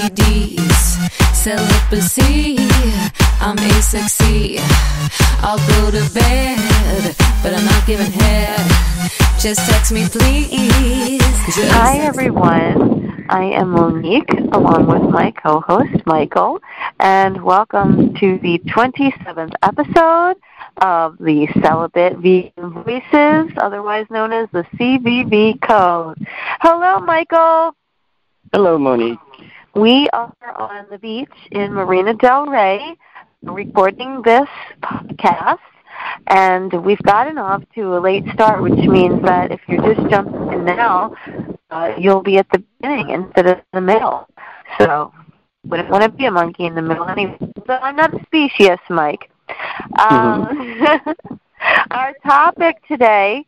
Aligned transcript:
STDs, 0.00 1.34
celibacy. 1.34 2.56
I'm 3.38 3.56
asexy. 3.56 4.56
I'll 5.42 5.58
go 5.58 5.90
to 5.90 6.14
bed, 6.14 7.14
but 7.42 7.52
I'm 7.52 7.66
not 7.66 7.86
giving 7.86 8.10
head. 8.10 8.70
Just 9.38 9.68
text 9.68 9.92
me, 9.92 10.08
please. 10.08 11.20
Hi, 11.72 11.98
everyone. 11.98 13.26
I 13.28 13.42
am 13.42 13.72
Monique, 13.72 14.32
along 14.52 14.86
with 14.86 15.02
my 15.12 15.32
co 15.32 15.60
host, 15.60 16.06
Michael, 16.06 16.62
and 16.98 17.42
welcome 17.42 18.14
to 18.14 18.38
the 18.38 18.58
27th 18.60 19.52
episode 19.62 20.36
of 20.78 21.18
the 21.18 21.46
Celibate 21.60 22.16
Vegan 22.16 22.70
Voices, 22.70 23.52
otherwise 23.58 24.06
known 24.08 24.32
as 24.32 24.48
the 24.50 24.64
CVV 24.76 25.60
Code. 25.60 26.26
Hello, 26.60 27.00
Michael. 27.00 27.76
Hello, 28.50 28.78
Monique. 28.78 29.18
We 29.74 30.08
are 30.12 30.32
on 30.56 30.86
the 30.90 30.98
beach 30.98 31.28
in 31.52 31.72
Marina 31.72 32.12
Del 32.14 32.46
Rey 32.46 32.96
recording 33.42 34.20
this 34.22 34.48
podcast, 34.82 35.58
and 36.26 36.72
we've 36.84 37.02
gotten 37.02 37.38
off 37.38 37.62
to 37.76 37.96
a 37.96 38.00
late 38.00 38.24
start, 38.34 38.62
which 38.62 38.84
means 38.88 39.22
that 39.22 39.52
if 39.52 39.60
you're 39.68 39.94
just 39.94 40.10
jumping 40.10 40.52
in 40.52 40.64
now, 40.64 41.14
uh, 41.70 41.94
you'll 41.96 42.22
be 42.22 42.38
at 42.38 42.48
the 42.50 42.64
beginning 42.80 43.10
instead 43.10 43.46
of 43.46 43.58
the 43.72 43.80
middle. 43.80 44.26
So, 44.78 45.12
wouldn't 45.64 45.88
want 45.88 46.02
to 46.02 46.10
be 46.10 46.24
a 46.24 46.32
monkey 46.32 46.66
in 46.66 46.74
the 46.74 46.82
middle 46.82 47.08
anyway. 47.08 47.38
But 47.64 47.80
I'm 47.80 47.94
not 47.94 48.12
a 48.12 48.24
species, 48.24 48.78
Mike. 48.88 49.30
Um, 50.00 50.82
our 51.92 52.12
topic 52.24 52.82
today 52.88 53.46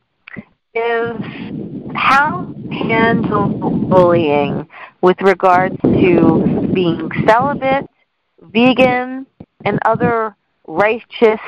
is 0.73 1.82
how 1.95 2.53
handle 2.71 3.49
bullying 3.89 4.69
with 5.01 5.21
regards 5.21 5.77
to 5.83 6.71
being 6.75 7.11
celibate, 7.27 7.89
vegan, 8.41 9.27
and 9.65 9.79
other 9.85 10.37
righteous 10.67 11.41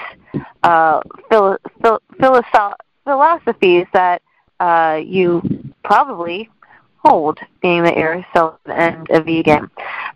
uh, 0.63 1.01
philo- 1.29 1.59
phil- 1.83 2.03
philosoph- 2.21 2.77
philosophies 3.05 3.87
that 3.93 4.23
uh, 4.61 5.01
you 5.05 5.43
probably 5.85 6.49
hold, 7.05 7.39
being 7.61 7.83
that 7.83 7.97
you're 7.97 8.25
celibate 8.35 8.61
and 8.67 9.07
a 9.11 9.21
vegan. 9.23 9.71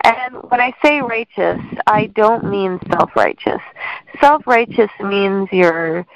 And 0.04 0.36
when 0.48 0.60
I 0.60 0.72
say 0.82 1.00
righteous, 1.02 1.60
I 1.86 2.06
don't 2.14 2.48
mean 2.48 2.80
self-righteous. 2.90 3.60
Self-righteous 4.20 4.90
means 5.00 5.48
you're 5.52 6.06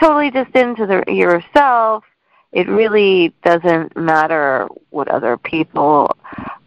totally 0.00 0.30
just 0.30 0.54
into 0.54 0.86
the, 0.86 1.04
yourself. 1.12 2.04
It 2.52 2.68
really 2.68 3.32
doesn't 3.44 3.96
matter 3.96 4.68
what 4.90 5.08
other 5.08 5.36
people 5.38 6.14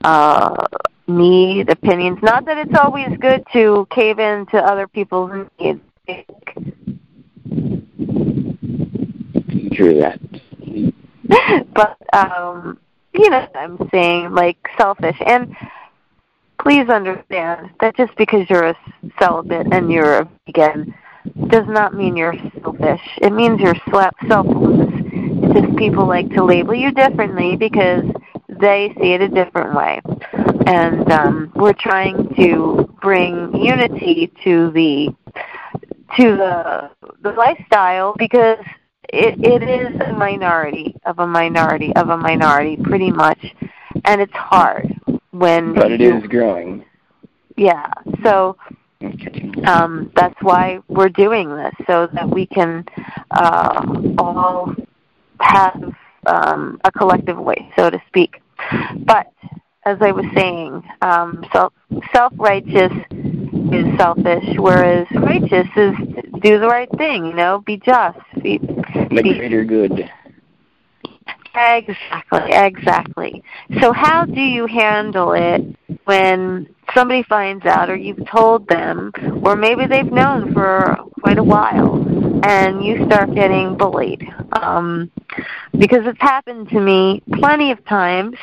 uh, 0.03 0.66
need, 1.08 1.69
opinions. 1.69 2.19
Not 2.22 2.45
that 2.45 2.58
it's 2.58 2.78
always 2.78 3.16
good 3.19 3.44
to 3.53 3.88
cave 3.91 4.19
in 4.19 4.45
to 4.47 4.58
other 4.58 4.88
people's 4.88 5.47
needs. 5.59 5.81
True 9.73 10.00
that. 10.00 10.19
but 11.73 11.97
um 12.13 12.80
you 13.13 13.30
know 13.30 13.39
what 13.39 13.56
I'm 13.56 13.89
saying, 13.91 14.31
like 14.33 14.58
selfish. 14.78 15.17
And 15.25 15.56
please 16.61 16.89
understand 16.89 17.69
that 17.80 17.95
just 17.95 18.16
because 18.17 18.50
you're 18.50 18.66
a 18.66 18.78
celibate 19.19 19.67
and 19.72 19.91
you're 19.91 20.19
a 20.19 20.30
vegan 20.45 20.94
does 21.47 21.67
not 21.67 21.94
mean 21.94 22.16
you're 22.16 22.36
selfish. 22.61 23.02
It 23.22 23.31
means 23.33 23.59
you're 23.59 23.75
selfless. 23.91 24.95
Just 25.56 25.75
people 25.78 26.06
like 26.06 26.30
to 26.31 26.44
label 26.44 26.75
you 26.75 26.92
differently 26.92 27.56
because 27.56 28.03
they 28.50 28.94
see 29.02 29.14
it 29.14 29.22
a 29.22 29.28
different 29.30 29.75
way. 29.75 30.02
And 30.68 31.12
um, 31.12 31.52
we're 31.56 31.74
trying 31.74 32.34
to 32.35 32.94
bring 33.02 33.56
unity 33.56 34.31
to 34.44 34.72
the 34.72 35.16
to 36.18 36.35
the 36.38 36.90
the 37.22 37.31
lifestyle 37.31 38.13
because 38.18 38.57
it, 39.09 39.35
it 39.44 39.63
is 39.63 40.00
a 40.02 40.13
minority 40.13 40.96
of 41.06 41.19
a 41.19 41.28
minority 41.28 41.96
of 41.96 42.09
a 42.09 42.18
minority 42.18 42.78
pretty 42.78 43.12
much 43.12 43.40
and 44.06 44.22
it's 44.22 44.34
hard 44.34 44.94
when 45.31 45.74
But 45.74 45.91
it 45.91 46.01
you, 46.01 46.18
is 46.18 46.28
growing. 46.28 46.85
yeah 47.57 47.91
so 48.24 48.57
um, 49.66 50.12
that's 50.16 50.35
why 50.41 50.80
we're 50.88 51.09
doing 51.09 51.50
this 51.56 51.74
so 51.88 52.07
that 52.13 52.30
we 52.30 52.46
can 52.47 52.85
uh, 53.31 53.84
all 54.18 54.74
have 55.40 55.94
um, 56.25 56.79
a 56.84 56.91
collective 56.91 57.38
voice 57.38 57.63
so 57.78 57.90
to 57.90 58.01
speak 58.07 58.41
but 59.06 59.31
as 59.85 59.97
I 60.01 60.12
was 60.12 60.25
saying 60.35 60.84
um, 61.01 61.46
self 61.53 61.73
self 62.13 62.34
righteous 62.38 62.91
is 63.72 63.97
selfish 63.97 64.57
whereas 64.57 65.07
righteous 65.12 65.68
is 65.75 65.95
do 66.41 66.59
the 66.59 66.68
right 66.68 66.90
thing 66.97 67.25
you 67.25 67.34
know 67.34 67.62
be 67.66 67.78
just 67.78 68.18
be 68.41 68.57
The 68.57 69.22
be 69.24 69.38
greater 69.38 69.63
good. 69.63 70.09
Exactly, 71.56 72.51
exactly. 72.51 73.44
So 73.79 73.94
how 73.94 74.25
do 74.25 74.41
you 74.41 74.68
handle 74.68 75.31
it 75.31 75.62
when 76.03 76.68
somebody 76.94 77.24
finds 77.24 77.66
out 77.66 77.90
or 77.90 77.95
you've 77.95 78.25
told 78.29 78.68
them 78.68 79.12
or 79.44 79.56
maybe 79.56 79.85
they've 79.88 80.12
known 80.12 80.53
for 80.53 80.97
quite 81.22 81.38
a 81.38 81.44
while 81.44 82.03
and 82.45 82.83
you 82.83 83.06
start 83.06 83.33
getting 83.33 83.75
bullied? 83.78 84.23
Um 84.53 85.11
because 85.78 86.06
it's 86.06 86.22
happened 86.22 86.69
to 86.69 86.79
me 86.79 87.22
plenty 87.33 87.72
of 87.72 87.83
times. 87.85 88.38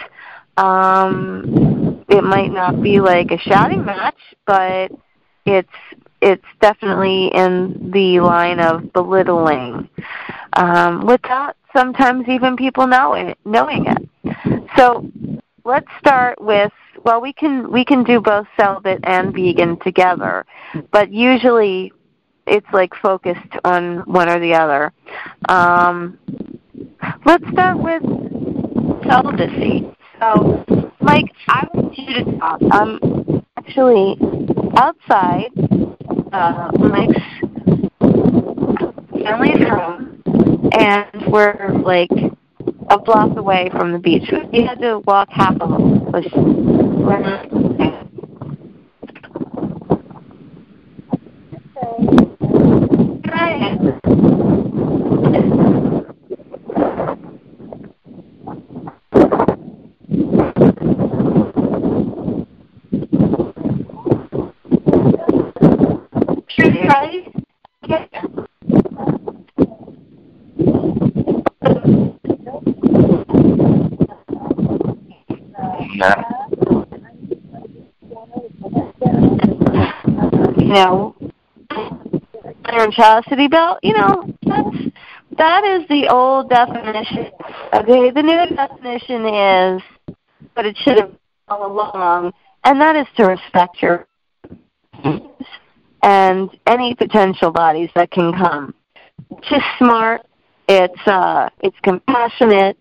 Um 0.57 2.05
it 2.09 2.23
might 2.23 2.53
not 2.53 2.83
be 2.83 3.01
like 3.01 3.31
a 3.31 3.39
shouting 3.39 3.85
match, 3.85 4.19
but 4.47 4.91
it's 5.47 5.69
it's 6.21 6.45
definitely 6.61 7.29
in 7.35 7.91
the 7.93 8.21
line 8.21 8.61
of 8.61 8.93
belittling 8.93 9.89
um, 10.53 11.05
without 11.05 11.57
sometimes 11.75 12.29
even 12.29 12.57
people 12.57 12.87
knowing 12.87 13.35
knowing 13.45 13.87
it. 13.87 14.69
So 14.77 15.11
let's 15.65 15.89
start 15.99 16.41
with 16.41 16.73
well 17.05 17.21
we 17.21 17.33
can 17.33 17.71
we 17.71 17.85
can 17.85 18.05
do 18.05 18.21
both 18.21 18.47
celibate 18.59 19.01
and 19.05 19.35
vegan 19.35 19.79
together, 19.81 20.47
but 20.91 21.13
usually 21.13 21.93
it's 22.47 22.67
like 22.73 22.93
focused 23.01 23.39
on 23.65 23.99
one 24.01 24.29
or 24.29 24.41
the 24.41 24.55
other. 24.55 24.93
Um, 25.49 26.19
let's 27.25 27.45
start 27.53 27.79
with 27.79 28.03
celibacy. 29.09 29.89
So, 30.21 30.65
Mike, 31.01 31.33
I 31.49 31.67
want 31.75 31.99
you 31.99 32.25
to 32.25 32.39
talk. 32.39 32.61
I'm 32.71 33.45
actually 33.57 34.17
outside 34.77 35.51
uh, 36.33 36.71
Mike's 36.79 37.21
family's 39.23 39.69
home, 39.69 40.23
and 40.73 41.33
we're 41.33 41.73
like 41.85 42.11
a 42.91 42.99
block 42.99 43.37
away 43.37 43.69
from 43.71 43.93
the 43.93 43.99
beach. 43.99 44.31
We 44.53 44.65
had 44.65 44.81
to 44.81 45.01
walk 45.01 45.29
half 45.31 45.57
a 45.61 45.67
was 45.67 46.25
we're 46.35 47.21
not 47.21 47.49
Right? 53.25 53.79
No. 75.95 76.09
you 80.59 80.72
know, 80.85 81.17
chastity 82.91 83.49
belt, 83.49 83.79
you 83.83 83.95
know, 83.95 84.35
that's 84.43 84.77
that 85.39 85.65
is 85.65 85.89
the 85.89 86.09
old 86.09 86.51
definition. 86.51 87.31
Okay, 87.73 88.11
the 88.11 88.23
new 88.23 88.57
definition 88.57 89.27
is 89.27 89.83
but 90.55 90.67
it 90.67 90.77
should 90.77 90.99
have 90.99 91.13
all 91.49 91.67
along, 91.67 92.33
and 92.65 92.81
that 92.81 92.97
is 92.97 93.07
to 93.17 93.27
respect 93.27 93.83
your 93.83 94.07
and 96.03 96.51
any 96.67 96.95
potential 96.95 97.51
bodies 97.51 97.91
that 97.95 98.11
can 98.11 98.33
come. 98.33 98.75
It's 99.31 99.49
just 99.49 99.65
smart, 99.79 100.27
it's 100.69 101.07
uh 101.07 101.49
it's 101.61 101.77
compassionate 101.83 102.77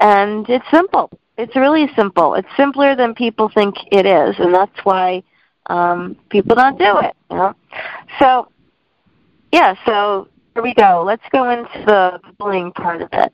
and 0.00 0.48
it's 0.48 0.64
simple. 0.70 1.10
It's 1.38 1.56
really 1.56 1.88
simple. 1.96 2.34
It's 2.34 2.48
simpler 2.56 2.94
than 2.94 3.14
people 3.14 3.50
think 3.54 3.74
it 3.90 4.06
is, 4.06 4.36
and 4.38 4.54
that's 4.54 4.78
why 4.84 5.22
um, 5.66 6.16
people 6.30 6.56
don't 6.56 6.78
do 6.78 6.98
it. 6.98 7.14
You 7.30 7.36
know? 7.36 7.54
So, 8.18 8.48
yeah. 9.52 9.74
So 9.86 10.28
here 10.54 10.62
we 10.62 10.74
go. 10.74 11.02
Let's 11.06 11.22
go 11.30 11.50
into 11.50 11.84
the 11.86 12.20
bullying 12.38 12.72
part 12.72 13.02
of 13.02 13.08
it. 13.12 13.32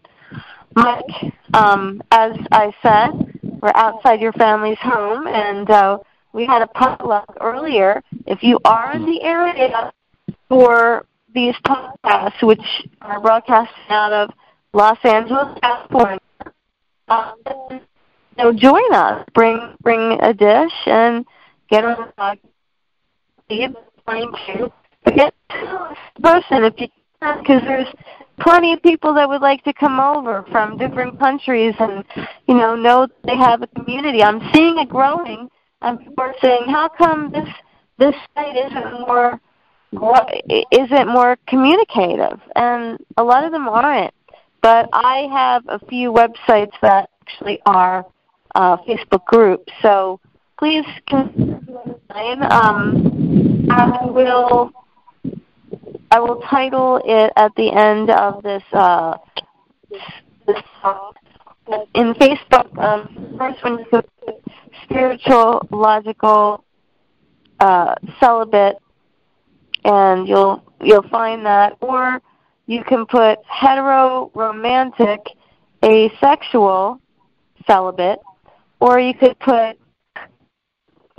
Mike, 0.74 1.34
um, 1.54 2.02
as 2.10 2.36
I 2.52 2.72
said, 2.82 3.60
we're 3.60 3.72
outside 3.74 4.20
your 4.20 4.32
family's 4.32 4.78
home, 4.78 5.26
and 5.26 5.68
uh, 5.68 5.98
we 6.32 6.46
had 6.46 6.62
a 6.62 6.66
potluck 6.68 7.36
earlier. 7.40 8.02
If 8.26 8.42
you 8.42 8.60
are 8.64 8.94
in 8.94 9.06
the 9.06 9.22
area 9.22 9.92
for 10.48 11.06
these 11.34 11.54
podcasts, 11.64 12.42
which 12.42 12.62
are 13.02 13.20
broadcasting 13.20 13.74
out 13.88 14.12
of 14.12 14.30
Los 14.72 14.98
Angeles, 15.02 15.58
California, 15.60 16.18
um, 17.08 17.34
you 17.70 17.80
know, 18.36 18.52
join 18.52 18.92
us. 18.92 19.26
Bring 19.34 19.74
bring 19.82 20.18
a 20.22 20.32
dish 20.32 20.72
and 20.86 21.26
get 21.70 21.84
on 21.84 22.12
the 23.48 23.74
plane 24.06 24.32
too. 24.46 24.72
Get 25.14 25.34
person 26.22 26.64
if 26.64 26.74
you 26.78 26.88
can, 27.20 27.38
because 27.38 27.62
there's 27.62 27.86
plenty 28.40 28.72
of 28.72 28.82
people 28.82 29.14
that 29.14 29.28
would 29.28 29.40
like 29.40 29.62
to 29.64 29.72
come 29.72 30.00
over 30.00 30.44
from 30.50 30.76
different 30.76 31.18
countries 31.18 31.74
and 31.78 32.04
you 32.46 32.54
know 32.54 32.74
know 32.74 33.08
they 33.24 33.36
have 33.36 33.62
a 33.62 33.66
community. 33.68 34.22
I'm 34.22 34.40
seeing 34.52 34.78
it 34.78 34.88
growing, 34.88 35.48
and 35.82 35.98
people 35.98 36.24
are 36.24 36.34
saying, 36.42 36.64
"How 36.68 36.88
come 36.88 37.30
this 37.32 37.48
this 37.98 38.14
site 38.34 38.56
isn't 38.56 39.00
more 39.00 39.40
isn't 39.92 41.08
more 41.08 41.36
communicative?" 41.46 42.40
And 42.56 42.98
a 43.16 43.24
lot 43.24 43.44
of 43.44 43.52
them 43.52 43.68
aren't. 43.68 44.14
But 44.60 44.88
I 44.92 45.28
have 45.32 45.62
a 45.68 45.78
few 45.86 46.12
websites 46.12 46.72
that 46.82 47.10
actually 47.22 47.60
are 47.64 48.04
uh, 48.56 48.76
Facebook 48.78 49.24
groups, 49.26 49.72
so 49.82 50.20
please 50.58 50.84
um, 52.50 53.68
I 53.70 54.06
will 54.06 54.72
I 56.10 56.20
will 56.20 56.40
title 56.50 57.00
it 57.04 57.32
at 57.36 57.54
the 57.56 57.70
end 57.70 58.10
of 58.10 58.42
this 58.42 58.62
uh, 58.72 59.16
this 60.46 60.62
talk. 60.80 61.16
In 61.94 62.14
Facebook, 62.14 62.78
um, 62.78 63.34
first 63.36 63.62
one 63.62 63.80
is 63.80 64.02
spiritual, 64.84 65.66
logical, 65.70 66.64
uh, 67.60 67.94
celibate, 68.18 68.76
and 69.84 70.26
you'll 70.26 70.64
you'll 70.82 71.08
find 71.10 71.44
that, 71.44 71.76
or 71.80 72.22
you 72.66 72.82
can 72.84 73.04
put 73.06 73.38
hetero, 73.46 74.30
romantic, 74.34 75.20
asexual, 75.84 77.00
celibate, 77.66 78.18
or 78.80 78.98
you 78.98 79.14
could 79.14 79.38
put, 79.40 79.78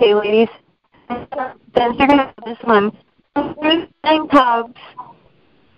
hey 0.00 0.14
ladies, 0.14 0.48
then 1.08 1.94
you're 1.94 2.08
gonna 2.08 2.32
have 2.34 2.44
this 2.46 2.56
one 2.62 2.90
tubs, 4.30 4.80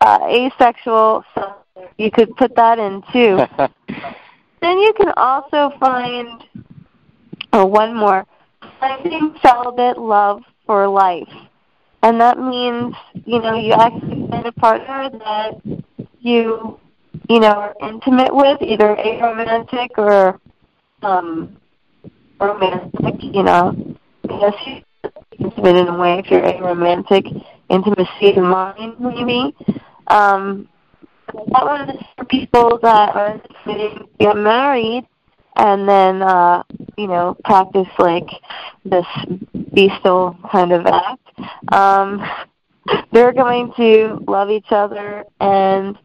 uh, 0.01 0.19
asexual. 0.29 1.25
So 1.35 1.57
you 1.99 2.11
could 2.13 2.37
put 2.37 2.55
that 2.55 2.79
in 2.79 3.03
too. 3.13 3.39
then 4.61 4.79
you 4.79 4.93
can 4.97 5.13
also 5.17 5.73
find 5.81 6.45
oh, 7.53 7.67
one 7.67 7.97
more. 7.97 8.25
Finding 8.79 9.35
celibate 9.43 9.99
love 9.99 10.43
for 10.67 10.87
life. 10.89 11.29
And 12.05 12.21
that 12.21 12.39
means, 12.39 12.95
you 13.27 13.41
know, 13.41 13.55
you 13.55 13.73
actually 13.73 14.29
find 14.29 14.47
a 14.47 14.53
partner 14.53 15.11
that 15.19 15.83
you, 16.21 16.79
you 17.29 17.41
know, 17.41 17.55
are 17.55 17.75
intimate 17.83 18.33
with, 18.33 18.63
either 18.63 18.95
aromantic 18.95 19.91
or 19.97 20.41
um 21.03 21.57
romantic, 22.41 23.15
you 23.21 23.43
know. 23.43 23.97
Because 24.23 24.55
intimate 25.39 25.77
in 25.77 25.89
a 25.89 25.99
way 25.99 26.19
if 26.19 26.31
you're 26.31 26.45
a 26.45 26.61
romantic 26.61 27.25
intimacy 27.69 28.37
in 28.37 28.43
mind 28.43 28.99
maybe. 29.01 29.55
Um 30.09 30.69
that 31.33 31.65
one 31.65 31.99
for 32.17 32.25
people 32.27 32.79
that 32.83 33.15
are 33.15 33.41
to 33.65 34.07
get 34.19 34.37
married 34.37 35.07
and 35.57 35.89
then 35.89 36.23
uh 36.23 36.63
you 36.97 37.07
know 37.07 37.37
practice 37.45 37.89
like 37.99 38.29
this 38.85 39.07
bestial 39.75 40.37
kind 40.51 40.73
of 40.73 40.87
act 40.87 41.29
um 41.73 42.23
they're 43.13 43.33
going 43.33 43.73
to 43.77 44.19
love 44.27 44.51
each 44.51 44.71
other 44.71 45.25
and 45.41 45.99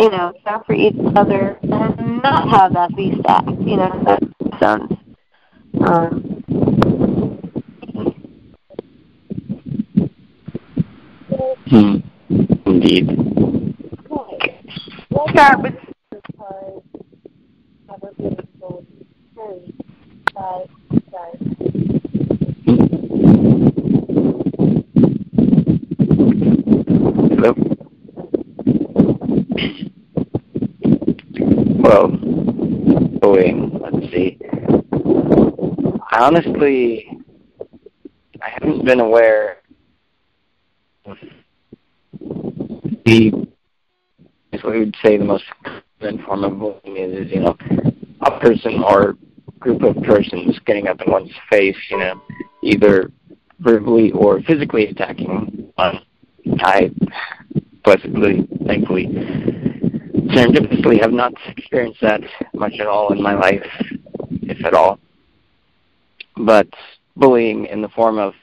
you 0.00 0.10
know 0.10 0.32
care 0.44 0.62
for 0.66 0.74
each 0.74 0.96
other 1.16 1.58
and 1.62 2.22
not 2.22 2.48
have 2.48 2.72
that 2.72 2.94
beast 2.96 3.20
act 3.28 3.48
you 3.60 3.76
know 3.76 4.02
that 4.04 4.22
sounds 4.58 4.92
um 5.86 6.42
Hmm. 11.42 11.96
Indeed. 12.66 13.08
We'll 15.10 15.28
start 15.30 15.60
with 15.62 15.74
Hello. 27.30 27.54
Well, 31.80 32.08
bullying. 33.20 33.80
Let's 33.80 34.12
see. 34.12 34.38
I 36.10 36.20
honestly, 36.20 37.18
I 38.40 38.50
haven't 38.50 38.84
been 38.84 39.00
aware 39.00 39.61
the 43.04 43.32
what 44.62 44.74
we 44.74 44.80
would 44.80 44.96
say 45.02 45.16
the 45.16 45.24
most 45.24 45.44
common 45.98 46.22
form 46.24 46.44
of 46.44 46.58
bullying 46.58 46.96
is, 46.96 47.30
you 47.30 47.40
know, 47.40 47.56
a 48.20 48.38
person 48.38 48.82
or 48.82 49.16
group 49.58 49.82
of 49.82 50.00
persons 50.02 50.58
getting 50.66 50.88
up 50.88 51.00
in 51.00 51.10
one's 51.10 51.30
face, 51.50 51.76
you 51.90 51.98
know, 51.98 52.20
either 52.62 53.10
verbally 53.60 54.12
or 54.12 54.40
physically 54.42 54.86
attacking 54.86 55.72
one. 55.76 56.00
I 56.58 56.90
blessedly, 57.84 58.46
thankfully, 58.66 59.06
serendipitously 59.06 61.00
have 61.00 61.12
not 61.12 61.32
experienced 61.56 62.00
that 62.00 62.20
much 62.54 62.74
at 62.80 62.86
all 62.86 63.12
in 63.12 63.22
my 63.22 63.34
life, 63.34 63.66
if 64.42 64.64
at 64.64 64.74
all. 64.74 64.98
But 66.36 66.68
bullying 67.16 67.66
in 67.66 67.82
the 67.82 67.88
form 67.88 68.18
of 68.18 68.34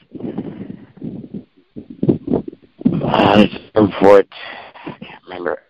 uh, 3.12 3.46
term 3.74 3.92
for 4.00 4.20
it. 4.20 4.28
I 4.86 4.90
can't 5.00 5.22
remember. 5.24 5.62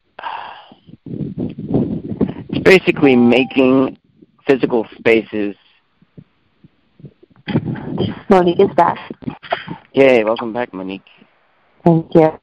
It's 2.51 2.65
basically 2.65 3.17
making 3.17 3.99
physical 4.47 4.87
spaces. 4.99 5.57
Monique 8.29 8.61
is 8.61 8.75
back. 8.77 8.99
Yay, 9.93 10.23
welcome 10.25 10.53
back, 10.53 10.73
Monique. 10.73 11.03
Thank 11.85 12.15
you. 12.15 12.39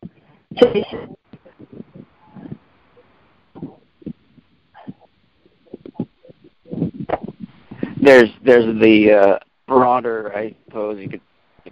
There's 8.02 8.30
there's 8.44 8.80
the 8.82 9.12
uh, 9.12 9.40
broader, 9.68 10.34
I 10.36 10.56
suppose 10.66 11.00
you 11.00 11.10
could 11.10 11.22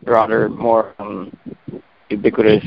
broader, 0.03 0.49
more 0.49 0.93
um, 0.99 1.35
ubiquitous 2.09 2.63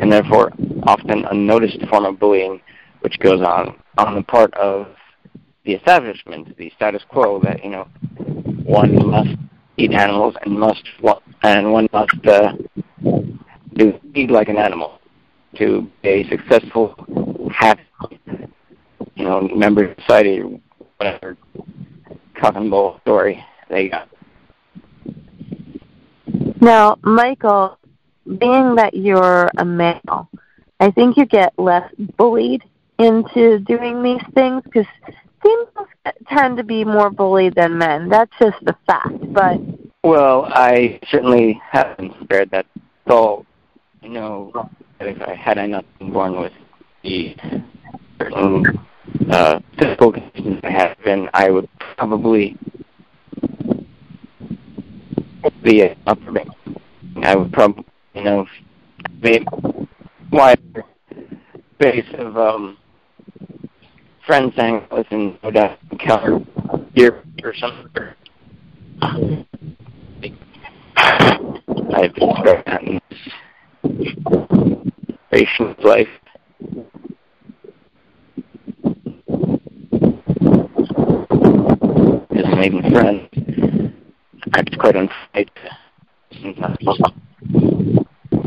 and 0.00 0.12
therefore 0.12 0.52
often 0.84 1.24
unnoticed 1.26 1.78
form 1.88 2.04
of 2.04 2.18
bullying 2.18 2.60
which 3.00 3.18
goes 3.18 3.40
on 3.40 3.76
on 3.98 4.14
the 4.14 4.22
part 4.22 4.52
of 4.54 4.86
the 5.64 5.72
establishment, 5.72 6.56
the 6.56 6.70
status 6.76 7.02
quo 7.08 7.40
that, 7.40 7.62
you 7.62 7.70
know, 7.70 7.84
one 8.64 8.94
must 9.10 9.30
eat 9.76 9.92
animals 9.92 10.34
and 10.42 10.58
must 10.58 10.82
and 11.42 11.72
one 11.72 11.88
must 11.92 12.26
uh, 12.26 12.52
do 13.74 13.98
eat 14.14 14.30
like 14.30 14.48
an 14.48 14.56
animal 14.56 15.00
to 15.56 15.90
be 16.02 16.08
a 16.08 16.28
successful, 16.28 16.94
happy, 17.52 17.82
you 19.14 19.24
know, 19.24 19.42
member 19.54 19.84
of 19.84 19.98
society 20.00 20.42
whatever 20.96 21.36
and 22.42 22.70
bull 22.70 22.98
story 23.02 23.44
they 23.68 23.88
got. 23.88 24.08
Now, 26.60 26.96
Michael, 27.02 27.78
being 28.38 28.74
that 28.76 28.94
you're 28.94 29.50
a 29.58 29.64
male, 29.64 30.28
I 30.78 30.90
think 30.90 31.16
you 31.16 31.26
get 31.26 31.52
less 31.58 31.90
bullied 32.16 32.62
into 32.98 33.58
doing 33.60 34.02
these 34.02 34.22
things 34.34 34.62
because 34.64 34.86
females 35.42 35.88
tend 36.28 36.56
to 36.58 36.64
be 36.64 36.84
more 36.84 37.10
bullied 37.10 37.54
than 37.54 37.78
men. 37.78 38.08
That's 38.08 38.32
just 38.38 38.56
the 38.62 38.76
fact. 38.86 39.32
But 39.32 39.58
well, 40.02 40.46
I 40.46 40.98
certainly 41.08 41.60
haven't 41.70 42.14
spared 42.22 42.50
that 42.50 42.66
soul. 43.08 43.46
You 44.02 44.10
know, 44.10 44.70
if 45.00 45.20
I 45.22 45.34
had 45.34 45.58
I 45.58 45.66
not 45.66 45.84
been 45.98 46.12
born 46.12 46.40
with 46.40 46.52
the 47.02 47.36
certain 48.18 48.64
uh, 49.30 49.60
physical 49.78 50.12
conditions 50.12 50.60
I 50.62 50.70
have 50.70 50.96
been, 51.04 51.28
I 51.34 51.50
would 51.50 51.68
probably 51.96 52.56
be 55.62 55.82
a 55.82 55.96
upper 56.06 56.32
I 57.22 57.34
would 57.34 57.52
probably 57.52 57.84
you 58.14 58.24
know, 58.24 58.46
made 59.22 59.46
wider 60.32 60.84
base 61.78 62.06
of 62.18 62.36
um, 62.36 62.76
friends 64.26 64.54
saying, 64.56 64.82
listen, 64.92 65.38
no 65.42 65.50
doubt 65.50 65.78
here 66.94 67.22
or 67.42 67.54
something. 67.54 67.88
I've 71.92 72.14
described 72.14 72.66
that 72.66 72.82
in 72.82 73.00
this 75.30 75.74
life. 75.84 76.08
Just 82.32 82.56
making 82.56 82.90
friends. 82.92 83.28
That's 84.52 84.76
quite 84.76 84.96
unsafe 84.96 85.48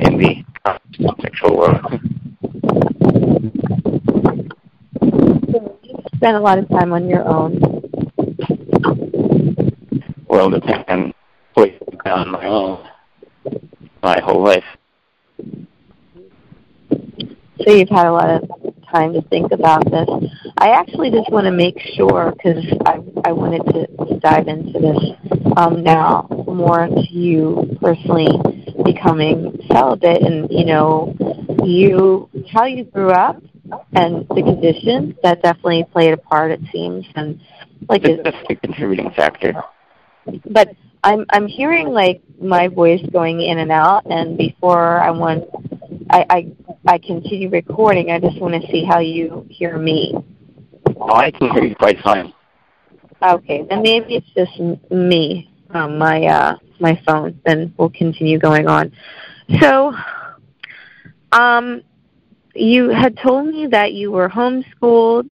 in 0.03 0.17
the 0.17 0.43
sexual 1.21 1.57
world. 1.57 1.99
So 5.51 5.79
you 5.83 6.03
spend 6.15 6.37
a 6.37 6.39
lot 6.39 6.57
of 6.57 6.67
time 6.69 6.91
on 6.93 7.07
your 7.07 7.27
own. 7.27 7.59
Well, 10.27 10.49
depends 10.49 11.13
on 12.05 12.31
my 12.31 12.45
own 12.45 12.89
my 14.01 14.19
whole 14.19 14.43
life. 14.43 14.63
So 17.61 17.71
you've 17.71 17.89
had 17.89 18.07
a 18.07 18.11
lot 18.11 18.29
of 18.29 18.49
time 18.91 19.13
to 19.13 19.21
think 19.29 19.51
about 19.53 19.89
this. 19.89 20.07
I 20.57 20.69
actually 20.71 21.09
just 21.11 21.31
want 21.31 21.45
to 21.45 21.51
make 21.51 21.79
sure 21.95 22.33
because 22.35 22.63
I 22.85 22.99
I 23.23 23.31
wanted 23.31 23.63
to 23.73 24.19
dive 24.19 24.47
into 24.47 24.79
this 24.79 24.99
um, 25.55 25.83
now 25.83 26.27
more 26.47 26.87
to 26.87 27.11
you 27.11 27.77
personally 27.81 28.62
becoming 28.83 29.59
celibate 29.71 30.21
and 30.21 30.49
you 30.51 30.65
know 30.65 31.15
you 31.63 32.29
how 32.51 32.65
you 32.65 32.83
grew 32.83 33.11
up 33.11 33.41
and 33.93 34.27
the 34.29 34.41
conditions 34.43 35.15
that 35.23 35.41
definitely 35.41 35.85
played 35.91 36.13
a 36.13 36.17
part 36.17 36.51
it 36.51 36.59
seems 36.71 37.05
and 37.15 37.39
like 37.89 38.03
that's 38.03 38.37
a 38.49 38.55
contributing 38.55 39.11
factor. 39.11 39.53
But 40.45 40.69
I'm 41.03 41.25
I'm 41.29 41.47
hearing 41.47 41.89
like 41.89 42.21
my 42.41 42.67
voice 42.67 43.01
going 43.11 43.41
in 43.41 43.59
and 43.59 43.71
out, 43.71 44.05
and 44.05 44.37
before 44.37 44.99
I 44.99 45.11
want 45.11 45.45
I 46.09 46.25
I, 46.29 46.47
I 46.85 46.97
continue 46.97 47.49
recording, 47.49 48.11
I 48.11 48.19
just 48.19 48.39
want 48.39 48.61
to 48.61 48.71
see 48.71 48.85
how 48.85 48.99
you 48.99 49.45
hear 49.49 49.77
me. 49.77 50.13
Oh, 50.97 51.13
I 51.13 51.31
can 51.31 51.51
hear 51.51 51.65
you 51.65 51.75
quite 51.75 51.99
fine. 52.01 52.33
Okay, 53.21 53.65
then 53.69 53.81
maybe 53.83 54.15
it's 54.15 54.29
just 54.35 54.91
me, 54.91 55.49
um, 55.73 55.97
my 55.97 56.25
uh, 56.25 56.57
my 56.79 57.01
phone. 57.05 57.39
Then 57.45 57.73
we'll 57.77 57.89
continue 57.89 58.39
going 58.39 58.67
on. 58.67 58.91
So, 59.59 59.93
um, 61.31 61.81
you 62.55 62.89
had 62.89 63.17
told 63.17 63.47
me 63.47 63.67
that 63.67 63.93
you 63.93 64.11
were 64.11 64.29
homeschooled 64.29 65.27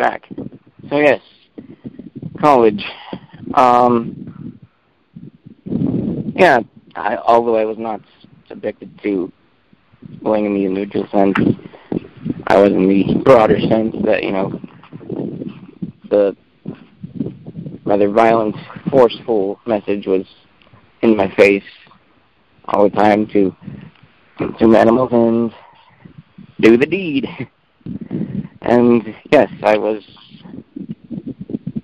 back. 0.00 0.26
So 0.88 0.98
yes, 0.98 1.20
college. 2.40 2.82
Um, 3.54 4.58
yeah, 6.34 6.60
I, 6.94 7.16
although 7.16 7.56
I 7.56 7.64
was 7.66 7.76
not 7.78 8.00
subjected 8.48 8.98
to 9.02 9.30
bullying 10.22 10.46
in 10.46 10.54
the 10.54 10.64
individual 10.64 11.06
sense, 11.12 11.36
I 12.46 12.56
was 12.58 12.72
in 12.72 12.88
the 12.88 13.22
broader 13.22 13.60
sense 13.60 13.94
that 14.04 14.22
you 14.22 14.32
know 14.32 14.60
the 16.08 16.36
rather 17.84 18.10
violent, 18.10 18.56
forceful 18.90 19.60
message 19.66 20.06
was 20.06 20.24
in 21.02 21.16
my 21.16 21.32
face 21.34 21.64
all 22.64 22.88
the 22.88 22.96
time 22.96 23.26
to 23.28 23.54
consume 24.38 24.74
animals 24.74 25.10
and 25.12 25.52
do 26.60 26.78
the 26.78 26.86
deed. 26.86 27.28
And 28.70 29.02
yes, 29.32 29.50
I 29.64 29.76
was 29.76 30.00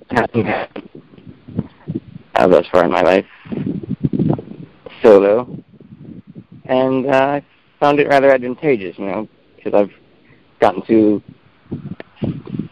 happy 0.09 0.45
uh, 2.37 2.47
thus 2.47 2.65
far 2.71 2.85
in 2.85 2.93
my 2.93 3.01
life 3.01 3.27
solo, 5.03 5.59
and 6.67 7.07
uh, 7.07 7.11
I 7.11 7.45
found 7.81 7.99
it 7.99 8.07
rather 8.07 8.31
advantageous, 8.31 8.97
you 9.01 9.07
know, 9.07 9.29
because 9.57 9.75
I've 9.75 9.91
gotten 10.61 10.87
to 10.87 11.21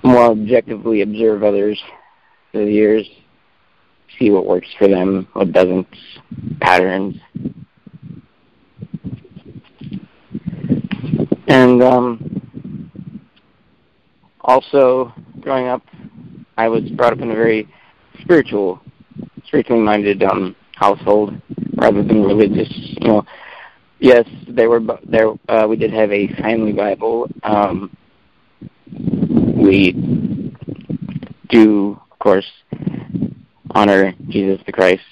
more 0.04 0.30
objectively 0.30 1.02
observe 1.02 1.42
others 1.42 1.83
through 2.52 2.66
the 2.66 2.73
years, 2.73 3.09
see 4.16 4.30
what 4.30 4.47
works 4.47 4.68
for 4.78 4.87
them, 4.87 5.26
what 5.33 5.50
doesn't, 5.50 5.88
patterns. 6.61 7.16
And 11.49 11.83
um, 11.83 12.34
also, 14.45 15.13
growing 15.41 15.69
up, 15.69 15.83
I 16.57 16.69
was 16.69 16.85
brought 16.91 17.15
up 17.15 17.21
in 17.21 17.31
a 17.31 17.35
very 17.35 17.69
spiritual, 18.21 18.81
spiritually 19.47 19.83
minded 19.83 20.23
um, 20.23 20.55
household 20.77 21.41
rather 21.77 22.03
than 22.03 22.23
religious. 22.23 22.69
You 22.71 23.09
know, 23.09 23.25
yes, 23.99 24.29
there 24.49 24.69
were 24.69 24.81
there. 25.05 25.31
Uh, 25.49 25.67
we 25.69 25.77
did 25.77 25.93
have 25.93 26.13
a 26.13 26.29
family 26.35 26.73
Bible. 26.73 27.29
Um, 27.43 27.97
we 29.57 29.93
do, 31.49 31.99
of 32.11 32.19
course, 32.19 32.51
honor 33.71 34.13
Jesus 34.29 34.61
the 34.67 34.73
Christ 34.73 35.03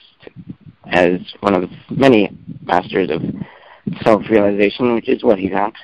as 0.87 1.21
one 1.41 1.55
of 1.55 1.71
many 1.91 2.31
masters 2.65 3.11
of 3.11 3.23
self-realization, 4.03 4.95
which 4.95 5.09
is 5.09 5.25
what 5.25 5.39
he 5.39 5.49
taught. 5.49 5.75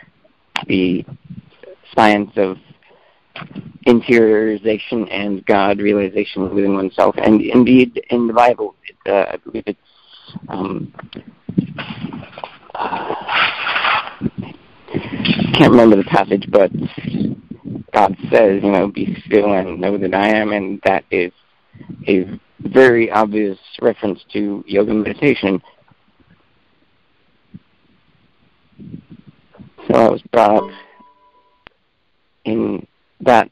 The 0.66 1.04
science 1.96 2.30
of 2.36 2.58
interiorization 3.86 5.08
and 5.10 5.44
God 5.46 5.78
realization 5.78 6.54
within 6.54 6.74
oneself. 6.74 7.14
And 7.18 7.40
indeed, 7.40 8.00
in 8.10 8.26
the 8.26 8.32
Bible, 8.32 8.74
it, 8.86 9.10
uh, 9.10 9.32
I 9.32 9.36
believe 9.38 9.64
it's 9.66 9.78
um, 10.48 10.92
uh, 12.74 13.14
can't 15.54 15.72
remember 15.72 15.96
the 15.96 16.04
passage, 16.04 16.46
but 16.50 16.70
God 17.92 18.16
says, 18.30 18.62
you 18.62 18.70
know, 18.70 18.88
be 18.88 19.20
still 19.26 19.52
and 19.54 19.80
know 19.80 19.98
that 19.98 20.14
I 20.14 20.28
am, 20.28 20.52
and 20.52 20.80
that 20.84 21.04
is 21.10 21.32
a 22.06 22.38
very 22.60 23.10
obvious 23.10 23.58
reference 23.80 24.20
to 24.32 24.62
yoga 24.66 24.92
meditation. 24.92 25.62
So 29.88 29.94
I 29.94 30.08
was 30.10 30.22
brought 30.30 30.62
up 30.62 30.70
in 32.44 32.86
that 33.20 33.50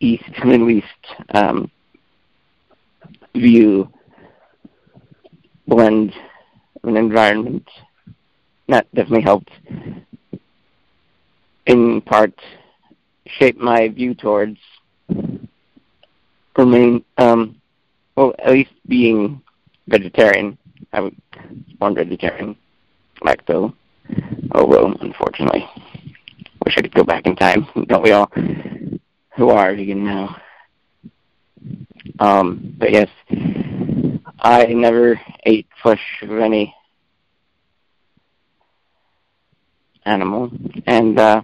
East 0.00 0.24
Middle 0.44 0.70
East 0.70 0.86
um, 1.34 1.70
view 3.34 3.88
blend 5.66 6.12
of 6.82 6.88
an 6.88 6.96
environment 6.96 7.66
that 8.68 8.86
definitely 8.94 9.22
helped 9.22 9.50
in 11.66 12.00
part 12.00 12.32
shape 13.26 13.56
my 13.56 13.88
view 13.88 14.14
towards 14.14 14.58
remain 16.56 17.04
um 17.18 17.60
well 18.16 18.34
at 18.38 18.52
least 18.52 18.72
being 18.86 19.40
vegetarian. 19.88 20.58
I 20.92 21.00
was 21.00 21.12
born 21.78 21.94
vegetarian, 21.94 22.56
lacto, 23.22 23.74
well, 24.54 24.94
unfortunately. 25.00 25.68
Wish 26.64 26.76
I 26.78 26.82
could 26.82 26.94
go 26.94 27.04
back 27.04 27.26
in 27.26 27.34
time. 27.34 27.66
Don't 27.86 28.02
we 28.02 28.12
all? 28.12 28.30
Who 29.36 29.50
are 29.50 29.72
you 29.72 29.94
now? 29.94 30.40
Um, 32.18 32.76
but 32.78 32.92
yes, 32.92 33.08
I 34.38 34.66
never 34.66 35.20
ate 35.44 35.66
flesh 35.82 36.00
of 36.22 36.30
any 36.38 36.74
animal, 40.04 40.50
and 40.86 41.18
uh, 41.18 41.42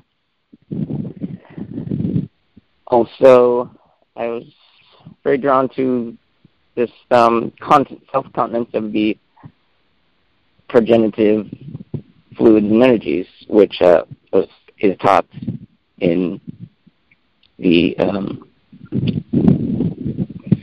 also 2.87 3.71
I 4.17 4.27
was 4.27 4.45
very 5.25 5.39
drawn 5.39 5.69
to 5.77 6.17
this 6.75 6.91
um, 7.11 7.53
self-continence 8.13 8.71
of 8.75 8.93
the 8.93 9.19
progenitive 10.69 11.47
fluids 12.37 12.67
and 12.67 12.83
energies, 12.83 13.27
which 13.49 13.81
uh, 13.81 14.05
was 14.33 14.49
is 14.81 14.97
taught 14.99 15.27
in 16.01 16.41
the 17.59 17.97
um, 17.99 18.49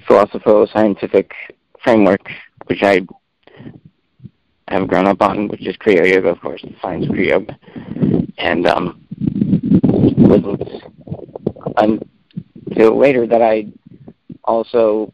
philosopho-scientific 0.08 1.32
framework, 1.84 2.30
which 2.68 2.84
I 2.84 3.02
have 4.68 4.88
grown 4.88 5.08
up 5.08 5.22
on, 5.22 5.48
which 5.48 5.66
is 5.68 5.76
Kriya 5.78 6.12
Yoga, 6.12 6.30
of 6.30 6.42
course, 6.42 6.64
science 6.82 7.06
Kriya 7.06 7.30
Yoga, 7.30 7.58
and 8.38 8.66
um, 8.66 9.06
wasn't 10.18 10.62
until 11.78 12.98
later 12.98 13.28
that 13.28 13.42
I 13.42 13.68
also, 14.44 15.14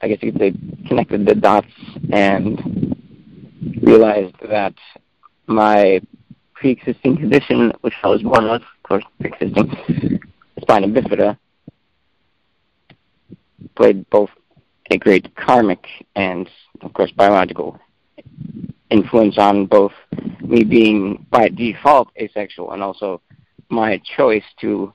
I 0.00 0.08
guess 0.08 0.18
you 0.22 0.32
could 0.32 0.40
say, 0.40 0.52
connected 0.86 1.26
the 1.26 1.34
dots 1.34 1.66
and 2.12 2.96
realized 3.82 4.36
that 4.48 4.74
my 5.46 6.00
pre-existing 6.60 7.16
condition, 7.16 7.72
which 7.80 7.94
I 8.02 8.08
was 8.08 8.22
born 8.22 8.44
with, 8.44 8.60
of 8.62 8.82
course, 8.82 9.04
pre-existing, 9.18 10.20
spina 10.60 10.86
bifida, 10.88 11.38
played 13.74 14.08
both 14.10 14.28
a 14.90 14.98
great 14.98 15.34
karmic 15.36 15.82
and, 16.14 16.48
of 16.82 16.92
course, 16.92 17.10
biological 17.12 17.78
influence 18.90 19.38
on 19.38 19.66
both 19.66 19.92
me 20.40 20.62
being 20.62 21.26
by 21.30 21.48
default 21.48 22.08
asexual 22.20 22.72
and 22.72 22.82
also 22.82 23.22
my 23.70 24.00
choice 24.16 24.44
to 24.60 24.92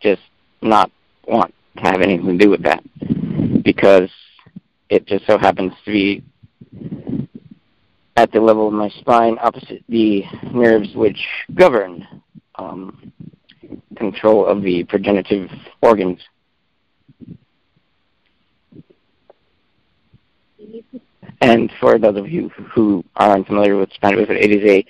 just 0.00 0.22
not 0.60 0.90
want 1.28 1.54
to 1.76 1.82
have 1.82 2.00
anything 2.00 2.26
to 2.26 2.44
do 2.44 2.50
with 2.50 2.62
that 2.62 2.82
because 3.62 4.10
it 4.88 5.06
just 5.06 5.26
so 5.26 5.38
happens 5.38 5.72
to 5.84 5.92
be 5.92 6.24
at 8.16 8.30
the 8.32 8.40
level 8.40 8.68
of 8.68 8.74
my 8.74 8.88
spine 8.88 9.36
opposite 9.40 9.82
the 9.88 10.24
nerves 10.52 10.94
which 10.94 11.18
govern 11.54 12.06
um, 12.56 13.12
control 13.96 14.46
of 14.46 14.62
the 14.62 14.84
progenitive 14.84 15.50
organs. 15.82 16.20
And 21.40 21.70
for 21.80 21.98
those 21.98 22.16
of 22.16 22.28
you 22.28 22.48
who 22.48 23.04
are 23.16 23.32
unfamiliar 23.32 23.76
with 23.76 23.92
spina 23.92 24.16
bifida, 24.16 24.42
it 24.42 24.50
is 24.50 24.70
a 24.70 24.86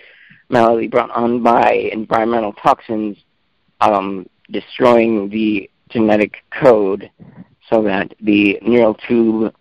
malady 0.48 0.88
brought 0.88 1.10
on 1.10 1.42
by 1.42 1.72
environmental 1.92 2.52
toxins 2.52 3.16
um, 3.80 4.28
destroying 4.50 5.28
the 5.30 5.68
genetic 5.88 6.36
code 6.50 7.10
so 7.70 7.82
that 7.82 8.14
the 8.20 8.58
neural 8.62 8.94
tube, 8.94 9.54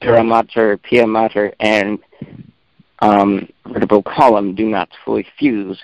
dura 0.00 0.22
mater, 0.22 0.76
pia 0.76 1.06
mater, 1.06 1.52
and 1.58 1.98
um, 3.00 3.48
vertebral 3.66 4.02
column 4.02 4.54
do 4.54 4.66
not 4.66 4.88
fully 5.04 5.26
fuse, 5.38 5.80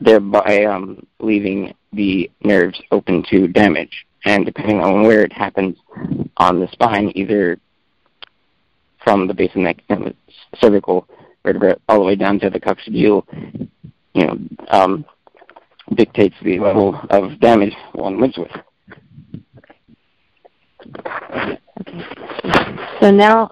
thereby 0.00 0.64
um, 0.64 1.06
leaving 1.20 1.74
the 1.92 2.30
nerves 2.42 2.80
open 2.90 3.24
to 3.30 3.48
damage. 3.48 4.06
And 4.24 4.46
depending 4.46 4.80
on 4.80 5.02
where 5.02 5.22
it 5.22 5.32
happens 5.32 5.76
on 6.38 6.60
the 6.60 6.68
spine, 6.72 7.12
either 7.14 7.58
from 9.02 9.26
the 9.26 9.34
base 9.34 9.50
of 9.50 9.56
the 9.56 9.60
neck 9.60 9.82
and 9.90 10.06
the 10.06 10.14
cervical 10.58 11.06
vertebra 11.42 11.76
all 11.88 11.98
the 11.98 12.04
way 12.04 12.16
down 12.16 12.40
to 12.40 12.50
the 12.50 12.58
coccygeal, 12.58 13.24
you 14.14 14.26
know, 14.26 14.38
um, 14.68 15.04
dictates 15.94 16.34
the 16.42 16.58
level 16.58 16.98
of 17.10 17.38
damage 17.40 17.74
one 17.92 18.18
lives 18.18 18.38
with. 18.38 18.50
Okay. 21.26 21.58
So 23.00 23.10
now, 23.10 23.50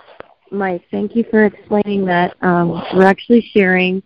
Mike, 0.52 0.84
thank 0.90 1.16
you 1.16 1.24
for 1.30 1.46
explaining 1.46 2.04
that. 2.04 2.36
Um, 2.42 2.82
we're 2.94 3.06
actually 3.06 3.40
sharing 3.54 4.02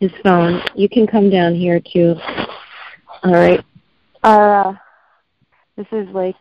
his 0.00 0.10
phone. 0.22 0.62
You 0.74 0.88
can 0.88 1.06
come 1.06 1.28
down 1.28 1.54
here 1.54 1.78
too. 1.78 2.14
All 3.22 3.34
right. 3.34 3.62
Uh, 4.22 4.72
this 5.76 5.86
is 5.92 6.08
like 6.14 6.36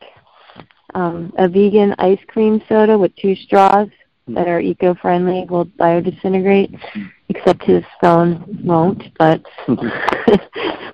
um, 0.96 1.34
a 1.38 1.50
vegan 1.50 1.94
ice 2.00 2.20
cream 2.28 2.62
soda 2.70 2.98
with 2.98 3.14
two 3.18 3.36
straws 3.36 3.90
that 4.30 4.48
are 4.48 4.62
eco-friendly 4.62 5.46
will 5.50 5.66
biodisintegrate, 5.66 6.80
except 7.28 7.64
his 7.64 7.84
phone 8.00 8.62
won't. 8.64 9.04
But 9.18 9.44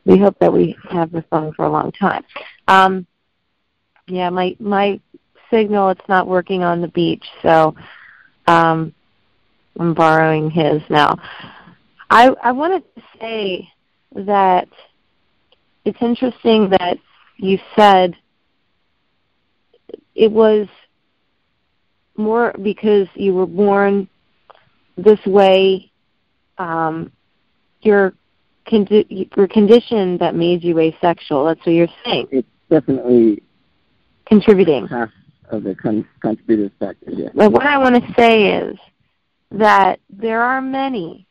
we 0.06 0.18
hope 0.18 0.40
that 0.40 0.52
we 0.52 0.76
have 0.90 1.12
the 1.12 1.24
phone 1.30 1.54
for 1.54 1.66
a 1.66 1.72
long 1.72 1.92
time. 1.92 2.24
Um, 2.68 3.06
yeah, 4.08 4.32
my 4.32 4.56
my 4.60 5.00
signal 5.52 5.90
it's 5.90 6.10
not 6.10 6.28
working 6.28 6.64
on 6.64 6.82
the 6.82 6.88
beach, 6.88 7.26
so 7.44 7.76
um, 8.48 8.94
I'm 9.80 9.94
borrowing 9.94 10.50
his 10.50 10.82
now. 10.90 11.18
I 12.10 12.30
I 12.44 12.52
wanted 12.52 12.84
to 12.96 13.04
say 13.20 13.70
that 14.16 14.68
it's 15.84 16.02
interesting 16.02 16.70
that 16.70 16.98
you 17.38 17.60
said 17.76 18.16
it 20.16 20.32
was 20.32 20.68
more 22.18 22.54
because 22.62 23.08
you 23.16 23.34
were 23.34 23.46
born 23.46 24.08
this 24.98 25.20
way. 25.26 25.92
Um, 26.58 27.12
your 27.82 28.14
condi- 28.66 29.30
your 29.36 29.48
condition 29.48 30.18
that 30.20 30.36
made 30.36 30.64
you 30.64 30.80
asexual. 30.80 31.46
That's 31.46 31.60
what 31.66 31.74
you're 31.74 31.88
saying. 32.06 32.28
It's 32.32 32.48
definitely 32.70 33.44
contributing. 34.26 34.88
half 34.88 35.10
of 35.50 35.64
the 35.64 35.76
con- 35.76 36.08
contributive 36.22 36.72
factors. 36.80 37.16
Yeah. 37.18 37.30
Well, 37.34 37.52
what 37.52 37.66
I 37.66 37.78
want 37.78 37.96
to 37.96 38.14
say 38.14 38.58
is 38.58 38.78
that 39.52 40.00
there 40.10 40.42
are 40.42 40.62
many, 40.62 41.28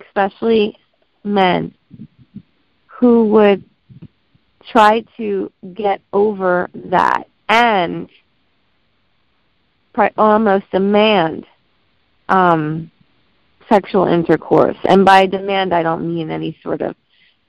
especially 0.00 0.76
men, 1.24 1.74
who 2.86 3.26
would 3.26 3.64
try 4.70 5.04
to 5.16 5.50
get 5.74 6.00
over 6.12 6.68
that 6.74 7.28
and 7.48 8.08
almost 10.16 10.70
demand 10.70 11.46
um, 12.28 12.90
sexual 13.68 14.06
intercourse. 14.06 14.76
And 14.84 15.04
by 15.04 15.26
demand, 15.26 15.74
I 15.74 15.82
don't 15.82 16.06
mean 16.06 16.30
any 16.30 16.56
sort 16.62 16.82
of 16.82 16.94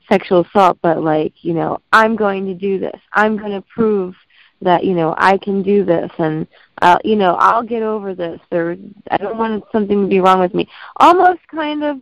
sexual 0.09 0.41
assault, 0.41 0.79
but 0.81 1.03
like, 1.03 1.33
you 1.41 1.53
know, 1.53 1.79
I'm 1.91 2.15
going 2.15 2.45
to 2.47 2.53
do 2.53 2.79
this. 2.79 2.99
I'm 3.13 3.37
going 3.37 3.51
to 3.51 3.61
prove 3.61 4.15
that, 4.61 4.83
you 4.83 4.93
know, 4.93 5.15
I 5.17 5.37
can 5.37 5.63
do 5.63 5.83
this 5.85 6.11
and, 6.17 6.47
uh, 6.81 6.97
you 7.03 7.15
know, 7.15 7.35
I'll 7.35 7.63
get 7.63 7.83
over 7.83 8.13
this. 8.13 8.39
Or 8.51 8.75
I 9.09 9.17
don't 9.17 9.37
want 9.37 9.63
something 9.71 10.03
to 10.03 10.07
be 10.07 10.19
wrong 10.19 10.39
with 10.39 10.53
me. 10.53 10.67
Almost 10.97 11.39
kind 11.49 11.83
of 11.83 12.01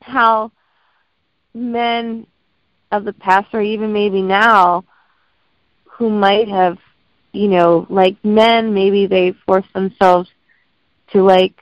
how 0.00 0.52
men 1.54 2.26
of 2.90 3.04
the 3.04 3.12
past 3.12 3.54
or 3.54 3.62
even 3.62 3.92
maybe 3.92 4.22
now 4.22 4.84
who 5.84 6.10
might 6.10 6.48
have 6.48 6.78
you 7.34 7.48
know, 7.48 7.86
like 7.90 8.16
men, 8.24 8.72
maybe 8.72 9.06
they 9.06 9.32
force 9.44 9.66
themselves 9.74 10.30
to 11.12 11.22
like 11.22 11.54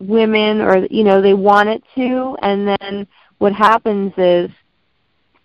women 0.00 0.60
or, 0.60 0.86
you 0.90 1.04
know, 1.04 1.22
they 1.22 1.34
want 1.34 1.68
it 1.68 1.82
to, 1.94 2.36
and 2.42 2.66
then 2.66 3.06
what 3.38 3.52
happens 3.52 4.12
is 4.18 4.50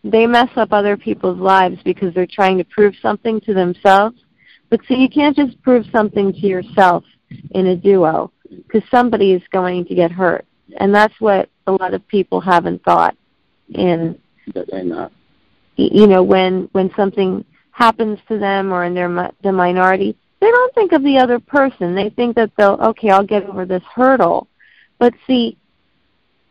they 0.06 0.28
mess 0.28 0.50
up 0.56 0.72
other 0.72 0.96
people's 0.96 1.40
lives 1.40 1.80
because 1.84 2.14
they're 2.14 2.28
trying 2.28 2.60
to 2.60 2.64
prove 2.64 2.94
something 3.02 3.42
to 3.42 3.54
themselves. 3.54 4.16
But 4.70 4.82
see, 4.88 4.96
you 4.96 5.10
can't 5.10 5.36
just 5.36 5.62
prove 5.64 5.86
something 5.92 6.32
to 6.32 6.48
yourself 6.48 7.04
in 7.52 7.68
a 7.68 7.76
duo 7.76 8.32
because 8.50 8.88
somebody 8.92 9.34
is 9.34 9.42
going 9.52 9.86
to 9.86 9.96
get 9.96 10.12
hurt. 10.12 10.46
And 10.78 10.94
that's 10.94 11.14
what 11.20 11.50
a 11.66 11.72
lot 11.72 11.96
of 11.96 12.08
people 12.08 12.40
haven't 12.40 12.84
thought 12.84 13.18
in 13.70 14.20
that 14.54 14.70
they're 14.70 14.84
not. 14.84 15.12
you 15.76 16.06
know 16.06 16.22
when 16.22 16.70
when 16.74 16.92
something 16.96 17.44
happens 17.72 18.20
to 18.28 18.38
them 18.38 18.72
or 18.72 18.86
in 18.86 18.94
their 18.94 19.32
the 19.42 19.52
minority, 19.52 20.16
they 20.40 20.52
don't 20.52 20.76
think 20.76 20.92
of 20.92 21.04
the 21.04 21.18
other 21.18 21.40
person. 21.40 21.96
They 21.96 22.12
think 22.12 22.36
that 22.36 22.52
they'll 22.58 22.78
okay, 22.82 23.10
I'll 23.10 23.26
get 23.26 23.44
over 23.44 23.66
this 23.66 23.84
hurdle. 23.96 24.48
But 25.00 25.14
see, 25.26 25.58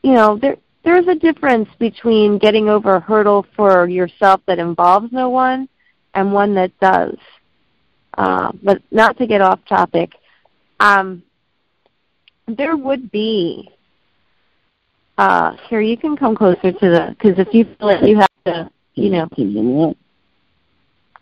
you 0.03 0.13
know, 0.13 0.37
there 0.37 0.57
there's 0.85 1.07
a 1.09 1.15
difference 1.15 1.69
between 1.79 2.39
getting 2.39 2.69
over 2.69 2.97
a 2.97 3.01
hurdle 3.01 3.47
for 3.57 3.89
yourself 3.89 4.41
that 4.47 4.59
involves 4.59 5.11
no 5.13 5.31
one 5.31 5.69
and 6.15 6.33
one 6.33 6.55
that 6.55 6.79
does. 6.81 7.17
Uh, 8.17 8.53
but 8.63 8.81
not 8.91 9.17
to 9.19 9.27
get 9.27 9.41
off 9.41 9.59
topic, 9.69 10.13
um, 10.81 11.23
there 12.47 12.77
would 12.77 13.11
be. 13.11 13.69
Uh, 15.17 15.57
here, 15.69 15.81
you 15.81 15.97
can 15.97 16.17
come 16.17 16.35
closer 16.37 16.73
to 16.73 16.81
the 16.81 17.17
because 17.17 17.39
if 17.39 17.55
you 17.55 17.65
feel 17.65 17.87
like 17.87 18.03
you 18.03 18.17
have 18.17 18.29
to, 18.45 18.71
you 18.95 19.11
know. 19.11 19.95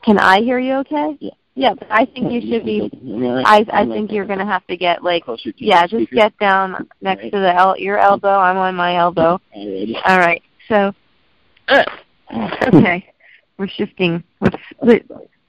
Can 0.02 0.18
I 0.18 0.40
hear 0.40 0.58
you 0.58 0.74
okay? 0.76 1.16
Yeah. 1.20 1.30
Yeah, 1.54 1.74
but 1.74 1.88
I 1.90 2.06
think 2.06 2.32
you 2.32 2.40
should 2.40 2.64
be. 2.64 2.90
I 3.46 3.66
I 3.72 3.84
think 3.84 4.10
you're 4.10 4.24
gonna 4.24 4.46
have 4.46 4.66
to 4.68 4.76
get 4.76 5.04
like 5.04 5.24
yeah, 5.56 5.86
just 5.86 6.10
get 6.10 6.36
down 6.38 6.88
next 7.02 7.24
to 7.24 7.30
the 7.38 7.54
el- 7.54 7.78
your 7.78 7.98
elbow. 7.98 8.38
I'm 8.38 8.56
on 8.56 8.74
my 8.74 8.96
elbow. 8.96 9.38
All 9.54 10.18
right. 10.18 10.42
So, 10.68 10.94
uh, 11.68 11.84
okay, 12.68 13.06
we're 13.58 13.68
shifting. 13.68 14.24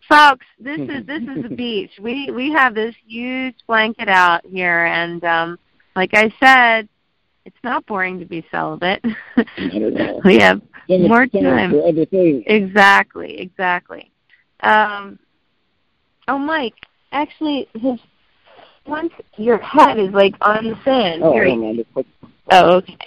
Folks, 0.10 0.46
this 0.60 0.80
is 0.80 1.06
this 1.06 1.22
is 1.22 1.44
the 1.44 1.56
beach. 1.56 1.92
We 2.02 2.30
we 2.32 2.52
have 2.52 2.76
this 2.76 2.96
huge 3.08 3.56
blanket 3.66 4.10
out 4.10 4.46
here, 4.46 4.86
and 4.86 5.24
um, 5.24 5.58
like 5.96 6.13
I 6.13 6.34
said, 6.38 6.89
it's 7.46 7.56
not 7.63 7.86
boring 7.86 8.20
to 8.20 8.26
be 8.26 8.46
celibate. 8.52 9.02
we 10.26 10.38
have 10.39 10.62
More 10.89 11.28
time 11.28 11.44
time. 11.44 11.72
for 11.72 11.88
other 11.88 12.06
things. 12.06 12.44
Exactly, 12.48 13.39
exactly. 13.39 14.12
Um, 14.60 15.18
oh, 16.28 16.38
Mike, 16.38 16.76
actually, 17.12 17.68
his 17.74 18.00
once 18.86 19.14
your 19.38 19.58
head 19.60 19.98
is 19.98 20.10
like 20.14 20.36
on 20.42 20.66
the 20.66 20.76
sand. 20.84 21.24
Oh, 21.24 21.34
Here, 21.34 21.48
hold 21.48 21.64
on, 21.64 21.76
just 21.76 21.94
put 21.94 22.06
oh, 22.52 22.72
okay. 22.78 22.98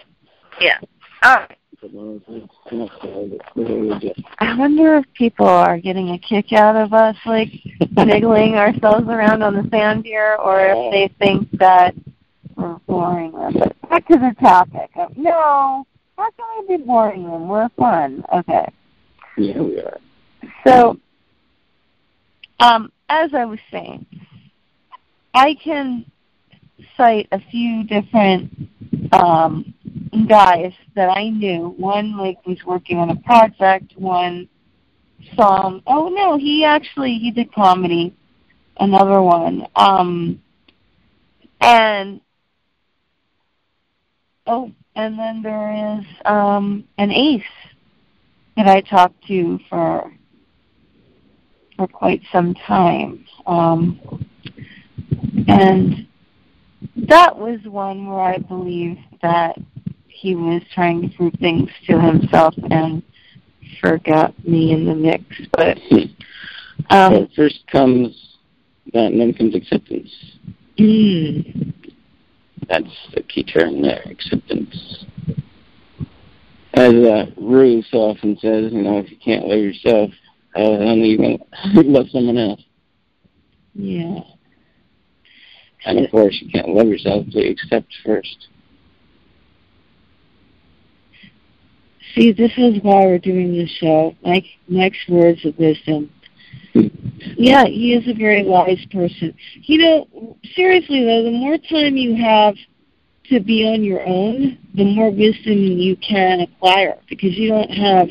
Yeah. 0.61 0.79
All 1.23 1.35
right. 1.37 1.59
put 1.81 1.93
one 1.93 2.17
of 2.17 2.23
those 2.27 2.49
next 2.73 3.01
to 3.03 3.35
it. 3.35 3.41
Literally 3.55 3.99
just- 4.01 4.21
I 4.39 4.57
wonder 4.57 4.97
if 4.97 5.05
people 5.15 5.47
are 5.47 5.79
getting 5.79 6.11
a 6.11 6.19
kick 6.19 6.53
out 6.53 6.77
of 6.77 6.93
us, 6.95 7.17
like 7.27 7.51
niggling 7.97 8.55
ourselves 8.57 9.07
around 9.09 9.43
on 9.43 9.55
the 9.55 9.69
sand 9.71 10.05
here, 10.05 10.37
or 10.43 10.61
if 10.61 10.93
they 10.93 11.15
think 11.25 11.51
that 11.59 11.95
we're 12.57 12.79
boring 12.87 13.33
them. 13.33 13.55
But 13.59 13.91
back 13.91 14.09
to 14.09 14.17
the 14.17 14.35
topic. 14.41 14.91
No, 15.17 15.87
how 16.17 16.31
can 16.31 16.67
we 16.69 16.77
be 16.79 16.83
boring 16.83 17.25
them? 17.25 17.49
We're 17.49 17.69
fun. 17.71 18.25
Okay. 18.33 18.67
Yeah, 19.37 19.61
we 19.61 19.79
are. 19.81 19.99
So, 20.67 20.99
um, 22.61 22.91
as 23.09 23.33
I 23.35 23.45
was 23.45 23.59
saying, 23.71 24.07
I 25.35 25.55
can 25.63 26.05
cite 26.97 27.29
a 27.33 27.41
few 27.51 27.85
different 27.85 28.53
um, 29.13 29.75
guys 30.29 30.73
that 30.95 31.11
I 31.11 31.29
knew. 31.29 31.75
One 31.77 32.17
like 32.17 32.45
was 32.47 32.59
working 32.67 32.99
on 32.99 33.11
a 33.11 33.17
project. 33.17 33.93
One 33.97 34.49
song. 35.35 35.83
Oh 35.87 36.09
no, 36.09 36.37
he 36.37 36.65
actually 36.65 37.19
he 37.19 37.31
did 37.31 37.53
comedy. 37.53 38.15
Another 38.79 39.23
one. 39.23 39.67
Um, 39.77 40.43
and 41.61 42.21
oh, 44.47 44.71
and 44.95 45.19
then 45.19 45.43
there 45.43 45.99
is 45.99 46.05
um, 46.25 46.85
an 46.99 47.11
ace 47.11 47.43
that 48.57 48.67
I 48.67 48.81
talked 48.81 49.27
to 49.29 49.59
for 49.69 50.13
for 51.77 51.87
quite 51.87 52.23
some 52.33 52.55
time. 52.55 53.25
Um, 53.47 54.01
and 55.49 56.07
that 56.97 57.37
was 57.37 57.61
one 57.65 58.07
where 58.07 58.21
I 58.21 58.39
believe 58.39 58.99
that 59.23 59.57
he 60.09 60.35
was 60.35 60.63
trying 60.75 61.03
to 61.03 61.17
prove 61.17 61.35
things 61.35 61.71
to 61.87 62.01
himself 62.01 62.55
and 62.71 63.03
forgot 63.81 64.35
me 64.47 64.73
in 64.73 64.87
the 64.87 64.95
mix. 64.95 65.25
But 65.53 65.79
um, 66.91 67.13
So 67.13 67.29
first 67.37 67.67
comes 67.71 68.37
that, 68.93 69.07
and 69.07 69.21
then 69.21 69.35
comes 69.35 69.55
acceptance. 69.55 70.11
mm, 70.79 71.73
That's 72.69 73.09
the 73.15 73.23
key 73.23 73.45
term 73.45 73.83
there, 73.83 74.03
acceptance. 74.11 75.05
As 76.75 76.93
uh, 76.95 77.27
Ru 77.37 77.83
so 77.91 77.99
often 77.99 78.37
says, 78.39 78.73
you 78.73 78.83
know, 78.83 78.99
if 78.99 79.11
you 79.11 79.17
can't 79.17 79.47
love 79.47 79.59
yourself, 79.59 80.11
Oh, 80.57 80.73
how 80.73 80.79
the 80.79 80.87
hell 80.87 80.95
are 80.95 81.05
you 81.05 81.19
going 81.19 81.39
to 81.75 81.81
love 81.83 82.07
someone 82.11 82.39
else? 82.39 82.63
yeah. 83.75 84.21
And 85.85 86.05
of 86.05 86.11
course, 86.11 86.37
you 86.43 86.51
can't 86.51 86.71
love 86.71 86.89
yourself 86.89 87.27
you 87.29 87.51
accept 87.51 87.95
first. 88.05 88.49
See, 92.15 92.33
this 92.33 92.51
is 92.57 92.83
why 92.83 93.07
we're 93.07 93.19
doing 93.19 93.57
this 93.57 93.71
show. 93.71 94.17
Mike, 94.25 94.47
Mike's 94.69 94.99
words 95.09 95.45
of 95.45 95.57
wisdom. 95.59 96.11
Yeah, 97.39 97.65
he 97.65 97.93
is 97.93 98.07
a 98.09 98.15
very 98.15 98.45
wise 98.45 98.85
person. 98.93 99.35
You 99.63 99.79
know, 99.79 100.37
seriously 100.55 101.05
though, 101.05 101.25
the 101.25 101.31
more 101.31 101.59
time 101.59 101.97
you 101.97 102.15
have 102.23 102.55
to 103.31 103.41
be 103.41 103.67
on 103.67 103.83
your 103.83 104.07
own, 104.07 104.59
the 104.75 104.85
more 104.85 105.11
wisdom 105.11 105.59
you 105.59 105.97
can 105.97 106.41
acquire 106.41 106.99
because 107.09 107.37
you 107.37 107.49
don't 107.49 107.71
have 107.71 108.09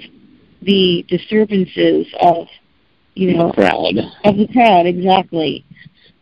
the 0.66 1.06
disturbances 1.08 2.08
of, 2.20 2.48
you 3.14 3.34
know, 3.36 3.52
Proud. 3.54 3.98
of 4.24 4.38
the 4.38 4.48
crowd. 4.52 4.86
Exactly. 4.86 5.66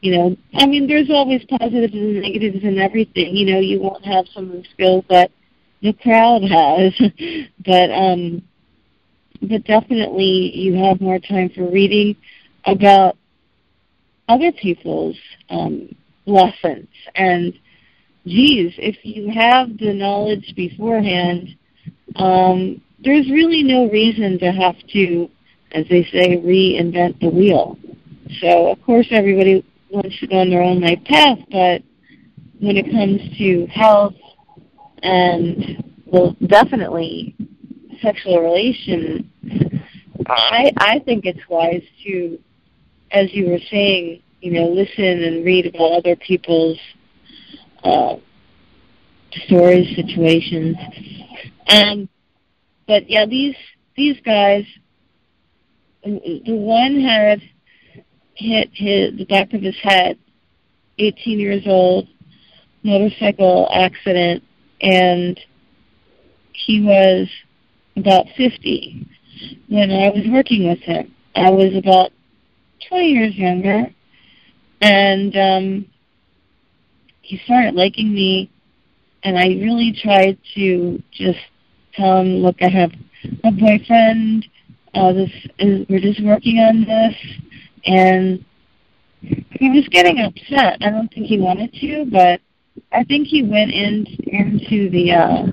You 0.01 0.11
know, 0.11 0.37
I 0.55 0.65
mean, 0.65 0.87
there's 0.87 1.09
always 1.09 1.43
positives 1.45 1.93
and 1.93 2.21
negatives 2.21 2.63
in 2.63 2.77
everything. 2.77 3.35
You 3.35 3.53
know, 3.53 3.59
you 3.59 3.79
won't 3.79 4.05
have 4.05 4.25
some 4.33 4.51
of 4.51 4.57
the 4.57 4.65
skills 4.73 5.05
that 5.09 5.31
the 5.81 5.93
crowd 5.93 6.43
has, 6.43 6.93
but 7.65 7.89
um, 7.91 8.41
but 9.41 9.63
definitely 9.65 10.51
you 10.55 10.75
have 10.75 11.01
more 11.01 11.19
time 11.19 11.49
for 11.49 11.69
reading 11.69 12.15
about 12.65 13.17
other 14.27 14.51
people's 14.51 15.17
um, 15.49 15.93
lessons. 16.25 16.87
And 17.15 17.53
geez, 18.25 18.73
if 18.77 18.97
you 19.03 19.29
have 19.33 19.77
the 19.77 19.93
knowledge 19.93 20.53
beforehand, 20.55 21.55
um, 22.15 22.81
there's 23.03 23.29
really 23.29 23.63
no 23.63 23.89
reason 23.89 24.39
to 24.39 24.51
have 24.51 24.75
to, 24.93 25.29
as 25.71 25.85
they 25.89 26.03
say, 26.05 26.37
reinvent 26.37 27.19
the 27.19 27.29
wheel. 27.29 27.77
So 28.41 28.71
of 28.71 28.81
course 28.83 29.07
everybody 29.11 29.65
wants 29.89 30.19
to 30.19 30.27
go 30.27 30.37
on 30.39 30.49
their 30.49 30.63
own 30.63 30.81
life 30.81 31.03
path, 31.05 31.39
but 31.51 31.83
when 32.59 32.77
it 32.77 32.89
comes 32.91 33.19
to 33.37 33.67
health 33.67 34.15
and 35.03 35.83
well 36.05 36.35
definitely 36.47 37.35
sexual 38.01 38.41
relations, 38.41 39.25
I 40.27 40.71
I 40.77 40.99
think 40.99 41.25
it's 41.25 41.47
wise 41.49 41.83
to, 42.05 42.39
as 43.11 43.33
you 43.33 43.49
were 43.49 43.59
saying, 43.69 44.21
you 44.41 44.51
know, 44.51 44.67
listen 44.67 45.23
and 45.23 45.45
read 45.45 45.67
about 45.67 45.91
other 45.91 46.15
people's 46.15 46.79
uh, 47.83 48.15
stories, 49.45 49.95
situations, 49.95 50.77
and 51.67 52.07
but 52.87 53.09
yeah, 53.09 53.25
these 53.25 53.55
these 53.95 54.19
guys, 54.25 54.65
the 56.03 56.41
one 56.45 56.99
had 57.01 57.41
hit 58.35 58.69
his 58.73 59.17
the 59.17 59.25
back 59.25 59.53
of 59.53 59.61
his 59.61 59.77
head, 59.81 60.17
18 60.99 61.39
years 61.39 61.63
old, 61.65 62.07
motorcycle 62.83 63.69
accident, 63.73 64.43
and 64.81 65.39
he 66.53 66.81
was 66.81 67.27
about 67.95 68.25
50 68.37 69.07
when 69.69 69.91
I 69.91 70.09
was 70.09 70.23
working 70.29 70.67
with 70.69 70.79
him. 70.79 71.13
I 71.35 71.49
was 71.49 71.75
about 71.75 72.11
20 72.89 73.07
years 73.07 73.35
younger, 73.35 73.85
and 74.81 75.35
um, 75.37 75.85
he 77.21 77.39
started 77.45 77.75
liking 77.75 78.13
me, 78.13 78.51
and 79.23 79.37
I 79.37 79.47
really 79.47 79.97
tried 79.99 80.37
to 80.55 81.01
just 81.11 81.39
tell 81.95 82.21
him, 82.21 82.37
look, 82.37 82.57
I 82.61 82.69
have 82.69 82.91
a 83.43 83.51
boyfriend. 83.51 84.45
Uh, 84.93 85.13
this 85.13 85.31
is 85.59 85.85
we're 85.89 85.99
just 85.99 86.23
working 86.23 86.59
on 86.59 86.85
this, 86.85 87.15
and 87.85 88.45
he 89.21 89.69
was 89.69 89.87
getting 89.89 90.19
upset. 90.19 90.77
I 90.81 90.89
don't 90.89 91.11
think 91.11 91.27
he 91.27 91.39
wanted 91.39 91.73
to, 91.73 92.05
but 92.11 92.41
I 92.91 93.03
think 93.03 93.27
he 93.27 93.43
went 93.43 93.71
in 93.71 94.05
into 94.27 94.89
the 94.89 95.11
uh, 95.11 95.45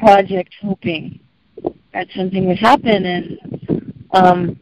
project 0.00 0.54
hoping 0.60 1.20
that 1.92 2.08
something 2.16 2.46
would 2.46 2.58
happen, 2.58 3.06
and 3.06 3.38
um, 4.12 4.58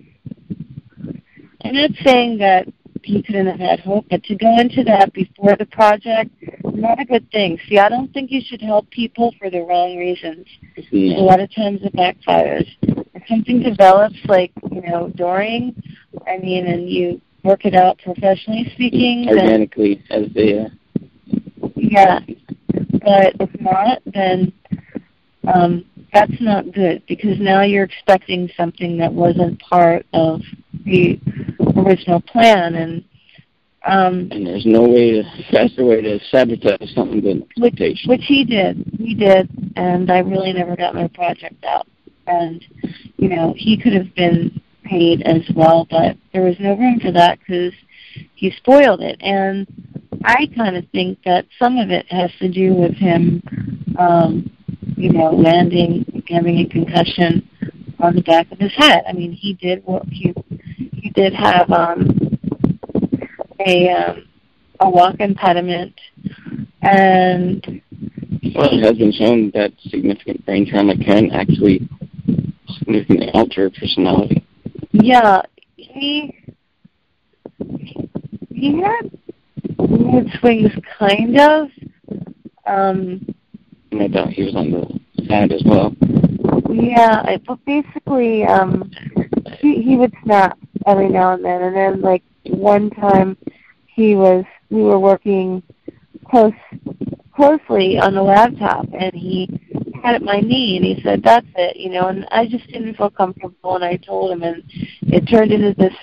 I'm 1.64 1.74
not 1.74 1.90
saying 2.04 2.38
that 2.38 2.66
he 3.02 3.22
couldn't 3.22 3.46
have 3.46 3.60
had 3.60 3.80
hope, 3.80 4.06
but 4.10 4.22
to 4.24 4.34
go 4.34 4.58
into 4.58 4.82
that 4.84 5.12
before 5.12 5.56
the 5.56 5.66
project, 5.66 6.30
not 6.76 7.00
a 7.00 7.04
good 7.04 7.30
thing. 7.30 7.58
See, 7.68 7.78
I 7.78 7.88
don't 7.88 8.12
think 8.12 8.30
you 8.30 8.40
should 8.46 8.60
help 8.60 8.88
people 8.90 9.34
for 9.38 9.50
the 9.50 9.62
wrong 9.62 9.96
reasons. 9.96 10.46
A 10.92 11.22
lot 11.22 11.40
of 11.40 11.54
times 11.54 11.80
it 11.82 11.94
backfires. 11.94 12.66
If 13.14 13.22
something 13.28 13.62
develops 13.62 14.16
like, 14.26 14.52
you 14.70 14.82
know, 14.82 15.10
during, 15.16 15.74
I 16.26 16.38
mean, 16.38 16.66
and 16.66 16.88
you 16.88 17.20
work 17.42 17.64
it 17.64 17.74
out 17.74 17.98
professionally 17.98 18.70
speaking, 18.74 19.26
then 19.26 19.38
Organically, 19.38 20.02
as 20.10 20.26
they 20.34 20.58
uh, 20.58 20.68
yeah. 21.76 22.20
But 22.92 23.34
if 23.40 23.60
not, 23.60 24.02
then 24.06 24.52
um, 25.52 25.84
that's 26.12 26.40
not 26.40 26.72
good 26.72 27.02
because 27.06 27.38
now 27.38 27.62
you're 27.62 27.84
expecting 27.84 28.50
something 28.56 28.98
that 28.98 29.12
wasn't 29.12 29.60
part 29.60 30.04
of 30.12 30.40
the 30.84 31.20
original 31.76 32.20
plan, 32.20 32.74
and 32.74 33.04
um, 33.86 34.28
and 34.32 34.46
there's 34.46 34.66
no 34.66 34.82
way 34.82 35.12
to 35.12 35.24
faster 35.50 35.84
way 35.84 36.02
to 36.02 36.18
sabotage 36.30 36.92
something 36.92 37.20
than 37.20 37.46
which, 37.56 38.02
which 38.06 38.24
he 38.24 38.44
did. 38.44 38.84
He 38.98 39.14
did, 39.14 39.48
and 39.76 40.10
I 40.10 40.18
really 40.18 40.52
never 40.52 40.74
got 40.74 40.94
my 40.94 41.08
project 41.08 41.64
out. 41.64 41.86
And 42.26 42.64
you 43.16 43.28
know, 43.28 43.54
he 43.56 43.76
could 43.76 43.92
have 43.92 44.12
been 44.16 44.60
paid 44.84 45.22
as 45.22 45.42
well, 45.54 45.86
but 45.88 46.16
there 46.32 46.42
was 46.42 46.56
no 46.58 46.76
room 46.76 46.98
for 46.98 47.12
that 47.12 47.38
because 47.38 47.72
he 48.34 48.50
spoiled 48.50 49.00
it. 49.02 49.16
And 49.20 49.66
I 50.24 50.48
kind 50.56 50.76
of 50.76 50.84
think 50.90 51.18
that 51.24 51.46
some 51.58 51.78
of 51.78 51.90
it 51.90 52.10
has 52.10 52.30
to 52.40 52.48
do 52.48 52.74
with 52.74 52.94
him, 52.94 53.40
um, 53.98 54.50
you 54.96 55.12
know, 55.12 55.30
landing, 55.30 56.24
having 56.28 56.58
a 56.58 56.68
concussion 56.68 57.48
on 58.00 58.16
the 58.16 58.22
back 58.22 58.50
of 58.50 58.58
his 58.58 58.72
head. 58.74 59.04
I 59.08 59.12
mean, 59.12 59.32
he 59.32 59.54
did 59.54 59.84
what 59.84 60.04
he 60.08 60.34
he 60.92 61.10
did 61.10 61.32
have 61.34 61.70
um, 61.70 62.35
a 63.60 63.88
um, 63.90 64.28
a 64.80 64.88
walk 64.88 65.16
impediment, 65.20 65.94
and 66.82 67.82
Well, 68.54 68.68
it 68.72 68.82
has 68.82 68.98
been 68.98 69.12
shown 69.12 69.50
that 69.54 69.72
significant 69.88 70.44
brain 70.44 70.66
trauma 70.68 70.96
can 70.96 71.30
actually 71.30 71.88
significantly 72.78 73.30
alter 73.32 73.70
personality. 73.70 74.44
Yeah, 74.92 75.42
he 75.76 76.34
he 78.50 78.80
had 78.80 79.10
mood 79.78 80.30
swings, 80.40 80.72
kind 80.98 81.38
of. 81.38 81.68
Um, 82.66 83.26
and 83.92 84.02
I 84.02 84.08
thought 84.08 84.32
he 84.32 84.42
was 84.42 84.54
on 84.56 84.70
the 84.70 85.00
side 85.28 85.52
as 85.52 85.62
well. 85.64 85.94
Yeah, 86.70 87.36
but 87.46 87.64
basically, 87.64 88.44
um, 88.44 88.90
he 89.58 89.82
he 89.82 89.96
would 89.96 90.12
snap 90.24 90.58
every 90.86 91.08
now 91.08 91.32
and 91.32 91.44
then, 91.44 91.62
and 91.62 91.76
then 91.76 92.00
like 92.00 92.22
one 92.50 92.90
time, 92.90 93.36
he 93.86 94.14
was 94.14 94.44
we 94.70 94.82
were 94.82 94.98
working 94.98 95.62
close 96.28 96.52
closely 97.34 97.98
on 97.98 98.14
the 98.14 98.22
laptop, 98.22 98.86
and 98.98 99.14
he 99.14 99.48
had 100.02 100.14
at 100.14 100.22
my 100.22 100.40
knee, 100.40 100.76
and 100.76 100.84
he 100.84 101.00
said, 101.02 101.22
"That's 101.22 101.46
it," 101.56 101.76
you 101.76 101.90
know, 101.90 102.08
and 102.08 102.26
I 102.30 102.46
just 102.46 102.66
didn't 102.68 102.96
feel 102.96 103.10
comfortable, 103.10 103.76
and 103.76 103.84
I 103.84 103.96
told 103.96 104.32
him, 104.32 104.42
and 104.42 104.62
it 105.02 105.28
turned 105.28 105.52
into 105.52 105.74
this 105.74 105.94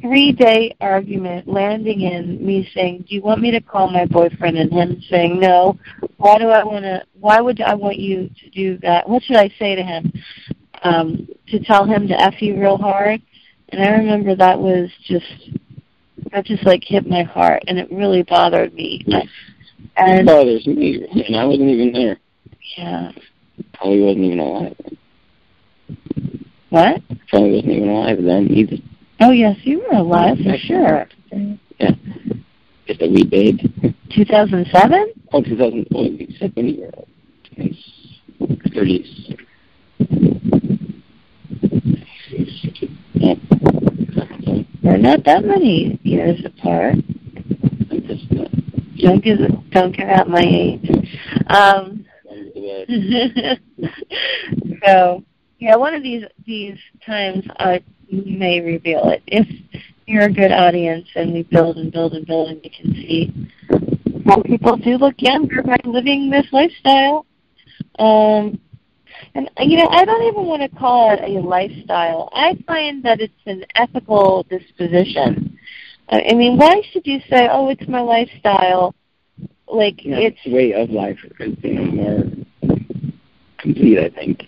three 0.00 0.32
day 0.32 0.74
argument 0.80 1.48
landing 1.48 2.02
in 2.02 2.44
me 2.44 2.68
saying, 2.74 3.04
Do 3.08 3.14
you 3.14 3.22
want 3.22 3.40
me 3.40 3.50
to 3.50 3.60
call 3.60 3.90
my 3.90 4.06
boyfriend? 4.06 4.56
And 4.58 4.72
him 4.72 5.02
saying, 5.10 5.38
No. 5.40 5.78
Why 6.16 6.38
do 6.38 6.48
I 6.48 6.64
wanna 6.64 7.04
why 7.18 7.40
would 7.40 7.60
I 7.60 7.74
want 7.74 7.98
you 7.98 8.28
to 8.28 8.50
do 8.50 8.78
that? 8.78 9.08
What 9.08 9.22
should 9.22 9.36
I 9.36 9.50
say 9.58 9.74
to 9.74 9.82
him? 9.82 10.12
Um, 10.82 11.28
to 11.48 11.58
tell 11.60 11.84
him 11.84 12.08
to 12.08 12.20
F 12.20 12.40
you 12.40 12.58
real 12.58 12.78
hard. 12.78 13.20
And 13.70 13.82
I 13.82 13.90
remember 13.90 14.34
that 14.34 14.58
was 14.58 14.90
just 15.04 15.50
that 16.32 16.46
just 16.46 16.64
like 16.64 16.82
hit 16.84 17.06
my 17.06 17.22
heart 17.22 17.62
and 17.66 17.78
it 17.78 17.90
really 17.90 18.22
bothered 18.22 18.72
me. 18.74 19.04
And 19.96 20.20
it 20.20 20.26
bothers 20.26 20.66
me 20.66 21.06
and 21.26 21.36
I 21.36 21.44
wasn't 21.44 21.70
even 21.70 21.92
there. 21.92 22.18
Yeah. 22.76 23.12
Probably 23.74 24.00
wasn't 24.00 24.24
even 24.24 24.38
alive 24.40 24.76
then. 24.82 24.98
What? 26.70 27.02
Probably 27.28 27.52
wasn't 27.52 27.72
even 27.72 27.88
alive 27.88 28.22
then 28.22 28.50
either. 28.50 28.76
Oh 29.20 29.32
yes, 29.32 29.56
you 29.64 29.80
were 29.80 29.98
alive 29.98 30.38
for 30.38 30.56
sure. 30.56 31.06
Yeah. 31.78 31.90
Just 32.86 33.02
a 33.02 33.08
wee 33.08 33.24
babe. 33.24 33.60
2007? 34.14 35.12
Oh, 35.32 35.42
2000. 35.42 35.86
Oh, 35.94 36.04
you 36.04 36.26
said 36.38 36.52
when 36.54 36.68
you 36.68 36.82
were 36.82 36.90
30s. 38.70 39.36
Yeah. 43.14 43.34
We're 44.82 44.96
not 44.96 45.24
that 45.24 45.44
many 45.44 46.00
years 46.02 46.44
apart. 46.44 46.96
Just, 48.06 48.32
uh, 48.32 48.48
don't 48.98 49.22
give 49.22 49.38
don't 49.70 49.96
give 49.96 50.08
out 50.08 50.28
my 50.28 50.42
age. 50.42 50.88
Um, 51.48 52.06
so 54.84 55.22
yeah, 55.58 55.76
one 55.76 55.94
of 55.94 56.02
these 56.02 56.24
these 56.46 56.78
times 57.04 57.44
I 57.58 57.82
may 58.10 58.60
reveal 58.60 59.08
it. 59.10 59.22
If 59.26 59.46
you're 60.06 60.24
a 60.24 60.32
good 60.32 60.52
audience 60.52 61.06
and 61.14 61.32
we 61.32 61.42
build 61.44 61.76
and 61.76 61.92
build 61.92 62.14
and 62.14 62.26
build 62.26 62.48
and 62.50 62.60
you 62.64 62.70
can 62.70 62.94
see 62.94 63.32
some 64.28 64.42
people 64.42 64.76
do 64.76 64.96
look 64.96 65.14
younger 65.18 65.62
by 65.62 65.76
living 65.84 66.30
this 66.30 66.46
lifestyle. 66.52 67.26
Um, 67.98 68.60
and 69.34 69.48
you 69.60 69.76
know, 69.76 69.88
I 69.88 70.04
don't 70.04 70.22
even 70.24 70.46
want 70.46 70.62
to 70.62 70.68
call 70.78 71.12
it 71.12 71.20
a 71.20 71.40
lifestyle. 71.40 72.28
I 72.32 72.58
find 72.66 73.02
that 73.04 73.20
it's 73.20 73.32
an 73.46 73.64
ethical 73.74 74.44
disposition. 74.50 75.56
I 76.08 76.34
mean, 76.34 76.56
why 76.56 76.82
should 76.92 77.06
you 77.06 77.20
say, 77.30 77.48
"Oh, 77.50 77.68
it's 77.68 77.86
my 77.88 78.00
lifestyle"? 78.00 78.94
Like 79.68 80.04
yeah, 80.04 80.16
it's 80.18 80.44
way 80.46 80.72
of 80.72 80.90
life 80.90 81.18
is 81.38 81.56
you 81.62 81.74
know 81.74 81.84
more 81.92 82.76
complete. 83.58 83.98
I 83.98 84.08
think 84.08 84.46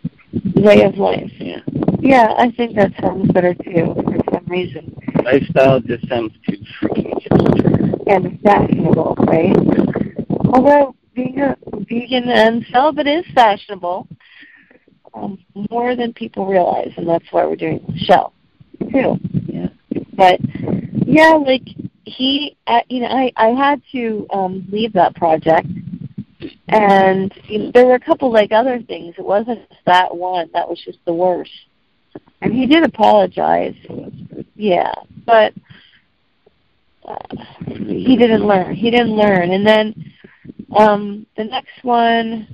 way 0.56 0.82
of 0.82 0.96
life. 0.96 1.30
Yeah. 1.38 1.60
Yeah, 2.00 2.34
I 2.36 2.50
think 2.50 2.74
that 2.74 2.92
sounds 3.00 3.30
better 3.30 3.54
too 3.54 3.94
for 3.94 4.34
some 4.34 4.44
reason. 4.48 4.96
Lifestyle 5.24 5.78
just 5.80 6.08
sounds 6.08 6.32
too 6.48 6.56
freaking 6.80 7.12
hipster. 7.22 8.02
And 8.08 8.40
fashionable, 8.40 9.14
right? 9.20 9.56
Although 10.52 10.96
being 11.14 11.40
a 11.40 11.56
vegan 11.88 12.28
and 12.28 12.66
celibate 12.72 13.06
is 13.06 13.24
fashionable, 13.34 14.08
um, 15.14 15.38
more 15.70 15.94
than 15.96 16.12
people 16.12 16.46
realize, 16.46 16.92
and 16.96 17.08
that's 17.08 17.24
why 17.30 17.44
we're 17.44 17.56
doing 17.56 17.84
the 17.88 17.98
show 17.98 18.32
too. 18.90 19.16
Yeah. 19.46 19.68
But 20.14 20.40
yeah, 21.06 21.34
like 21.34 21.66
he, 22.04 22.56
uh, 22.66 22.80
you 22.88 23.00
know, 23.00 23.08
I 23.08 23.32
I 23.36 23.48
had 23.48 23.82
to 23.92 24.26
um, 24.30 24.66
leave 24.70 24.92
that 24.94 25.14
project 25.14 25.66
and 26.68 27.32
you 27.44 27.58
know, 27.58 27.70
there 27.72 27.86
were 27.86 27.94
a 27.94 28.00
couple 28.00 28.32
like 28.32 28.52
other 28.52 28.80
things. 28.82 29.14
It 29.18 29.24
wasn't 29.24 29.68
just 29.68 29.80
that 29.86 30.14
one. 30.14 30.48
That 30.52 30.68
was 30.68 30.80
just 30.84 30.98
the 31.04 31.12
worst. 31.12 31.50
And 32.40 32.52
he 32.52 32.66
did 32.66 32.82
apologize. 32.82 33.74
Yeah, 34.54 34.92
but 35.26 35.52
uh, 37.04 37.36
he 37.66 38.16
didn't 38.16 38.46
learn. 38.46 38.74
He 38.74 38.90
didn't 38.90 39.16
learn. 39.16 39.50
And 39.52 39.66
then 39.66 40.12
um 40.76 41.26
the 41.36 41.44
next 41.44 41.82
one, 41.82 42.48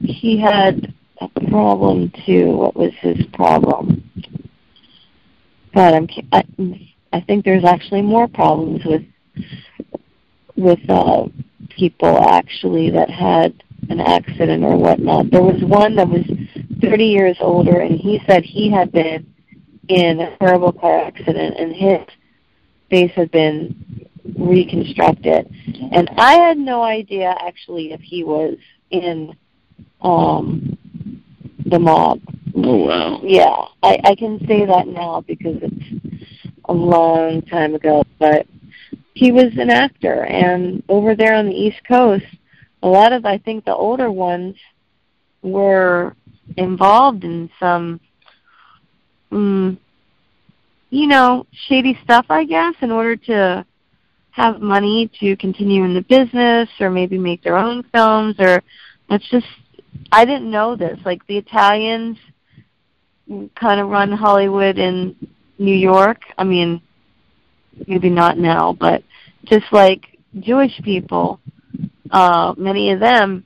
he 0.00 0.38
had 0.38 0.92
problem 1.28 2.12
too. 2.26 2.50
What 2.52 2.76
was 2.76 2.92
his 3.00 3.24
problem? 3.32 4.10
But 5.74 5.94
I'm. 5.94 6.08
I, 6.32 6.44
I 7.12 7.20
think 7.20 7.44
there's 7.44 7.64
actually 7.64 8.02
more 8.02 8.28
problems 8.28 8.84
with 8.84 9.02
with 10.56 10.78
uh, 10.88 11.24
people 11.76 12.18
actually 12.28 12.90
that 12.90 13.10
had 13.10 13.62
an 13.88 14.00
accident 14.00 14.64
or 14.64 14.76
whatnot. 14.76 15.30
There 15.30 15.42
was 15.42 15.62
one 15.62 15.96
that 15.96 16.08
was 16.08 16.24
30 16.80 17.04
years 17.04 17.36
older, 17.40 17.80
and 17.80 17.98
he 17.98 18.20
said 18.26 18.44
he 18.44 18.70
had 18.70 18.92
been 18.92 19.26
in 19.88 20.20
a 20.20 20.36
terrible 20.38 20.72
car 20.72 21.04
accident, 21.04 21.56
and 21.58 21.74
his 21.74 22.00
face 22.90 23.10
had 23.14 23.30
been 23.30 24.06
reconstructed. 24.38 25.50
And 25.90 26.08
I 26.16 26.34
had 26.34 26.58
no 26.58 26.82
idea 26.82 27.34
actually 27.40 27.92
if 27.92 28.00
he 28.00 28.24
was 28.24 28.56
in 28.90 29.36
um, 30.00 30.78
the 31.72 31.78
mob. 31.78 32.20
Oh 32.54 32.76
wow! 32.76 33.20
Yeah, 33.24 33.64
I, 33.82 33.98
I 34.04 34.14
can 34.14 34.38
say 34.46 34.66
that 34.66 34.86
now 34.86 35.24
because 35.26 35.56
it's 35.62 36.22
a 36.66 36.72
long 36.72 37.40
time 37.42 37.74
ago, 37.74 38.04
but 38.18 38.46
he 39.14 39.32
was 39.32 39.56
an 39.58 39.70
actor, 39.70 40.24
and 40.26 40.82
over 40.88 41.16
there 41.16 41.34
on 41.34 41.46
the 41.46 41.54
East 41.54 41.80
Coast, 41.88 42.26
a 42.82 42.86
lot 42.86 43.12
of 43.12 43.24
I 43.24 43.38
think 43.38 43.64
the 43.64 43.74
older 43.74 44.12
ones 44.12 44.54
were 45.40 46.14
involved 46.58 47.24
in 47.24 47.48
some, 47.58 47.98
mm, 49.32 49.78
you 50.90 51.06
know, 51.06 51.46
shady 51.68 51.98
stuff. 52.04 52.26
I 52.28 52.44
guess 52.44 52.74
in 52.82 52.90
order 52.90 53.16
to 53.16 53.64
have 54.32 54.60
money 54.60 55.10
to 55.20 55.36
continue 55.36 55.84
in 55.84 55.94
the 55.94 56.02
business, 56.02 56.68
or 56.80 56.90
maybe 56.90 57.16
make 57.16 57.42
their 57.42 57.56
own 57.56 57.82
films, 57.94 58.36
or 58.38 58.62
that's 59.08 59.28
just 59.30 59.46
I 60.10 60.24
didn't 60.24 60.50
know 60.50 60.76
this. 60.76 60.98
Like 61.04 61.26
the 61.26 61.38
Italians 61.38 62.18
kind 63.54 63.80
of 63.80 63.88
run 63.88 64.12
Hollywood 64.12 64.78
in 64.78 65.16
New 65.58 65.74
York. 65.74 66.22
I 66.36 66.44
mean, 66.44 66.82
maybe 67.86 68.10
not 68.10 68.38
now, 68.38 68.72
but 68.72 69.02
just 69.44 69.66
like 69.72 70.18
Jewish 70.40 70.80
people, 70.82 71.40
uh, 72.10 72.54
many 72.56 72.90
of 72.90 73.00
them 73.00 73.44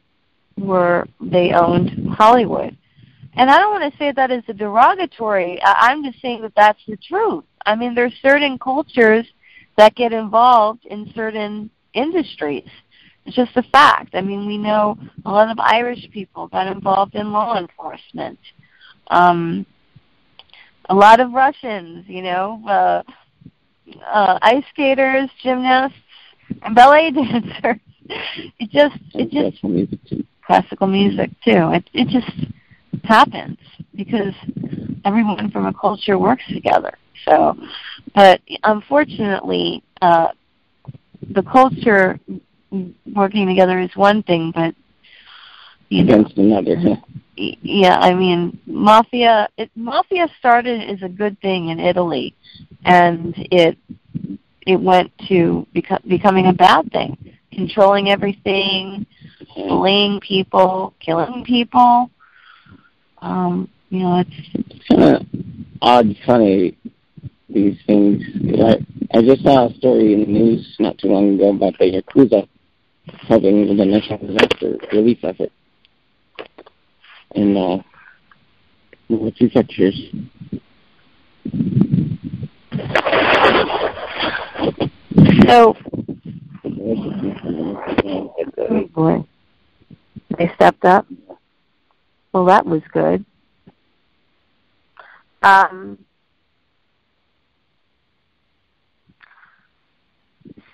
were 0.58 1.06
they 1.20 1.52
owned 1.52 2.08
Hollywood. 2.10 2.76
And 3.34 3.50
I 3.50 3.58
don't 3.58 3.70
want 3.70 3.92
to 3.92 3.98
say 3.98 4.12
that 4.12 4.30
as 4.30 4.44
a 4.48 4.54
derogatory. 4.54 5.60
I, 5.62 5.90
I'm 5.90 6.02
just 6.02 6.20
saying 6.22 6.42
that 6.42 6.54
that's 6.56 6.80
the 6.88 6.96
truth. 6.96 7.44
I 7.64 7.76
mean, 7.76 7.94
there's 7.94 8.14
certain 8.22 8.58
cultures 8.58 9.26
that 9.76 9.94
get 9.94 10.12
involved 10.12 10.86
in 10.86 11.12
certain 11.14 11.70
industries. 11.92 12.68
It's 13.26 13.34
just 13.34 13.56
a 13.56 13.62
fact. 13.64 14.14
I 14.14 14.20
mean, 14.20 14.46
we 14.46 14.56
know 14.56 14.96
a 15.24 15.30
lot 15.30 15.50
of 15.50 15.58
Irish 15.58 16.08
people 16.12 16.46
got 16.46 16.68
involved 16.68 17.16
in 17.16 17.32
law 17.32 17.58
enforcement. 17.58 18.38
Um, 19.08 19.66
a 20.88 20.94
lot 20.94 21.18
of 21.18 21.32
Russians, 21.32 22.04
you 22.06 22.22
know, 22.22 22.62
uh, 22.68 23.02
uh, 24.06 24.38
ice 24.42 24.64
skaters, 24.72 25.28
gymnasts, 25.42 25.98
and 26.62 26.74
ballet 26.74 27.10
dancers. 27.14 27.80
It 28.60 28.70
just 28.70 28.96
it 29.14 29.30
just 29.30 29.60
classical 29.60 29.68
music 29.68 29.98
too. 30.08 30.24
Classical 30.46 30.86
music 30.86 31.30
too. 31.44 31.72
It 31.72 31.90
it 31.92 32.08
just 32.08 32.30
happens 33.04 33.58
because 33.96 34.34
everyone 35.04 35.50
from 35.50 35.66
a 35.66 35.74
culture 35.74 36.18
works 36.18 36.44
together. 36.48 36.96
So, 37.24 37.56
but 38.14 38.40
unfortunately, 38.62 39.82
uh, 40.00 40.28
the 41.34 41.42
culture 41.42 42.20
working 42.70 43.46
together 43.46 43.78
is 43.78 43.94
one 43.94 44.22
thing, 44.22 44.52
but 44.54 44.74
you 45.88 46.04
know, 46.04 46.20
against 46.20 46.36
another. 46.36 46.76
Yeah, 47.36 47.98
I 47.98 48.14
mean, 48.14 48.58
mafia. 48.66 49.48
It, 49.56 49.70
mafia 49.76 50.28
started 50.38 50.88
as 50.88 51.02
a 51.02 51.08
good 51.08 51.40
thing 51.40 51.68
in 51.68 51.78
Italy, 51.78 52.34
and 52.84 53.34
it 53.36 53.78
it 54.66 54.80
went 54.80 55.12
to 55.28 55.66
beco- 55.74 56.06
becoming 56.08 56.46
a 56.46 56.52
bad 56.52 56.90
thing, 56.92 57.16
controlling 57.52 58.10
everything, 58.10 59.06
bullying 59.54 60.20
people, 60.20 60.94
killing 60.98 61.44
people. 61.44 62.10
Um, 63.22 63.68
you 63.90 64.00
know, 64.00 64.24
it's 64.26 64.88
kind 64.88 65.02
of 65.02 65.26
odd, 65.82 66.16
funny 66.24 66.76
these 67.48 67.78
things. 67.86 68.22
I 68.58 68.84
I 69.16 69.22
just 69.22 69.42
saw 69.42 69.68
a 69.68 69.74
story 69.74 70.14
in 70.14 70.20
the 70.20 70.26
news 70.26 70.76
not 70.78 70.98
too 70.98 71.08
long 71.08 71.34
ago 71.34 71.50
about 71.50 71.78
the 71.78 72.02
Yakuza 72.02 72.48
helping 73.28 73.68
with 73.68 73.78
the 73.78 73.84
national 73.84 74.18
disaster 74.18 74.78
relief 74.92 75.18
effort 75.22 75.50
in 77.34 77.56
uh, 77.56 77.78
the 79.08 79.32
prefectures. 79.36 80.10
So, 85.48 85.76
oh 88.58 88.88
boy, 88.94 89.24
they 90.38 90.50
stepped 90.54 90.84
up. 90.84 91.06
Well, 92.32 92.46
that 92.46 92.66
was 92.66 92.82
good. 92.92 93.24
Um, 95.42 95.98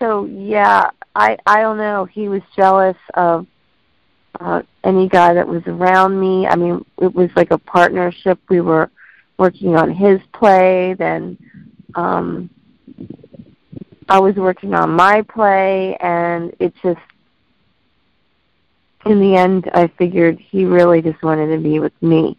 so 0.03 0.25
yeah, 0.25 0.91
I 1.15 1.39
I 1.47 1.61
don't 1.61 1.77
know. 1.77 2.05
He 2.07 2.29
was 2.29 2.43
jealous 2.57 2.97
of 3.15 3.47
uh, 4.41 4.63
any 4.83 5.09
guy 5.09 5.33
that 5.35 5.47
was 5.47 5.63
around 5.67 6.19
me. 6.19 6.45
I 6.47 6.57
mean, 6.57 6.85
it 7.01 7.15
was 7.15 7.31
like 7.37 7.53
a 7.53 7.59
partnership. 7.59 8.41
We 8.49 8.61
were 8.61 8.91
working 9.39 9.77
on 9.77 9.95
his 9.95 10.21
play, 10.33 10.95
then 10.99 11.39
um, 11.95 12.51
I 14.09 14.19
was 14.19 14.35
working 14.35 14.75
on 14.75 14.91
my 14.91 15.23
play, 15.23 15.97
and 16.01 16.53
it 16.59 16.75
just 16.83 16.99
in 19.07 19.21
the 19.21 19.37
end, 19.37 19.71
I 19.73 19.87
figured 19.99 20.41
he 20.41 20.65
really 20.65 21.01
just 21.01 21.23
wanted 21.23 21.55
to 21.55 21.63
be 21.63 21.79
with 21.79 21.95
me. 22.03 22.37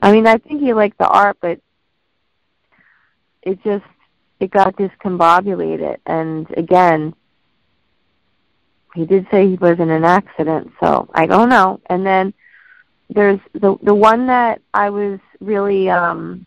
I 0.00 0.10
mean, 0.10 0.26
I 0.26 0.38
think 0.38 0.62
he 0.62 0.72
liked 0.72 0.96
the 0.96 1.08
art, 1.08 1.36
but 1.42 1.60
it 3.42 3.62
just 3.62 3.84
it 4.40 4.50
got 4.50 4.76
discombobulated. 4.76 5.98
And 6.06 6.46
again, 6.56 7.14
he 8.94 9.04
did 9.04 9.26
say 9.30 9.48
he 9.48 9.56
was 9.56 9.78
in 9.80 9.90
an 9.90 10.04
accident, 10.04 10.72
so 10.80 11.08
I 11.14 11.26
don't 11.26 11.48
know. 11.48 11.80
And 11.86 12.06
then 12.06 12.32
there's 13.10 13.40
the 13.52 13.76
the 13.82 13.94
one 13.94 14.26
that 14.28 14.60
I 14.72 14.90
was 14.90 15.18
really 15.40 15.90
um 15.90 16.46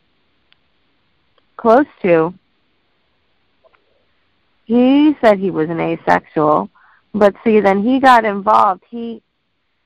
close 1.58 1.86
to. 2.02 2.34
He 4.66 5.16
said 5.22 5.40
he 5.40 5.52
was 5.52 5.70
an 5.70 5.80
asexual, 5.80 6.70
but 7.14 7.36
see, 7.44 7.60
then 7.60 7.84
he 7.84 8.00
got 8.00 8.26
involved. 8.26 8.84
He 8.90 9.22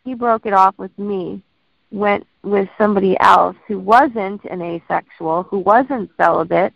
he 0.03 0.13
broke 0.13 0.45
it 0.45 0.53
off 0.53 0.77
with 0.77 0.97
me, 0.97 1.41
went 1.91 2.25
with 2.43 2.67
somebody 2.77 3.19
else 3.19 3.55
who 3.67 3.79
wasn't 3.79 4.43
an 4.45 4.61
asexual, 4.61 5.43
who 5.43 5.59
wasn't 5.59 6.09
celibate. 6.17 6.73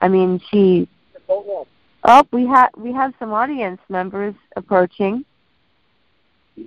I 0.00 0.08
mean, 0.08 0.40
she. 0.50 0.88
Oh, 1.28 1.66
we 2.32 2.46
have 2.46 2.70
we 2.76 2.92
have 2.92 3.14
some 3.18 3.32
audience 3.32 3.80
members 3.88 4.34
approaching. 4.56 5.24
we 6.56 6.66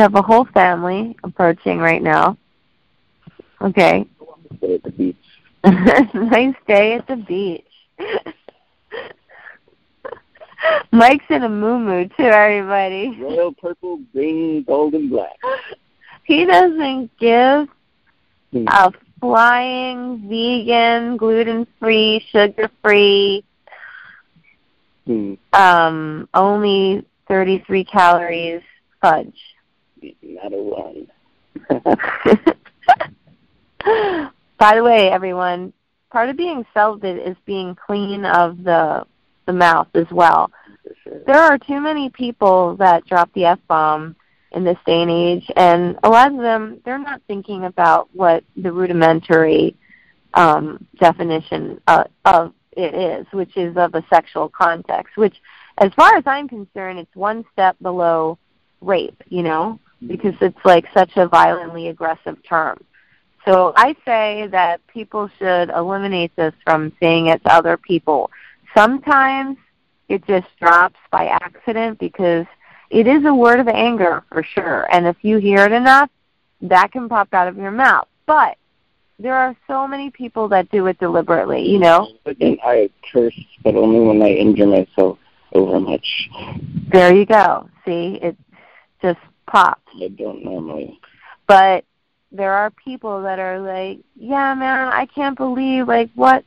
have 0.00 0.14
a 0.14 0.22
whole 0.22 0.46
family 0.46 1.16
approaching 1.22 1.78
right 1.78 2.02
now. 2.02 2.36
Okay. 3.60 4.06
At 4.62 4.82
the 4.82 4.90
beach. 4.90 5.16
nice 5.64 6.54
day 6.66 6.94
at 6.94 7.06
the 7.06 7.16
beach. 7.16 7.64
Mike's 10.92 11.24
in 11.30 11.42
a 11.42 11.48
muumuu 11.48 12.14
too, 12.16 12.24
everybody. 12.24 13.16
Royal 13.20 13.52
purple, 13.52 14.00
green, 14.12 14.62
gold, 14.64 14.94
and 14.94 15.10
black. 15.10 15.36
He 16.24 16.44
doesn't 16.44 17.10
give 17.18 17.68
a 18.54 18.92
flying 19.20 20.28
vegan, 20.28 21.16
gluten 21.16 21.66
free, 21.78 22.24
sugar 22.30 22.70
free, 22.82 23.44
Hmm. 25.06 25.34
um, 25.54 26.28
only 26.34 27.04
thirty 27.26 27.58
three 27.66 27.84
calories 27.84 28.62
fudge. 29.00 29.38
Not 30.22 30.52
a 30.52 30.56
one. 30.56 31.06
By 34.58 34.74
the 34.76 34.82
way, 34.82 35.10
everyone, 35.10 35.72
part 36.10 36.28
of 36.28 36.36
being 36.36 36.64
celibate 36.74 37.18
is 37.26 37.36
being 37.46 37.74
clean 37.74 38.24
of 38.24 38.62
the 38.64 39.04
the 39.46 39.52
mouth 39.52 39.88
as 39.94 40.06
well. 40.10 40.50
Sure. 41.04 41.20
there 41.26 41.40
are 41.40 41.58
too 41.58 41.80
many 41.80 42.10
people 42.10 42.76
that 42.76 43.06
drop 43.06 43.30
the 43.34 43.44
f 43.44 43.58
bomb 43.68 44.16
in 44.52 44.64
this 44.64 44.78
day 44.86 45.02
and 45.02 45.10
age, 45.10 45.46
and 45.56 45.98
a 46.02 46.08
lot 46.08 46.32
of 46.32 46.38
them 46.38 46.80
they're 46.84 46.98
not 46.98 47.20
thinking 47.26 47.64
about 47.64 48.08
what 48.14 48.44
the 48.56 48.72
rudimentary 48.72 49.76
um, 50.34 50.86
definition 50.98 51.80
uh, 51.86 52.04
of 52.24 52.54
it 52.72 52.94
is, 52.94 53.26
which 53.32 53.56
is 53.56 53.76
of 53.76 53.94
a 53.94 54.04
sexual 54.08 54.48
context. 54.48 55.16
Which, 55.16 55.36
as 55.78 55.92
far 55.94 56.16
as 56.16 56.24
I'm 56.26 56.48
concerned, 56.48 56.98
it's 56.98 57.14
one 57.14 57.44
step 57.52 57.76
below 57.82 58.38
rape. 58.80 59.22
You 59.28 59.42
know, 59.42 59.80
because 60.06 60.34
it's 60.40 60.64
like 60.64 60.86
such 60.94 61.16
a 61.16 61.28
violently 61.28 61.88
aggressive 61.88 62.38
term. 62.48 62.78
So 63.44 63.72
I 63.76 63.94
say 64.04 64.48
that 64.50 64.86
people 64.88 65.30
should 65.38 65.70
eliminate 65.70 66.34
this 66.36 66.54
from 66.64 66.92
saying 67.00 67.28
it 67.28 67.42
to 67.44 67.54
other 67.54 67.76
people. 67.76 68.30
Sometimes 68.76 69.56
it 70.08 70.26
just 70.26 70.46
drops 70.60 70.98
by 71.10 71.26
accident 71.26 71.98
because 71.98 72.46
it 72.90 73.06
is 73.06 73.24
a 73.24 73.34
word 73.34 73.60
of 73.60 73.68
anger 73.68 74.24
for 74.30 74.42
sure. 74.42 74.86
And 74.92 75.06
if 75.06 75.16
you 75.22 75.38
hear 75.38 75.64
it 75.64 75.72
enough, 75.72 76.10
that 76.62 76.92
can 76.92 77.08
pop 77.08 77.32
out 77.32 77.48
of 77.48 77.56
your 77.56 77.70
mouth. 77.70 78.08
But 78.26 78.56
there 79.18 79.34
are 79.34 79.56
so 79.66 79.86
many 79.86 80.10
people 80.10 80.48
that 80.48 80.70
do 80.70 80.86
it 80.86 80.98
deliberately, 80.98 81.68
you 81.68 81.78
know. 81.78 82.12
Again, 82.24 82.58
I 82.64 82.90
curse, 83.12 83.38
but 83.64 83.74
only 83.74 84.00
when 84.00 84.22
I 84.22 84.30
injure 84.30 84.66
myself 84.66 85.18
over 85.52 85.80
much. 85.80 86.28
There 86.92 87.14
you 87.14 87.26
go. 87.26 87.68
See, 87.84 88.18
it 88.22 88.36
just 89.02 89.18
pops. 89.46 89.82
I 90.00 90.08
don't 90.08 90.44
normally. 90.44 91.00
But 91.46 91.84
there 92.30 92.52
are 92.52 92.70
people 92.70 93.22
that 93.22 93.38
are 93.38 93.58
like, 93.58 94.00
yeah, 94.14 94.54
man, 94.54 94.88
I 94.88 95.06
can't 95.06 95.36
believe 95.36 95.88
like 95.88 96.10
what 96.14 96.44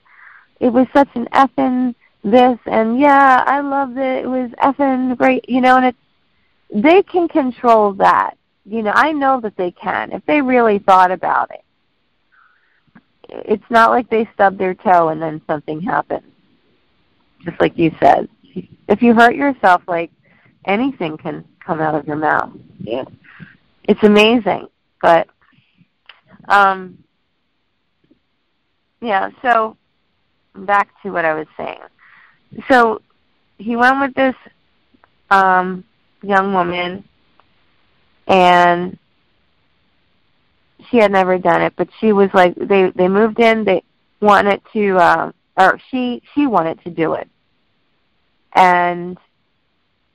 it 0.60 0.70
was 0.70 0.88
such 0.94 1.10
an 1.16 1.28
effing 1.34 1.96
this 2.24 2.60
and 2.66 3.00
yeah, 3.00 3.44
I 3.46 3.62
loved 3.62 3.98
it. 3.98 4.26
It 4.26 4.28
was 4.28 4.52
effing 4.62 5.18
great, 5.18 5.50
you 5.50 5.60
know, 5.60 5.78
and 5.78 5.86
it's 5.86 5.98
they 6.72 7.04
can 7.04 7.28
control 7.28 7.94
that. 7.94 8.38
You 8.66 8.84
know, 8.84 8.92
I 8.94 9.12
know 9.12 9.42
that 9.42 9.58
they 9.58 9.72
can 9.72 10.12
if 10.12 10.26
they 10.26 10.42
really 10.42 10.80
thought 10.80 11.12
about 11.12 11.52
it. 11.52 11.64
It's 13.30 13.70
not 13.70 13.92
like 13.92 14.10
they 14.10 14.30
stub 14.34 14.58
their 14.58 14.74
toe 14.76 15.10
and 15.10 15.22
then 15.22 15.42
something 15.48 15.82
happens. 15.82 16.26
Just 17.44 17.60
like 17.60 17.78
you 17.78 17.92
said. 18.00 18.28
If 18.88 19.02
you 19.02 19.14
hurt 19.14 19.36
yourself, 19.36 19.82
like 19.88 20.12
anything 20.66 21.18
can 21.18 21.46
come 21.66 21.80
out 21.80 21.96
of 21.96 22.06
your 22.06 22.18
mouth. 22.18 22.52
Yeah. 22.80 23.06
It's 23.86 24.04
amazing. 24.04 24.68
But 25.02 25.28
um 26.48 26.98
yeah, 29.02 29.30
so 29.42 29.78
back 30.56 30.90
to 31.02 31.10
what 31.10 31.26
I 31.26 31.34
was 31.34 31.48
saying. 31.58 31.80
So 32.70 33.02
he 33.58 33.76
went 33.76 34.00
with 34.00 34.14
this 34.14 34.36
um 35.32 35.84
young 36.22 36.54
woman 36.54 37.04
and 38.28 38.98
she 40.90 40.98
had 40.98 41.12
never 41.12 41.38
done 41.38 41.62
it, 41.62 41.74
but 41.76 41.90
she 42.00 42.12
was 42.12 42.30
like 42.34 42.56
they 42.56 42.92
they 42.96 43.08
moved 43.08 43.40
in, 43.40 43.64
they 43.64 43.84
wanted 44.20 44.62
to 44.74 44.98
uh 44.98 45.32
or 45.58 45.80
she 45.90 46.22
she 46.34 46.48
wanted 46.48 46.82
to 46.84 46.90
do 46.90 47.14
it. 47.14 47.30
And 48.54 49.18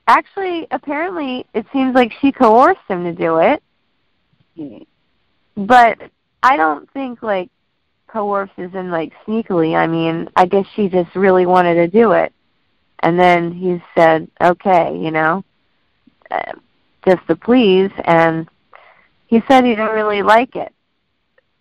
actually 0.07 0.66
apparently 0.70 1.47
it 1.55 1.66
seems 1.72 1.95
like 1.95 2.12
she 2.20 2.33
coerced 2.33 2.80
him 2.89 3.05
to 3.05 3.12
do 3.12 3.39
it. 3.39 3.62
But 5.57 5.99
I 6.43 6.57
don't 6.57 6.91
think 6.93 7.22
like 7.22 7.51
coerces 8.07 8.70
and 8.74 8.91
like 8.91 9.12
sneakily. 9.26 9.76
I 9.76 9.87
mean, 9.87 10.28
I 10.37 10.47
guess 10.47 10.66
she 10.74 10.89
just 10.89 11.14
really 11.14 11.47
wanted 11.47 11.74
to 11.74 11.89
do 11.89 12.12
it, 12.12 12.33
and 13.01 13.18
then 13.18 13.53
he 13.53 13.83
said, 13.95 14.28
"Okay," 14.41 14.99
you 14.99 15.11
know, 15.11 15.45
Uh, 16.31 16.53
just 17.07 17.27
to 17.29 17.37
please. 17.37 17.91
And 18.05 18.49
he 19.27 19.43
said 19.49 19.64
he 19.64 19.70
didn't 19.70 19.95
really 19.95 20.22
like 20.22 20.57
it 20.57 20.72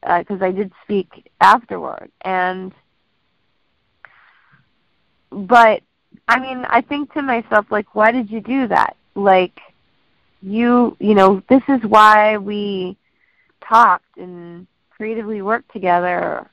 uh, 0.03 0.19
because 0.19 0.41
I 0.41 0.51
did 0.51 0.71
speak 0.83 1.29
afterward, 1.41 2.11
and 2.21 2.73
but 5.31 5.81
I 6.27 6.39
mean, 6.39 6.65
I 6.69 6.81
think 6.81 7.13
to 7.13 7.21
myself, 7.21 7.67
like, 7.69 7.93
why 7.93 8.11
did 8.11 8.31
you 8.31 8.41
do 8.41 8.67
that? 8.67 8.95
Like, 9.15 9.59
you, 10.41 10.95
you 10.99 11.13
know, 11.13 11.43
this 11.49 11.61
is 11.67 11.81
why 11.83 12.37
we 12.37 12.97
talked 13.67 14.17
and 14.17 14.67
creatively 14.89 15.41
worked 15.41 15.71
together 15.71 16.47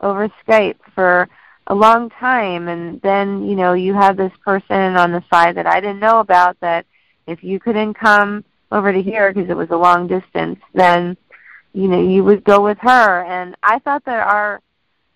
over 0.00 0.30
Skype 0.46 0.78
for 0.94 1.28
a 1.66 1.74
long 1.74 2.10
time 2.10 2.68
and 2.68 3.00
then, 3.02 3.44
you 3.44 3.54
know, 3.54 3.74
you 3.74 3.94
have 3.94 4.16
this 4.16 4.32
person 4.44 4.96
on 4.96 5.12
the 5.12 5.22
side 5.32 5.56
that 5.56 5.66
I 5.66 5.80
didn't 5.80 6.00
know 6.00 6.20
about 6.20 6.58
that 6.60 6.86
if 7.30 7.42
you 7.44 7.60
couldn't 7.60 7.94
come 7.94 8.44
over 8.72 8.92
to 8.92 9.02
here 9.02 9.32
because 9.32 9.50
it 9.50 9.56
was 9.56 9.70
a 9.70 9.76
long 9.76 10.06
distance, 10.06 10.58
then 10.74 11.16
you 11.72 11.86
know, 11.86 12.00
you 12.02 12.24
would 12.24 12.44
go 12.44 12.60
with 12.62 12.78
her. 12.78 13.24
And 13.24 13.56
I 13.62 13.78
thought 13.78 14.04
that 14.04 14.26
our 14.26 14.60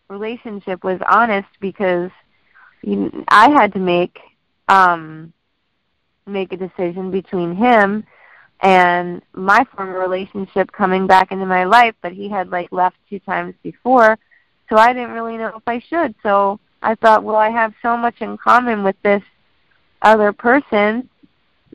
relationship 0.09 0.85
was 0.85 1.01
honest 1.09 1.49
because 1.61 2.11
you, 2.83 3.25
I 3.29 3.51
had 3.51 3.73
to 3.73 3.79
make 3.79 4.19
um 4.69 5.33
make 6.27 6.53
a 6.53 6.57
decision 6.57 7.11
between 7.11 7.55
him 7.55 8.05
and 8.61 9.21
my 9.35 9.67
former 9.75 9.99
relationship 9.99 10.73
coming 10.73 11.07
back 11.07 11.33
into 11.33 11.45
my 11.45 11.65
life, 11.65 11.95
but 12.01 12.13
he 12.13 12.29
had 12.29 12.49
like 12.49 12.73
left 12.73 12.97
two 13.11 13.19
times 13.19 13.55
before, 13.63 14.19
so 14.71 14.77
I 14.77 14.93
didn't 14.93 15.11
really 15.11 15.37
know 15.37 15.53
if 15.57 15.63
I 15.67 15.81
should. 15.81 16.15
So 16.23 16.61
I 16.81 16.95
thought, 16.95 17.25
well, 17.25 17.37
I 17.37 17.51
have 17.51 17.75
so 17.83 17.97
much 17.97 18.15
in 18.21 18.39
common 18.39 18.83
with 18.83 18.97
this 19.03 19.23
other 20.01 20.33
person 20.33 21.09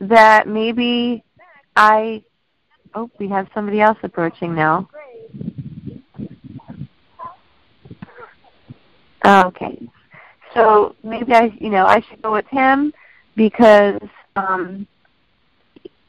that 0.00 0.48
maybe 0.48 1.22
I 1.76 2.22
oh, 2.94 3.10
we 3.18 3.28
have 3.28 3.48
somebody 3.54 3.80
else 3.80 3.98
approaching 4.02 4.54
now. 4.54 4.88
Okay. 9.24 9.78
So 10.54 10.96
maybe 11.04 11.32
I 11.34 11.52
you 11.60 11.70
know, 11.70 11.86
I 11.86 12.00
should 12.08 12.22
go 12.22 12.32
with 12.32 12.46
him 12.46 12.92
because 13.36 14.00
um 14.36 14.86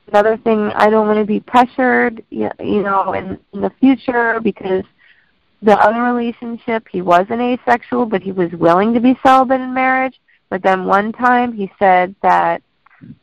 another 0.08 0.38
thing 0.38 0.72
I 0.76 0.90
don't 0.90 1.08
want 1.08 1.20
to 1.20 1.26
be 1.26 1.40
pressured, 1.40 2.24
you 2.30 2.50
know, 2.60 3.14
in, 3.14 3.38
in 3.54 3.62
the 3.62 3.72
future 3.80 4.40
because 4.42 4.84
the 5.62 5.78
other 5.78 6.02
relationship 6.02 6.88
he 6.90 7.02
wasn't 7.02 7.42
asexual, 7.42 8.06
but 8.06 8.22
he 8.22 8.32
was 8.32 8.52
willing 8.54 8.94
to 8.94 9.00
be 9.00 9.18
celibate 9.24 9.62
in 9.62 9.74
marriage. 9.74 10.20
But 10.50 10.64
then 10.64 10.86
one 10.86 11.14
time 11.14 11.54
he 11.54 11.72
said 11.80 12.16
that 12.24 12.62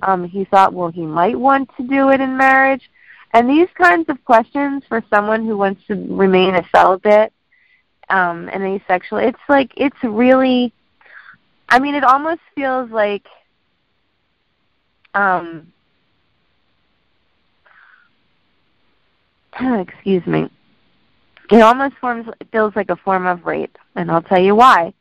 um, 0.03 0.29
he 0.29 0.45
thought, 0.45 0.73
well, 0.73 0.91
he 0.91 1.03
might 1.03 1.39
want 1.39 1.71
to 1.77 1.87
do 1.87 2.11
it 2.11 2.21
in 2.21 2.37
marriage. 2.37 2.91
And 3.33 3.49
these 3.49 3.69
kinds 3.77 4.09
of 4.09 4.25
questions 4.25 4.83
for 4.89 5.05
someone 5.11 5.45
who 5.45 5.57
wants 5.57 5.83
to 5.89 5.95
remain 5.95 6.55
a 6.55 6.67
celibate 6.75 7.33
um, 8.09 8.49
and 8.53 8.63
asexual, 8.63 9.19
it's 9.19 9.41
like 9.49 9.73
it's 9.77 10.03
really. 10.03 10.73
I 11.69 11.79
mean, 11.79 11.95
it 11.95 12.05
almost 12.05 12.41
feels 12.55 12.91
like 12.91 13.27
um, 15.15 15.73
excuse 19.61 20.27
me, 20.27 20.49
it 21.51 21.61
almost 21.61 21.97
forms 21.97 22.29
feels 22.53 22.75
like 22.77 22.91
a 22.91 22.97
form 22.97 23.27
of 23.27 23.45
rape, 23.45 23.77
and 23.95 24.11
I'll 24.11 24.23
tell 24.23 24.41
you 24.41 24.55
why. 24.55 24.93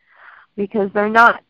Because 0.55 0.89
they're 0.93 1.09
not 1.09 1.43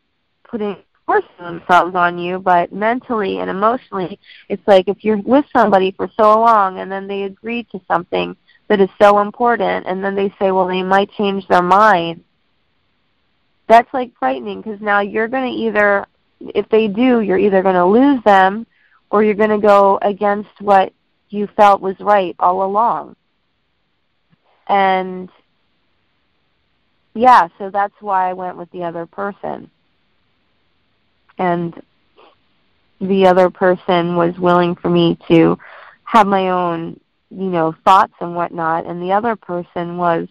putting 0.44 0.76
forcing 1.08 1.30
themselves 1.38 1.94
on 1.94 2.18
you, 2.18 2.38
but 2.38 2.70
mentally 2.70 3.38
and 3.38 3.48
emotionally, 3.48 4.20
it's 4.50 4.62
like 4.68 4.88
if 4.88 5.02
you're 5.02 5.22
with 5.22 5.46
somebody 5.56 5.90
for 5.90 6.10
so 6.18 6.38
long 6.38 6.80
and 6.80 6.92
then 6.92 7.08
they 7.08 7.22
agree 7.22 7.62
to 7.72 7.80
something 7.88 8.36
that 8.68 8.78
is 8.78 8.90
so 9.00 9.20
important, 9.20 9.86
and 9.86 10.04
then 10.04 10.14
they 10.14 10.28
say, 10.38 10.50
well, 10.50 10.66
they 10.66 10.82
might 10.82 11.10
change 11.12 11.48
their 11.48 11.62
mind. 11.62 12.22
That's 13.68 13.88
like 13.94 14.12
frightening 14.18 14.60
because 14.60 14.82
now 14.82 15.00
you're 15.00 15.28
going 15.28 15.50
to 15.50 15.58
either, 15.58 16.06
if 16.40 16.68
they 16.68 16.88
do, 16.88 17.22
you're 17.22 17.38
either 17.38 17.62
going 17.62 17.74
to 17.74 17.86
lose 17.86 18.22
them 18.24 18.66
or 19.10 19.24
you're 19.24 19.32
going 19.32 19.48
to 19.48 19.58
go 19.58 19.98
against 20.02 20.50
what 20.60 20.92
you 21.30 21.48
felt 21.56 21.80
was 21.80 21.98
right 22.00 22.36
all 22.38 22.62
along. 22.62 23.16
And 24.66 25.30
yeah, 27.14 27.48
so 27.56 27.70
that's 27.70 27.94
why 28.00 28.28
I 28.28 28.34
went 28.34 28.58
with 28.58 28.70
the 28.72 28.84
other 28.84 29.06
person. 29.06 29.70
And 31.38 31.80
the 33.00 33.26
other 33.26 33.50
person 33.50 34.16
was 34.16 34.36
willing 34.38 34.74
for 34.74 34.90
me 34.90 35.18
to 35.28 35.58
have 36.04 36.26
my 36.26 36.50
own, 36.50 36.98
you 37.30 37.44
know, 37.44 37.74
thoughts 37.84 38.14
and 38.20 38.34
whatnot. 38.34 38.86
And 38.86 39.00
the 39.02 39.12
other 39.12 39.36
person 39.36 39.96
was, 39.96 40.28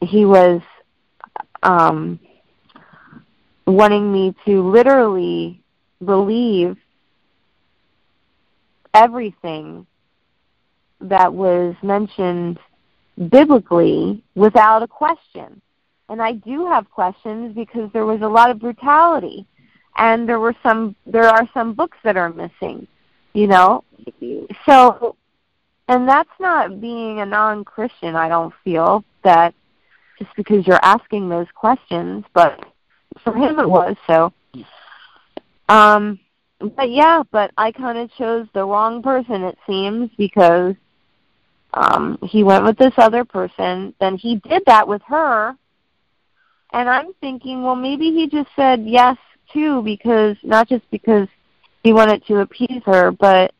he 0.00 0.24
was 0.24 0.62
um, 1.62 2.18
wanting 3.66 4.12
me 4.12 4.34
to 4.46 4.62
literally 4.62 5.60
believe 6.04 6.76
everything 8.94 9.86
that 11.00 11.32
was 11.32 11.74
mentioned 11.82 12.58
biblically 13.28 14.22
without 14.34 14.82
a 14.82 14.88
question. 14.88 15.60
And 16.10 16.20
I 16.20 16.32
do 16.32 16.66
have 16.66 16.90
questions 16.90 17.54
because 17.54 17.88
there 17.92 18.04
was 18.04 18.20
a 18.20 18.28
lot 18.28 18.50
of 18.50 18.58
brutality 18.58 19.46
and 19.96 20.28
there 20.28 20.40
were 20.40 20.54
some 20.62 20.96
there 21.06 21.28
are 21.28 21.48
some 21.54 21.72
books 21.72 21.98
that 22.02 22.16
are 22.16 22.30
missing, 22.30 22.86
you 23.32 23.46
know. 23.46 23.84
So 24.66 25.16
and 25.86 26.08
that's 26.08 26.30
not 26.40 26.80
being 26.80 27.20
a 27.20 27.26
non-Christian, 27.26 28.16
I 28.16 28.28
don't 28.28 28.54
feel 28.64 29.04
that 29.22 29.54
just 30.18 30.34
because 30.36 30.66
you're 30.66 30.84
asking 30.84 31.28
those 31.28 31.46
questions, 31.54 32.24
but 32.34 32.58
for 33.22 33.34
him 33.34 33.60
it 33.60 33.68
was 33.68 33.96
so 34.06 34.32
um 35.68 36.18
but 36.58 36.90
yeah, 36.90 37.22
but 37.30 37.52
I 37.56 37.70
kind 37.70 37.98
of 37.98 38.12
chose 38.14 38.48
the 38.52 38.64
wrong 38.64 39.00
person 39.02 39.42
it 39.42 39.58
seems 39.64 40.10
because 40.18 40.74
um 41.74 42.18
he 42.22 42.42
went 42.42 42.64
with 42.64 42.78
this 42.78 42.94
other 42.96 43.24
person, 43.24 43.94
then 44.00 44.16
he 44.16 44.36
did 44.36 44.62
that 44.66 44.88
with 44.88 45.02
her. 45.02 45.56
And 46.72 46.88
I'm 46.88 47.12
thinking, 47.20 47.62
well 47.62 47.76
maybe 47.76 48.10
he 48.10 48.28
just 48.28 48.48
said 48.56 48.84
yes 48.84 49.16
too 49.52 49.82
because 49.82 50.36
not 50.42 50.68
just 50.68 50.88
because 50.90 51.28
he 51.82 51.92
wanted 51.92 52.24
to 52.26 52.38
appease 52.38 52.82
her, 52.86 53.10
but 53.10 53.52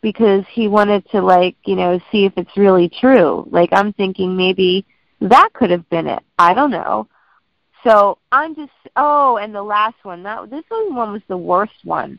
because 0.00 0.44
he 0.52 0.68
wanted 0.68 1.08
to 1.10 1.20
like, 1.20 1.56
you 1.64 1.76
know, 1.76 1.98
see 2.12 2.24
if 2.24 2.32
it's 2.36 2.56
really 2.56 2.88
true. 2.88 3.46
Like 3.50 3.70
I'm 3.72 3.92
thinking 3.92 4.36
maybe 4.36 4.86
that 5.20 5.50
could 5.54 5.70
have 5.70 5.88
been 5.90 6.06
it. 6.06 6.22
I 6.38 6.54
don't 6.54 6.70
know. 6.70 7.08
So 7.82 8.18
I'm 8.32 8.54
just 8.54 8.72
oh, 8.96 9.36
and 9.36 9.54
the 9.54 9.62
last 9.62 9.96
one. 10.04 10.22
That 10.22 10.48
this 10.48 10.64
one 10.68 11.12
was 11.12 11.22
the 11.28 11.36
worst 11.36 11.74
one 11.84 12.18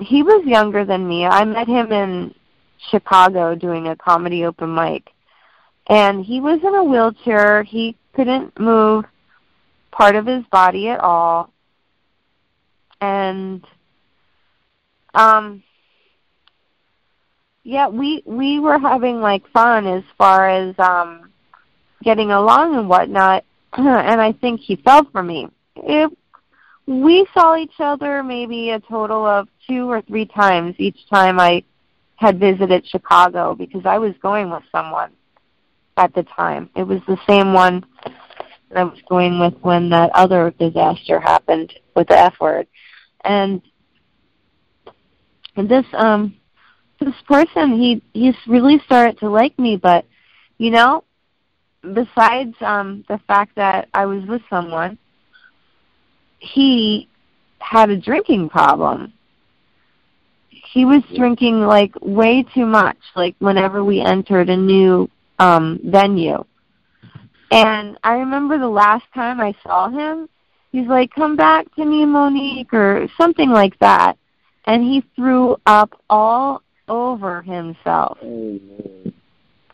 he 0.00 0.22
was 0.22 0.44
younger 0.46 0.84
than 0.84 1.06
me. 1.06 1.26
I 1.26 1.44
met 1.44 1.68
him 1.68 1.92
in 1.92 2.34
Chicago 2.90 3.54
doing 3.54 3.88
a 3.88 3.96
comedy 3.96 4.44
open 4.44 4.74
mic. 4.74 5.10
And 5.88 6.24
he 6.24 6.40
was 6.40 6.60
in 6.62 6.74
a 6.74 6.84
wheelchair. 6.84 7.62
He 7.62 7.96
couldn't 8.14 8.58
move 8.58 9.04
part 9.90 10.16
of 10.16 10.26
his 10.26 10.44
body 10.46 10.88
at 10.88 11.00
all. 11.00 11.52
And 13.00 13.64
um 15.14 15.62
yeah, 17.62 17.88
we 17.88 18.22
we 18.24 18.58
were 18.60 18.78
having 18.78 19.20
like 19.20 19.46
fun 19.52 19.86
as 19.86 20.02
far 20.16 20.48
as 20.48 20.74
um 20.78 21.30
getting 22.02 22.30
along 22.30 22.76
and 22.76 22.88
whatnot 22.88 23.44
and 23.72 24.20
I 24.20 24.32
think 24.32 24.60
he 24.60 24.76
fell 24.76 25.04
for 25.12 25.22
me. 25.22 25.48
It 25.76 26.10
we 26.86 27.26
saw 27.34 27.56
each 27.56 27.78
other 27.78 28.22
maybe 28.22 28.70
a 28.70 28.80
total 28.80 29.24
of 29.26 29.48
two 29.68 29.88
or 29.90 30.02
three 30.02 30.26
times 30.26 30.74
each 30.78 31.08
time 31.08 31.38
I 31.38 31.62
had 32.16 32.38
visited 32.40 32.86
Chicago 32.86 33.54
because 33.54 33.86
I 33.86 33.98
was 33.98 34.14
going 34.20 34.50
with 34.50 34.64
someone 34.72 35.12
at 36.00 36.14
the 36.14 36.22
time. 36.22 36.70
It 36.74 36.82
was 36.82 37.00
the 37.06 37.18
same 37.28 37.52
one 37.52 37.84
that 38.70 38.78
I 38.78 38.84
was 38.84 38.98
going 39.08 39.38
with 39.38 39.54
when 39.60 39.90
that 39.90 40.10
other 40.14 40.52
disaster 40.58 41.20
happened 41.20 41.72
with 41.94 42.08
the 42.08 42.18
F 42.18 42.34
word. 42.40 42.66
And 43.24 43.60
this 45.56 45.84
um 45.92 46.34
this 47.00 47.14
person 47.28 47.78
he 47.78 48.02
he's 48.14 48.36
really 48.46 48.80
started 48.86 49.18
to 49.18 49.28
like 49.28 49.58
me 49.58 49.76
but 49.76 50.06
you 50.56 50.70
know 50.70 51.04
besides 51.82 52.54
um 52.60 53.04
the 53.08 53.20
fact 53.26 53.54
that 53.56 53.88
I 53.92 54.06
was 54.06 54.24
with 54.26 54.40
someone 54.48 54.96
he 56.38 57.08
had 57.60 57.90
a 57.90 57.96
drinking 57.96 58.48
problem. 58.48 59.12
He 60.48 60.84
was 60.84 61.02
drinking 61.14 61.60
like 61.60 61.92
way 62.00 62.44
too 62.54 62.66
much, 62.66 62.96
like 63.14 63.36
whenever 63.38 63.84
we 63.84 64.00
entered 64.00 64.48
a 64.48 64.56
new 64.56 65.08
um 65.40 65.80
venue. 65.82 66.44
And 67.50 67.98
I 68.04 68.12
remember 68.12 68.58
the 68.58 68.68
last 68.68 69.06
time 69.12 69.40
I 69.40 69.54
saw 69.64 69.88
him, 69.88 70.28
he's 70.70 70.86
like, 70.86 71.10
Come 71.12 71.34
back 71.34 71.74
to 71.74 71.84
me, 71.84 72.04
Monique 72.04 72.72
or 72.72 73.08
something 73.18 73.50
like 73.50 73.76
that. 73.80 74.16
And 74.66 74.84
he 74.84 75.02
threw 75.16 75.56
up 75.66 76.00
all 76.08 76.62
over 76.86 77.42
himself. 77.42 78.18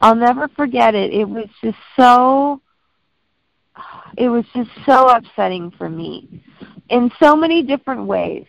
I'll 0.00 0.14
never 0.14 0.48
forget 0.48 0.94
it. 0.94 1.12
It 1.12 1.28
was 1.28 1.48
just 1.62 1.78
so 1.96 2.60
it 4.16 4.28
was 4.28 4.44
just 4.54 4.70
so 4.86 5.08
upsetting 5.08 5.70
for 5.76 5.90
me 5.90 6.42
in 6.88 7.10
so 7.20 7.36
many 7.36 7.62
different 7.62 8.06
ways. 8.06 8.46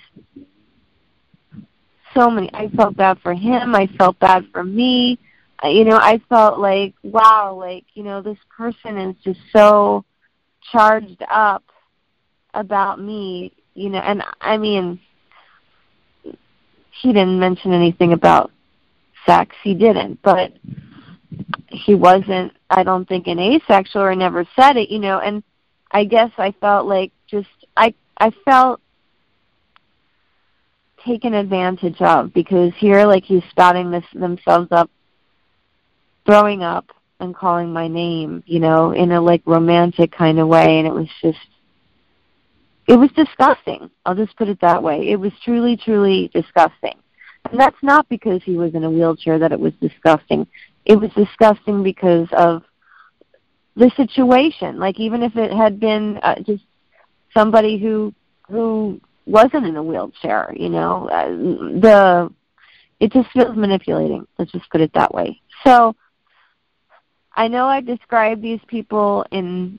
So 2.13 2.29
many. 2.29 2.49
I 2.53 2.69
felt 2.69 2.95
bad 2.95 3.19
for 3.19 3.33
him. 3.33 3.75
I 3.75 3.87
felt 3.97 4.17
bad 4.19 4.45
for 4.51 4.63
me. 4.63 5.19
You 5.63 5.85
know, 5.85 5.97
I 5.97 6.21
felt 6.29 6.59
like, 6.59 6.93
wow, 7.03 7.55
like, 7.59 7.85
you 7.93 8.03
know, 8.03 8.21
this 8.21 8.37
person 8.55 8.97
is 8.97 9.15
just 9.23 9.39
so 9.51 10.05
charged 10.71 11.23
up 11.31 11.63
about 12.53 13.01
me, 13.01 13.53
you 13.73 13.89
know, 13.89 13.99
and 13.99 14.23
I 14.39 14.57
mean, 14.57 14.99
he 17.01 17.13
didn't 17.13 17.39
mention 17.39 17.73
anything 17.73 18.13
about 18.13 18.51
sex. 19.25 19.55
He 19.63 19.73
didn't, 19.73 20.21
but 20.21 20.53
he 21.69 21.95
wasn't 21.95 22.53
I 22.69 22.83
don't 22.83 23.07
think 23.07 23.27
an 23.27 23.39
asexual 23.39 24.01
or 24.01 24.15
never 24.15 24.45
said 24.59 24.77
it, 24.77 24.89
you 24.89 24.99
know, 24.99 25.19
and 25.19 25.43
I 25.91 26.03
guess 26.03 26.31
I 26.37 26.53
felt 26.59 26.85
like 26.85 27.11
just 27.27 27.47
I 27.75 27.93
I 28.19 28.31
felt 28.45 28.81
taken 31.05 31.33
advantage 31.33 32.01
of 32.01 32.33
because 32.33 32.73
here 32.77 33.05
like 33.05 33.23
he's 33.23 33.43
spouting 33.49 33.91
this 33.91 34.03
themselves 34.13 34.67
up 34.71 34.89
throwing 36.27 36.61
up 36.61 36.91
and 37.19 37.35
calling 37.35 37.73
my 37.73 37.87
name, 37.87 38.43
you 38.45 38.59
know, 38.59 38.91
in 38.91 39.11
a 39.11 39.21
like 39.21 39.41
romantic 39.45 40.11
kind 40.11 40.39
of 40.39 40.47
way 40.47 40.77
and 40.77 40.87
it 40.87 40.93
was 40.93 41.07
just 41.21 41.39
it 42.87 42.95
was 42.97 43.09
disgusting. 43.11 43.89
I'll 44.05 44.15
just 44.15 44.35
put 44.37 44.47
it 44.47 44.61
that 44.61 44.81
way. 44.81 45.09
It 45.09 45.19
was 45.19 45.33
truly, 45.43 45.75
truly 45.75 46.29
disgusting. 46.33 46.97
And 47.49 47.59
that's 47.59 47.81
not 47.81 48.07
because 48.07 48.41
he 48.43 48.55
was 48.55 48.75
in 48.75 48.83
a 48.83 48.89
wheelchair 48.89 49.39
that 49.39 49.51
it 49.51 49.59
was 49.59 49.73
disgusting. 49.81 50.47
It 50.85 50.95
was 50.95 51.11
disgusting 51.11 51.83
because 51.83 52.27
of 52.31 52.63
the 53.75 53.91
situation. 53.97 54.79
Like 54.79 54.99
even 54.99 55.21
if 55.21 55.35
it 55.35 55.51
had 55.51 55.79
been 55.79 56.17
uh, 56.23 56.39
just 56.41 56.63
somebody 57.33 57.77
who 57.77 58.13
who 58.49 59.01
wasn't 59.25 59.65
in 59.65 59.75
a 59.75 59.83
wheelchair, 59.83 60.53
you 60.55 60.69
know, 60.69 61.09
uh, 61.09 61.27
the 61.27 62.33
it 62.99 63.11
just 63.11 63.29
feels 63.31 63.55
manipulating. 63.55 64.25
Let's 64.39 64.51
just 64.51 64.69
put 64.69 64.81
it 64.81 64.91
that 64.93 65.13
way. 65.13 65.41
So 65.65 65.95
I 67.37 67.47
know 67.47 67.67
I 67.67 67.81
described 67.81 68.41
these 68.41 68.59
people 68.67 69.23
in 69.31 69.77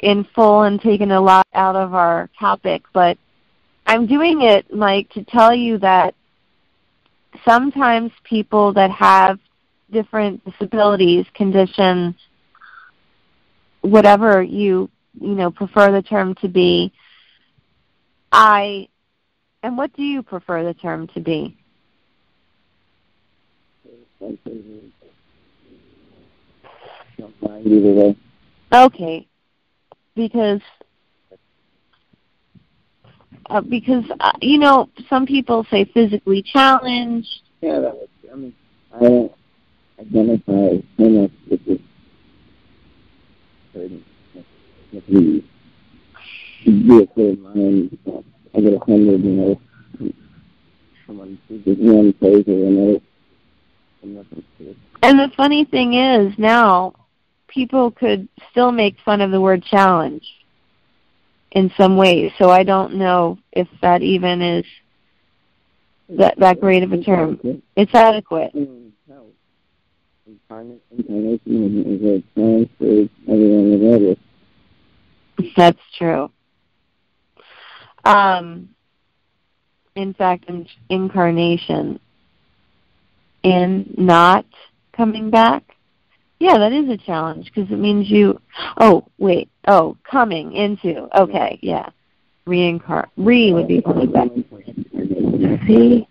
in 0.00 0.26
full 0.34 0.62
and 0.62 0.80
taken 0.80 1.12
a 1.12 1.20
lot 1.20 1.46
out 1.54 1.76
of 1.76 1.94
our 1.94 2.28
topic, 2.38 2.82
but 2.92 3.16
I'm 3.86 4.06
doing 4.06 4.42
it, 4.42 4.74
Mike, 4.74 5.08
to 5.10 5.22
tell 5.24 5.54
you 5.54 5.78
that 5.78 6.14
sometimes 7.44 8.10
people 8.24 8.72
that 8.72 8.90
have 8.90 9.38
different 9.92 10.42
disabilities, 10.44 11.26
conditions, 11.34 12.16
whatever 13.82 14.42
you 14.42 14.90
you 15.20 15.34
know 15.34 15.50
prefer 15.52 15.92
the 15.92 16.02
term 16.02 16.34
to 16.36 16.48
be, 16.48 16.92
I 18.32 18.88
and 19.62 19.76
what 19.78 19.92
do 19.94 20.02
you 20.02 20.24
prefer 20.24 20.64
the 20.64 20.74
term 20.74 21.06
to 21.08 21.20
be? 21.20 21.56
Okay, 28.72 29.26
because 30.14 30.60
uh, 33.50 33.60
because 33.60 34.04
uh, 34.20 34.32
you 34.40 34.58
know 34.58 34.88
some 35.08 35.26
people 35.26 35.66
say 35.70 35.84
physically 35.92 36.42
challenged. 36.42 37.28
Yeah, 37.60 37.80
that 37.80 37.94
was, 37.94 38.08
I 38.32 38.36
mean, 38.36 38.54
I 38.94 38.98
don't 39.00 39.32
identify 39.98 40.82
so 40.96 41.08
much 41.08 41.30
with 41.50 41.66
this 41.66 41.78
certain 43.72 44.04
with 44.92 45.06
the 45.06 45.42
vehicle 46.66 47.30
of 47.30 47.38
mine. 47.38 47.98
I 48.54 48.60
get 48.60 48.74
offended, 48.74 49.24
you 49.24 49.30
know, 49.30 49.60
someone 51.06 51.38
chooses 51.48 51.76
one 51.78 52.12
place 52.14 52.44
or 52.48 52.66
another. 52.66 53.00
And 55.02 55.18
the 55.18 55.30
funny 55.36 55.64
thing 55.64 55.94
is 55.94 56.32
now 56.38 56.94
people 57.52 57.90
could 57.90 58.28
still 58.50 58.72
make 58.72 58.96
fun 59.04 59.20
of 59.20 59.30
the 59.30 59.40
word 59.40 59.62
challenge 59.64 60.24
in 61.52 61.70
some 61.76 61.96
ways. 61.96 62.32
So 62.38 62.50
I 62.50 62.62
don't 62.62 62.94
know 62.94 63.38
if 63.52 63.68
that 63.82 64.02
even 64.02 64.40
is 64.40 64.64
that 66.10 66.38
that 66.38 66.60
great 66.60 66.82
of 66.82 66.92
a 66.92 67.02
term. 67.02 67.38
It's 67.76 67.94
adequate. 67.94 68.52
That's 75.56 75.78
true. 75.96 76.30
Um, 78.04 78.70
in 79.94 80.14
fact, 80.14 80.46
in, 80.48 80.66
incarnation 80.88 82.00
and 83.44 83.94
not 83.98 84.46
coming 84.92 85.30
back 85.30 85.62
yeah, 86.40 86.56
that 86.56 86.72
is 86.72 86.88
a 86.88 86.96
challenge 86.96 87.52
because 87.54 87.70
it 87.70 87.78
means 87.78 88.10
you. 88.10 88.40
Oh, 88.78 89.06
wait. 89.18 89.50
Oh, 89.68 89.98
coming 90.10 90.54
into. 90.54 91.06
Okay, 91.16 91.58
yeah. 91.62 91.90
Reincarn. 92.46 93.08
Re 93.18 93.52
would 93.52 93.68
be 93.68 93.82
coming 93.82 94.10
back. 94.10 94.28
See? 95.66 96.08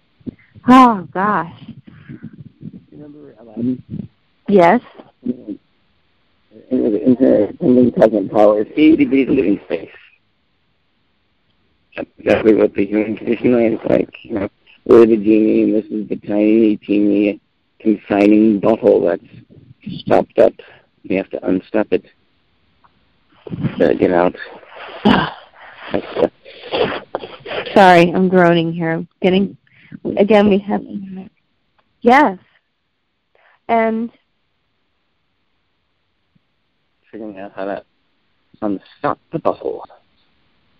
Oh 0.67 1.07
gosh. 1.11 1.63
Remember 2.91 3.33
Aladdin? 3.39 4.07
Yes. 4.47 4.81
Something 6.69 7.91
cosmic 7.97 8.31
power, 8.31 8.61
itty 8.61 9.05
bitty 9.05 9.25
living 9.25 9.59
space. 9.65 9.89
That's 11.95 12.09
exactly 12.19 12.53
what 12.53 12.75
the 12.75 12.85
human 12.85 13.17
condition 13.17 13.55
is 13.59 13.79
like. 13.89 14.13
You 14.21 14.33
know, 14.35 14.49
we're 14.85 15.07
the 15.07 15.17
genie, 15.17 15.63
and 15.63 15.73
this 15.73 15.85
is 15.85 16.07
the 16.07 16.17
tiny, 16.17 16.77
teeny, 16.77 17.41
confining 17.79 18.59
bottle 18.59 19.01
that's 19.01 19.23
stopped 19.99 20.37
up. 20.39 20.53
We 21.07 21.15
have 21.15 21.29
to 21.29 21.47
unstop 21.47 21.87
it 21.91 22.05
to 23.77 23.95
get 23.95 24.11
out. 24.11 24.35
Sorry, 27.73 28.11
I'm 28.11 28.29
groaning 28.29 28.73
here. 28.73 28.91
I'm 28.91 29.07
getting 29.21 29.57
again. 30.17 30.49
We 30.49 30.59
have 30.59 30.83
yes, 32.01 32.37
and 33.67 34.11
figuring 37.11 37.39
out 37.39 37.53
how 37.55 37.65
to 37.65 37.83
unstop 38.61 39.17
the 39.31 39.39
bubble. 39.39 39.85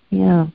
Yeah. 0.10 0.48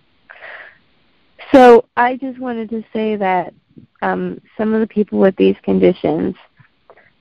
So 1.53 1.84
I 1.97 2.16
just 2.16 2.38
wanted 2.38 2.70
to 2.70 2.82
say 2.92 3.16
that 3.16 3.55
um, 4.03 4.40
some 4.57 4.74
of 4.74 4.80
the 4.80 4.86
people 4.86 5.18
with 5.18 5.36
these 5.36 5.57
conditions, 5.62 6.34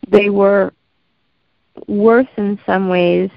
they 0.07 0.30
were 0.30 0.74
worse 1.88 2.28
in 2.38 2.59
some 2.65 2.89
ways 2.89 3.30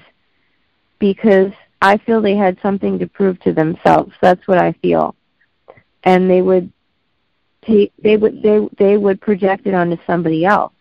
because 0.99 1.51
I 1.81 1.97
feel 1.97 2.21
they 2.21 2.35
had 2.35 2.57
something 2.61 2.99
to 2.99 3.07
prove 3.07 3.39
to 3.41 3.53
themselves. 3.53 4.13
That's 4.21 4.47
what 4.47 4.57
I 4.57 4.73
feel. 4.73 5.15
And 6.03 6.29
they 6.29 6.41
would 6.41 6.71
take 7.65 7.91
they 8.01 8.17
would 8.17 8.41
they 8.41 8.67
they 8.77 8.97
would 8.97 9.21
project 9.21 9.67
it 9.67 9.73
onto 9.73 9.97
somebody 10.05 10.45
else. 10.45 10.73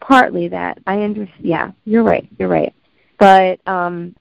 Partly 0.00 0.48
that. 0.48 0.78
I 0.86 1.02
understand 1.02 1.40
yeah, 1.40 1.70
you're 1.84 2.04
right, 2.04 2.28
you're 2.38 2.48
right. 2.48 2.74
But 3.18 3.60
um 3.66 4.14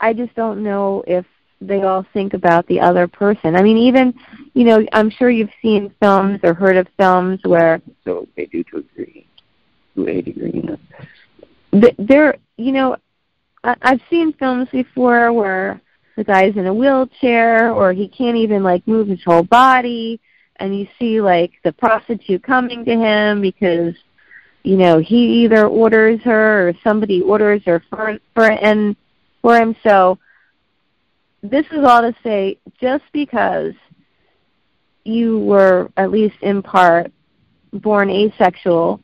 I 0.00 0.12
just 0.12 0.34
don't 0.34 0.62
know 0.64 1.04
if 1.06 1.24
they 1.66 1.82
all 1.82 2.06
think 2.12 2.34
about 2.34 2.66
the 2.66 2.80
other 2.80 3.06
person. 3.06 3.56
I 3.56 3.62
mean, 3.62 3.78
even 3.78 4.14
you 4.54 4.64
know, 4.64 4.84
I'm 4.92 5.10
sure 5.10 5.30
you've 5.30 5.50
seen 5.60 5.94
films 6.00 6.40
or 6.42 6.54
heard 6.54 6.76
of 6.76 6.86
films 6.98 7.40
where 7.44 7.80
so 8.04 8.26
they 8.36 8.46
do 8.46 8.62
to 8.64 8.78
agree 8.78 9.26
to 9.94 10.06
a 10.06 10.22
degree. 10.22 10.68
There, 11.98 12.36
you 12.56 12.72
know, 12.72 12.96
I, 13.64 13.76
I've 13.82 14.00
seen 14.10 14.32
films 14.34 14.68
before 14.70 15.32
where 15.32 15.80
the 16.16 16.24
guy's 16.24 16.56
in 16.56 16.66
a 16.66 16.74
wheelchair 16.74 17.72
or 17.72 17.92
he 17.92 18.08
can't 18.08 18.36
even 18.36 18.62
like 18.62 18.86
move 18.86 19.08
his 19.08 19.22
whole 19.24 19.42
body, 19.42 20.20
and 20.56 20.78
you 20.78 20.86
see 20.98 21.20
like 21.20 21.52
the 21.64 21.72
prostitute 21.72 22.42
coming 22.42 22.84
to 22.84 22.92
him 22.92 23.40
because 23.40 23.94
you 24.62 24.76
know 24.76 24.98
he 24.98 25.44
either 25.44 25.66
orders 25.66 26.20
her 26.22 26.68
or 26.68 26.74
somebody 26.84 27.22
orders 27.22 27.62
her 27.64 27.82
for 27.88 28.18
for 28.34 28.50
and 28.50 28.96
for 29.40 29.56
him. 29.56 29.74
So 29.82 30.18
this 31.42 31.66
is 31.72 31.84
all 31.84 32.02
to 32.02 32.14
say, 32.22 32.58
just 32.80 33.04
because 33.12 33.74
you 35.04 35.40
were, 35.40 35.90
at 35.96 36.10
least 36.10 36.36
in 36.42 36.62
part, 36.62 37.12
born 37.72 38.10
asexual 38.10 39.00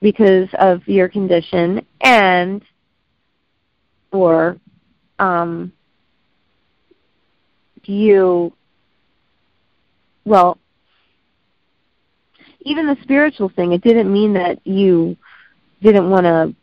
because 0.00 0.48
of 0.58 0.86
your 0.86 1.08
condition 1.08 1.84
and 2.00 2.62
or 4.12 4.56
um, 5.18 5.72
you 7.84 8.52
well 10.24 10.58
even 12.60 12.86
the 12.86 12.96
spiritual 13.02 13.48
thing 13.48 13.72
it 13.72 13.82
didn't 13.82 14.12
mean 14.12 14.34
that 14.34 14.64
you 14.66 15.16
didn't 15.82 16.10
want 16.10 16.24
to 16.24 16.54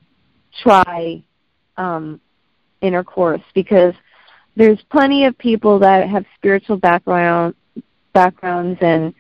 try 0.62 1.24
um, 1.78 2.22
intercourse 2.82 3.42
because 3.56 3.94
there's 4.56 4.82
plenty 4.92 5.26
of 5.26 5.38
people 5.38 5.80
that 5.80 6.08
have 6.08 6.26
spiritual 6.36 6.78
background 6.78 7.56
backgrounds 8.14 8.80
and 8.82 9.14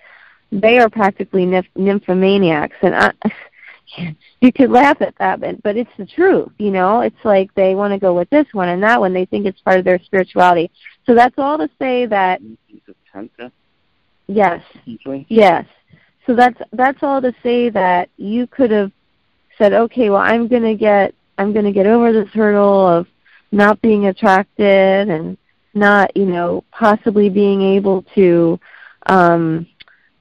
they 0.51 0.79
are 0.79 0.89
practically 0.89 1.45
nymph- 1.45 1.67
nymphomaniacs. 1.77 2.75
And 2.81 2.95
I, 2.95 3.11
you 4.41 4.53
could 4.53 4.71
laugh 4.71 5.01
at 5.01 5.15
that 5.19 5.39
but 5.41 5.61
but 5.63 5.77
it's 5.77 5.91
the 5.97 6.05
truth 6.05 6.49
you 6.57 6.71
know? 6.71 7.01
It's 7.01 7.23
like 7.23 7.53
they 7.55 7.75
want 7.75 7.93
to 7.93 7.99
go 7.99 8.13
with 8.13 8.29
this 8.29 8.47
one 8.53 8.69
and 8.69 8.81
that 8.83 8.99
one. 8.99 9.13
They 9.13 9.25
think 9.25 9.45
it's 9.45 9.61
part 9.61 9.79
of 9.79 9.85
their 9.85 9.99
spirituality. 9.99 10.71
So 11.05 11.13
that's 11.13 11.35
all 11.37 11.57
to 11.57 11.69
say 11.79 12.05
that 12.07 12.41
yes. 14.27 14.63
Yes. 15.29 15.65
So 16.25 16.35
that's 16.35 16.59
that's 16.71 17.03
all 17.03 17.21
to 17.21 17.33
say 17.43 17.69
that 17.69 18.09
you 18.17 18.47
could 18.47 18.71
have 18.71 18.91
said, 19.57 19.73
okay, 19.73 20.09
well, 20.09 20.21
I'm 20.21 20.47
gonna 20.47 20.75
get 20.75 21.13
I'm 21.37 21.53
gonna 21.53 21.71
get 21.71 21.85
over 21.85 22.11
this 22.11 22.29
hurdle 22.29 22.87
of 22.87 23.07
not 23.55 23.81
being 23.81 24.07
attracted 24.07 25.09
and 25.09 25.37
not, 25.73 26.15
you 26.15 26.25
know, 26.25 26.63
possibly 26.71 27.29
being 27.29 27.61
able 27.61 28.03
to 28.15 28.59
um 29.07 29.65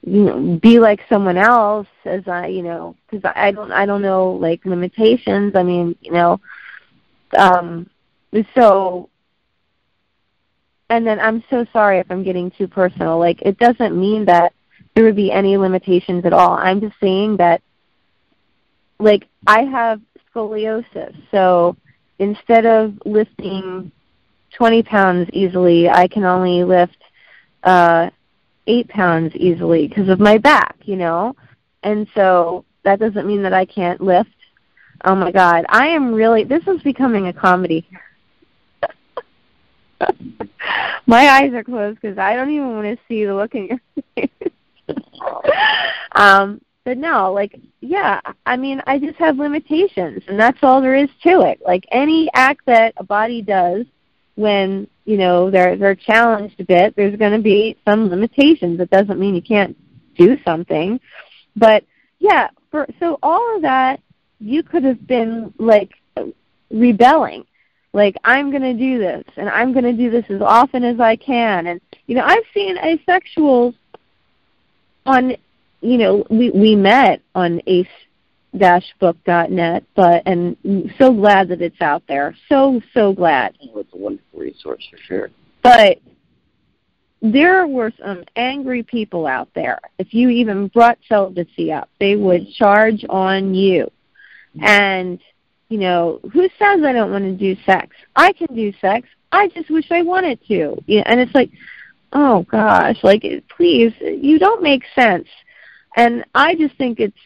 you 0.06 0.24
know 0.24 0.58
be 0.58 0.78
like 0.78 1.00
someone 1.08 1.38
else 1.38 1.86
as 2.04 2.28
i 2.28 2.48
you 2.48 2.62
know 2.62 2.94
because 3.08 3.24
i 3.34 3.50
don't 3.50 3.72
i 3.72 3.86
don't 3.86 4.02
know 4.02 4.32
like 4.32 4.64
limitations. 4.66 5.56
I 5.56 5.62
mean 5.62 5.96
you 6.02 6.12
know 6.12 6.40
um 7.38 7.88
so 8.54 9.08
and 10.90 11.06
then 11.06 11.18
i'm 11.18 11.42
so 11.48 11.64
sorry 11.72 11.98
if 11.98 12.10
i'm 12.10 12.22
getting 12.22 12.50
too 12.50 12.68
personal. 12.68 13.18
Like 13.18 13.40
it 13.42 13.58
doesn't 13.58 13.98
mean 13.98 14.26
that 14.26 14.52
there 14.94 15.04
would 15.04 15.16
be 15.16 15.32
any 15.32 15.56
limitations 15.56 16.26
at 16.26 16.34
all. 16.34 16.52
I'm 16.52 16.80
just 16.82 16.96
saying 17.00 17.38
that 17.38 17.62
like 19.00 19.26
i 19.46 19.62
have 19.62 20.00
scoliosis 20.30 21.14
so 21.30 21.76
instead 22.18 22.66
of 22.66 22.94
lifting 23.04 23.90
20 24.56 24.82
pounds 24.84 25.28
easily 25.32 25.88
i 25.88 26.06
can 26.06 26.24
only 26.24 26.62
lift 26.64 26.96
uh 27.64 28.08
eight 28.66 28.88
pounds 28.88 29.34
easily 29.36 29.86
because 29.88 30.08
of 30.08 30.18
my 30.20 30.38
back, 30.38 30.76
you 30.84 30.96
know? 30.96 31.36
And 31.82 32.06
so 32.14 32.64
that 32.84 32.98
doesn't 32.98 33.26
mean 33.26 33.42
that 33.42 33.52
I 33.52 33.66
can't 33.66 34.00
lift. 34.00 34.30
Oh 35.04 35.14
my 35.14 35.30
God. 35.32 35.66
I 35.68 35.88
am 35.88 36.14
really, 36.14 36.44
this 36.44 36.66
is 36.66 36.80
becoming 36.82 37.26
a 37.28 37.32
comedy. 37.32 37.86
my 41.06 41.28
eyes 41.28 41.52
are 41.52 41.64
closed 41.64 42.00
because 42.00 42.18
I 42.18 42.34
don't 42.36 42.50
even 42.50 42.74
want 42.74 42.86
to 42.86 42.98
see 43.06 43.24
the 43.24 43.34
look 43.34 43.54
in 43.54 43.66
your 43.68 43.80
face. 44.14 44.30
um, 46.12 46.60
but 46.84 46.98
no, 46.98 47.32
like, 47.32 47.58
yeah, 47.80 48.20
I 48.44 48.56
mean, 48.56 48.82
I 48.86 48.98
just 48.98 49.18
have 49.18 49.38
limitations, 49.38 50.22
and 50.28 50.38
that's 50.38 50.58
all 50.62 50.82
there 50.82 50.94
is 50.94 51.08
to 51.22 51.40
it. 51.40 51.60
Like 51.64 51.86
any 51.90 52.28
act 52.34 52.66
that 52.66 52.94
a 52.98 53.04
body 53.04 53.40
does 53.40 53.86
when 54.36 54.86
you 55.04 55.16
know 55.16 55.50
they're 55.50 55.76
they're 55.76 55.94
challenged 55.94 56.58
a 56.60 56.64
bit 56.64 56.96
there's 56.96 57.16
going 57.16 57.32
to 57.32 57.42
be 57.42 57.76
some 57.84 58.08
limitations. 58.08 58.80
It 58.80 58.90
doesn't 58.90 59.18
mean 59.18 59.34
you 59.34 59.42
can't 59.42 59.76
do 60.16 60.36
something. 60.44 61.00
But 61.56 61.84
yeah 62.18 62.48
for 62.70 62.86
so 62.98 63.18
all 63.22 63.56
of 63.56 63.62
that 63.62 64.00
you 64.40 64.62
could 64.62 64.84
have 64.84 65.06
been 65.06 65.52
like 65.58 65.92
rebelling. 66.70 67.44
Like 67.92 68.16
i'm 68.24 68.50
going 68.50 68.62
to 68.62 68.74
do 68.74 68.98
this 68.98 69.24
and 69.36 69.48
i'm 69.48 69.72
going 69.72 69.84
to 69.84 69.92
do 69.92 70.10
this 70.10 70.24
as 70.28 70.40
often 70.40 70.84
as 70.84 70.98
i 71.00 71.16
can. 71.16 71.68
And 71.68 71.80
you 72.06 72.16
know 72.16 72.24
i've 72.24 72.44
seen 72.52 72.76
asexuals 72.76 73.74
on 75.06 75.36
you 75.84 75.98
know 75.98 76.26
we 76.30 76.50
we 76.50 76.74
met 76.74 77.20
on 77.34 77.60
ace 77.66 77.86
book.net, 79.00 79.84
but 79.94 80.22
and 80.26 80.56
so 80.98 81.12
glad 81.12 81.48
that 81.48 81.60
it's 81.60 81.80
out 81.80 82.02
there. 82.06 82.34
So 82.48 82.80
so 82.92 83.12
glad. 83.12 83.56
Oh, 83.62 83.80
it's 83.80 83.92
a 83.92 83.96
wonderful 83.96 84.40
resource 84.40 84.86
for 84.90 84.98
sure. 84.98 85.30
But 85.62 85.98
there 87.20 87.66
were 87.66 87.92
some 87.98 88.24
angry 88.36 88.82
people 88.82 89.26
out 89.26 89.48
there. 89.54 89.80
If 89.98 90.12
you 90.14 90.28
even 90.28 90.68
brought 90.68 90.98
celibacy 91.08 91.72
up, 91.72 91.88
they 91.98 92.16
would 92.16 92.52
charge 92.52 93.04
on 93.08 93.54
you. 93.54 93.90
And 94.60 95.18
you 95.68 95.78
know, 95.78 96.20
who 96.32 96.42
says 96.58 96.82
I 96.84 96.92
don't 96.92 97.10
want 97.10 97.24
to 97.24 97.32
do 97.32 97.60
sex? 97.64 97.96
I 98.14 98.32
can 98.32 98.54
do 98.54 98.72
sex. 98.80 99.08
I 99.32 99.48
just 99.48 99.70
wish 99.70 99.90
I 99.90 100.02
wanted 100.02 100.38
to. 100.46 100.76
Yeah, 100.86 101.02
and 101.06 101.18
it's 101.18 101.34
like, 101.34 101.50
oh 102.12 102.42
gosh, 102.50 103.02
like 103.02 103.24
please, 103.48 103.92
you 104.00 104.38
don't 104.38 104.62
make 104.62 104.84
sense. 104.94 105.26
And 105.96 106.24
I 106.34 106.54
just 106.54 106.76
think 106.76 107.00
it's 107.00 107.16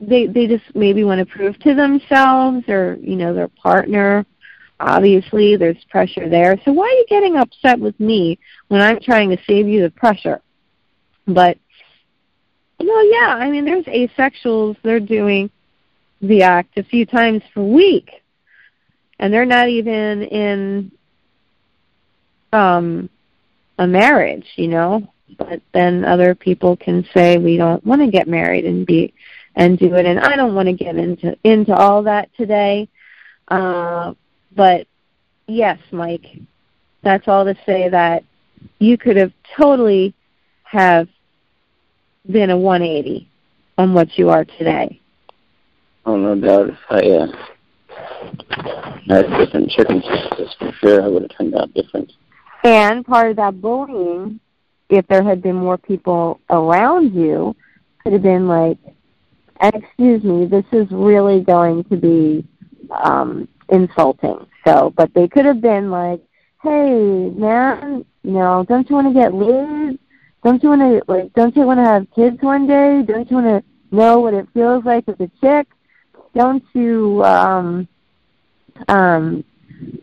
they 0.00 0.26
they 0.26 0.46
just 0.46 0.64
maybe 0.74 1.04
want 1.04 1.20
to 1.20 1.26
prove 1.26 1.58
to 1.60 1.74
themselves 1.74 2.68
or 2.68 2.98
you 3.00 3.16
know 3.16 3.32
their 3.32 3.48
partner. 3.48 4.26
Obviously 4.80 5.56
there's 5.56 5.82
pressure 5.90 6.28
there. 6.28 6.60
So 6.64 6.72
why 6.72 6.86
are 6.86 6.90
you 6.90 7.06
getting 7.08 7.36
upset 7.36 7.78
with 7.78 7.98
me 8.00 8.38
when 8.68 8.80
i'm 8.80 9.00
trying 9.00 9.30
to 9.30 9.38
save 9.46 9.68
you 9.68 9.82
the 9.82 9.90
pressure? 9.90 10.40
But 11.26 11.56
know 12.80 13.00
yeah 13.00 13.36
i 13.38 13.48
mean 13.48 13.64
there's 13.64 13.84
asexuals. 13.84 14.76
They're 14.82 14.98
doing 14.98 15.50
the 16.20 16.42
act 16.42 16.76
a 16.78 16.82
few 16.82 17.06
times 17.06 17.42
per 17.54 17.62
week. 17.62 18.10
And 19.20 19.32
they're 19.32 19.46
not 19.46 19.68
even 19.68 20.22
in 20.24 20.92
um 22.52 23.08
a 23.78 23.86
marriage 23.86 24.46
you 24.56 24.68
know 24.68 25.08
but 25.38 25.60
then 25.72 26.04
other 26.04 26.34
people 26.34 26.76
can 26.76 27.06
say 27.14 27.38
we 27.38 27.56
don't 27.56 27.84
want 27.84 28.02
to 28.02 28.10
get 28.10 28.28
married 28.28 28.64
and 28.64 28.86
be 28.86 29.14
and 29.54 29.78
do 29.78 29.94
it. 29.94 30.06
And 30.06 30.18
I 30.18 30.36
don't 30.36 30.54
want 30.54 30.68
to 30.68 30.72
get 30.72 30.96
into 30.96 31.36
into 31.44 31.74
all 31.74 32.02
that 32.04 32.30
today, 32.36 32.88
uh, 33.48 34.14
but 34.54 34.86
yes, 35.46 35.78
Mike, 35.90 36.26
that's 37.02 37.28
all 37.28 37.44
to 37.44 37.56
say 37.66 37.88
that 37.88 38.24
you 38.78 38.96
could 38.98 39.16
have 39.16 39.32
totally 39.58 40.14
have 40.64 41.08
been 42.30 42.50
a 42.50 42.56
180 42.56 43.28
on 43.78 43.94
what 43.94 44.16
you 44.16 44.30
are 44.30 44.44
today. 44.44 45.00
Oh, 46.04 46.16
no 46.16 46.34
doubt. 46.34 46.76
I 46.90 47.00
uh, 47.00 47.26
had 49.08 49.26
different 49.38 49.70
circumstances 49.72 50.54
for 50.58 50.72
sure, 50.80 51.02
I 51.02 51.08
would 51.08 51.22
have 51.22 51.36
turned 51.36 51.54
out 51.54 51.72
different. 51.74 52.12
And 52.64 53.04
part 53.04 53.30
of 53.30 53.36
that 53.36 53.60
bullying, 53.60 54.40
if 54.88 55.06
there 55.06 55.22
had 55.22 55.42
been 55.42 55.56
more 55.56 55.78
people 55.78 56.40
around 56.50 57.14
you, 57.14 57.54
could 58.02 58.12
have 58.12 58.22
been 58.22 58.46
like, 58.46 58.78
excuse 59.60 60.22
me, 60.24 60.46
this 60.46 60.64
is 60.72 60.86
really 60.90 61.40
going 61.40 61.84
to 61.84 61.96
be 61.96 62.46
um, 62.90 63.48
insulting. 63.68 64.46
So, 64.66 64.92
but 64.96 65.12
they 65.14 65.28
could 65.28 65.44
have 65.44 65.60
been 65.60 65.90
like, 65.90 66.20
hey, 66.62 67.30
man, 67.30 68.04
you 68.22 68.32
know, 68.32 68.64
don't 68.68 68.88
you 68.88 68.96
want 68.96 69.08
to 69.08 69.20
get 69.20 69.34
laid? 69.34 69.98
Don't 70.44 70.62
you 70.62 70.68
want 70.70 70.80
to 70.80 71.12
like? 71.12 71.32
Don't 71.34 71.54
you 71.56 71.62
want 71.62 71.78
to 71.78 71.84
have 71.84 72.06
kids 72.14 72.38
one 72.40 72.66
day? 72.66 73.02
Don't 73.06 73.30
you 73.30 73.36
want 73.36 73.64
to 73.64 73.96
know 73.96 74.18
what 74.20 74.34
it 74.34 74.48
feels 74.52 74.84
like 74.84 75.08
as 75.08 75.14
a 75.20 75.30
chick? 75.40 75.68
Don't 76.34 76.64
you 76.72 77.22
um 77.24 77.86
um 78.88 79.44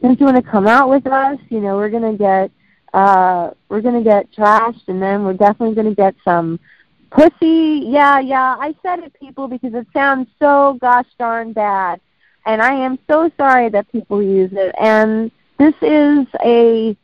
don't 0.02 0.20
you 0.20 0.26
want 0.26 0.38
to 0.38 0.52
come 0.52 0.68
out 0.68 0.90
with 0.90 1.08
us? 1.08 1.38
You 1.50 1.60
know, 1.60 1.76
we're 1.76 1.90
gonna 1.90 2.18
get 2.18 2.52
uh 2.94 3.52
we're 3.70 3.82
gonna 3.82 4.04
get 4.04 4.32
trashed, 4.34 4.88
and 4.88 5.02
then 5.02 5.24
we're 5.24 5.34
definitely 5.34 5.76
gonna 5.76 5.96
get 5.96 6.16
some 6.24 6.60
Pussy, 7.12 7.86
yeah, 7.88 8.20
yeah. 8.20 8.56
I 8.60 8.76
said 8.84 9.00
it, 9.00 9.14
people, 9.20 9.48
because 9.48 9.74
it 9.74 9.88
sounds 9.94 10.30
so 10.38 10.78
gosh 10.80 11.08
darn 11.18 11.54
bad. 11.54 12.00
And 12.46 12.62
I 12.62 12.74
am 12.74 13.00
so 13.10 13.32
sorry 13.38 13.70
that 13.70 13.92
people 13.92 14.22
use 14.22 14.52
it. 14.54 14.76
And 14.80 15.32
this 15.58 15.74
is 15.82 16.28
a 16.44 16.96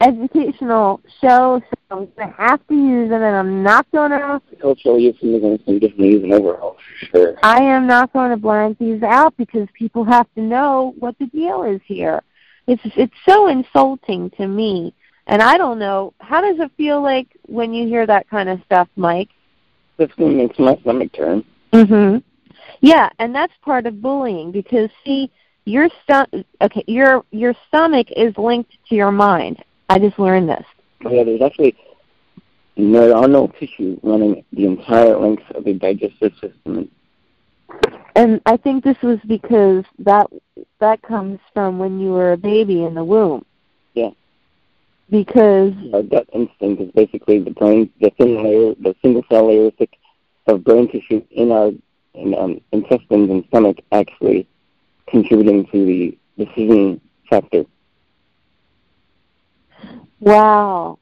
educational 0.00 1.00
show, 1.20 1.60
so 1.60 1.76
I'm 1.90 2.06
going 2.16 2.28
to 2.28 2.34
have 2.38 2.66
to 2.68 2.74
use 2.74 3.10
it, 3.10 3.14
and 3.14 3.24
I'm 3.24 3.62
not 3.62 3.90
going 3.90 4.12
to... 4.12 4.40
Cultural 4.60 4.98
euphemisms 4.98 5.60
can 5.64 5.78
definitely 5.78 6.12
use 6.12 6.24
an 6.24 6.32
overhaul, 6.32 6.76
for 7.00 7.06
sure. 7.06 7.34
I 7.42 7.60
am 7.62 7.86
not 7.86 8.12
going 8.12 8.30
to 8.30 8.36
blank 8.36 8.78
these 8.78 9.02
out 9.02 9.36
because 9.36 9.68
people 9.74 10.04
have 10.04 10.26
to 10.36 10.40
know 10.40 10.94
what 10.98 11.18
the 11.18 11.26
deal 11.26 11.64
is 11.64 11.80
here. 11.84 12.22
It's 12.66 12.82
it's 12.96 13.14
so 13.26 13.48
insulting 13.48 14.28
to 14.32 14.46
me 14.46 14.92
and 15.28 15.42
I 15.42 15.58
don't 15.58 15.78
know, 15.78 16.14
how 16.20 16.40
does 16.40 16.58
it 16.58 16.72
feel 16.76 17.02
like 17.02 17.28
when 17.46 17.72
you 17.72 17.86
hear 17.86 18.06
that 18.06 18.28
kind 18.28 18.48
of 18.48 18.60
stuff, 18.64 18.88
Mike? 18.96 19.28
Definitely 19.98 20.34
makes 20.36 20.58
my 20.58 20.76
stomach 20.78 21.12
turn. 21.12 21.44
Mhm. 21.72 22.22
Yeah, 22.80 23.10
and 23.18 23.34
that's 23.34 23.52
part 23.62 23.86
of 23.86 24.00
bullying 24.00 24.50
because 24.50 24.90
see, 25.04 25.30
your 25.64 25.88
stu- 26.02 26.44
okay, 26.62 26.84
your 26.86 27.24
your 27.30 27.54
stomach 27.68 28.08
is 28.16 28.36
linked 28.38 28.72
to 28.88 28.94
your 28.94 29.12
mind. 29.12 29.62
I 29.90 29.98
just 29.98 30.18
learned 30.18 30.48
this. 30.48 30.64
Yeah, 31.02 31.24
there's 31.24 31.42
actually 31.42 31.76
neuronal 32.78 33.54
tissue 33.58 33.98
running 34.02 34.44
the 34.52 34.64
entire 34.64 35.18
length 35.18 35.42
of 35.54 35.64
the 35.64 35.74
digestive 35.74 36.32
system. 36.40 36.90
And 38.14 38.40
I 38.46 38.56
think 38.56 38.82
this 38.82 39.00
was 39.02 39.18
because 39.26 39.84
that 39.98 40.26
that 40.78 41.02
comes 41.02 41.38
from 41.52 41.78
when 41.78 42.00
you 42.00 42.12
were 42.12 42.32
a 42.32 42.36
baby 42.36 42.84
in 42.84 42.94
the 42.94 43.04
womb. 43.04 43.44
Because 45.10 45.72
our 45.94 46.02
gut 46.02 46.28
instinct 46.32 46.82
is 46.82 46.90
basically 46.92 47.38
the 47.38 47.50
brain, 47.50 47.90
the 48.00 48.10
thin 48.18 48.42
layer, 48.42 48.74
the 48.74 48.94
single 49.02 49.24
cell 49.30 49.48
layer 49.48 49.70
thick 49.70 49.96
of 50.46 50.64
brain 50.64 50.90
tissue 50.90 51.24
in 51.30 51.50
our 51.50 51.70
in, 52.14 52.34
um, 52.34 52.60
intestines 52.72 53.30
and 53.30 53.44
stomach 53.48 53.78
actually 53.92 54.46
contributing 55.08 55.66
to 55.66 55.84
the 55.86 56.18
decision 56.36 57.00
factor. 57.30 57.64
Wow. 60.20 60.98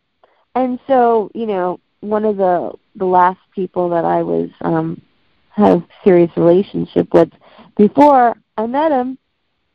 And 0.54 0.78
so, 0.86 1.30
you 1.34 1.46
know, 1.46 1.80
one 2.00 2.24
of 2.24 2.36
the 2.36 2.72
the 2.94 3.04
last 3.04 3.40
people 3.54 3.90
that 3.90 4.04
I 4.04 4.22
was 4.22 4.50
um 4.61 5.02
had 5.50 5.78
a 5.78 5.86
serious 6.04 6.30
relationship 6.36 7.12
with 7.12 7.30
before 7.76 8.36
I 8.57 8.66
met 8.66 8.92
him, 8.92 9.18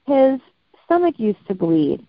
his 0.05 0.39
stomach 0.85 1.15
used 1.17 1.45
to 1.47 1.55
bleed. 1.55 2.05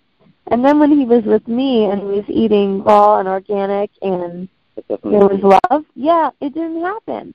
And 0.49 0.64
then 0.64 0.78
when 0.78 0.90
he 0.90 1.05
was 1.05 1.24
with 1.24 1.47
me 1.47 1.84
and 1.84 2.01
he 2.01 2.07
was 2.07 2.24
eating 2.28 2.82
raw 2.82 3.18
and 3.18 3.28
organic 3.28 3.90
and 4.03 4.49
there 4.86 4.99
was 5.26 5.61
love. 5.70 5.84
Yeah, 5.95 6.30
it 6.40 6.55
didn't 6.55 6.82
happen. 6.82 7.34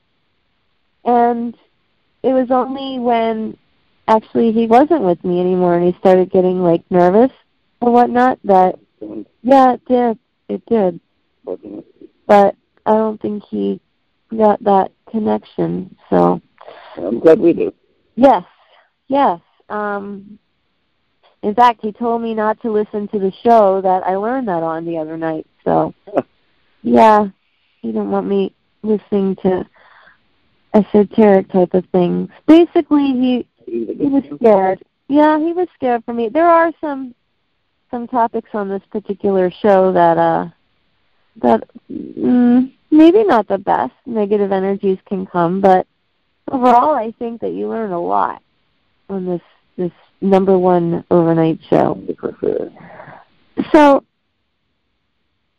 And 1.05 1.55
it 2.23 2.33
was 2.33 2.51
only 2.51 2.99
when 2.99 3.57
actually 4.07 4.51
he 4.51 4.67
wasn't 4.67 5.01
with 5.01 5.23
me 5.23 5.39
anymore 5.39 5.75
and 5.75 5.85
he 5.85 5.99
started 5.99 6.31
getting 6.31 6.61
like 6.61 6.83
nervous 6.89 7.31
or 7.81 7.91
whatnot 7.91 8.39
that 8.43 8.77
yeah 9.41 9.73
it 9.73 9.85
did. 9.85 10.19
It 10.49 10.65
did. 10.65 10.99
But 12.25 12.55
i 12.85 12.91
don't 12.91 13.21
think 13.21 13.43
he 13.49 13.79
got 14.35 14.63
that 14.63 14.91
connection 15.09 15.95
so. 16.09 16.41
I'm 16.97 17.19
glad 17.19 17.39
we 17.39 17.53
do 17.53 17.73
yes. 18.15 18.43
Yes. 19.07 19.39
Um 19.69 20.39
in 21.47 21.55
fact 21.55 21.79
he 21.81 21.91
told 21.91 22.21
me 22.21 22.33
not 22.33 22.59
to 22.61 22.71
listen 22.71 23.07
to 23.07 23.19
the 23.19 23.31
show 23.43 23.81
that 23.81 24.03
i 24.03 24.15
learned 24.15 24.47
that 24.47 24.63
on 24.63 24.85
the 24.85 24.97
other 24.97 25.17
night 25.17 25.45
so 25.63 25.93
yeah 26.81 27.27
he 27.81 27.89
didn't 27.89 28.11
want 28.11 28.27
me 28.27 28.53
listening 28.83 29.35
to 29.37 29.65
esoteric 30.73 31.49
type 31.51 31.73
of 31.73 31.85
things 31.91 32.29
basically 32.47 33.07
he 33.13 33.47
he 33.67 34.07
was 34.07 34.23
scared. 34.35 34.83
Yeah, 35.07 35.39
he 35.39 35.53
was 35.53 35.67
scared 35.75 36.03
for 36.05 36.13
me. 36.13 36.29
There 36.29 36.47
are 36.47 36.71
some 36.81 37.13
some 37.91 38.07
topics 38.07 38.49
on 38.53 38.67
this 38.69 38.81
particular 38.91 39.51
show 39.61 39.91
that 39.93 40.17
uh 40.17 40.47
that 41.41 41.63
mm, 41.91 42.71
maybe 42.91 43.23
not 43.23 43.47
the 43.47 43.57
best. 43.57 43.93
Negative 44.05 44.51
energies 44.51 44.97
can 45.07 45.25
come, 45.25 45.61
but 45.61 45.85
overall, 46.51 46.95
I 46.95 47.11
think 47.19 47.41
that 47.41 47.51
you 47.51 47.67
learn 47.67 47.91
a 47.91 48.01
lot 48.01 48.41
on 49.09 49.25
this 49.25 49.41
this 49.77 49.91
number 50.21 50.57
one 50.57 51.03
overnight 51.11 51.59
show. 51.69 52.01
So 53.71 54.03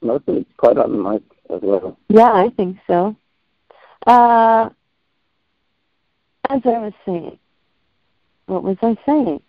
most 0.01 0.25
of 0.29 0.37
it's 0.37 0.51
quite 0.57 0.79
on 0.79 0.93
the 0.93 1.11
mic 1.11 1.23
as 1.51 1.61
well. 1.63 1.99
Yeah, 2.09 2.33
I 2.33 2.51
think 2.51 2.79
so. 2.87 3.17
Uh, 4.07 4.71
as 6.49 6.63
I 6.65 6.79
was 6.79 6.93
saying, 7.05 7.39
what 8.47 8.63
was 8.63 8.77
I 8.83 8.97
saying? 9.05 9.43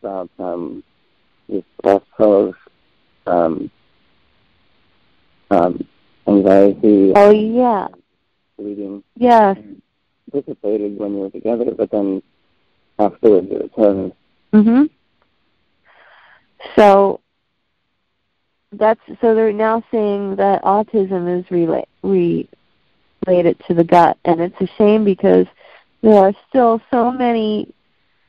About 0.00 0.30
um, 0.38 0.82
this 1.48 1.62
also 1.84 2.54
um, 3.26 3.70
um, 5.50 5.86
anxiety. 6.26 7.12
Oh 7.14 7.30
yeah. 7.30 7.88
Bleeding. 8.56 9.04
Yes. 9.16 9.58
Dissipated 10.32 10.98
when 10.98 11.14
you 11.14 11.20
were 11.20 11.30
together, 11.30 11.70
but 11.76 11.90
then 11.90 12.22
afterwards 13.06 13.48
it 13.50 13.62
returned. 13.62 14.12
Mhm. 14.52 14.90
So 16.76 17.20
that's 18.72 19.00
so 19.20 19.34
they're 19.34 19.52
now 19.52 19.82
saying 19.90 20.36
that 20.36 20.62
autism 20.62 21.38
is 21.38 21.50
relate, 21.50 21.88
related 23.26 23.58
to 23.66 23.74
the 23.74 23.84
gut, 23.84 24.16
and 24.24 24.40
it's 24.40 24.60
a 24.60 24.66
shame 24.78 25.04
because 25.04 25.46
there 26.02 26.14
are 26.14 26.32
still 26.48 26.80
so 26.90 27.10
many 27.10 27.72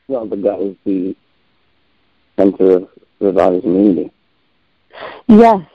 well, 0.08 0.26
the 0.26 0.36
gut 0.36 0.60
is 0.60 0.76
the 0.84 1.16
center 2.36 2.76
of 2.76 2.88
the 3.20 3.32
body's 3.32 3.64
immunity. 3.64 4.10
Yes. 5.26 5.66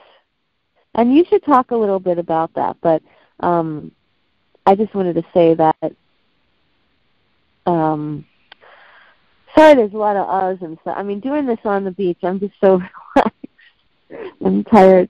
And 0.94 1.14
you 1.14 1.24
should 1.28 1.44
talk 1.44 1.70
a 1.70 1.76
little 1.76 2.00
bit 2.00 2.18
about 2.18 2.54
that, 2.54 2.76
but 2.80 3.02
um, 3.40 3.92
I 4.66 4.74
just 4.74 4.94
wanted 4.94 5.14
to 5.14 5.24
say 5.32 5.54
that 5.54 5.92
um, 7.66 8.24
sorry 9.56 9.74
there's 9.74 9.94
a 9.94 9.98
lot 9.98 10.16
of 10.16 10.26
uhs 10.26 10.62
and 10.62 10.78
stuff. 10.82 10.94
I 10.96 11.02
mean 11.02 11.20
doing 11.20 11.46
this 11.46 11.58
on 11.64 11.84
the 11.84 11.90
beach 11.90 12.18
I'm 12.22 12.40
just 12.40 12.54
so 12.60 12.80
relaxed. 13.16 13.36
I'm 14.44 14.64
tired 14.64 15.08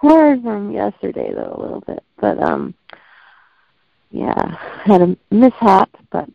tired 0.00 0.42
from 0.42 0.72
yesterday 0.72 1.32
though 1.34 1.54
a 1.56 1.62
little 1.62 1.82
bit. 1.86 2.02
But 2.20 2.42
um 2.42 2.74
yeah, 4.10 4.56
had 4.84 5.02
a 5.02 5.16
mishap, 5.30 5.90
but 6.10 6.28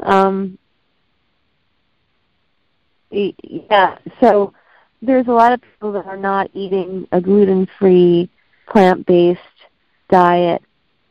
um 0.00 0.58
yeah, 3.10 3.98
so 4.20 4.54
there's 5.02 5.26
a 5.26 5.32
lot 5.32 5.52
of 5.52 5.60
people 5.60 5.92
that 5.92 6.06
are 6.06 6.16
not 6.16 6.50
eating 6.54 7.06
a 7.12 7.20
gluten-free, 7.20 8.30
plant-based 8.68 9.40
diet, 10.08 10.62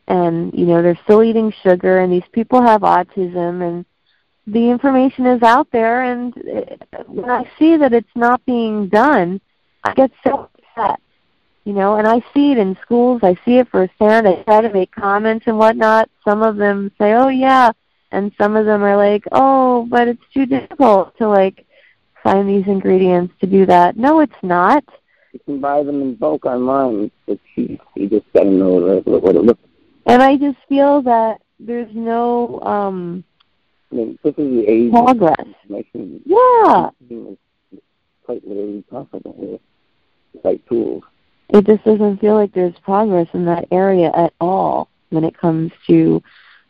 and 0.08 0.52
you 0.52 0.66
know 0.66 0.82
they're 0.82 0.98
still 1.04 1.22
eating 1.22 1.52
sugar, 1.62 2.00
and 2.00 2.12
these 2.12 2.28
people 2.32 2.62
have 2.62 2.80
autism, 2.80 3.62
and 3.66 3.84
the 4.46 4.70
information 4.70 5.26
is 5.26 5.42
out 5.42 5.68
there, 5.70 6.02
and 6.02 6.34
when 7.06 7.30
I 7.30 7.48
see 7.58 7.76
that 7.76 7.92
it's 7.92 8.14
not 8.14 8.44
being 8.44 8.88
done, 8.88 9.40
I 9.84 9.94
get 9.94 10.10
so 10.24 10.48
upset. 10.76 11.00
You 11.64 11.74
know, 11.74 11.94
and 11.94 12.08
I 12.08 12.24
see 12.34 12.50
it 12.50 12.58
in 12.58 12.76
schools. 12.82 13.20
I 13.22 13.36
see 13.44 13.58
it 13.58 13.68
firsthand. 13.68 14.26
I 14.26 14.42
try 14.42 14.62
to 14.62 14.72
make 14.72 14.90
comments 14.90 15.46
and 15.46 15.58
whatnot. 15.58 16.10
Some 16.24 16.42
of 16.42 16.56
them 16.56 16.90
say, 16.98 17.12
"Oh 17.12 17.28
yeah," 17.28 17.70
and 18.10 18.32
some 18.36 18.56
of 18.56 18.66
them 18.66 18.82
are 18.82 18.96
like, 18.96 19.24
"Oh, 19.30 19.86
but 19.88 20.08
it's 20.08 20.24
too 20.34 20.46
difficult 20.46 21.16
to 21.18 21.28
like." 21.28 21.66
find 22.22 22.48
these 22.48 22.66
ingredients 22.66 23.34
to 23.40 23.46
do 23.46 23.66
that. 23.66 23.96
No, 23.96 24.20
it's 24.20 24.32
not. 24.42 24.84
You 25.32 25.40
can 25.44 25.60
buy 25.60 25.82
them 25.82 26.00
in 26.00 26.14
bulk 26.14 26.44
online. 26.44 27.10
It's 27.26 27.40
cheap. 27.54 27.80
You 27.94 28.08
just 28.08 28.30
got 28.32 28.44
to 28.44 28.50
know 28.50 29.02
what 29.04 29.34
it 29.34 29.42
looks. 29.42 29.62
And 30.06 30.22
I 30.22 30.36
just 30.36 30.58
feel 30.68 31.02
that 31.02 31.40
there's 31.58 31.94
no 31.94 32.60
um 32.60 33.24
mean, 33.94 34.18
this 34.22 34.34
is 34.36 34.36
the 34.36 34.64
age 34.68 34.90
progress. 34.90 35.46
Making, 35.68 36.20
yeah. 36.24 36.90
quite 38.24 38.46
literally 38.46 38.82
possible 38.90 39.34
with 39.36 39.60
like 40.44 40.66
tools. 40.66 41.02
It 41.50 41.66
just 41.66 41.84
doesn't 41.84 42.18
feel 42.20 42.34
like 42.34 42.52
there's 42.52 42.78
progress 42.82 43.28
in 43.34 43.44
that 43.46 43.66
area 43.70 44.10
at 44.14 44.32
all 44.40 44.88
when 45.10 45.24
it 45.24 45.36
comes 45.36 45.70
to 45.86 46.22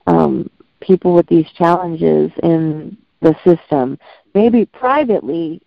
um 0.06 0.50
people 0.80 1.14
with 1.14 1.26
these 1.28 1.48
challenges 1.52 2.32
in 2.42 2.96
the 3.20 3.36
system. 3.44 3.98
Maybe 4.34 4.64
privately 4.66 5.62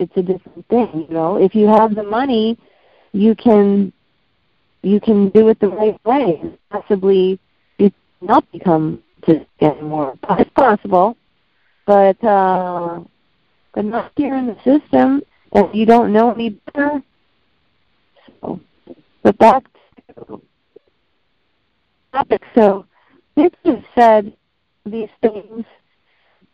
it's 0.00 0.16
a 0.16 0.22
different 0.22 0.66
thing, 0.68 1.06
you 1.08 1.14
know. 1.14 1.36
If 1.36 1.54
you 1.54 1.68
have 1.68 1.94
the 1.94 2.02
money, 2.02 2.58
you 3.12 3.34
can 3.34 3.92
you 4.82 5.00
can 5.00 5.28
do 5.30 5.48
it 5.48 5.60
the 5.60 5.68
right 5.68 6.04
way 6.04 6.40
and 6.42 6.58
possibly 6.70 7.38
not 8.20 8.50
become 8.52 9.02
to 9.26 9.46
get 9.58 9.82
more. 9.82 10.16
It's 10.30 10.50
possible, 10.50 11.16
but 11.86 12.22
uh, 12.24 13.00
but 13.74 13.84
not 13.84 14.12
here 14.16 14.34
in 14.34 14.46
the 14.46 14.56
system, 14.62 15.22
and 15.52 15.74
you 15.74 15.86
don't 15.86 16.12
know 16.12 16.32
any 16.32 16.50
better. 16.50 17.02
So, 18.40 18.60
but 19.22 19.38
back 19.38 19.64
to 20.14 20.42
topic. 22.12 22.42
So, 22.54 22.86
Victor 23.36 23.82
said 23.94 24.32
these 24.84 25.10
things 25.20 25.64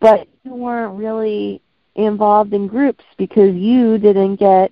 but 0.04 0.28
you 0.44 0.54
weren't 0.54 0.98
really 0.98 1.62
involved 1.94 2.52
in 2.52 2.66
groups 2.66 3.04
because 3.16 3.54
you 3.54 3.96
didn't 3.96 4.36
get 4.36 4.70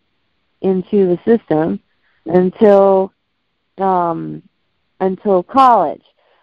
into 0.60 1.06
the 1.06 1.18
system 1.24 1.80
until 2.26 3.10
um, 3.78 4.42
until 5.00 5.42
college. 5.42 6.02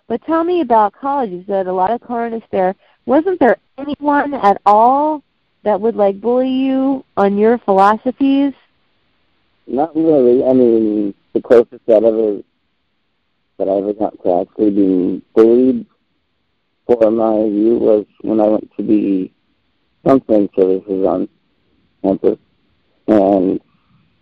But 0.09 0.25
tell 0.25 0.43
me 0.43 0.61
about 0.61 0.93
college. 0.93 1.29
You 1.29 1.43
said 1.45 1.67
a 1.67 1.71
lot 1.73 1.91
of 1.91 2.01
colonists 2.01 2.49
there. 2.51 2.75
Wasn't 3.05 3.39
there 3.39 3.57
anyone 3.77 4.33
at 4.33 4.59
all 4.65 5.23
that 5.63 5.79
would 5.79 5.95
like 5.95 6.19
bully 6.19 6.49
you 6.49 7.05
on 7.15 7.37
your 7.37 7.59
philosophies? 7.59 8.53
Not 9.67 9.95
really. 9.95 10.43
I 10.43 10.53
mean, 10.53 11.13
the 11.33 11.41
closest 11.41 11.85
that 11.85 12.03
ever 12.03 12.41
that 13.59 13.69
I 13.69 13.77
ever 13.77 13.93
got 13.93 14.21
to 14.23 14.41
actually 14.41 14.71
being 14.71 15.21
bullied 15.35 15.85
for 16.87 17.11
my 17.11 17.47
view 17.47 17.77
was 17.77 18.05
when 18.21 18.39
I 18.39 18.47
went 18.47 18.71
to 18.77 18.83
the 18.83 19.31
counseling 20.03 20.49
services 20.57 21.05
on 21.05 21.29
campus, 22.01 22.39
and 23.07 23.59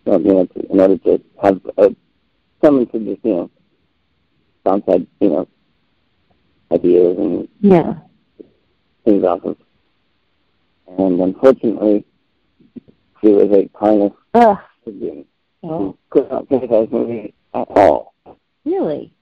you 0.05 0.17
know, 0.17 0.47
in 0.69 0.79
order 0.81 0.97
to 0.97 1.21
have 1.41 1.61
a, 1.77 1.95
someone 2.61 2.87
to 2.87 2.99
just 2.99 3.23
you 3.23 3.33
know 3.35 3.51
bounce 4.65 4.83
you 5.21 5.29
know 5.29 5.47
ideas 6.71 7.17
and 7.17 7.47
yeah 7.61 7.95
things 9.05 9.23
off 9.23 9.43
of. 9.43 9.57
And 10.97 11.19
unfortunately, 11.19 12.05
she 13.21 13.27
was 13.27 13.51
a 13.51 13.69
kind 13.77 14.03
of 14.03 14.11
oh. 14.33 15.97
could 16.09 16.29
not 16.29 16.47
sympathize 16.49 16.87
with 16.91 17.09
me 17.09 17.33
at 17.53 17.67
all. 17.69 18.13
Really? 18.65 19.13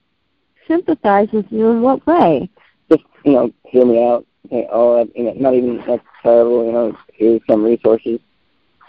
Sympathize 0.67 1.29
with 1.31 1.45
you 1.51 1.69
in 1.69 1.81
what 1.81 2.05
way? 2.07 2.49
just 2.89 3.03
you 3.23 3.33
know 3.33 3.51
hear 3.65 3.85
me 3.85 4.03
out. 4.03 4.25
Say, 4.49 4.67
oh, 4.71 5.07
you 5.15 5.23
know, 5.23 5.33
not 5.33 5.53
even 5.55 5.77
that's 5.87 6.03
terrible. 6.21 6.65
You 6.65 6.71
know, 6.71 6.97
here's 7.13 7.41
some 7.49 7.63
resources. 7.63 8.19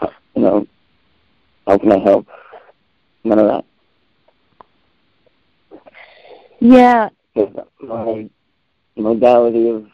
Uh, 0.01 0.07
you 0.35 0.41
know, 0.41 0.67
how 1.65 1.77
can 1.77 1.91
I 1.91 1.99
help? 1.99 2.27
None 3.23 3.39
of 3.39 3.47
that. 3.47 3.65
Yeah. 6.59 7.09
My 7.81 8.29
modality 9.01 9.69
of 9.69 9.87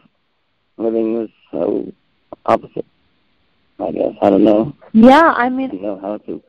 living 0.76 1.14
was 1.14 1.28
so 1.50 1.92
opposite. 2.46 2.86
I 3.78 3.90
guess 3.90 4.12
I 4.22 4.30
don't 4.30 4.44
know. 4.44 4.74
Yeah, 4.92 5.32
I 5.36 5.48
mean, 5.48 5.70
I 5.70 5.74
don't 5.74 5.82
know 5.82 6.00
how 6.00 6.18
to. 6.18 6.42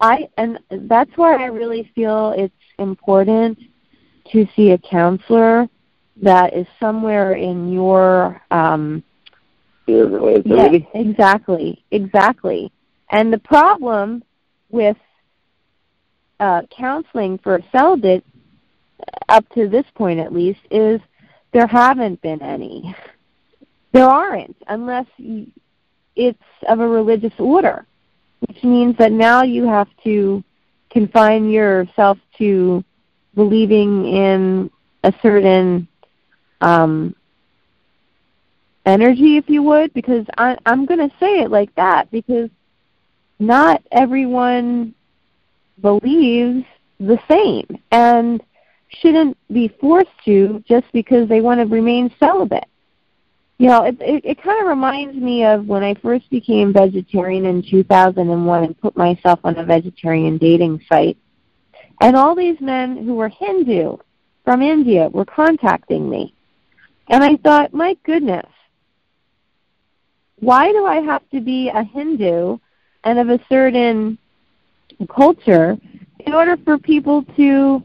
I 0.00 0.28
and 0.36 0.58
that's 0.70 1.10
why 1.16 1.42
I 1.42 1.46
really 1.46 1.90
feel 1.94 2.34
it's 2.36 2.54
important 2.78 3.58
to 4.32 4.46
see 4.56 4.70
a 4.70 4.78
counselor 4.78 5.68
that 6.22 6.54
is 6.54 6.66
somewhere 6.80 7.34
in 7.34 7.72
your 7.72 8.42
um 8.50 9.02
yeah, 9.86 10.70
exactly, 10.94 11.84
exactly. 11.92 12.72
And 13.10 13.32
the 13.32 13.38
problem 13.38 14.24
with 14.68 14.96
uh, 16.40 16.62
counseling 16.76 17.38
for 17.38 17.60
celibate, 17.70 18.24
up 19.28 19.48
to 19.50 19.68
this 19.68 19.84
point 19.94 20.18
at 20.18 20.32
least, 20.32 20.58
is 20.70 21.00
there 21.56 21.66
haven't 21.66 22.20
been 22.20 22.42
any. 22.42 22.94
There 23.92 24.04
aren't, 24.04 24.54
unless 24.68 25.06
it's 26.14 26.38
of 26.68 26.80
a 26.80 26.86
religious 26.86 27.32
order, 27.38 27.86
which 28.40 28.62
means 28.62 28.94
that 28.98 29.10
now 29.10 29.42
you 29.42 29.66
have 29.66 29.88
to 30.04 30.44
confine 30.90 31.48
yourself 31.48 32.18
to 32.36 32.84
believing 33.34 34.04
in 34.04 34.70
a 35.02 35.14
certain 35.22 35.88
um, 36.60 37.16
energy, 38.84 39.38
if 39.38 39.48
you 39.48 39.62
would, 39.62 39.94
because 39.94 40.26
I, 40.36 40.58
I'm 40.66 40.84
going 40.84 41.08
to 41.08 41.16
say 41.18 41.40
it 41.40 41.50
like 41.50 41.74
that 41.76 42.10
because 42.10 42.50
not 43.38 43.82
everyone 43.92 44.94
believes 45.80 46.66
the 47.00 47.18
same 47.30 47.78
and 47.90 48.42
shouldn't 49.00 49.36
be 49.52 49.68
forced 49.80 50.10
to 50.24 50.62
just 50.66 50.86
because 50.92 51.28
they 51.28 51.40
want 51.40 51.60
to 51.60 51.66
remain 51.66 52.12
celibate. 52.18 52.66
You 53.58 53.68
know, 53.68 53.84
it 53.84 53.96
it, 54.00 54.24
it 54.24 54.42
kind 54.42 54.60
of 54.60 54.68
reminds 54.68 55.16
me 55.16 55.44
of 55.44 55.66
when 55.66 55.82
I 55.82 55.94
first 55.94 56.28
became 56.30 56.72
vegetarian 56.72 57.46
in 57.46 57.62
2001 57.62 58.64
and 58.64 58.80
put 58.80 58.96
myself 58.96 59.40
on 59.44 59.56
a 59.56 59.64
vegetarian 59.64 60.36
dating 60.38 60.82
site. 60.88 61.16
And 62.00 62.14
all 62.16 62.34
these 62.34 62.60
men 62.60 63.04
who 63.04 63.14
were 63.14 63.28
Hindu 63.30 63.96
from 64.44 64.60
India 64.60 65.08
were 65.08 65.24
contacting 65.24 66.08
me. 66.08 66.34
And 67.08 67.24
I 67.24 67.36
thought, 67.36 67.72
my 67.72 67.96
goodness, 68.04 68.46
why 70.40 70.70
do 70.72 70.84
I 70.84 70.96
have 70.96 71.22
to 71.30 71.40
be 71.40 71.70
a 71.70 71.82
Hindu 71.82 72.58
and 73.04 73.18
of 73.18 73.30
a 73.30 73.40
certain 73.48 74.18
culture 75.08 75.78
in 76.20 76.34
order 76.34 76.56
for 76.64 76.76
people 76.76 77.22
to 77.36 77.82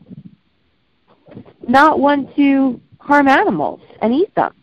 not 1.67 1.99
want 1.99 2.35
to 2.35 2.79
harm 2.99 3.27
animals 3.27 3.81
and 4.01 4.13
eat 4.13 4.33
them? 4.35 4.53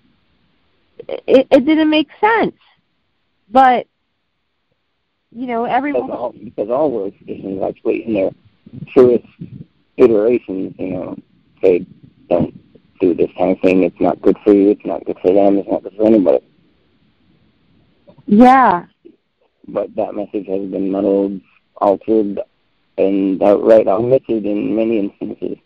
It, 1.08 1.46
it 1.50 1.64
didn't 1.64 1.90
make 1.90 2.08
sense. 2.20 2.56
But 3.50 3.86
you 5.30 5.46
know, 5.46 5.64
everyone 5.64 6.06
because 6.06 6.18
all, 6.18 6.32
because 6.32 6.70
all 6.70 6.90
those 6.90 7.12
traditions 7.18 7.62
actually 7.62 8.06
in 8.06 8.14
their 8.14 8.30
truest 8.92 9.26
iterations, 9.96 10.74
you 10.78 10.92
know, 10.92 11.18
say 11.62 11.86
don't 12.28 12.54
do 13.00 13.14
this 13.14 13.30
kind 13.38 13.52
of 13.52 13.60
thing. 13.60 13.82
It's 13.82 14.00
not 14.00 14.20
good 14.20 14.36
for 14.44 14.52
you. 14.52 14.70
It's 14.70 14.84
not 14.84 15.04
good 15.04 15.18
for 15.22 15.32
them. 15.32 15.58
It's 15.58 15.68
not 15.68 15.82
good 15.82 15.94
for 15.96 16.06
anybody. 16.06 16.44
Yeah. 18.26 18.86
But 19.66 19.94
that 19.96 20.14
message 20.14 20.46
has 20.46 20.68
been 20.68 20.90
muddled, 20.90 21.40
altered, 21.76 22.40
and 22.96 23.42
outright 23.42 23.86
omitted 23.86 24.44
in 24.44 24.74
many 24.74 24.98
instances. 24.98 25.58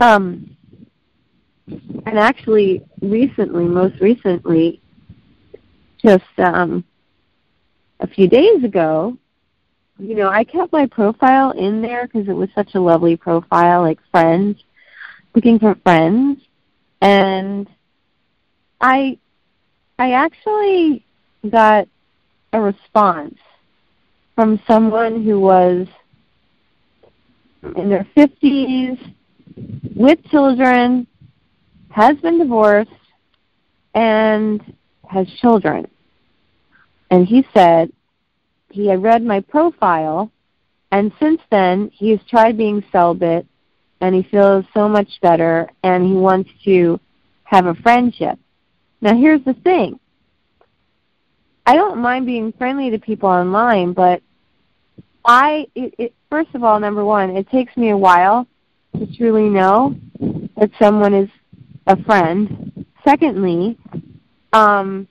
Um, 0.00 0.56
and 2.06 2.18
actually, 2.18 2.84
recently, 3.00 3.64
most 3.64 4.00
recently, 4.00 4.80
just 6.02 6.24
um, 6.38 6.84
a 8.00 8.06
few 8.06 8.28
days 8.28 8.62
ago, 8.64 9.16
you 9.98 10.14
know, 10.14 10.28
I 10.28 10.44
kept 10.44 10.72
my 10.72 10.86
profile 10.86 11.52
in 11.52 11.80
there 11.80 12.06
because 12.06 12.28
it 12.28 12.34
was 12.34 12.48
such 12.54 12.74
a 12.74 12.80
lovely 12.80 13.16
profile, 13.16 13.82
like 13.82 13.98
friends, 14.10 14.62
looking 15.34 15.58
for 15.58 15.74
friends, 15.76 16.40
and 17.00 17.68
I 18.80 19.18
I 19.98 20.12
actually 20.12 21.04
got 21.48 21.88
a 22.52 22.60
response 22.60 23.38
from 24.34 24.60
someone 24.66 25.24
who 25.24 25.38
was 25.38 25.86
in 27.76 27.88
their 27.88 28.06
50s 28.16 29.14
with 29.94 30.24
children, 30.30 31.06
has 31.90 32.16
been 32.18 32.38
divorced, 32.38 32.90
and 33.94 34.74
has 35.08 35.28
children. 35.40 35.88
And 37.10 37.26
he 37.26 37.46
said 37.54 37.92
he 38.70 38.88
had 38.88 39.02
read 39.02 39.22
my 39.22 39.40
profile, 39.40 40.30
and 40.90 41.12
since 41.20 41.40
then 41.50 41.90
he 41.94 42.10
has 42.10 42.20
tried 42.28 42.56
being 42.56 42.84
celibate, 42.90 43.46
and 44.00 44.14
he 44.14 44.22
feels 44.24 44.64
so 44.74 44.88
much 44.88 45.08
better, 45.22 45.70
and 45.84 46.04
he 46.04 46.14
wants 46.14 46.50
to 46.64 46.98
have 47.44 47.66
a 47.66 47.74
friendship. 47.74 48.38
Now 49.00 49.16
here's 49.16 49.44
the 49.44 49.54
thing. 49.54 50.00
I 51.66 51.76
don't 51.76 52.02
mind 52.02 52.26
being 52.26 52.52
friendly 52.52 52.90
to 52.90 52.98
people 52.98 53.28
online, 53.28 53.92
but 53.92 54.22
I 55.24 55.66
it, 55.74 55.94
it 55.98 56.14
first 56.30 56.54
of 56.54 56.64
all, 56.64 56.78
number 56.78 57.04
one, 57.04 57.36
it 57.36 57.48
takes 57.50 57.76
me 57.76 57.90
a 57.90 57.96
while 57.96 58.46
to 58.98 59.16
truly 59.16 59.48
know 59.48 59.96
that 60.56 60.70
someone 60.78 61.14
is 61.14 61.28
a 61.86 62.02
friend. 62.04 62.86
Secondly, 63.04 63.78
um, 64.52 65.08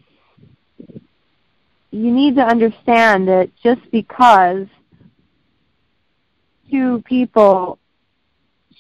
you 1.91 2.11
need 2.11 2.36
to 2.36 2.41
understand 2.41 3.28
that 3.28 3.51
just 3.61 3.82
because 3.91 4.68
two 6.72 7.03
people 7.05 7.78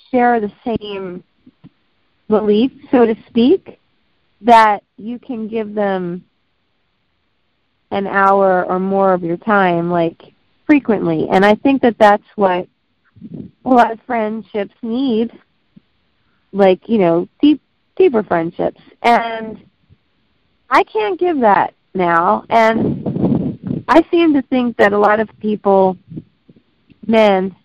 share 0.09 0.39
the 0.39 0.51
same 0.65 1.23
belief, 2.27 2.71
so 2.91 3.05
to 3.05 3.15
speak, 3.27 3.79
that 4.41 4.83
you 4.97 5.19
can 5.19 5.47
give 5.47 5.73
them 5.73 6.23
an 7.91 8.07
hour 8.07 8.65
or 8.65 8.79
more 8.79 9.13
of 9.13 9.23
your 9.23 9.37
time, 9.37 9.91
like 9.91 10.32
frequently. 10.65 11.27
And 11.29 11.45
I 11.45 11.55
think 11.55 11.81
that 11.81 11.97
that's 11.97 12.23
what 12.35 12.67
a 13.65 13.69
lot 13.69 13.91
of 13.91 13.99
friendships 14.05 14.73
need, 14.81 15.31
like 16.51 16.87
you 16.87 16.97
know, 16.97 17.27
deep, 17.41 17.61
deeper 17.95 18.23
friendships. 18.23 18.81
And 19.01 19.63
I 20.69 20.83
can't 20.83 21.19
give 21.19 21.39
that 21.41 21.73
now. 21.93 22.45
And 22.49 23.83
I 23.87 24.05
seem 24.11 24.33
to 24.33 24.41
think 24.43 24.77
that 24.77 24.93
a 24.93 24.97
lot 24.97 25.19
of 25.19 25.29
people, 25.39 25.97
men, 27.05 27.55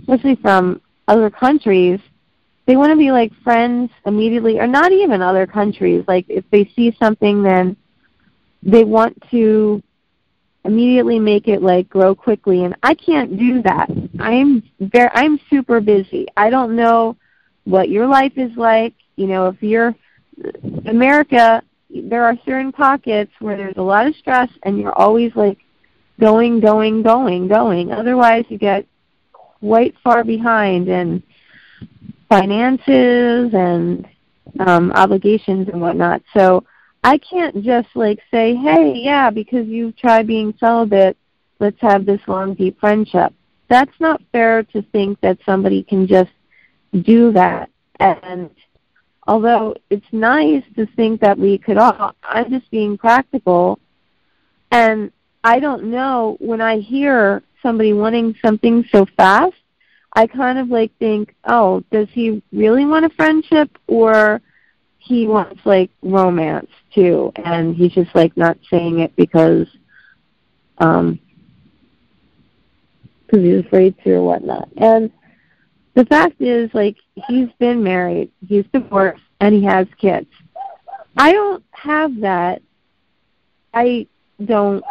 especially 0.00 0.36
from 0.36 0.80
other 1.08 1.30
countries, 1.30 2.00
they 2.66 2.76
want 2.76 2.90
to 2.90 2.96
be 2.96 3.12
like 3.12 3.32
friends 3.42 3.90
immediately 4.06 4.58
or 4.58 4.66
not 4.66 4.92
even 4.92 5.20
other 5.20 5.46
countries 5.46 6.04
like 6.08 6.24
if 6.28 6.44
they 6.50 6.70
see 6.74 6.96
something 6.98 7.42
then 7.42 7.76
they 8.62 8.84
want 8.84 9.16
to 9.30 9.82
immediately 10.64 11.18
make 11.18 11.46
it 11.46 11.62
like 11.62 11.88
grow 11.88 12.14
quickly 12.14 12.64
and 12.64 12.74
I 12.82 12.94
can't 12.94 13.38
do 13.38 13.62
that. 13.62 13.90
I'm 14.18 14.62
very 14.80 15.10
I'm 15.12 15.38
super 15.50 15.80
busy. 15.80 16.26
I 16.36 16.50
don't 16.50 16.74
know 16.74 17.16
what 17.64 17.90
your 17.90 18.06
life 18.06 18.32
is 18.36 18.56
like. 18.56 18.94
You 19.16 19.26
know, 19.26 19.48
if 19.48 19.62
you're 19.62 19.94
America, 20.86 21.62
there 21.90 22.24
are 22.24 22.36
certain 22.44 22.72
pockets 22.72 23.30
where 23.40 23.56
there's 23.56 23.76
a 23.76 23.82
lot 23.82 24.06
of 24.06 24.14
stress 24.16 24.50
and 24.62 24.78
you're 24.78 24.98
always 24.98 25.34
like 25.36 25.58
going, 26.18 26.60
going, 26.60 27.02
going, 27.02 27.46
going. 27.48 27.92
Otherwise 27.92 28.44
you 28.48 28.58
get 28.58 28.86
quite 29.60 29.94
far 30.02 30.24
behind 30.24 30.88
and 30.88 31.22
finances 32.28 33.52
and 33.52 34.08
um, 34.60 34.92
obligations 34.92 35.68
and 35.68 35.80
whatnot. 35.80 36.22
So 36.32 36.64
I 37.04 37.18
can't 37.18 37.62
just 37.62 37.88
like 37.94 38.18
say, 38.30 38.56
hey, 38.56 38.94
yeah, 38.96 39.28
because 39.28 39.66
you've 39.66 39.94
tried 39.94 40.26
being 40.26 40.54
celibate, 40.58 41.18
let's 41.60 41.80
have 41.82 42.06
this 42.06 42.20
long, 42.26 42.54
deep 42.54 42.80
friendship. 42.80 43.34
That's 43.68 43.92
not 44.00 44.22
fair 44.32 44.62
to 44.62 44.80
think 44.90 45.20
that 45.20 45.38
somebody 45.44 45.82
can 45.82 46.06
just 46.06 46.30
do 47.02 47.30
that. 47.32 47.68
And 48.00 48.48
although 49.26 49.76
it's 49.90 50.06
nice 50.12 50.62
to 50.76 50.86
think 50.96 51.20
that 51.20 51.38
we 51.38 51.58
could 51.58 51.76
all, 51.76 52.14
I'm 52.22 52.50
just 52.50 52.70
being 52.70 52.96
practical. 52.96 53.78
And 54.70 55.12
I 55.44 55.60
don't 55.60 55.90
know 55.90 56.38
when 56.40 56.62
I 56.62 56.78
hear 56.78 57.42
somebody 57.62 57.92
wanting 57.92 58.34
something 58.42 58.82
so 58.90 59.06
fast, 59.14 59.56
I 60.14 60.26
kind 60.26 60.58
of 60.58 60.68
like 60.68 60.96
think, 60.98 61.34
oh, 61.44 61.84
does 61.90 62.08
he 62.12 62.42
really 62.50 62.86
want 62.86 63.04
a 63.04 63.10
friendship 63.10 63.76
or 63.88 64.40
he 64.98 65.26
wants 65.26 65.60
like 65.66 65.90
romance 66.00 66.70
too 66.94 67.32
and 67.36 67.74
he's 67.74 67.92
just 67.92 68.14
like 68.14 68.36
not 68.36 68.56
saying 68.70 69.00
it 69.00 69.14
because 69.16 69.66
um 70.78 71.18
because 73.26 73.42
he's 73.44 73.64
afraid 73.64 73.96
to 74.04 74.12
or 74.12 74.22
whatnot. 74.22 74.68
And 74.76 75.10
the 75.94 76.04
fact 76.04 76.40
is 76.40 76.70
like 76.74 76.96
he's 77.28 77.48
been 77.58 77.82
married, 77.82 78.30
he's 78.46 78.64
divorced 78.72 79.22
and 79.40 79.54
he 79.54 79.64
has 79.64 79.86
kids. 79.98 80.28
I 81.16 81.32
don't 81.32 81.64
have 81.72 82.20
that. 82.20 82.62
I 83.72 84.06
don't 84.44 84.84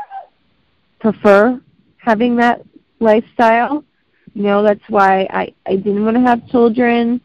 prefer 0.99 1.61
having 1.97 2.37
that 2.37 2.63
lifestyle. 2.99 3.83
You 4.33 4.43
know, 4.43 4.63
that's 4.63 4.87
why 4.89 5.27
I 5.29 5.53
I 5.65 5.75
didn't 5.75 6.03
want 6.03 6.17
to 6.17 6.21
have 6.21 6.47
children. 6.49 7.21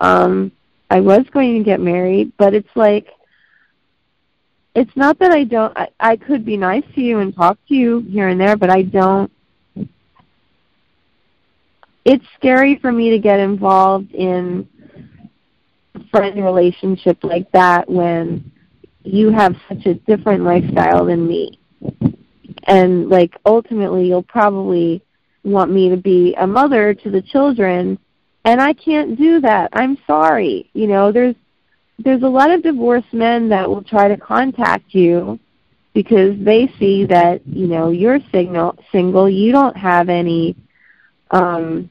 Um 0.00 0.52
I 0.90 1.00
was 1.00 1.24
going 1.32 1.58
to 1.58 1.64
get 1.64 1.80
married, 1.80 2.32
but 2.38 2.54
it's 2.54 2.76
like 2.76 3.08
it's 4.76 4.94
not 4.94 5.18
that 5.18 5.32
I 5.32 5.44
don't 5.44 5.76
I, 5.76 5.88
I 5.98 6.16
could 6.16 6.44
be 6.44 6.56
nice 6.56 6.84
to 6.94 7.00
you 7.00 7.20
and 7.20 7.34
talk 7.34 7.58
to 7.68 7.74
you 7.74 8.00
here 8.00 8.28
and 8.28 8.38
there, 8.38 8.56
but 8.56 8.70
I 8.70 8.82
don't 8.82 9.32
it's 12.04 12.24
scary 12.36 12.76
for 12.76 12.92
me 12.92 13.10
to 13.10 13.18
get 13.18 13.40
involved 13.40 14.12
in 14.12 14.68
a 15.94 16.04
friend 16.08 16.44
relationship 16.44 17.24
like 17.24 17.50
that 17.52 17.88
when 17.90 18.52
you 19.02 19.30
have 19.30 19.56
such 19.68 19.86
a 19.86 19.94
different 19.94 20.44
lifestyle 20.44 21.06
than 21.06 21.26
me. 21.26 21.58
And 22.64 23.08
like 23.08 23.34
ultimately 23.46 24.06
you'll 24.06 24.22
probably 24.22 25.02
want 25.42 25.72
me 25.72 25.88
to 25.88 25.96
be 25.96 26.34
a 26.34 26.46
mother 26.46 26.92
to 26.92 27.10
the 27.10 27.22
children 27.22 27.98
and 28.44 28.60
I 28.60 28.74
can't 28.74 29.16
do 29.16 29.40
that. 29.40 29.70
I'm 29.72 29.96
sorry. 30.06 30.70
You 30.74 30.86
know, 30.86 31.10
there's 31.10 31.34
there's 31.98 32.22
a 32.22 32.28
lot 32.28 32.50
of 32.50 32.62
divorced 32.62 33.12
men 33.12 33.48
that 33.48 33.68
will 33.68 33.82
try 33.82 34.08
to 34.08 34.16
contact 34.16 34.94
you 34.94 35.38
because 35.94 36.36
they 36.38 36.70
see 36.78 37.06
that, 37.06 37.46
you 37.46 37.66
know, 37.66 37.90
you're 37.90 38.20
single 38.30 38.76
single, 38.92 39.28
you 39.28 39.52
don't 39.52 39.76
have 39.76 40.08
any 40.08 40.56
um 41.30 41.88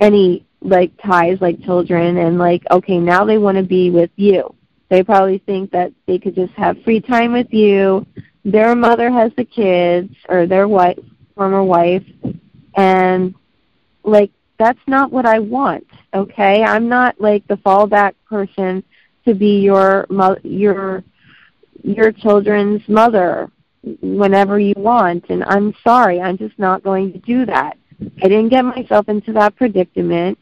any 0.00 0.44
like 0.60 0.90
ties 1.02 1.38
like 1.40 1.62
children 1.62 2.16
and 2.16 2.38
like 2.38 2.62
okay 2.70 2.98
now 2.98 3.24
they 3.24 3.38
want 3.38 3.56
to 3.56 3.62
be 3.62 3.90
with 3.90 4.10
you. 4.16 4.54
They 4.88 5.02
probably 5.02 5.38
think 5.38 5.70
that 5.72 5.92
they 6.06 6.18
could 6.18 6.34
just 6.34 6.52
have 6.54 6.82
free 6.82 7.00
time 7.00 7.32
with 7.32 7.52
you. 7.52 8.06
Their 8.44 8.74
mother 8.74 9.10
has 9.10 9.32
the 9.36 9.44
kids 9.44 10.14
or 10.28 10.46
their 10.46 10.68
wife 10.68 10.98
former 11.34 11.62
wife 11.62 12.04
and 12.76 13.34
like 14.04 14.30
that's 14.58 14.78
not 14.86 15.10
what 15.10 15.26
i 15.26 15.38
want 15.38 15.86
okay 16.14 16.62
i'm 16.62 16.88
not 16.88 17.20
like 17.20 17.46
the 17.48 17.56
fallback 17.56 18.14
person 18.28 18.82
to 19.24 19.34
be 19.34 19.60
your 19.60 20.06
mo- 20.10 20.38
your 20.42 21.02
your 21.82 22.12
children's 22.12 22.82
mother 22.88 23.50
whenever 24.00 24.58
you 24.58 24.74
want 24.76 25.24
and 25.28 25.44
i'm 25.44 25.74
sorry 25.82 26.20
i'm 26.20 26.38
just 26.38 26.58
not 26.58 26.82
going 26.82 27.12
to 27.12 27.18
do 27.18 27.44
that 27.44 27.76
I 28.00 28.28
didn't 28.28 28.48
get 28.48 28.64
myself 28.64 29.08
into 29.08 29.32
that 29.34 29.56
predicament. 29.56 30.38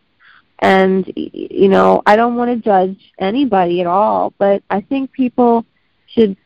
And, 0.60 1.10
you 1.16 1.68
know, 1.68 2.02
I 2.06 2.14
don't 2.16 2.36
want 2.36 2.50
to 2.50 2.56
judge 2.56 2.96
anybody 3.18 3.80
at 3.80 3.86
all, 3.86 4.32
but 4.38 4.62
I 4.70 4.80
think 4.80 5.10
people 5.12 5.64
should 6.06 6.36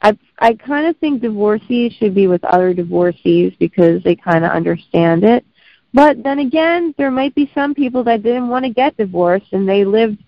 I 0.00 0.16
I 0.38 0.54
kind 0.54 0.86
of 0.86 0.96
think 0.96 1.20
divorcees 1.20 1.92
should 1.98 2.14
be 2.14 2.26
with 2.26 2.42
other 2.44 2.72
divorcees 2.72 3.52
because 3.58 4.02
they 4.02 4.16
kind 4.16 4.44
of 4.44 4.52
understand 4.52 5.24
it. 5.24 5.44
But 5.92 6.22
then 6.22 6.38
again, 6.38 6.94
there 6.98 7.10
might 7.10 7.34
be 7.34 7.50
some 7.54 7.74
people 7.74 8.04
that 8.04 8.22
didn't 8.22 8.48
want 8.48 8.64
to 8.64 8.70
get 8.70 8.96
divorced 8.96 9.52
and 9.52 9.68
they 9.68 9.84
lived 9.84 10.22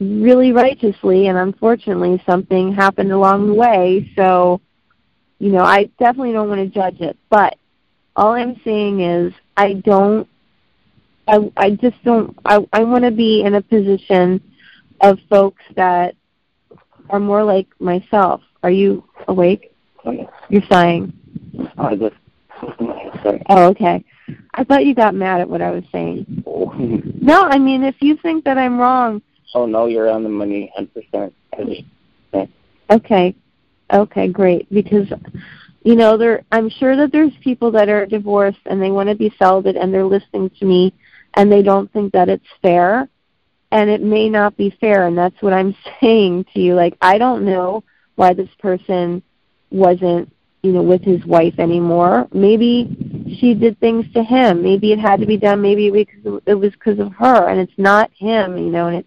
really 0.00 0.52
righteously 0.52 1.26
and 1.28 1.38
unfortunately 1.38 2.22
something 2.26 2.72
happened 2.72 3.10
along 3.10 3.46
the 3.46 3.54
way. 3.54 4.12
So, 4.16 4.60
you 5.38 5.50
know, 5.50 5.64
I 5.64 5.84
definitely 5.98 6.32
don't 6.32 6.48
want 6.48 6.60
to 6.60 6.66
judge 6.66 7.00
it. 7.00 7.16
But 7.30 7.56
all 8.14 8.32
I'm 8.32 8.60
saying 8.64 9.00
is 9.00 9.32
I 9.56 9.74
don't 9.74 10.28
I 11.26 11.50
I 11.56 11.70
just 11.70 12.02
don't 12.04 12.36
I 12.44 12.66
I 12.72 12.84
want 12.84 13.04
to 13.04 13.10
be 13.10 13.42
in 13.42 13.54
a 13.54 13.62
position 13.62 14.42
of 15.00 15.18
folks 15.30 15.62
that 15.76 16.14
are 17.10 17.20
more 17.20 17.44
like 17.44 17.68
myself. 17.80 18.42
Are 18.62 18.70
you 18.70 19.04
awake? 19.28 19.72
Oh, 20.04 20.28
You're 20.48 20.62
sighing. 20.70 21.12
Oh, 21.78 21.84
I 21.84 21.94
just, 21.96 22.16
sorry. 23.22 23.42
Oh, 23.48 23.66
okay. 23.68 24.04
I 24.54 24.64
thought 24.64 24.86
you 24.86 24.94
got 24.94 25.14
mad 25.14 25.40
at 25.40 25.48
what 25.48 25.62
I 25.62 25.70
was 25.70 25.84
saying. 25.92 26.42
No, 27.20 27.42
I 27.42 27.58
mean 27.58 27.82
if 27.84 27.96
you 28.00 28.16
think 28.16 28.44
that 28.44 28.58
I'm 28.58 28.78
wrong. 28.78 29.22
Oh 29.54 29.66
no, 29.66 29.86
you're 29.86 30.10
on 30.10 30.22
the 30.22 30.28
money, 30.28 30.72
hundred 30.74 30.94
percent. 30.94 31.34
Okay. 32.90 33.34
Okay, 33.92 34.28
great. 34.28 34.68
Because 34.72 35.08
you 35.82 35.94
know, 35.94 36.16
there 36.16 36.44
I'm 36.52 36.68
sure 36.68 36.96
that 36.96 37.12
there's 37.12 37.32
people 37.42 37.70
that 37.72 37.88
are 37.88 38.06
divorced 38.06 38.58
and 38.66 38.82
they 38.82 38.90
want 38.90 39.08
to 39.08 39.14
be 39.14 39.32
celibate 39.38 39.76
and 39.76 39.92
they're 39.92 40.04
listening 40.04 40.50
to 40.58 40.64
me 40.64 40.92
and 41.34 41.50
they 41.50 41.62
don't 41.62 41.92
think 41.92 42.12
that 42.12 42.28
it's 42.28 42.44
fair 42.62 43.08
and 43.70 43.90
it 43.90 44.02
may 44.02 44.28
not 44.28 44.56
be 44.56 44.76
fair 44.80 45.06
and 45.06 45.16
that's 45.16 45.40
what 45.40 45.52
I'm 45.52 45.74
saying 46.00 46.46
to 46.54 46.60
you 46.60 46.74
like 46.74 46.96
I 47.00 47.18
don't 47.18 47.44
know 47.44 47.84
why 48.16 48.34
this 48.34 48.48
person 48.58 49.22
wasn't 49.70 50.32
you 50.62 50.72
know 50.72 50.82
with 50.82 51.02
his 51.02 51.24
wife 51.24 51.58
anymore 51.58 52.26
maybe 52.32 53.07
she 53.38 53.54
did 53.54 53.78
things 53.80 54.04
to 54.12 54.22
him 54.22 54.62
maybe 54.62 54.92
it 54.92 54.98
had 54.98 55.20
to 55.20 55.26
be 55.26 55.36
done 55.36 55.60
maybe 55.60 55.86
it 56.46 56.54
was 56.54 56.72
because 56.72 56.98
of 56.98 57.12
her 57.12 57.48
and 57.48 57.60
it's 57.60 57.78
not 57.78 58.10
him 58.18 58.56
you 58.56 58.70
know 58.70 58.88
and 58.88 59.04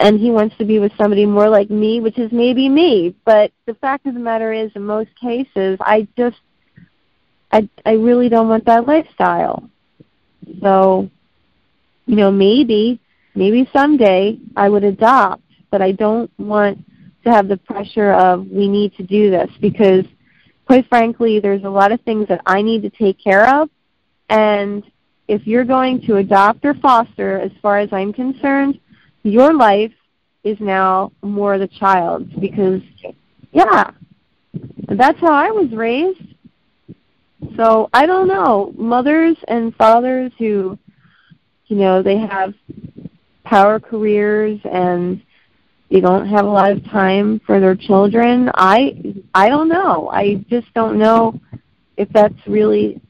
and 0.00 0.18
he 0.18 0.30
wants 0.30 0.56
to 0.56 0.64
be 0.64 0.78
with 0.78 0.92
somebody 0.96 1.26
more 1.26 1.48
like 1.48 1.70
me, 1.70 2.00
which 2.00 2.18
is 2.18 2.32
maybe 2.32 2.68
me. 2.68 3.14
But 3.24 3.52
the 3.66 3.74
fact 3.74 4.06
of 4.06 4.14
the 4.14 4.20
matter 4.20 4.52
is, 4.52 4.70
in 4.74 4.84
most 4.84 5.10
cases, 5.20 5.78
I 5.80 6.08
just, 6.16 6.38
I, 7.52 7.68
I 7.84 7.92
really 7.92 8.28
don't 8.28 8.48
want 8.48 8.64
that 8.66 8.86
lifestyle. 8.86 9.68
So, 10.62 11.10
you 12.06 12.16
know, 12.16 12.30
maybe, 12.30 13.00
maybe 13.34 13.68
someday 13.72 14.38
I 14.56 14.68
would 14.68 14.84
adopt, 14.84 15.42
but 15.70 15.82
I 15.82 15.92
don't 15.92 16.30
want 16.38 16.78
to 17.24 17.30
have 17.30 17.48
the 17.48 17.58
pressure 17.58 18.12
of 18.12 18.46
we 18.46 18.68
need 18.68 18.94
to 18.96 19.02
do 19.02 19.30
this 19.30 19.50
because, 19.60 20.04
quite 20.70 20.88
frankly, 20.88 21.40
there's 21.40 21.64
a 21.64 21.68
lot 21.68 21.90
of 21.90 22.00
things 22.02 22.28
that 22.28 22.40
I 22.46 22.62
need 22.62 22.82
to 22.82 22.90
take 22.90 23.18
care 23.18 23.60
of, 23.60 23.68
and 24.28 24.84
if 25.26 25.44
you're 25.44 25.64
going 25.64 26.00
to 26.02 26.18
adopt 26.18 26.64
or 26.64 26.74
foster, 26.74 27.40
as 27.40 27.50
far 27.60 27.80
as 27.80 27.88
I'm 27.92 28.12
concerned, 28.12 28.78
your 29.24 29.52
life 29.52 29.90
is 30.44 30.56
now 30.60 31.10
more 31.22 31.58
the 31.58 31.66
child's 31.66 32.32
because 32.34 32.80
yeah 33.50 33.90
that's 34.90 35.18
how 35.18 35.32
i 35.32 35.50
was 35.50 35.72
raised. 35.72 36.36
So 37.56 37.90
i 37.92 38.06
don't 38.06 38.28
know. 38.28 38.72
Mothers 38.76 39.38
and 39.48 39.74
fathers 39.74 40.30
who 40.38 40.78
you 41.66 41.76
know 41.76 42.00
they 42.00 42.18
have 42.18 42.54
power 43.42 43.80
careers 43.80 44.60
and 44.70 45.20
they 45.90 46.00
don't 46.00 46.26
have 46.26 46.44
a 46.44 46.48
lot 46.48 46.70
of 46.70 46.84
time 46.84 47.40
for 47.46 47.60
their 47.60 47.74
children 47.74 48.50
i 48.54 48.94
i 49.34 49.48
don't 49.48 49.68
know 49.68 50.08
i 50.12 50.34
just 50.48 50.72
don't 50.74 50.98
know 50.98 51.38
if 51.96 52.08
that's 52.10 52.46
really 52.46 53.00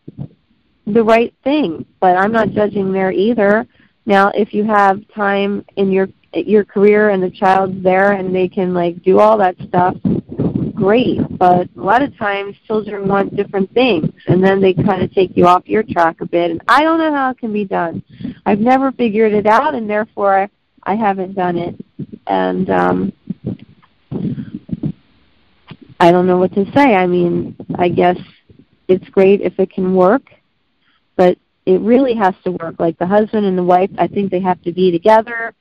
the 0.86 1.02
right 1.02 1.34
thing 1.44 1.84
but 2.00 2.16
i'm 2.16 2.32
not 2.32 2.50
judging 2.50 2.92
there 2.92 3.12
either 3.12 3.66
now, 4.06 4.32
if 4.34 4.52
you 4.52 4.64
have 4.64 5.06
time 5.14 5.64
in 5.76 5.92
your 5.92 6.08
your 6.32 6.64
career 6.64 7.10
and 7.10 7.22
the 7.22 7.30
child's 7.30 7.82
there 7.82 8.12
and 8.12 8.34
they 8.34 8.48
can 8.48 8.72
like 8.72 9.02
do 9.02 9.18
all 9.18 9.36
that 9.38 9.56
stuff, 9.68 9.96
great. 10.74 11.20
But 11.38 11.68
a 11.76 11.80
lot 11.80 12.02
of 12.02 12.16
times 12.16 12.56
children 12.66 13.06
want 13.06 13.36
different 13.36 13.72
things 13.72 14.12
and 14.26 14.42
then 14.42 14.60
they 14.60 14.74
kind 14.74 15.02
of 15.02 15.12
take 15.12 15.36
you 15.36 15.46
off 15.46 15.68
your 15.68 15.82
track 15.82 16.20
a 16.20 16.26
bit 16.26 16.50
and 16.50 16.60
I 16.66 16.82
don't 16.82 16.98
know 16.98 17.12
how 17.12 17.30
it 17.30 17.38
can 17.38 17.52
be 17.52 17.64
done. 17.64 18.02
I've 18.46 18.60
never 18.60 18.90
figured 18.92 19.32
it 19.32 19.46
out 19.46 19.74
and 19.74 19.88
therefore 19.88 20.48
I, 20.82 20.94
haven't 20.94 21.34
done 21.34 21.58
it. 21.58 21.74
And 22.26 22.70
um 22.70 23.12
I 25.98 26.10
don't 26.10 26.26
know 26.26 26.38
what 26.38 26.54
to 26.54 26.64
say. 26.72 26.94
I 26.94 27.06
mean, 27.06 27.56
I 27.74 27.88
guess 27.88 28.16
it's 28.88 29.08
great 29.10 29.42
if 29.42 29.58
it 29.58 29.70
can 29.70 29.94
work, 29.94 30.22
but 31.16 31.38
it 31.66 31.80
really 31.82 32.14
has 32.14 32.34
to 32.44 32.52
work. 32.52 32.76
Like 32.78 32.98
the 32.98 33.06
husband 33.06 33.44
and 33.44 33.56
the 33.56 33.62
wife, 33.62 33.90
I 33.98 34.06
think 34.06 34.30
they 34.30 34.40
have 34.40 34.62
to 34.62 34.72
be 34.72 34.90
together 34.90 35.54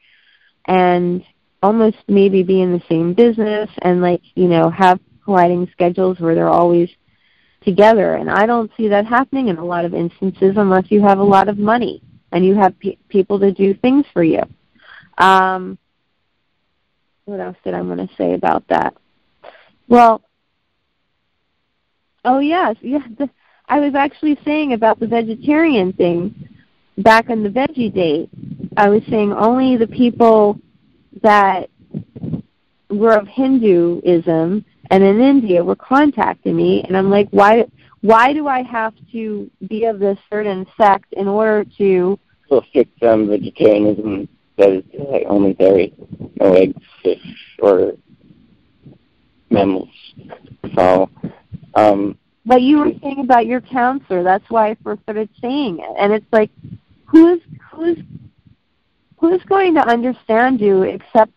and 0.65 1.24
almost 1.61 1.97
maybe 2.07 2.41
be 2.41 2.61
in 2.61 2.72
the 2.72 2.82
same 2.89 3.13
business 3.13 3.70
and 3.82 4.01
like, 4.01 4.22
you 4.36 4.47
know, 4.47 4.70
have 4.70 4.99
colliding 5.26 5.67
schedules 5.74 6.20
where 6.20 6.36
they're 6.36 6.47
always 6.47 6.89
together. 7.61 8.15
And 8.15 8.30
I 8.30 8.45
don't 8.45 8.72
see 8.78 8.88
that 8.88 9.05
happening 9.05 9.49
in 9.49 9.57
a 9.57 9.65
lot 9.65 9.84
of 9.86 9.93
instances 9.93 10.55
unless 10.55 10.86
you 10.89 11.01
have 11.01 11.20
a 11.20 11.24
lot 11.24 11.49
of 11.49 11.57
money 11.57 12.01
and 12.32 12.45
you 12.45 12.55
have 12.55 12.80
pe- 12.80 12.97
people 13.09 13.39
to 13.39 13.51
do 13.51 13.74
things 13.74 14.05
for 14.13 14.24
you. 14.24 14.41
Um, 15.20 15.78
what 17.26 17.39
else 17.39 17.57
did 17.63 17.74
I 17.74 17.82
want 17.82 17.99
to 17.99 18.15
say 18.15 18.34
about 18.34 18.67
that? 18.70 18.95
Well, 19.88 20.22
oh 22.26 22.39
yes, 22.39 22.76
yeah. 22.82 23.05
The, 23.17 23.30
I 23.67 23.80
was 23.80 23.93
actually 23.93 24.39
saying 24.43 24.74
about 24.74 24.99
the 24.99 25.07
vegetarian 25.07 25.93
thing 25.93 26.49
back 26.97 27.30
on 27.30 27.43
the 27.43 27.49
veggie 27.49 27.93
date. 27.93 28.30
I 28.78 28.89
was 28.89 29.03
saying 29.09 29.32
only 29.34 29.78
the 29.78 29.88
people 29.88 30.59
that 31.22 31.70
were 32.89 33.13
of 33.13 33.28
Hinduism 33.28 34.65
and 34.89 35.03
in 35.03 35.22
India 35.22 35.63
were 35.63 35.76
contacting 35.76 36.55
me, 36.55 36.84
and 36.84 36.97
I'm 36.97 37.11
like, 37.11 37.28
why? 37.30 37.65
Why 38.01 38.32
do 38.32 38.47
I 38.47 38.63
have 38.63 38.93
to 39.11 39.51
be 39.67 39.84
of 39.84 39.99
this 39.99 40.17
certain 40.30 40.65
sect 40.78 41.11
in 41.11 41.28
order 41.28 41.65
to? 41.78 42.17
So 42.47 42.63
strict 42.70 43.03
um, 43.03 43.28
vegetarianism 43.28 44.30
that 44.60 44.70
is 44.70 44.84
like 45.10 45.24
only 45.28 45.53
dairy, 45.53 45.93
no 46.39 46.53
eggs, 46.53 46.82
fish, 47.01 47.55
or 47.60 47.93
mammals. 49.49 49.89
So 50.76 51.10
um, 51.76 52.18
But 52.45 52.62
you 52.62 52.78
were 52.80 52.91
saying 53.01 53.22
about 53.22 53.45
your 53.45 53.62
counselor. 53.62 54.24
That's 54.24 54.47
why 54.49 54.70
I 54.70 54.78
first 54.84 55.01
started 55.03 55.30
saying 55.41 55.80
it, 55.80 55.95
and 55.97 56.14
it's 56.14 56.26
like, 56.32 56.51
who's 57.05 57.41
who's 57.72 57.97
who's 59.18 59.43
going 59.43 59.74
to 59.76 59.82
understand 59.82 60.62
you 60.62 60.84
except 60.84 61.32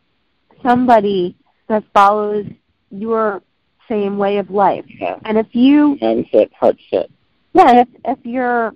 somebody 0.63 1.37
that 1.69 1.85
follows 1.95 2.47
your 2.91 3.43
same 3.89 4.19
way 4.19 4.39
of 4.39 4.51
life? 4.51 4.85
Yeah. 4.89 5.19
And 5.25 5.39
if 5.39 5.47
you 5.53 5.99
and 6.01 6.25
Mindset, 6.27 6.53
heart 6.53 6.77
set. 6.91 7.09
yeah, 7.55 7.71
and 7.71 7.79
if 7.81 7.89
if 8.05 8.27
your 8.27 8.73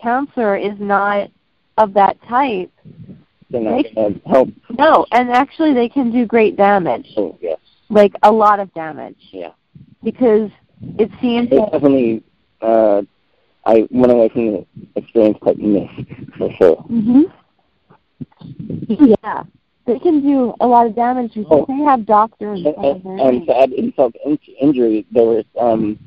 counselor 0.00 0.56
is 0.56 0.78
not 0.78 1.30
of 1.78 1.92
that 1.94 2.16
type, 2.28 2.70
They're 3.50 3.60
not 3.60 3.84
going 3.94 4.20
to 4.20 4.28
help. 4.28 4.48
no, 4.78 5.06
and 5.12 5.30
actually 5.30 5.72
they 5.72 5.88
can 5.88 6.10
do 6.10 6.26
great 6.26 6.56
damage, 6.56 7.06
So, 7.14 7.38
yes. 7.40 7.58
like 7.90 8.12
a 8.22 8.32
lot 8.32 8.58
of 8.58 8.72
damage, 8.74 9.16
Yeah. 9.32 9.52
because 10.02 10.50
it 10.98 11.10
seems 11.20 11.48
It 11.52 11.70
definitely, 11.70 12.22
uh, 12.60 13.02
I 13.64 13.86
went 13.90 14.12
away 14.12 14.28
from 14.30 14.46
the 14.52 14.66
experience 14.96 15.38
quite 15.40 15.58
missed, 15.58 15.92
for 16.36 16.50
sure. 16.52 16.76
hmm 16.76 17.22
Yeah, 18.88 19.44
they 19.86 19.98
can 19.98 20.20
do 20.22 20.54
a 20.60 20.66
lot 20.66 20.86
of 20.86 20.94
damage 20.94 21.34
because 21.34 21.46
Oh. 21.50 21.66
they 21.68 21.84
have 21.84 22.06
doctors. 22.06 22.64
And, 22.64 22.74
and, 22.76 23.20
and 23.20 23.46
to 23.46 23.56
add 23.60 23.72
insult 23.72 24.14
to 24.14 24.28
in- 24.30 24.38
injury, 24.60 25.06
there 25.12 25.24
was, 25.24 25.44
um, 25.58 25.98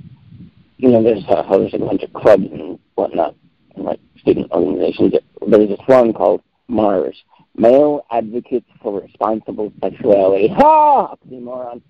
you 0.77 0.89
know, 0.89 1.01
there's 1.03 1.23
uh, 1.27 1.43
there's 1.57 1.73
a 1.73 1.77
bunch 1.79 2.03
of 2.03 2.13
clubs 2.13 2.45
and 2.51 2.79
whatnot, 2.95 3.35
and 3.75 3.85
like 3.85 3.99
student 4.19 4.51
organizations. 4.51 5.13
There 5.47 5.59
was 5.59 5.69
this 5.69 5.79
one 5.87 6.13
called 6.13 6.41
Mars, 6.69 7.23
Male 7.55 8.05
Advocates 8.11 8.69
for 8.81 9.01
Responsible 9.01 9.73
Sexuality. 9.81 10.47
Ha! 10.49 11.15
Oxymoron. 11.15 11.81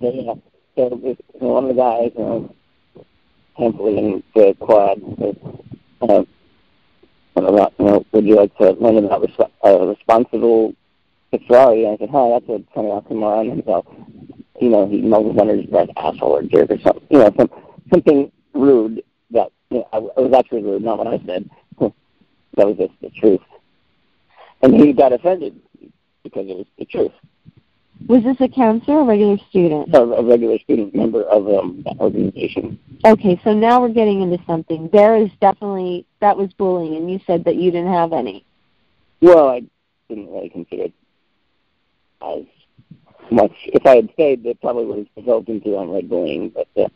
They, 0.00 0.26
uh, 0.28 0.34
so 0.76 1.00
this, 1.02 1.16
one 1.32 1.64
of 1.64 1.76
the 1.76 1.80
guys, 1.80 2.10
you 2.16 2.24
know, 2.24 2.54
handfully 3.56 3.98
in 3.98 4.22
the 4.34 4.54
quad, 4.58 5.00
was, 5.00 5.36
uh, 6.02 6.24
about, 7.36 7.72
you 7.78 7.84
know, 7.84 8.04
would 8.12 8.26
you 8.26 8.36
like 8.36 8.54
to 8.58 8.72
learn 8.72 9.04
about 9.04 9.22
resp- 9.22 9.50
uh, 9.64 9.86
responsible 9.86 10.74
sexuality? 11.30 11.84
And 11.84 11.94
I 11.94 11.98
said, 11.98 12.10
huh, 12.10 12.40
that's 12.40 12.48
a 12.48 12.64
funny 12.74 12.88
oxymoron. 12.88 13.52
And 13.52 13.62
so, 13.64 13.84
you 14.60 14.68
know, 14.68 14.86
he 14.88 15.00
mumbled 15.00 15.38
under 15.38 15.56
his 15.56 15.66
breath, 15.66 15.88
asshole 15.96 16.36
or 16.36 16.42
jerk 16.42 16.70
or 16.70 16.80
something, 16.80 17.06
you 17.10 17.18
know, 17.18 17.32
some, 17.36 17.50
something 17.90 18.32
rude 18.52 19.02
that, 19.30 19.52
you 19.70 19.78
know, 19.78 19.88
I, 19.92 19.98
it 19.98 20.24
was 20.24 20.34
actually 20.36 20.62
rude, 20.62 20.82
not 20.82 20.98
what 20.98 21.06
I 21.06 21.18
said. 21.24 21.48
that 21.80 22.66
was 22.66 22.76
just 22.76 22.92
the 23.00 23.10
truth. 23.10 23.40
And 24.62 24.74
he 24.74 24.92
got 24.92 25.12
offended 25.12 25.60
because 26.22 26.48
it 26.48 26.56
was 26.56 26.66
the 26.78 26.84
truth. 26.84 27.12
Was 28.08 28.22
this 28.24 28.36
a 28.40 28.48
counselor 28.48 28.98
or 28.98 29.02
a 29.02 29.04
regular 29.04 29.36
student? 29.50 29.94
A, 29.94 30.00
a 30.00 30.24
regular 30.24 30.58
student 30.58 30.94
member 30.94 31.22
of 31.24 31.46
um, 31.48 31.82
that 31.84 31.98
organization. 32.00 32.78
Okay, 33.04 33.40
so 33.44 33.52
now 33.52 33.80
we're 33.80 33.90
getting 33.90 34.22
into 34.22 34.42
something. 34.46 34.88
There 34.92 35.16
is 35.16 35.30
definitely 35.40 36.06
that 36.20 36.36
was 36.36 36.52
bullying, 36.54 36.96
and 36.96 37.10
you 37.10 37.20
said 37.26 37.44
that 37.44 37.56
you 37.56 37.70
didn't 37.70 37.92
have 37.92 38.12
any. 38.12 38.44
Well, 39.20 39.48
I 39.48 39.62
didn't 40.08 40.32
really 40.32 40.48
consider 40.48 40.84
it 40.84 40.94
as 42.22 42.44
much. 43.30 43.52
If 43.66 43.84
I 43.86 43.96
had 43.96 44.10
stayed, 44.14 44.46
it 44.46 44.60
probably 44.60 44.86
would 44.86 44.98
have 44.98 45.14
developed 45.14 45.48
into 45.48 45.78
unread 45.78 46.08
bullying, 46.08 46.50
but 46.50 46.68
uh, 46.76 46.88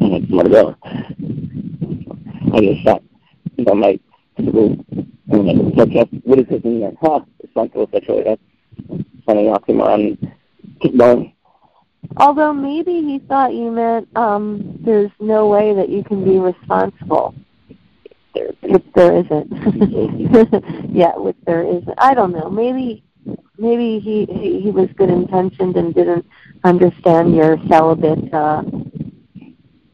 I 0.00 0.08
had 0.14 0.28
somewhere 0.28 0.44
to 0.44 0.50
go. 0.50 0.76
I 2.54 2.60
just 2.60 2.84
thought, 2.84 3.02
you 3.56 3.64
know, 3.64 3.74
my 3.74 4.00
typical, 4.36 4.76
you 5.30 5.42
know, 5.42 5.72
sarcastic 5.76 6.22
witticism 6.24 6.80
that, 6.80 6.96
huh, 7.00 7.20
responsible 7.42 7.88
sexually, 7.92 8.22
that's 8.24 8.40
funny 9.26 9.44
oxymoron. 9.44 10.32
Keep 10.80 10.96
going. 10.96 11.34
Although 12.16 12.52
maybe 12.52 13.02
he 13.02 13.18
thought 13.18 13.54
you 13.54 13.70
meant 13.70 14.08
um, 14.16 14.78
there's 14.84 15.10
no 15.20 15.48
way 15.48 15.74
that 15.74 15.88
you 15.88 16.02
can 16.02 16.24
be 16.24 16.38
responsible, 16.38 17.34
There. 18.34 18.50
which 18.62 18.84
there 18.94 19.16
isn't. 19.18 20.90
yeah, 20.94 21.16
which 21.16 21.36
there 21.44 21.64
isn't. 21.64 21.94
I 21.98 22.14
don't 22.14 22.32
know. 22.32 22.48
Maybe 22.48 23.02
maybe 23.58 23.98
he 23.98 24.26
he, 24.26 24.60
he 24.60 24.70
was 24.70 24.88
good 24.96 25.10
intentioned 25.10 25.76
and 25.76 25.94
didn't 25.94 26.24
understand 26.64 27.34
your 27.34 27.58
celibate 27.68 28.32
uh, 28.32 28.62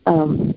um, 0.06 0.54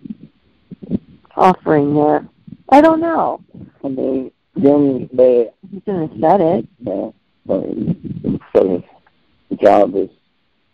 offering 1.35 1.95
there. 1.95 2.27
I 2.69 2.81
don't 2.81 2.99
know. 2.99 3.41
I 3.83 3.87
mean, 3.87 4.31
they, 4.61 5.49
He 5.71 5.79
shouldn't 5.85 6.11
have 6.11 6.19
said 6.21 6.41
it. 6.41 6.67
you 6.79 6.85
know, 6.85 7.13
um, 7.49 8.83
job 9.61 9.95
is 9.95 10.09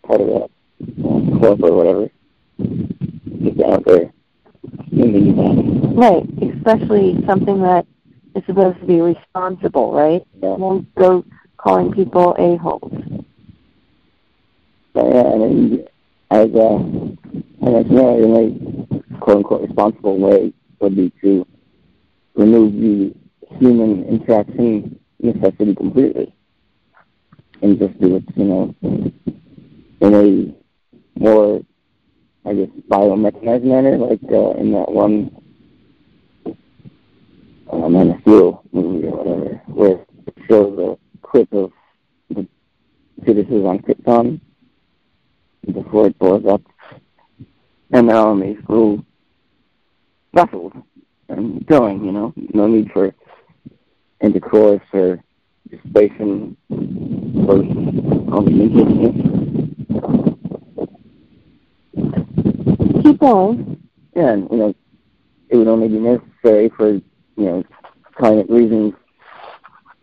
part 0.06 0.20
of 0.20 0.26
that 0.28 0.50
uh, 0.98 1.38
club 1.38 1.62
or 1.64 1.72
whatever. 1.72 2.10
Get 2.58 3.66
out 3.66 3.84
there. 3.86 4.12
You 4.90 5.34
can, 5.34 5.94
Right, 5.96 6.24
especially 6.56 7.24
something 7.26 7.60
that 7.62 7.86
is 8.34 8.42
supposed 8.46 8.80
to 8.80 8.86
be 8.86 9.00
responsible, 9.00 9.92
right? 9.92 10.26
yeah. 10.42 10.54
Won't 10.56 10.92
go 10.96 11.24
calling 11.56 11.92
people 11.92 12.34
a-holes. 12.38 12.92
So 14.94 15.12
yeah, 15.12 15.32
I 15.32 15.36
mean, 15.48 15.84
as 16.30 16.50
uh, 16.54 16.76
I 17.66 17.82
guess 17.82 17.90
yeah, 17.90 18.16
the 18.16 18.24
only 18.24 18.86
quote 19.20 19.36
unquote 19.38 19.62
responsible 19.62 20.18
way 20.18 20.52
would 20.80 20.96
be 20.96 21.12
to 21.22 21.46
remove 22.34 22.72
the 22.74 23.14
human 23.58 24.04
interaction 24.04 24.98
necessity 25.20 25.74
completely, 25.74 26.34
and 27.62 27.78
just 27.78 27.98
do 28.00 28.16
it, 28.16 28.24
you 28.36 28.44
know, 28.44 28.74
in 30.00 30.14
a 30.14 30.54
more, 31.18 31.62
I 32.44 32.54
guess, 32.54 32.68
biomechanized 32.88 33.64
manner, 33.64 33.96
like 33.96 34.20
uh, 34.30 34.50
in 34.52 34.72
that 34.72 34.90
one 34.90 35.30
uh, 37.70 37.88
Man 37.88 38.10
of 38.10 38.20
Steel 38.22 38.62
movie 38.72 39.06
or 39.06 39.16
whatever, 39.16 39.62
where 39.66 40.06
it 40.26 40.34
shows 40.48 40.78
a 40.78 41.26
clip 41.26 41.52
of 41.52 41.72
the 42.30 42.46
fetuses 43.22 43.66
on 43.66 43.78
Krypton 43.78 44.40
before 45.72 46.08
it 46.08 46.18
blows 46.18 46.44
up. 46.46 46.62
And 47.90 48.08
they're 48.08 48.16
on 48.16 48.40
these 48.40 48.58
little 48.68 49.04
vessels 50.34 50.72
and 51.28 51.64
going, 51.66 52.04
you 52.04 52.12
know. 52.12 52.32
No 52.52 52.66
need 52.66 52.90
for 52.92 53.14
intercourse 54.20 54.82
or 54.92 55.22
dissipation 55.70 56.56
or 56.68 57.62
all 58.34 58.42
the 58.42 58.50
interest. 58.50 58.90
Keep 63.02 63.18
going. 63.20 63.82
Yeah, 64.16 64.32
and, 64.32 64.48
you 64.50 64.56
know, 64.56 64.74
it 65.50 65.56
would 65.56 65.68
only 65.68 65.88
be 65.88 65.98
necessary 65.98 66.70
for, 66.76 66.94
you 66.94 67.02
know, 67.36 67.64
climate 68.16 68.48
reasons 68.48 68.94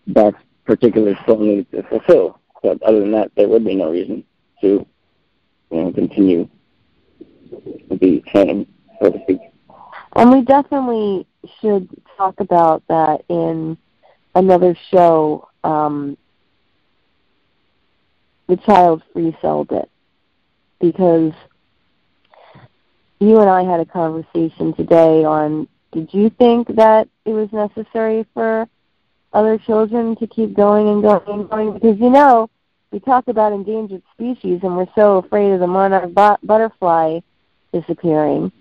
that 0.08 0.34
particular 0.66 1.18
soul 1.26 1.40
needs 1.40 1.70
to 1.72 1.84
fulfill. 1.84 2.40
But 2.64 2.82
other 2.84 3.02
than 3.02 3.12
that, 3.12 3.32
there 3.36 3.50
would 3.50 3.66
be 3.66 3.76
no 3.76 3.92
reason 3.92 4.24
to, 4.62 4.86
you 5.72 5.82
know, 5.82 5.92
continue 5.92 6.48
the 7.90 8.24
training, 8.28 8.66
so 9.02 9.12
to 9.12 9.22
speak. 9.24 9.42
And 10.16 10.32
we 10.32 10.42
definitely 11.02 11.28
should 11.60 11.90
talk 12.18 12.40
about 12.40 12.84
that 12.88 13.24
in 13.30 13.78
another 14.36 14.76
show, 14.90 15.48
um, 15.64 16.18
The 18.48 18.58
Child 18.58 19.04
Cell 19.42 19.66
Bit. 19.66 19.90
Because 20.80 21.34
you 23.20 23.40
and 23.40 23.50
I 23.50 23.64
had 23.64 23.80
a 23.80 23.86
conversation 23.86 24.74
today 24.74 25.24
on 25.24 25.68
did 25.92 26.14
you 26.14 26.30
think 26.30 26.76
that 26.76 27.10
it 27.26 27.34
was 27.34 27.52
necessary 27.52 28.26
for 28.34 28.68
other 29.34 29.58
children 29.58 30.16
to 30.16 30.26
keep 30.26 30.56
going 30.56 30.88
and 30.88 31.02
going 31.04 31.22
and 31.28 31.50
going? 31.50 31.74
Because 31.74 32.00
you 32.00 32.10
know, 32.10 32.50
we 32.92 33.00
talk 33.00 33.28
about 33.28 33.52
endangered 33.52 34.02
species 34.14 34.62
and 34.64 34.76
we're 34.76 34.88
so 34.96 35.18
afraid 35.18 35.52
of 35.52 35.60
the 35.60 35.68
monarch 35.68 36.14
butterfly 36.14 37.20
disappearing, 37.74 38.52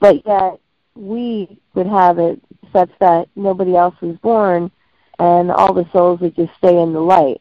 but 0.00 0.24
yet 0.24 0.60
we 0.96 1.58
would 1.74 1.86
have 1.86 2.18
it 2.18 2.40
such 2.72 2.90
that 3.00 3.28
nobody 3.36 3.76
else 3.76 3.94
was 4.00 4.16
born 4.18 4.70
and 5.18 5.50
all 5.50 5.72
the 5.72 5.88
souls 5.92 6.20
would 6.20 6.34
just 6.34 6.54
stay 6.56 6.80
in 6.80 6.92
the 6.92 7.00
light. 7.00 7.40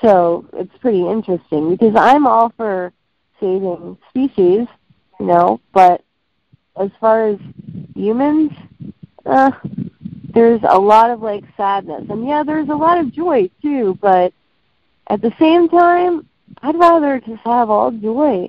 So 0.00 0.46
it's 0.52 0.76
pretty 0.78 1.06
interesting 1.06 1.70
because 1.70 1.94
I'm 1.96 2.26
all 2.26 2.52
for 2.56 2.92
saving 3.40 3.98
species, 4.08 4.66
you 5.18 5.26
know, 5.26 5.60
but 5.72 6.02
as 6.76 6.90
far 7.00 7.28
as 7.28 7.38
humans, 7.94 8.52
uh, 9.26 9.50
there's 10.32 10.60
a 10.66 10.78
lot 10.78 11.10
of 11.10 11.20
like 11.20 11.44
sadness. 11.56 12.04
And 12.08 12.26
yeah, 12.26 12.42
there's 12.42 12.68
a 12.68 12.74
lot 12.74 12.98
of 12.98 13.12
joy 13.12 13.50
too, 13.60 13.98
but 14.00 14.32
at 15.08 15.20
the 15.20 15.34
same 15.38 15.68
time, 15.68 16.26
I'd 16.62 16.76
rather 16.76 17.20
just 17.20 17.42
have 17.42 17.70
all 17.70 17.90
joy 17.90 18.48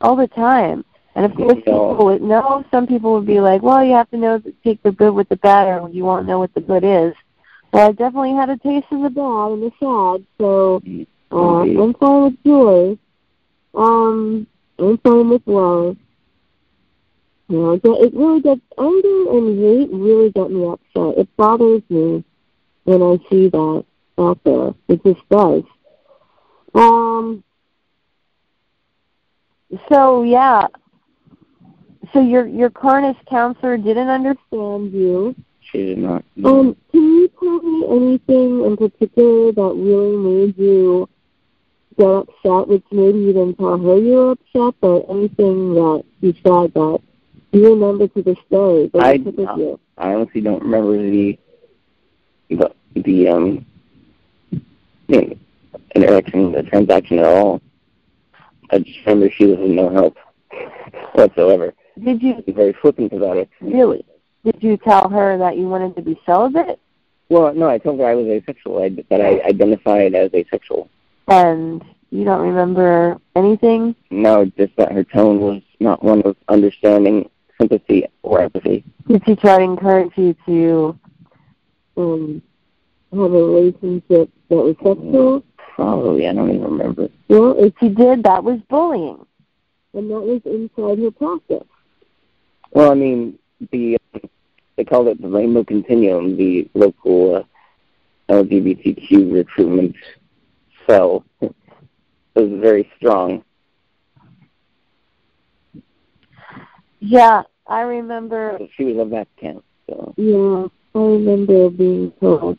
all 0.00 0.16
the 0.16 0.28
time. 0.28 0.84
And 1.18 1.26
of 1.26 1.34
course, 1.34 1.56
people 1.56 2.04
would 2.04 2.22
know. 2.22 2.64
Some 2.70 2.86
people 2.86 3.14
would 3.14 3.26
be 3.26 3.40
like, 3.40 3.60
"Well, 3.60 3.84
you 3.84 3.94
have 3.94 4.08
to 4.10 4.16
know 4.16 4.40
take 4.62 4.80
the 4.84 4.92
good 4.92 5.12
with 5.12 5.28
the 5.28 5.34
bad, 5.34 5.66
or 5.66 5.88
you 5.88 6.04
won't 6.04 6.26
know 6.26 6.38
what 6.38 6.54
the 6.54 6.60
good 6.60 6.84
is." 6.84 7.12
Well, 7.72 7.88
I 7.88 7.90
definitely 7.90 8.34
had 8.34 8.50
a 8.50 8.56
taste 8.56 8.86
of 8.92 9.02
the 9.02 9.10
bad 9.10 9.50
and 9.50 9.62
the 9.64 9.72
sad, 9.80 10.24
so 10.38 10.80
uh, 11.32 11.62
I'm 11.62 11.92
fine 11.94 12.22
with 12.22 12.44
joy. 12.44 12.96
Um, 13.74 14.46
I'm 14.78 14.96
fine 14.98 15.28
with 15.28 15.42
love. 15.46 15.96
You 17.48 17.58
know, 17.58 17.72
it 17.72 18.14
really 18.14 18.40
gets 18.40 18.60
anger 18.78 19.30
and 19.32 19.58
hate 19.58 19.90
really 19.90 20.30
get 20.30 20.52
me 20.52 20.66
upset. 20.66 21.18
It 21.18 21.36
bothers 21.36 21.82
me 21.88 22.22
when 22.84 23.02
I 23.02 23.18
see 23.28 23.48
that 23.48 23.84
out 24.18 24.38
there. 24.44 24.72
It 24.86 25.02
just 25.02 25.28
does. 25.28 25.64
Um. 26.74 27.42
So 29.88 30.22
yeah. 30.22 30.68
So 32.12 32.20
your 32.20 32.46
your 32.46 32.70
carnist 32.70 33.20
counselor 33.28 33.76
didn't 33.76 34.08
understand 34.08 34.92
you. 34.92 35.34
She 35.60 35.86
did 35.86 35.98
not. 35.98 36.24
Um, 36.44 36.76
can 36.90 37.02
you 37.02 37.28
tell 37.38 37.60
me 37.60 37.84
anything 37.90 38.64
in 38.64 38.76
particular 38.76 39.52
that 39.52 39.74
really 39.76 40.16
made 40.16 40.56
you 40.56 41.08
get 41.98 42.06
upset, 42.06 42.68
which 42.68 42.84
maybe 42.90 43.18
you 43.18 43.32
didn't 43.32 43.56
tell 43.56 43.76
her 43.76 43.98
you 43.98 44.12
were 44.14 44.30
upset, 44.32 44.74
but 44.80 45.00
anything 45.10 45.74
that 45.74 46.04
you 46.20 46.32
said 46.32 46.72
that 46.74 47.00
you 47.52 47.68
remember 47.68 48.08
to 48.08 48.22
this 48.22 48.38
day 48.50 48.90
that 48.94 49.02
I, 49.02 49.18
took 49.18 49.36
with 49.36 49.48
you? 49.58 49.80
I 49.98 50.14
honestly 50.14 50.40
don't 50.40 50.62
remember 50.62 50.96
the 50.96 51.38
the 52.48 52.72
the 52.94 53.28
um 53.28 53.66
you 55.08 55.38
interaction, 55.94 56.52
the 56.52 56.62
transaction 56.62 57.18
at 57.18 57.24
all. 57.24 57.60
I 58.70 58.78
just 58.78 58.98
remember 59.04 59.30
she 59.30 59.46
was 59.46 59.58
of 59.58 59.68
no 59.68 59.90
help 59.90 60.16
whatsoever. 61.14 61.74
Did 62.04 62.22
you 62.22 62.34
She 62.44 62.52
was 62.52 62.54
very 62.56 62.72
flippant 62.74 63.12
about 63.12 63.36
it. 63.36 63.48
really? 63.60 64.04
Did 64.44 64.56
you 64.62 64.76
tell 64.76 65.08
her 65.08 65.36
that 65.38 65.56
you 65.56 65.68
wanted 65.68 65.96
to 65.96 66.02
be 66.02 66.18
celibate? 66.24 66.78
Well, 67.28 67.52
no, 67.54 67.68
I 67.68 67.78
told 67.78 67.98
her 68.00 68.06
I 68.06 68.14
was 68.14 68.26
asexual. 68.26 68.82
I, 68.82 68.88
that 69.10 69.20
I 69.20 69.40
identified 69.46 70.14
as 70.14 70.32
asexual. 70.32 70.88
And 71.26 71.84
you 72.10 72.24
don't 72.24 72.40
remember 72.40 73.18
anything? 73.36 73.94
No, 74.10 74.44
just 74.46 74.74
that 74.76 74.92
her 74.92 75.04
tone 75.04 75.40
was 75.40 75.60
not 75.80 76.02
one 76.02 76.22
of 76.22 76.36
understanding, 76.48 77.28
sympathy, 77.60 78.06
or 78.22 78.40
empathy. 78.40 78.84
Did 79.08 79.22
she 79.26 79.36
try 79.36 79.58
to 79.58 79.64
encourage 79.64 80.12
you 80.16 80.34
to 80.46 80.98
Um, 81.96 82.40
have 83.12 83.20
a 83.20 83.28
relationship 83.28 84.30
that 84.48 84.56
was 84.56 84.76
sexual? 84.82 85.42
Probably, 85.74 86.28
I 86.28 86.32
don't 86.32 86.48
even 86.50 86.62
remember. 86.62 87.08
Well, 87.28 87.56
if 87.58 87.74
she 87.80 87.88
did, 87.88 88.22
that 88.22 88.42
was 88.44 88.60
bullying. 88.70 89.18
and 89.94 90.10
that 90.10 90.20
was 90.20 90.40
inside 90.44 90.98
her 91.02 91.10
practice. 91.10 91.66
Well, 92.72 92.90
I 92.90 92.94
mean, 92.94 93.38
the 93.72 93.98
they 94.76 94.84
called 94.84 95.08
it 95.08 95.20
the 95.20 95.28
Rainbow 95.28 95.64
Continuum, 95.64 96.36
the 96.36 96.68
local 96.74 97.36
uh, 97.36 97.42
LGBTQ 98.32 99.32
recruitment 99.32 99.96
cell. 100.86 101.24
it 101.40 101.54
was 102.34 102.60
very 102.60 102.88
strong. 102.96 103.42
Yeah, 107.00 107.42
I 107.66 107.80
remember 107.80 108.58
She 108.76 108.84
was 108.84 109.06
a 109.06 109.10
that 109.10 109.28
camp, 109.40 109.64
so 109.88 110.14
Yeah, 110.16 110.66
I 110.94 110.98
remember 111.04 111.70
being 111.70 112.12
told 112.20 112.58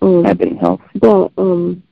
um, 0.00 0.22
that 0.22 0.38
didn't 0.38 0.58
help. 0.58 0.80
that 0.94 1.30
um, 1.38 1.82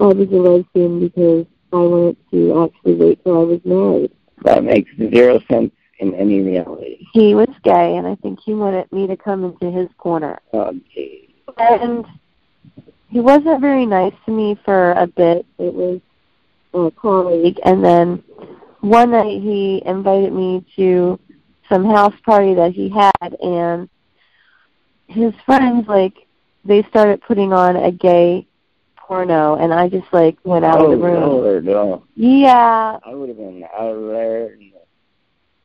I 0.00 0.04
was 0.06 0.16
a 0.16 0.36
lesbian 0.36 1.00
because 1.00 1.46
I 1.72 1.76
wanted 1.76 2.16
to 2.30 2.64
actually 2.64 2.94
wait 2.94 3.22
till 3.24 3.40
I 3.40 3.44
was 3.44 3.60
married. 3.64 4.10
That 4.44 4.64
makes 4.64 4.90
zero 4.96 5.40
sense 5.50 5.72
in 5.98 6.14
any 6.14 6.40
reality. 6.40 7.06
he 7.12 7.34
was 7.34 7.48
gay 7.62 7.96
and 7.96 8.06
I 8.06 8.16
think 8.16 8.40
he 8.40 8.54
wanted 8.54 8.90
me 8.92 9.06
to 9.06 9.16
come 9.16 9.44
into 9.44 9.70
his 9.70 9.88
corner. 9.98 10.40
Okay. 10.52 11.28
And 11.56 12.04
he 13.08 13.20
wasn't 13.20 13.60
very 13.60 13.86
nice 13.86 14.14
to 14.26 14.32
me 14.32 14.58
for 14.64 14.92
a 14.92 15.06
bit. 15.06 15.46
It 15.58 15.72
was 15.72 16.00
a 16.74 16.90
colleague 16.90 17.60
and 17.64 17.84
then 17.84 18.22
one 18.80 19.12
night 19.12 19.40
he 19.40 19.82
invited 19.86 20.32
me 20.32 20.64
to 20.76 21.18
some 21.68 21.84
house 21.84 22.14
party 22.24 22.54
that 22.54 22.72
he 22.72 22.88
had 22.90 23.36
and 23.40 23.88
his 25.06 25.32
friends 25.46 25.86
like 25.88 26.26
they 26.64 26.82
started 26.84 27.22
putting 27.22 27.52
on 27.52 27.76
a 27.76 27.92
gay 27.92 28.46
porno 28.96 29.56
and 29.56 29.72
I 29.72 29.88
just 29.88 30.06
like 30.12 30.36
went 30.44 30.64
out 30.64 30.80
oh, 30.80 30.92
of 30.92 30.98
the 30.98 31.06
oh, 31.06 31.08
room. 31.08 31.30
Lord, 31.30 31.64
no. 31.64 32.04
Yeah, 32.14 32.98
I 33.04 33.14
would 33.14 33.28
have 33.28 33.38
been 33.38 33.64
out 33.74 33.90
of 33.90 34.08
there. 34.08 34.56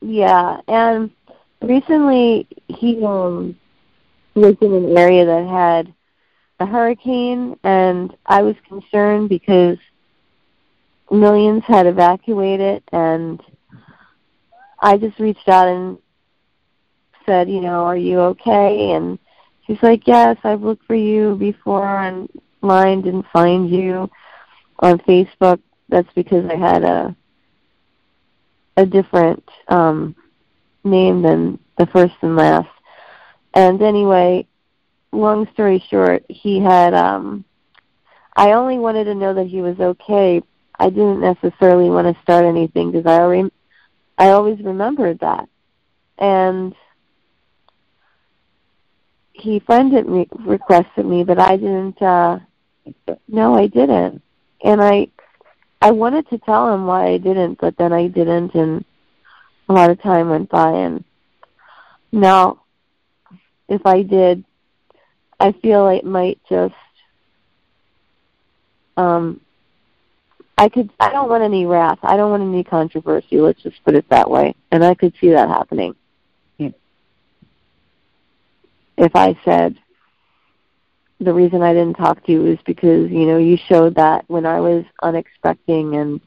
Yeah. 0.02 0.62
And 0.68 1.12
recently 1.62 2.48
he 2.68 3.04
um 3.04 3.58
was 4.36 4.56
in 4.62 4.74
an 4.74 4.98
area 4.98 5.26
that 5.26 5.48
had 5.48 5.94
a 6.60 6.66
hurricane 6.66 7.58
and 7.64 8.16
I 8.26 8.42
was 8.42 8.56
concerned 8.68 9.30
because 9.30 9.78
millions 11.12 11.64
had 11.66 11.88
evacuated 11.88 12.84
and 12.92 13.42
I 14.82 14.98
just 14.98 15.20
reached 15.20 15.48
out 15.50 15.68
and 15.68 15.98
said, 17.26 17.50
you 17.50 17.62
know, 17.62 17.86
are 17.86 17.98
you 17.98 18.20
okay? 18.20 18.92
And 18.92 19.20
she's 19.66 19.82
like, 19.82 20.08
yes, 20.08 20.38
I've 20.44 20.62
looked 20.62 20.86
for 20.86 20.96
you 20.96 21.36
before 21.36 21.86
online, 21.86 23.02
didn't 23.02 23.26
find 23.32 23.70
you 23.70 24.10
on 24.80 25.00
Facebook. 25.00 25.60
That's 25.90 26.12
because 26.16 26.46
I 26.50 26.56
had 26.56 26.84
a 26.84 27.16
a 28.80 28.86
different 28.86 29.44
um 29.68 30.16
name 30.84 31.22
than 31.22 31.60
the 31.78 31.86
first 31.88 32.16
and 32.22 32.36
last. 32.36 32.70
And 33.54 33.82
anyway, 33.82 34.48
long 35.12 35.48
story 35.54 35.84
short, 35.90 36.24
he 36.30 36.60
had 36.62 36.94
um 36.94 37.44
I 38.36 38.54
only 38.54 38.80
wanted 38.80 39.04
to 39.06 39.16
know 39.16 39.34
that 39.34 39.48
he 39.48 39.62
was 39.62 39.78
okay. 39.80 40.42
I 40.80 40.90
didn't 40.90 41.20
necessarily 41.20 41.90
want 41.90 42.08
to 42.08 42.22
start 42.24 42.46
anything 42.46 42.92
because 42.92 43.06
I 43.06 43.20
already 43.20 43.52
I 44.18 44.30
always 44.30 44.60
remembered 44.62 45.20
that. 45.20 45.50
And 46.18 46.74
he 49.34 49.60
friended 49.60 50.08
me 50.08 50.28
requested 50.46 51.06
me 51.06 51.24
but 51.24 51.40
I 51.40 51.58
didn't 51.58 52.02
uh 52.02 52.40
no 53.28 53.56
I 53.56 53.68
didn't. 53.68 54.22
And 54.64 54.82
I 54.82 55.08
I 55.82 55.92
wanted 55.92 56.30
to 56.30 56.38
tell 56.40 56.74
him 56.74 56.86
why 56.86 57.08
I 57.08 57.18
didn't, 57.18 57.60
but 57.60 57.78
then 57.78 57.94
I 57.94 58.08
didn't 58.08 58.54
and 58.54 58.84
a 59.70 59.74
lot 59.74 59.92
of 59.92 60.02
time 60.02 60.30
went 60.30 60.50
by 60.50 60.72
and 60.72 61.04
now 62.12 62.64
if 63.68 63.86
I 63.86 64.02
did 64.02 64.44
I 65.40 65.52
feel 65.54 65.88
it 65.88 66.04
might 66.04 66.40
just 66.50 66.74
um 68.98 69.40
I 70.58 70.68
could 70.68 70.90
I 71.00 71.12
don't 71.12 71.30
want 71.30 71.44
any 71.44 71.66
wrath. 71.66 72.00
I 72.04 72.18
don't 72.18 72.32
want 72.32 72.44
any 72.44 72.66
controversy, 72.66 73.40
let's 73.40 73.64
just 73.64 73.82
put 73.86 73.96
it 73.96 74.10
that 74.10 74.30
way. 74.30 74.56
And 74.72 74.84
I 74.84 74.94
could 74.94 75.14
see 75.22 75.30
that 75.30 75.48
happening. 75.48 75.96
Hmm. 76.58 76.70
If 78.98 79.16
I 79.16 79.40
said 79.46 79.78
the 81.20 81.34
reason 81.34 81.62
I 81.62 81.74
didn't 81.74 81.98
talk 81.98 82.24
to 82.26 82.32
you 82.32 82.46
is 82.46 82.60
because, 82.66 83.12
you 83.12 83.26
know, 83.26 83.38
you 83.38 83.58
showed 83.68 83.96
that 83.96 84.24
when 84.28 84.46
I 84.46 84.60
was 84.62 84.86
unexpecting 85.04 85.96
and 86.00 86.22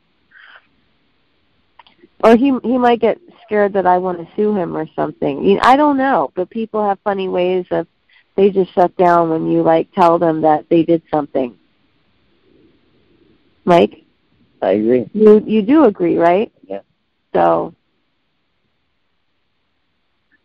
or 2.23 2.36
he 2.36 2.56
he 2.62 2.78
might 2.78 3.01
get 3.01 3.19
scared 3.44 3.73
that 3.73 3.86
I 3.86 3.98
want 3.98 4.19
to 4.19 4.36
sue 4.36 4.55
him 4.55 4.77
or 4.77 4.86
something. 4.94 5.43
You 5.43 5.55
know, 5.55 5.60
I 5.64 5.77
don't 5.77 5.97
know, 5.97 6.31
but 6.35 6.51
people 6.51 6.86
have 6.86 6.98
funny 7.02 7.28
ways 7.28 7.66
of 7.70 7.86
they 8.36 8.51
just 8.51 8.73
shut 8.74 8.97
down 8.97 9.31
when 9.31 9.51
you 9.51 9.62
like 9.62 9.93
tell 9.93 10.19
them 10.19 10.43
that 10.43 10.69
they 10.69 10.85
did 10.85 11.02
something. 11.10 11.59
Mike, 13.64 14.05
I 14.60 14.73
agree. 14.73 15.10
you 15.12 15.43
you 15.47 15.62
do 15.62 15.85
agree, 15.85 16.16
right? 16.16 16.52
Yeah. 16.66 16.81
So 17.35 17.74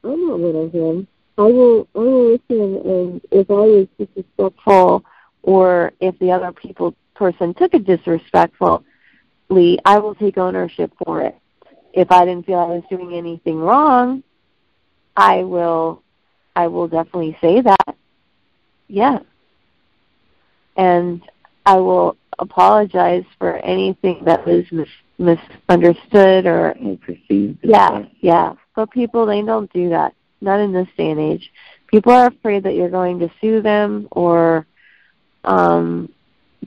I'm 0.03 0.27
not 0.27 0.39
one 0.39 0.55
of 0.55 0.71
them. 0.71 1.07
I 1.37 1.43
will, 1.43 1.87
I 1.95 1.99
will 1.99 2.31
listen, 2.31 2.75
and 2.89 3.21
if 3.31 3.49
I 3.49 3.53
was 3.53 3.87
disrespectful, 3.99 5.05
or 5.43 5.93
if 5.99 6.17
the 6.19 6.31
other 6.31 6.51
people 6.51 6.95
person 7.15 7.53
took 7.53 7.73
it 7.73 7.85
disrespectfully, 7.85 9.79
I 9.85 9.99
will 9.99 10.15
take 10.15 10.37
ownership 10.37 10.91
for 11.05 11.21
it. 11.21 11.37
If 11.93 12.11
I 12.11 12.25
didn't 12.25 12.45
feel 12.45 12.59
I 12.59 12.65
was 12.65 12.83
doing 12.89 13.13
anything 13.13 13.59
wrong, 13.59 14.23
I 15.15 15.43
will 15.43 16.03
I 16.55 16.67
will 16.67 16.87
definitely 16.87 17.37
say 17.39 17.61
that. 17.61 17.95
Yeah. 18.87 19.19
And 20.75 21.21
I 21.65 21.77
will 21.77 22.17
apologize 22.39 23.25
for 23.37 23.57
anything 23.57 24.23
that 24.25 24.45
was 24.45 24.65
mis- 24.71 24.87
misunderstood 25.17 26.45
or 26.45 26.75
perceived. 27.01 27.59
yeah, 27.63 28.05
yeah. 28.21 28.53
But 28.75 28.91
people 28.91 29.25
they 29.25 29.41
don't 29.41 29.71
do 29.73 29.89
that. 29.89 30.13
Not 30.41 30.59
in 30.59 30.71
this 30.71 30.87
day 30.97 31.11
and 31.11 31.19
age. 31.19 31.51
People 31.87 32.11
are 32.11 32.27
afraid 32.27 32.63
that 32.63 32.75
you're 32.75 32.89
going 32.89 33.19
to 33.19 33.31
sue 33.41 33.61
them 33.61 34.07
or 34.11 34.65
um 35.43 36.11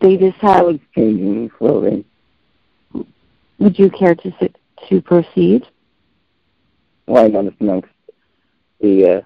they 0.00 0.16
just 0.16 0.38
have 0.38 0.64
was 0.64 0.78
changing 0.94 1.50
slowly. 1.58 2.04
would 3.58 3.78
you 3.78 3.90
care 3.90 4.14
to 4.14 4.32
to 4.88 5.02
proceed? 5.02 5.66
Well, 7.06 7.24
I 7.24 7.28
noticed 7.28 7.60
amongst 7.60 7.88
the 8.80 9.24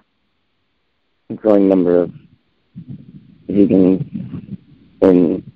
uh, 1.29 1.35
growing 1.35 1.69
number 1.69 2.01
of 2.01 2.11
vegans 3.47 4.57
in 5.01 5.51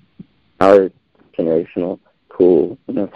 our 0.60 0.90
generational 1.38 1.98
pool, 2.30 2.78
you 2.86 2.94
know, 2.94 3.10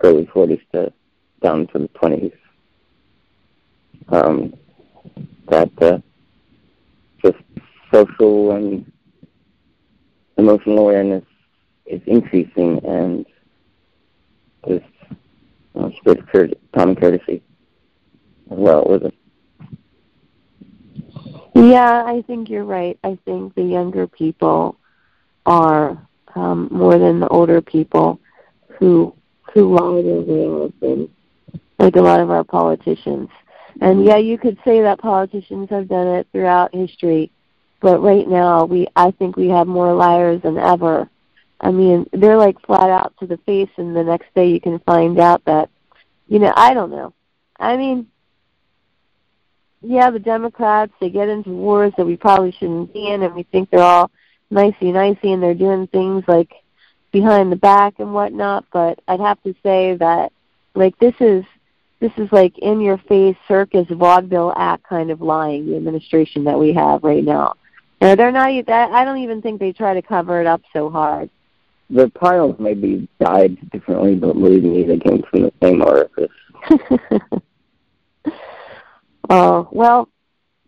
early 0.00 0.26
40s 0.26 0.60
to 0.72 0.92
down 1.40 1.66
to 1.68 1.78
the 1.78 1.88
20s. 1.88 2.32
um, 4.08 4.52
that 5.48 5.70
uh, 5.82 5.98
just 7.22 7.38
social 7.92 8.52
and 8.52 8.90
emotional 10.36 10.78
awareness 10.78 11.24
is 11.86 12.00
increasing 12.06 12.84
and 12.84 13.26
this 14.66 14.82
uh, 15.74 15.90
spirit 16.00 16.52
of 16.52 16.58
common 16.72 16.96
courtesy 16.96 17.42
as 18.50 18.58
well 18.58 18.84
with 18.88 19.04
it. 19.04 19.14
Yeah, 21.54 22.04
I 22.04 22.22
think 22.22 22.48
you're 22.48 22.64
right. 22.64 22.98
I 23.02 23.18
think 23.24 23.54
the 23.54 23.62
younger 23.62 24.06
people 24.06 24.78
are 25.44 25.98
um, 26.34 26.68
more 26.70 26.98
than 26.98 27.20
the 27.20 27.28
older 27.28 27.60
people 27.60 28.20
who 28.78 29.14
who 29.52 29.74
lie 29.74 30.02
their 30.02 30.20
way 30.20 30.72
things, 30.78 31.08
like 31.78 31.96
a 31.96 32.00
lot 32.00 32.20
of 32.20 32.30
our 32.30 32.44
politicians. 32.44 33.28
And 33.80 34.04
yeah, 34.04 34.16
you 34.16 34.38
could 34.38 34.58
say 34.64 34.82
that 34.82 34.98
politicians 34.98 35.70
have 35.70 35.88
done 35.88 36.08
it 36.08 36.26
throughout 36.32 36.74
history, 36.74 37.30
but 37.80 38.00
right 38.02 38.26
now 38.26 38.64
we 38.64 38.88
I 38.96 39.12
think 39.12 39.36
we 39.36 39.48
have 39.48 39.66
more 39.66 39.94
liars 39.94 40.42
than 40.42 40.58
ever. 40.58 41.08
I 41.60 41.70
mean, 41.70 42.06
they're 42.12 42.36
like 42.36 42.60
flat 42.66 42.90
out 42.90 43.14
to 43.20 43.26
the 43.26 43.38
face, 43.38 43.70
and 43.76 43.94
the 43.94 44.04
next 44.04 44.34
day 44.34 44.50
you 44.50 44.60
can 44.60 44.78
find 44.80 45.18
out 45.18 45.44
that, 45.44 45.70
you 46.28 46.38
know, 46.38 46.52
I 46.56 46.74
don't 46.74 46.90
know. 46.90 47.12
I 47.58 47.76
mean, 47.76 48.08
yeah, 49.80 50.10
the 50.10 50.18
Democrats 50.18 50.92
they 51.00 51.10
get 51.10 51.28
into 51.28 51.50
wars 51.50 51.92
that 51.96 52.06
we 52.06 52.16
probably 52.16 52.52
shouldn't 52.52 52.92
be 52.92 53.08
in, 53.08 53.22
and 53.22 53.34
we 53.34 53.44
think 53.44 53.70
they're 53.70 53.80
all 53.80 54.10
nicey 54.50 54.90
nicey, 54.90 55.32
and 55.32 55.42
they're 55.42 55.54
doing 55.54 55.86
things 55.88 56.24
like 56.26 56.52
behind 57.12 57.52
the 57.52 57.56
back 57.56 57.94
and 57.98 58.12
whatnot. 58.12 58.64
But 58.72 58.98
I'd 59.06 59.20
have 59.20 59.40
to 59.44 59.54
say 59.62 59.94
that 59.96 60.32
like 60.74 60.98
this 60.98 61.14
is 61.20 61.44
this 62.00 62.12
is 62.16 62.28
like 62.32 62.56
in 62.58 62.80
your 62.80 62.98
face 63.08 63.36
circus 63.46 63.86
vaudeville 63.90 64.52
act 64.56 64.84
kind 64.84 65.10
of 65.10 65.20
lying. 65.20 65.66
The 65.66 65.76
administration 65.76 66.44
that 66.44 66.58
we 66.58 66.72
have 66.74 67.02
right 67.02 67.24
now, 67.24 67.54
and 68.00 68.18
they're 68.18 68.32
not. 68.32 68.48
I 68.48 69.04
don't 69.04 69.18
even 69.18 69.42
think 69.42 69.60
they 69.60 69.72
try 69.72 69.94
to 69.94 70.02
cover 70.02 70.40
it 70.40 70.46
up 70.46 70.62
so 70.72 70.90
hard. 70.90 71.30
The 71.90 72.08
piles 72.10 72.58
may 72.58 72.74
be 72.74 73.08
dyed 73.18 73.56
differently, 73.70 74.14
but 74.14 74.34
believe 74.34 74.62
me, 74.62 74.84
they 74.84 74.98
came 74.98 75.22
from 75.30 75.42
the 75.42 75.52
same 75.62 75.82
orifice. 75.82 76.28
Oh, 79.30 79.68
well, 79.72 80.08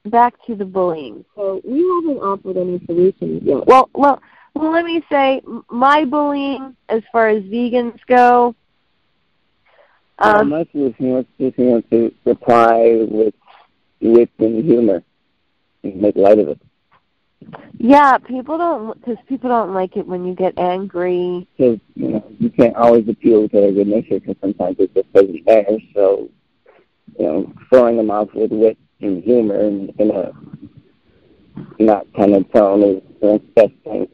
back 0.04 0.34
to 0.46 0.54
the 0.54 0.64
bullying. 0.64 1.24
So 1.34 1.60
we 1.64 1.78
haven't 1.78 2.22
offered 2.22 2.56
any 2.56 2.80
solutions 2.86 3.42
yet. 3.44 3.66
Well, 3.66 3.88
well, 3.94 4.20
well. 4.54 4.72
Let 4.72 4.84
me 4.84 5.02
say, 5.10 5.40
my 5.70 6.04
bullying, 6.04 6.76
as 6.88 7.02
far 7.12 7.28
as 7.28 7.42
vegans 7.44 7.98
go, 8.06 8.54
um, 10.20 10.36
um, 10.36 10.48
most 10.50 10.70
of 10.74 10.82
us 10.82 10.94
wants 10.98 11.30
want 11.56 11.90
to 11.90 12.14
reply 12.24 13.06
with 13.08 13.34
wit 14.00 14.30
and 14.38 14.64
humor 14.64 15.02
and 15.82 15.96
make 15.96 16.16
light 16.16 16.38
of 16.38 16.48
it. 16.48 16.60
yeah, 17.78 18.18
people 18.18 18.58
don't 18.58 19.00
because 19.00 19.16
people 19.28 19.48
don't 19.48 19.72
like 19.72 19.96
it 19.96 20.06
when 20.06 20.26
you 20.26 20.34
get 20.34 20.58
angry. 20.58 21.48
Because 21.56 21.80
you 21.94 22.08
know 22.08 22.32
you 22.38 22.50
can't 22.50 22.76
always 22.76 23.08
appeal 23.08 23.48
to 23.48 23.60
their 23.60 23.72
good 23.72 23.88
nature 23.88 24.20
because 24.20 24.36
sometimes 24.40 24.76
it 24.78 24.94
just 24.94 25.12
doesn't 25.12 25.44
there. 25.46 25.78
So 25.94 26.28
you 27.18 27.26
know, 27.26 27.52
throwing 27.68 27.96
them 27.96 28.10
off 28.10 28.28
with 28.34 28.50
wit 28.50 28.78
and 29.00 29.22
humor 29.24 29.58
and 29.58 29.90
in 29.98 30.10
a 30.10 30.32
not 31.78 32.06
kind 32.14 32.34
of 32.34 32.50
tone 32.52 32.82
is 32.82 33.02
the 33.20 33.42
best 33.54 33.72
thing. 33.84 34.08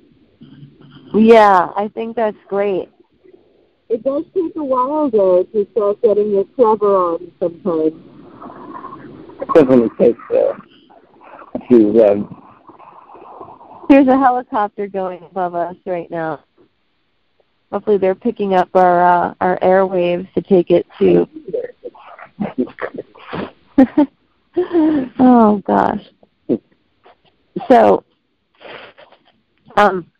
Yeah, 1.14 1.70
I 1.76 1.88
think 1.88 2.16
that's 2.16 2.36
great. 2.48 2.88
It 3.88 4.02
does 4.02 4.24
take 4.34 4.56
a 4.56 4.64
while 4.64 5.10
though 5.10 5.44
to 5.44 5.66
start 5.72 6.02
getting 6.02 6.30
your 6.30 6.44
clever 6.56 6.96
on 6.96 7.32
sometimes. 7.38 7.92
It 9.40 9.48
definitely 9.54 9.90
takes 9.98 10.18
uh, 10.30 10.54
a 11.54 11.66
few 11.68 11.92
revs. 11.98 12.24
There's 13.88 14.08
a 14.08 14.18
helicopter 14.18 14.88
going 14.88 15.22
above 15.22 15.54
us 15.54 15.76
right 15.86 16.10
now. 16.10 16.42
Hopefully, 17.70 17.98
they're 17.98 18.14
picking 18.16 18.54
up 18.54 18.68
our 18.74 19.04
uh, 19.04 19.34
our 19.40 19.58
airwaves 19.60 20.32
to 20.34 20.42
take 20.42 20.70
it 20.70 20.86
to. 20.98 21.28
oh 25.18 25.62
gosh. 25.64 26.04
So, 27.68 28.04
um, 29.76 30.10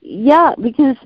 yeah, 0.00 0.54
because 0.60 0.96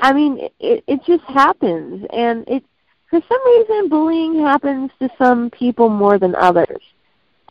I 0.00 0.12
mean, 0.12 0.48
it 0.60 0.84
it 0.86 1.00
just 1.06 1.24
happens, 1.24 2.06
and 2.12 2.44
it 2.48 2.64
for 3.10 3.20
some 3.28 3.46
reason 3.46 3.88
bullying 3.88 4.40
happens 4.40 4.90
to 5.00 5.08
some 5.18 5.50
people 5.50 5.88
more 5.88 6.18
than 6.18 6.34
others, 6.34 6.82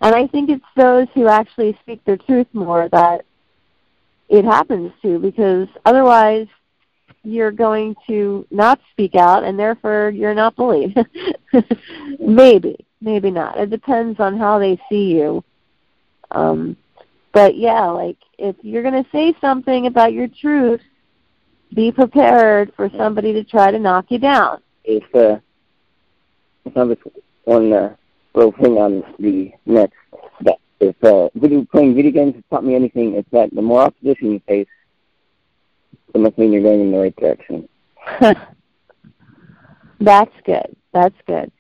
and 0.02 0.15
I 0.15 0.28
think 0.28 0.49
it's 0.49 0.64
those 0.76 1.07
who 1.14 1.28
actually 1.28 1.78
speak 1.82 2.03
their 2.06 2.18
truth 2.18 2.48
more 2.53 2.90
that 2.90 3.26
it 4.30 4.45
happens 4.45 4.91
to, 5.02 5.19
because 5.19 5.68
otherwise 5.86 6.48
you're 7.24 7.52
going 7.52 7.95
to 8.07 8.45
not 8.52 8.80
speak 8.91 9.15
out 9.15 9.44
and 9.44 9.60
therefore 9.60 10.11
you're 10.15 10.34
not 10.34 10.56
bullied. 10.56 10.95
maybe, 12.19 12.86
maybe 13.02 13.32
not. 13.32 13.57
It 13.57 13.69
depends 13.69 14.19
on 14.19 14.38
how 14.38 14.60
they 14.60 14.80
see 14.90 15.14
you. 15.14 15.44
Um 16.32 16.78
but 17.34 17.56
yeah, 17.56 17.86
like 17.86 18.18
if 18.40 18.56
you're 18.61 18.82
going 18.82 19.03
to 19.03 19.10
say 19.11 19.36
something 19.40 19.86
about 19.86 20.14
your 20.14 20.28
truth, 20.28 20.82
be 21.73 21.91
prepared 21.91 22.73
for 22.76 22.89
somebody 22.98 23.34
to 23.34 23.44
try 23.44 23.72
to 23.72 23.80
knock 23.80 24.06
you 24.10 24.19
down. 24.19 24.61
If 24.84 25.03
uh, 25.15 25.39
if 26.65 26.99
one 27.44 27.73
uh, 27.73 27.95
little 28.34 28.52
thing 28.53 28.77
on 28.77 29.03
the 29.19 29.52
next 29.65 29.95
that 30.41 30.60
if 30.80 30.95
uh, 31.03 31.30
video 31.35 31.65
playing 31.72 31.95
video 31.95 32.11
games 32.11 32.35
has 32.35 32.44
taught 32.49 32.64
me 32.64 32.76
anything, 32.76 33.14
it's 33.14 33.30
that 33.31 33.53
the 33.53 33.61
more 33.61 33.81
opposition 33.84 34.31
you 34.31 34.41
face, 34.48 34.68
it 36.14 36.19
must 36.19 36.38
mean 36.38 36.53
you're 36.53 36.64
going 36.64 36.81
in 36.81 36.91
the 36.91 36.98
right 36.98 37.15
direction. 37.15 37.68
That's 39.99 40.35
good. 40.45 40.76
That's 40.94 41.15
good. 41.26 41.52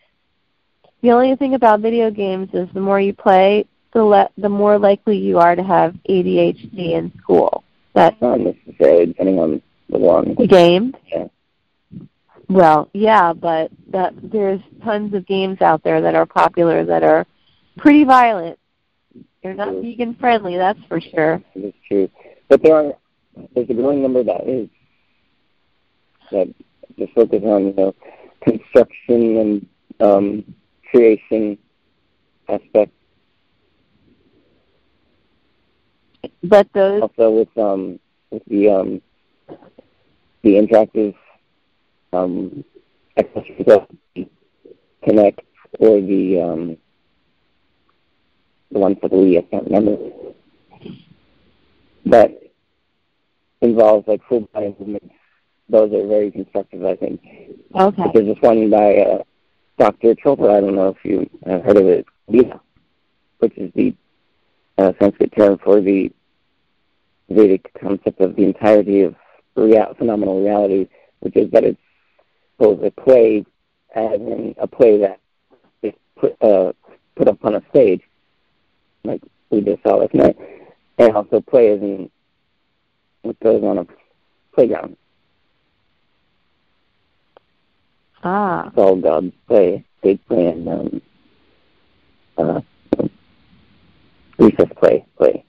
The 1.01 1.11
only 1.11 1.35
thing 1.35 1.53
about 1.53 1.81
video 1.81 2.11
games 2.11 2.49
is 2.53 2.67
the 2.73 2.79
more 2.79 2.99
you 2.99 3.13
play, 3.13 3.65
the 3.93 4.03
le- 4.03 4.29
the 4.37 4.49
more 4.49 4.77
likely 4.77 5.17
you 5.17 5.39
are 5.39 5.55
to 5.55 5.63
have 5.63 5.95
ADHD 6.09 6.91
in 6.93 7.11
school. 7.19 7.63
That's 7.93 8.19
Not 8.21 8.39
necessarily, 8.39 9.07
depending 9.07 9.39
on 9.39 9.61
the 9.89 9.97
one. 9.97 10.35
game. 10.35 10.93
Yeah. 11.11 11.27
Well, 12.49 12.89
yeah, 12.93 13.33
but 13.33 13.71
that 13.91 14.13
there's 14.21 14.61
tons 14.83 15.13
of 15.13 15.25
games 15.27 15.61
out 15.61 15.83
there 15.83 16.01
that 16.01 16.15
are 16.15 16.25
popular 16.25 16.85
that 16.85 17.03
are 17.03 17.25
pretty 17.77 18.03
violent. 18.05 18.57
They're 19.43 19.53
not 19.53 19.69
Mhm. 19.69 19.81
vegan 19.81 20.15
friendly, 20.15 20.57
that's 20.57 20.79
for 20.87 20.99
sure. 21.01 21.41
It's 21.55 21.77
true. 21.87 22.09
But 22.47 22.61
there 22.63 22.75
are 22.75 22.93
there's 23.53 23.69
a 23.69 23.73
growing 23.73 24.01
number 24.01 24.23
that 24.23 24.47
is 24.47 24.69
that 26.31 26.47
just 26.97 27.13
focus 27.13 27.43
on 27.43 27.67
you 27.67 27.73
know 27.73 27.93
construction 28.41 29.37
and 29.37 29.67
um, 29.99 30.55
creation 30.89 31.57
aspect. 32.49 32.91
But 36.43 36.67
those 36.73 37.01
Also 37.01 37.31
with 37.31 37.57
um 37.57 37.99
with 38.31 38.43
the 38.45 38.69
um 38.69 39.01
the 40.43 40.51
interactive 40.51 41.15
um 42.13 42.63
Kinect 45.05 45.39
or 45.79 46.01
the 46.01 46.41
um 46.41 46.77
the 48.71 48.79
one 48.79 48.95
for 48.97 49.09
the 49.09 49.15
Wii, 49.15 49.37
I 49.37 49.41
can't 49.43 49.65
remember. 49.65 49.97
That 52.05 52.31
involves 53.61 54.07
like 54.07 54.21
full 54.27 54.41
body 54.53 54.75
movements. 54.79 55.13
Those 55.69 55.91
are 55.93 56.07
very 56.07 56.31
constructive, 56.31 56.85
I 56.85 56.95
think. 56.95 57.21
okay. 57.75 58.03
There's 58.13 58.27
this 58.27 58.37
one 58.41 58.69
by 58.69 58.95
uh, 58.95 59.23
Dr. 59.77 60.15
Chopra. 60.15 60.57
I 60.57 60.61
don't 60.61 60.75
know 60.75 60.89
if 60.89 60.97
you 61.03 61.29
have 61.45 61.63
heard 61.63 61.77
of 61.77 61.87
it, 61.87 62.05
which 62.27 63.57
is 63.57 63.71
the 63.75 63.95
uh, 64.77 64.93
Sanskrit 64.99 65.33
term 65.35 65.57
for 65.63 65.81
the 65.81 66.11
Vedic 67.29 67.69
concept 67.81 68.21
of 68.21 68.35
the 68.35 68.43
entirety 68.43 69.01
of 69.01 69.15
real, 69.57 69.93
phenomenal 69.97 70.41
reality, 70.43 70.87
which 71.19 71.35
is 71.35 71.49
that 71.51 71.63
it's 71.63 71.79
both 72.57 72.81
a 72.83 72.91
play 72.91 73.45
as 73.95 74.19
in 74.19 74.55
a 74.59 74.67
play 74.67 74.99
that 74.99 75.19
is 75.81 75.93
put 76.15 76.41
uh, 76.41 76.71
put 77.15 77.27
up 77.27 77.43
on 77.43 77.55
a 77.55 77.61
stage, 77.69 78.01
like 79.03 79.21
we 79.49 79.61
just 79.61 79.81
saw 79.83 79.95
last 79.95 80.13
night, 80.13 80.37
and 80.97 81.15
also 81.15 81.41
play 81.41 81.71
as 81.71 81.81
in 81.81 82.09
what 83.23 83.39
goes 83.39 83.63
on 83.63 83.79
a 83.79 83.85
playground. 84.53 84.95
Ah. 88.23 88.67
It's 88.67 88.77
all 88.77 88.95
God's 88.95 89.33
play, 89.47 89.85
stage 89.99 90.19
play, 90.27 90.47
and 90.47 90.67
um, 90.67 91.01
uh, 92.37 92.61
recess 94.37 94.69
play, 94.77 95.05
play. 95.17 95.43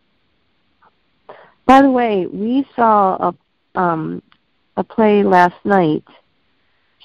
By 1.66 1.82
the 1.82 1.90
way, 1.90 2.26
we 2.26 2.66
saw 2.74 3.16
a 3.16 3.34
um 3.78 4.22
a 4.76 4.84
play 4.84 5.22
last 5.24 5.56
night, 5.64 6.04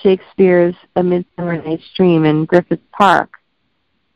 Shakespeare's 0.02 0.76
A 0.96 1.04
Midsummer 1.04 1.62
Night's 1.62 1.90
Dream 1.96 2.26
in 2.26 2.46
Griffith 2.46 2.82
Park. 2.92 3.30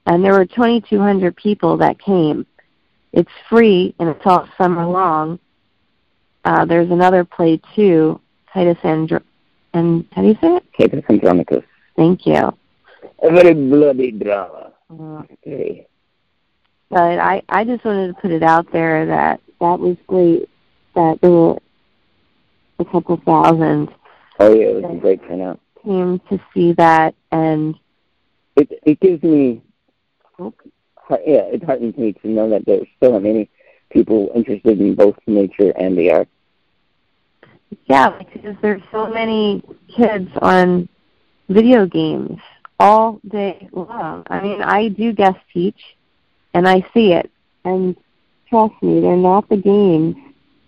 and 0.06 0.24
there 0.24 0.34
were 0.34 0.46
2,200 0.46 1.36
people 1.36 1.76
that 1.78 2.00
came. 2.00 2.46
It's 3.14 3.32
free 3.50 3.94
and 4.00 4.08
it's 4.10 4.26
all 4.26 4.48
summer 4.58 4.86
long. 4.86 5.40
Uh, 6.46 6.64
there's 6.66 6.92
another 6.92 7.26
play 7.26 7.60
too, 7.76 8.20
Titus 8.54 8.78
Andro- 8.84 9.24
and 9.74 10.06
how 10.14 10.22
do 10.22 10.28
you 10.30 10.38
say 10.42 10.56
it? 10.58 10.64
Titus 10.80 11.04
Andronicus. 11.10 11.64
Thank 11.96 12.26
you. 12.26 12.36
A 13.24 13.32
very 13.32 13.54
bloody 13.54 14.12
drama. 14.12 14.72
Uh, 14.90 15.24
Okay. 15.46 15.86
but 16.90 17.20
I 17.20 17.42
I 17.50 17.64
just 17.66 17.84
wanted 17.84 18.08
to 18.08 18.22
put 18.22 18.32
it 18.32 18.44
out 18.44 18.72
there 18.72 19.06
that 19.08 19.42
that 19.60 19.80
was 19.80 19.98
great. 20.08 20.48
That 20.96 21.20
there 21.22 21.32
were 21.32 21.58
a 22.80 22.86
couple 22.86 23.18
thousand 23.26 23.90
Oh 24.40 24.54
yeah, 24.54 24.68
it 24.68 24.84
was 24.84 24.96
a 24.98 25.00
great 25.00 25.22
turnout. 25.28 25.60
came 25.84 26.20
to 26.30 26.40
see 26.54 26.74
that, 26.74 27.16
and 27.32 27.76
It 28.56 28.70
it 28.86 29.00
gives 29.00 29.24
me, 29.24 29.62
yeah, 30.40 31.46
it 31.56 31.64
heartens 31.64 31.98
me 31.98 32.14
to 32.14 32.28
know 32.28 32.50
that 32.50 32.66
there's 32.66 32.88
still 32.98 33.14
so 33.14 33.20
many 33.20 33.50
people 33.90 34.30
interested 34.36 34.80
in 34.80 34.94
both 34.96 35.16
nature 35.26 35.72
and 35.72 35.98
the 35.98 36.12
art. 36.12 36.28
yeah, 37.88 38.10
because 38.20 38.56
there's 38.62 38.82
so 38.92 39.08
many 39.08 39.64
kids 39.88 40.30
on 40.42 40.88
video 41.50 41.86
games 41.86 42.38
all 42.80 43.20
day 43.28 43.68
long. 43.72 44.24
I 44.30 44.42
mean, 44.42 44.62
I 44.62 44.90
do 44.90 45.14
guest 45.14 45.40
teach, 45.54 45.82
and 46.54 46.68
I 46.68 46.82
see 46.94 47.14
it, 47.14 47.32
and 47.66 47.96
trust 48.50 48.76
me, 48.84 49.00
they're 49.00 49.16
not 49.16 49.50
the 49.50 49.58
games 49.58 50.16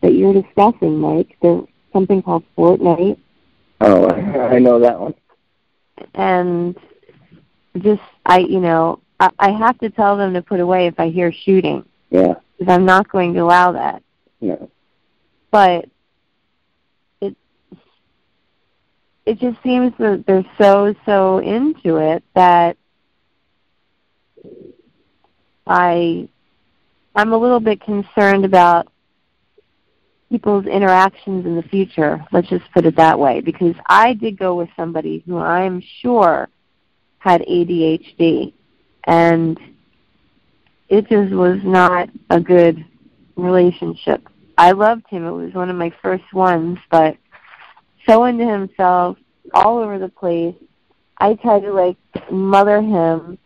that 0.02 0.14
you're 0.14 0.34
discussing, 0.42 0.98
Mike. 1.00 1.38
They're 1.42 1.62
something 1.94 2.22
called 2.22 2.44
Fortnite. 2.58 3.18
Oh, 3.82 4.06
I, 4.08 4.56
I 4.56 4.60
know 4.60 4.80
that 4.80 5.00
one. 5.00 5.14
and 6.16 6.76
just 7.80 8.02
I 8.26 8.40
you 8.40 8.60
know 8.60 9.00
I, 9.20 9.30
I 9.40 9.52
have 9.52 9.78
to 9.80 9.90
tell 9.90 10.18
them 10.18 10.34
to 10.34 10.42
put 10.42 10.60
away 10.60 10.88
if 10.88 11.00
I 11.00 11.10
hear 11.10 11.32
shooting 11.32 11.86
Yeah, 12.10 12.36
because 12.58 12.74
I'm 12.74 12.86
not 12.86 13.10
going 13.10 13.34
to 13.34 13.40
allow 13.42 13.72
that. 13.74 14.04
no. 14.42 14.70
But 15.52 15.86
it 17.22 17.36
it 19.26 19.40
just 19.40 19.62
seems 19.64 19.94
that 19.98 20.26
they're 20.28 20.46
so 20.58 20.94
so 21.06 21.40
into 21.40 21.98
it 21.98 22.24
that 22.36 22.78
I 25.68 26.28
I'm 27.16 27.34
a 27.34 27.38
little 27.38 27.60
bit 27.60 27.82
concerned 27.82 28.46
about 28.46 28.88
people's 30.30 30.66
interactions 30.66 31.46
in 31.46 31.56
the 31.56 31.64
future. 31.64 32.24
Let's 32.32 32.50
just 32.50 32.72
put 32.74 32.86
it 32.86 32.96
that 32.98 33.20
way 33.20 33.42
because 33.42 33.76
I 33.88 34.14
did 34.14 34.38
go 34.38 34.56
with 34.56 34.70
somebody 34.76 35.24
who 35.26 35.38
I'm 35.38 35.82
sure 36.02 36.50
had 37.18 37.42
ADHD 37.42 38.54
and 39.06 39.60
it 40.88 41.08
just 41.08 41.34
was 41.34 41.60
not 41.64 42.10
a 42.30 42.40
good 42.40 42.86
relationship. 43.36 44.28
I 44.58 44.72
loved 44.72 45.08
him. 45.08 45.26
It 45.26 45.32
was 45.32 45.54
one 45.54 45.70
of 45.70 45.76
my 45.76 45.92
first 46.02 46.34
ones, 46.34 46.78
but 46.92 47.18
so 48.08 48.26
into 48.26 48.46
himself, 48.46 49.18
all 49.54 49.80
over 49.80 50.00
the 50.00 50.10
place. 50.10 50.56
I 51.18 51.36
tried 51.36 51.62
to 51.62 51.74
like 51.74 51.98
mother 52.32 52.82
him, 52.82 53.38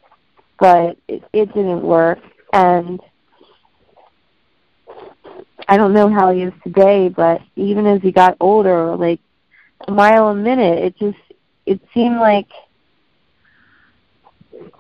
but 0.60 0.98
it, 1.08 1.24
it 1.34 1.54
didn't 1.54 1.82
work. 1.82 2.20
And 2.52 3.00
I 5.68 5.78
don't 5.78 5.94
know 5.94 6.10
how 6.10 6.32
he 6.32 6.44
is 6.44 6.54
today, 6.64 7.10
but 7.10 7.42
even 7.56 7.86
as 7.86 8.02
he 8.02 8.12
got 8.12 8.38
older, 8.40 8.96
like 8.96 9.20
a 9.88 9.92
mile 9.92 10.30
a 10.30 10.36
minute, 10.36 10.80
it 10.80 10.98
just 10.98 11.18
it 11.66 11.80
seemed 11.94 12.18
like 12.18 12.48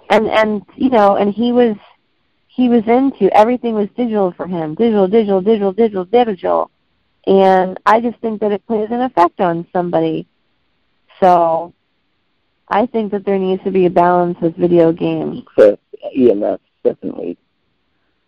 and 0.10 0.28
and 0.28 0.64
you 0.76 0.90
know, 0.90 1.16
and 1.16 1.34
he 1.34 1.52
was 1.52 1.76
he 2.48 2.70
was 2.70 2.84
into 2.88 3.36
everything 3.36 3.74
was 3.74 3.90
digital 3.96 4.32
for 4.32 4.48
him. 4.48 4.76
Digital, 4.76 5.08
digital, 5.08 5.42
digital, 5.42 5.74
digital, 5.74 6.06
digital. 6.06 6.72
And 7.26 7.80
I 7.86 8.02
just 8.02 8.20
think 8.20 8.42
that 8.42 8.52
it 8.52 8.66
plays 8.68 8.90
an 8.92 9.02
effect 9.02 9.40
on 9.40 9.66
somebody. 9.72 10.28
So 11.20 11.74
I 12.68 12.86
think 12.86 13.12
that 13.12 13.26
there 13.26 13.40
needs 13.40 13.64
to 13.64 13.72
be 13.72 13.86
a 13.86 13.90
balance 13.90 14.38
with 14.42 14.58
video 14.58 14.92
games. 14.92 15.44
So 15.58 15.80
EMF 16.16 16.60
definitely 16.84 17.38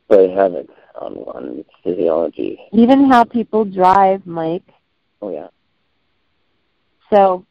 play 0.07 0.30
havoc 0.32 0.69
on 0.99 1.15
one's 1.15 1.65
physiology. 1.84 2.59
Even 2.72 3.09
how 3.09 3.23
people 3.23 3.65
drive, 3.65 4.26
Mike. 4.26 4.67
Oh 5.22 5.30
yeah. 5.31 5.47
So 7.11 7.45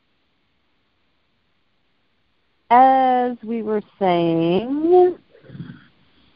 as 2.70 3.36
we 3.42 3.62
were 3.62 3.82
saying, 3.98 5.16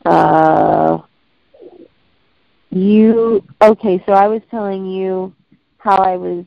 uh, 0.04 0.98
you 2.70 3.42
okay? 3.62 4.02
So 4.06 4.12
I 4.12 4.28
was 4.28 4.42
telling 4.50 4.86
you 4.86 5.34
how 5.78 5.96
I 5.96 6.16
was. 6.16 6.44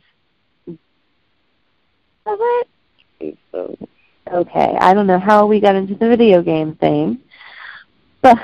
Was 2.26 2.66
it? 3.20 3.90
Okay, 4.32 4.78
I 4.80 4.94
don't 4.94 5.08
know 5.08 5.20
how 5.20 5.46
we 5.46 5.60
got 5.60 5.76
into 5.76 5.96
the 5.96 6.08
video 6.08 6.42
game 6.42 6.76
thing, 6.76 7.20
but 8.22 8.38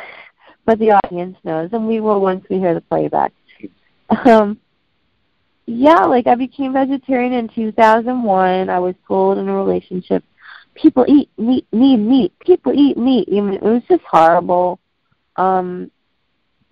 but 0.67 0.77
the 0.79 0.91
audience 0.91 1.37
knows, 1.45 1.69
and 1.71 1.87
we 1.87 2.01
will 2.01 2.19
once 2.19 2.45
we 2.49 2.59
hear 2.59 2.75
the 2.75 2.81
playback. 2.81 3.33
Um, 4.25 4.59
yeah, 5.65 6.05
like 6.05 6.27
I 6.27 6.35
became 6.35 6.73
vegetarian 6.73 7.33
in 7.33 7.47
2001. 7.47 8.69
I 8.69 8.79
was 8.79 8.93
told 9.07 9.37
in 9.37 9.47
a 9.47 9.55
relationship, 9.55 10.23
people 10.75 11.05
eat 11.07 11.29
meat, 11.37 11.65
need 11.71 11.97
meat. 11.97 12.33
People 12.39 12.73
eat 12.73 12.97
meat. 12.97 13.29
I 13.31 13.41
mean, 13.41 13.53
it 13.53 13.63
was 13.63 13.81
just 13.89 14.03
horrible. 14.03 14.79
Um, 15.37 15.89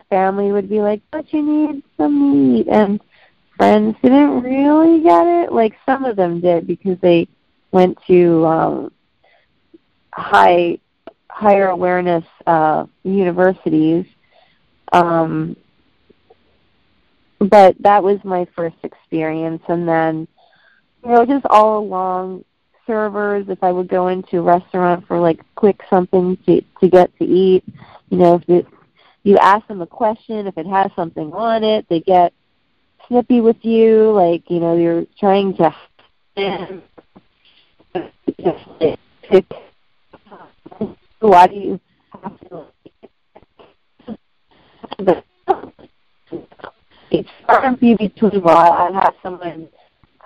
family 0.09 0.51
would 0.51 0.69
be 0.69 0.81
like, 0.81 1.01
"But 1.11 1.31
you 1.34 1.41
need 1.41 1.84
some 1.95 2.53
meat," 2.53 2.67
and 2.67 3.01
friends 3.55 3.95
didn't 4.01 4.43
really 4.43 5.01
get 5.03 5.26
it. 5.26 5.53
Like 5.53 5.76
some 5.85 6.03
of 6.03 6.17
them 6.17 6.41
did 6.41 6.67
because 6.67 6.99
they 6.99 7.30
went 7.72 7.97
to 8.07 8.45
um, 8.45 8.91
high 10.13 10.80
higher 11.36 11.68
awareness 11.68 12.24
uh, 12.48 12.86
universities. 13.03 14.06
Um, 14.94 15.57
but 17.40 17.76
that 17.82 18.02
was 18.02 18.20
my 18.24 18.48
first 18.56 18.78
experience, 18.84 19.62
and 19.68 19.86
then 19.86 20.30
you 21.03 21.12
know 21.12 21.26
just 21.26 21.45
all 21.48 21.80
along 21.80 22.45
servers. 22.88 23.48
If 23.49 23.62
I 23.62 23.74
would 23.74 23.90
go 23.90 24.07
into 24.07 24.38
a 24.38 24.41
restaurant 24.41 25.06
for 25.07 25.20
like 25.20 25.41
quick 25.56 25.82
something 25.90 26.38
to 26.45 26.62
to 26.80 26.90
get 26.90 27.16
to 27.18 27.26
eat, 27.26 27.66
you 28.10 28.18
know, 28.18 28.36
if 28.36 28.48
it, 28.48 28.66
you 29.24 29.38
ask 29.38 29.68
them 29.68 29.82
a 29.82 29.88
question, 29.88 30.48
if 30.48 30.57
it 30.57 30.68
has 30.68 30.90
something 30.95 31.34
on 31.34 31.66
it, 31.66 31.86
they 31.90 31.99
get 31.99 32.32
snippy 33.10 33.41
with 33.41 33.57
you, 33.62 34.12
like 34.12 34.49
you 34.49 34.62
know 34.62 34.78
you're 34.78 35.06
trying 35.20 35.53
to. 35.57 35.76
Why 41.19 41.47
do 41.47 41.55
you 41.55 41.79
have 42.23 42.39
to? 42.49 42.65
It's 47.11 47.29
hard 47.47 47.75
to 47.75 47.79
be 47.79 47.95
between 47.95 48.41
while 48.41 48.57
I 48.57 48.91
have 48.91 49.13
someone 49.23 49.69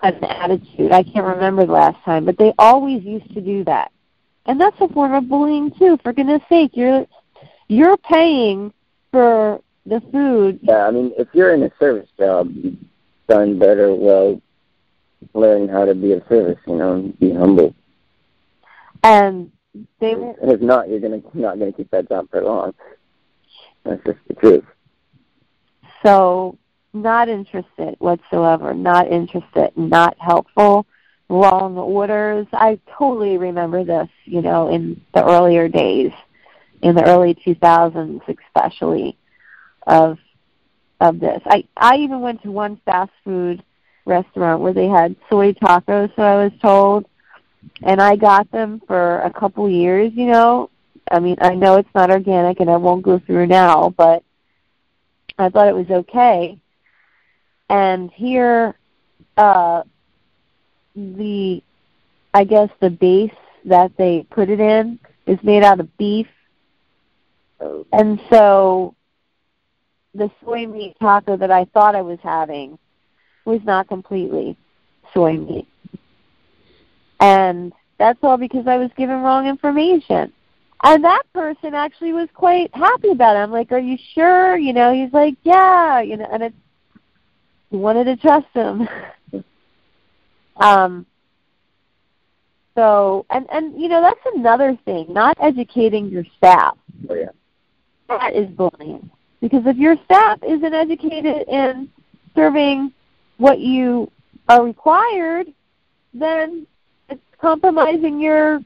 has 0.01 0.15
an 0.15 0.23
attitude. 0.23 0.91
I 0.91 1.03
can't 1.03 1.25
remember 1.25 1.65
the 1.65 1.73
last 1.73 2.03
time, 2.03 2.25
but 2.25 2.37
they 2.37 2.53
always 2.57 3.03
used 3.03 3.31
to 3.33 3.41
do 3.41 3.63
that, 3.65 3.91
and 4.45 4.59
that's 4.59 4.79
a 4.79 4.87
form 4.87 5.13
of 5.13 5.29
bullying 5.29 5.71
too. 5.77 5.97
For 6.03 6.13
goodness 6.13 6.41
sake, 6.49 6.71
you're 6.73 7.05
you're 7.67 7.97
paying 7.97 8.73
for 9.11 9.61
the 9.85 10.01
food. 10.11 10.59
yeah, 10.63 10.87
I 10.87 10.91
mean, 10.91 11.11
if 11.17 11.27
you're 11.33 11.53
in 11.53 11.63
a 11.63 11.71
service 11.79 12.09
job, 12.17 12.51
you've 12.53 12.77
done 13.27 13.59
better. 13.59 13.93
Well, 13.93 14.41
learn 15.33 15.67
how 15.67 15.85
to 15.85 15.93
be 15.93 16.13
of 16.13 16.23
service. 16.29 16.59
You 16.65 16.75
know, 16.75 16.93
and 16.93 17.19
be 17.19 17.33
humble. 17.33 17.75
And 19.03 19.51
they 19.99 20.15
were 20.15 20.33
if 20.41 20.61
not, 20.61 20.89
you're 20.89 20.99
gonna 20.99 21.21
not 21.33 21.59
gonna 21.59 21.71
keep 21.73 21.89
that 21.91 22.09
job 22.09 22.29
for 22.29 22.43
long. 22.43 22.73
That's 23.83 24.03
just 24.05 24.19
the 24.27 24.33
truth. 24.35 24.65
so 26.03 26.57
not 26.93 27.29
interested 27.29 27.95
whatsoever, 27.99 28.73
not 28.73 29.07
interested, 29.11 29.71
not 29.75 30.17
helpful, 30.19 30.85
wrong 31.29 31.77
orders. 31.77 32.47
I 32.51 32.79
totally 32.97 33.37
remember 33.37 33.83
this, 33.83 34.09
you 34.25 34.41
know, 34.41 34.69
in 34.69 34.99
the 35.13 35.23
earlier 35.23 35.67
days, 35.67 36.11
in 36.81 36.95
the 36.95 37.03
early 37.03 37.35
2000s 37.35 38.21
especially, 38.27 39.17
of 39.85 40.17
of 41.01 41.19
this. 41.19 41.41
I 41.45 41.63
I 41.77 41.97
even 41.97 42.21
went 42.21 42.41
to 42.43 42.51
one 42.51 42.81
fast 42.85 43.11
food 43.23 43.63
restaurant 44.05 44.61
where 44.61 44.73
they 44.73 44.87
had 44.87 45.15
soy 45.29 45.53
tacos, 45.53 46.13
so 46.15 46.23
I 46.23 46.43
was 46.43 46.51
told, 46.61 47.05
and 47.81 48.01
I 48.01 48.15
got 48.15 48.51
them 48.51 48.81
for 48.87 49.21
a 49.21 49.31
couple 49.31 49.69
years, 49.69 50.11
you 50.13 50.25
know. 50.25 50.69
I 51.11 51.19
mean, 51.19 51.37
I 51.41 51.55
know 51.55 51.77
it's 51.77 51.93
not 51.95 52.11
organic 52.11 52.59
and 52.59 52.69
I 52.69 52.77
won't 52.77 53.03
go 53.03 53.19
through 53.19 53.47
now, 53.47 53.89
but 53.89 54.23
I 55.37 55.49
thought 55.49 55.67
it 55.67 55.75
was 55.75 55.89
okay. 55.89 56.59
And 57.69 58.11
here, 58.11 58.75
uh, 59.37 59.83
the, 60.95 61.63
I 62.33 62.43
guess 62.43 62.69
the 62.79 62.89
base 62.89 63.31
that 63.65 63.91
they 63.97 64.25
put 64.29 64.49
it 64.49 64.59
in 64.59 64.99
is 65.25 65.39
made 65.43 65.63
out 65.63 65.79
of 65.79 65.97
beef. 65.97 66.27
And 67.91 68.21
so 68.29 68.95
the 70.13 70.31
soy 70.43 70.67
meat 70.67 70.95
taco 70.99 71.37
that 71.37 71.51
I 71.51 71.65
thought 71.65 71.95
I 71.95 72.01
was 72.01 72.19
having 72.21 72.77
was 73.45 73.61
not 73.63 73.87
completely 73.87 74.57
soy 75.13 75.37
meat. 75.37 75.67
And 77.19 77.73
that's 77.97 78.19
all 78.23 78.37
because 78.37 78.67
I 78.67 78.77
was 78.77 78.89
given 78.97 79.21
wrong 79.21 79.47
information. 79.47 80.31
And 80.83 81.03
that 81.03 81.23
person 81.33 81.73
actually 81.73 82.13
was 82.13 82.29
quite 82.33 82.73
happy 82.73 83.09
about 83.09 83.35
it. 83.35 83.39
I'm 83.39 83.51
like, 83.51 83.71
Are 83.71 83.79
you 83.79 83.97
sure? 84.13 84.57
You 84.57 84.73
know, 84.73 84.93
he's 84.93 85.11
like, 85.11 85.35
Yeah, 85.43 86.01
you 86.01 86.17
know, 86.17 86.27
and 86.31 86.43
it's 86.43 86.55
you 87.69 87.79
wanted 87.79 88.05
to 88.05 88.15
trust 88.17 88.47
him. 88.53 88.87
um 90.57 91.05
so 92.75 93.25
and 93.29 93.45
and 93.51 93.79
you 93.79 93.89
know 93.89 94.01
that's 94.01 94.35
another 94.35 94.77
thing, 94.85 95.07
not 95.09 95.37
educating 95.41 96.07
your 96.07 96.23
staff. 96.37 96.77
Oh 97.09 97.15
yeah. 97.15 97.29
That 98.07 98.33
is 98.35 98.49
bullying. 98.49 99.09
Because 99.41 99.65
if 99.65 99.77
your 99.77 99.95
staff 100.05 100.39
isn't 100.47 100.73
educated 100.73 101.47
in 101.47 101.89
serving 102.35 102.91
what 103.37 103.59
you 103.59 104.11
are 104.47 104.63
required, 104.63 105.47
then 106.13 106.65
compromising 107.39 108.19
your 108.19 108.59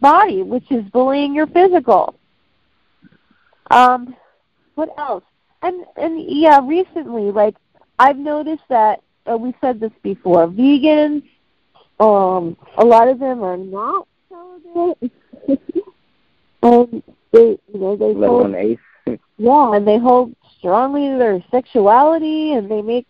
body, 0.00 0.42
which 0.42 0.70
is 0.70 0.84
bullying 0.90 1.34
your 1.34 1.46
physical. 1.46 2.14
Um, 3.70 4.16
what 4.74 4.90
else? 4.98 5.24
And 5.62 5.84
and 5.96 6.24
yeah, 6.26 6.60
recently, 6.62 7.30
like 7.30 7.54
I've 7.98 8.16
noticed 8.16 8.62
that 8.68 9.02
uh, 9.30 9.36
we 9.36 9.54
said 9.60 9.80
this 9.80 9.92
before. 10.02 10.48
Vegans, 10.48 11.22
um, 12.00 12.56
a 12.78 12.84
lot 12.84 13.08
of 13.08 13.18
them 13.18 13.42
are 13.42 13.56
not 13.56 14.06
celibate. 14.28 15.12
um, 16.62 17.02
they, 17.32 17.58
you 17.72 17.78
know, 17.78 17.96
they 17.96 18.14
hold, 18.14 18.54
yeah, 19.36 19.76
and 19.76 19.86
they 19.86 19.98
hold 19.98 20.34
strongly 20.58 21.08
to 21.08 21.18
their 21.18 21.44
sexuality, 21.50 22.54
and 22.54 22.70
they 22.70 22.82
make 22.82 23.06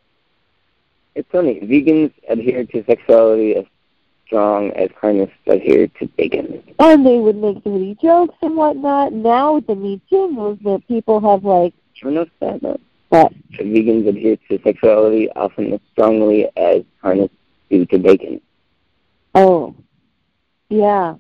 It's 1.14 1.30
funny. 1.30 1.60
Vegans 1.60 2.12
adhere 2.28 2.64
to 2.64 2.84
sexuality 2.84 3.54
as 3.56 3.64
strong 4.30 4.70
as 4.72 4.88
carnists 5.00 5.34
adhere 5.48 5.88
to 5.98 6.06
bacon. 6.16 6.62
and 6.78 7.04
they 7.04 7.18
would 7.18 7.34
make 7.36 7.62
dirty 7.64 7.96
jokes 8.00 8.36
and 8.42 8.56
whatnot. 8.56 9.12
Now 9.12 9.54
with 9.54 9.66
the 9.66 9.74
Me 9.74 10.00
Too 10.08 10.30
movement, 10.30 10.86
people 10.86 11.20
have 11.20 11.44
like 11.44 11.74
Ever 12.00 12.12
noticed 12.12 12.38
that? 12.40 12.62
No. 12.62 12.78
what? 13.08 13.32
Vegans 13.58 14.08
adhere 14.08 14.36
to 14.48 14.62
sexuality 14.62 15.28
often 15.34 15.72
as 15.72 15.80
strongly 15.92 16.46
as 16.56 16.82
carnists 17.02 17.36
do 17.68 17.84
to 17.86 17.98
bacon. 17.98 18.40
Oh, 19.34 19.74
yeah, 20.68 21.16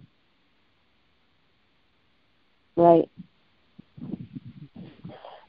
right. 2.76 3.08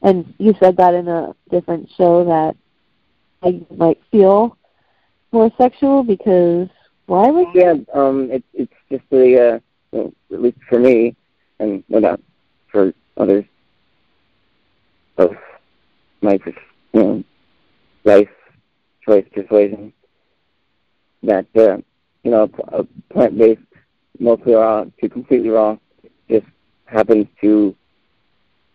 And 0.02 0.34
you 0.38 0.54
said 0.58 0.76
that 0.78 0.94
in 0.94 1.06
a 1.06 1.34
different 1.50 1.88
show 1.96 2.24
that 2.24 2.56
I 3.42 3.64
might 3.76 4.00
feel 4.10 4.56
more 5.30 5.50
sexual 5.56 6.02
because 6.02 6.68
why 7.06 7.30
would 7.30 7.48
Yeah, 7.54 7.74
um, 7.94 8.30
it's 8.30 8.46
it's 8.54 8.72
just 8.90 9.04
the 9.10 9.54
uh, 9.54 9.58
well, 9.90 10.12
at 10.32 10.42
least 10.42 10.58
for 10.68 10.78
me, 10.78 11.16
and 11.58 11.84
no 11.88 12.00
doubt 12.00 12.20
for 12.70 12.92
others 13.16 13.44
of 15.18 15.36
my 16.22 16.38
you 16.46 16.54
know, 16.94 17.24
life 18.04 18.28
choice 19.04 19.26
persuasion 19.32 19.92
that 21.22 21.46
uh, 21.56 21.76
you 22.22 22.30
know 22.30 22.48
a, 22.68 22.80
a 22.80 22.84
plant-based, 23.12 23.60
mostly 24.18 24.54
raw 24.54 24.84
to 25.00 25.08
completely 25.08 25.50
raw, 25.50 25.76
just 26.28 26.46
happens 26.86 27.26
to 27.40 27.74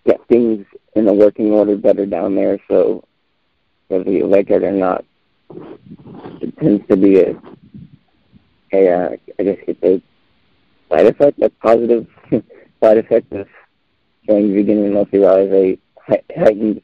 get 0.06 0.26
things 0.28 0.66
in 0.95 1.08
a 1.08 1.14
working 1.14 1.52
order 1.52 1.76
better 1.76 2.06
down 2.06 2.36
there. 2.36 2.60
So 2.68 3.04
whether 3.88 4.12
you 4.12 4.28
like 4.28 4.49
it 4.49 4.64
or 4.64 4.72
not, 4.72 5.06
it 6.41 6.58
tends 6.58 6.88
to 6.88 6.98
be 6.98 7.20
a 7.20 7.41
a, 8.78 8.91
uh, 8.91 9.10
I 9.40 9.44
guess 9.44 9.58
it's 9.68 9.84
a 9.84 10.02
side 10.90 11.06
effect, 11.08 11.41
a 11.41 11.49
positive 11.49 12.08
side 12.82 12.98
effect 12.98 13.32
of 13.34 13.48
going 14.28 14.54
vegan 14.54 14.84
and 14.84 14.94
mostly 14.94 15.20
raw 15.20 15.36
is 15.36 15.52
a 15.52 15.78
heightened, 16.38 16.82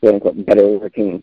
quote 0.00 0.14
unquote, 0.14 0.46
better 0.46 0.66
working 0.78 1.22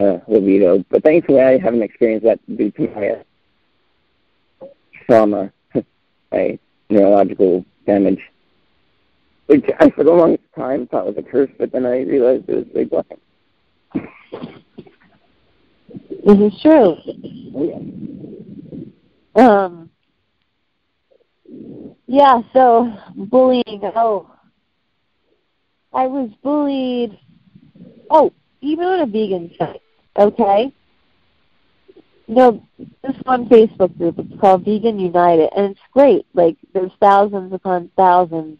uh, 0.00 0.18
libido. 0.28 0.84
But 0.90 1.02
thankfully, 1.02 1.40
I 1.40 1.58
haven't 1.58 1.82
experienced 1.82 2.24
that 2.24 2.40
due 2.56 2.70
to 2.72 2.88
my 2.94 3.08
uh, 3.10 4.66
trauma, 5.06 5.52
my 6.32 6.58
neurological 6.90 7.64
damage, 7.86 8.20
which 9.46 9.64
I 9.78 9.90
for 9.90 10.04
the 10.04 10.10
longest 10.10 10.44
time 10.56 10.86
thought 10.86 11.06
was 11.06 11.16
a 11.18 11.22
curse, 11.22 11.50
but 11.58 11.72
then 11.72 11.86
I 11.86 12.02
realized 12.02 12.48
it 12.48 12.56
was 12.56 12.66
a 12.74 12.84
blessing. 12.84 13.18
this 16.26 16.52
is 16.52 16.62
true? 16.62 16.96
Oh, 17.54 17.64
yeah. 17.64 17.78
Um, 19.34 19.90
yeah, 22.06 22.42
so 22.52 22.92
bullying. 23.16 23.80
Oh, 23.96 24.30
I 25.92 26.06
was 26.06 26.30
bullied. 26.42 27.18
Oh, 28.10 28.32
even 28.60 28.86
on 28.86 29.00
a 29.00 29.06
vegan 29.06 29.52
site. 29.58 29.82
Okay. 30.16 30.72
No, 32.26 32.66
this 32.78 33.16
one 33.24 33.48
Facebook 33.48 33.96
group. 33.98 34.18
It's 34.18 34.40
called 34.40 34.64
Vegan 34.64 34.98
United, 34.98 35.50
and 35.54 35.72
it's 35.72 35.80
great. 35.92 36.26
Like, 36.32 36.56
there's 36.72 36.92
thousands 36.98 37.52
upon 37.52 37.90
thousands 37.96 38.58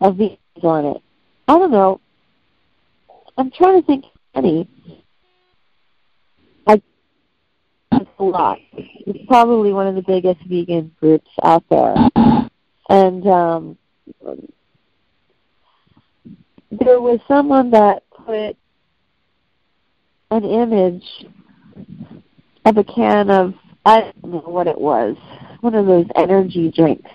of 0.00 0.16
vegans 0.16 0.64
on 0.64 0.84
it. 0.86 1.02
I 1.46 1.58
don't 1.58 1.70
know. 1.70 2.00
I'm 3.36 3.50
trying 3.50 3.80
to 3.80 3.86
think 3.86 4.04
any. 4.34 4.68
I 6.66 6.80
it's 7.92 8.09
a 8.20 8.24
lot. 8.24 8.58
It's 8.72 9.26
probably 9.26 9.72
one 9.72 9.86
of 9.86 9.94
the 9.94 10.02
biggest 10.02 10.40
vegan 10.46 10.94
groups 11.00 11.30
out 11.42 11.64
there. 11.68 11.94
And 12.88 13.26
um 13.26 13.78
there 16.70 17.00
was 17.00 17.18
someone 17.26 17.70
that 17.70 18.04
put 18.10 18.56
an 20.30 20.44
image 20.44 21.26
of 22.64 22.76
a 22.76 22.84
can 22.84 23.30
of 23.30 23.54
I 23.84 24.12
don't 24.22 24.24
know 24.24 24.38
what 24.40 24.66
it 24.66 24.78
was, 24.78 25.16
one 25.60 25.74
of 25.74 25.86
those 25.86 26.06
energy 26.14 26.70
drinks. 26.70 27.10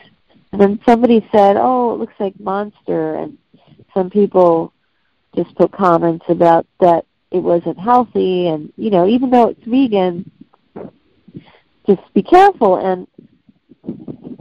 And 0.51 0.59
then 0.59 0.79
somebody 0.85 1.25
said, 1.31 1.57
"Oh, 1.57 1.93
it 1.93 1.99
looks 1.99 2.13
like 2.19 2.39
Monster," 2.39 3.15
and 3.15 3.37
some 3.93 4.09
people 4.09 4.73
just 5.35 5.55
put 5.55 5.71
comments 5.71 6.25
about 6.29 6.65
that 6.79 7.05
it 7.31 7.39
wasn't 7.39 7.77
healthy, 7.77 8.47
and 8.47 8.71
you 8.77 8.89
know, 8.89 9.07
even 9.07 9.29
though 9.29 9.49
it's 9.49 9.63
vegan, 9.65 10.31
just 11.87 12.01
be 12.13 12.23
careful. 12.23 12.77
And 12.77 13.07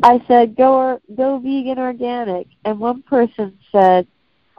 I 0.03 0.23
said, 0.27 0.57
"Go 0.57 0.75
or, 0.75 1.01
go 1.15 1.39
vegan 1.39 1.79
organic," 1.79 2.47
and 2.65 2.79
one 2.79 3.03
person 3.03 3.59
said, 3.73 4.07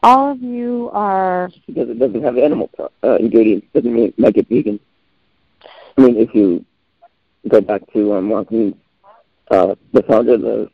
"All 0.04 0.32
of 0.32 0.42
you 0.42 0.90
are." 0.94 1.50
because 1.68 1.90
it 1.90 2.00
doesn't 2.00 2.24
have 2.24 2.38
animal 2.38 2.70
uh, 3.04 3.16
ingredients 3.16 3.68
doesn't 3.74 3.94
mean 3.94 4.14
make 4.18 4.38
it 4.38 4.48
vegan. 4.50 4.80
I 5.98 6.02
mean, 6.02 6.18
if 6.18 6.34
you 6.36 6.66
go 7.48 7.62
back 7.62 7.82
to 7.94 8.14
um, 8.14 8.32
uh, 9.52 9.76
the 9.94 10.04
founder 10.04 10.34
of 10.34 10.42
the, 10.42 10.70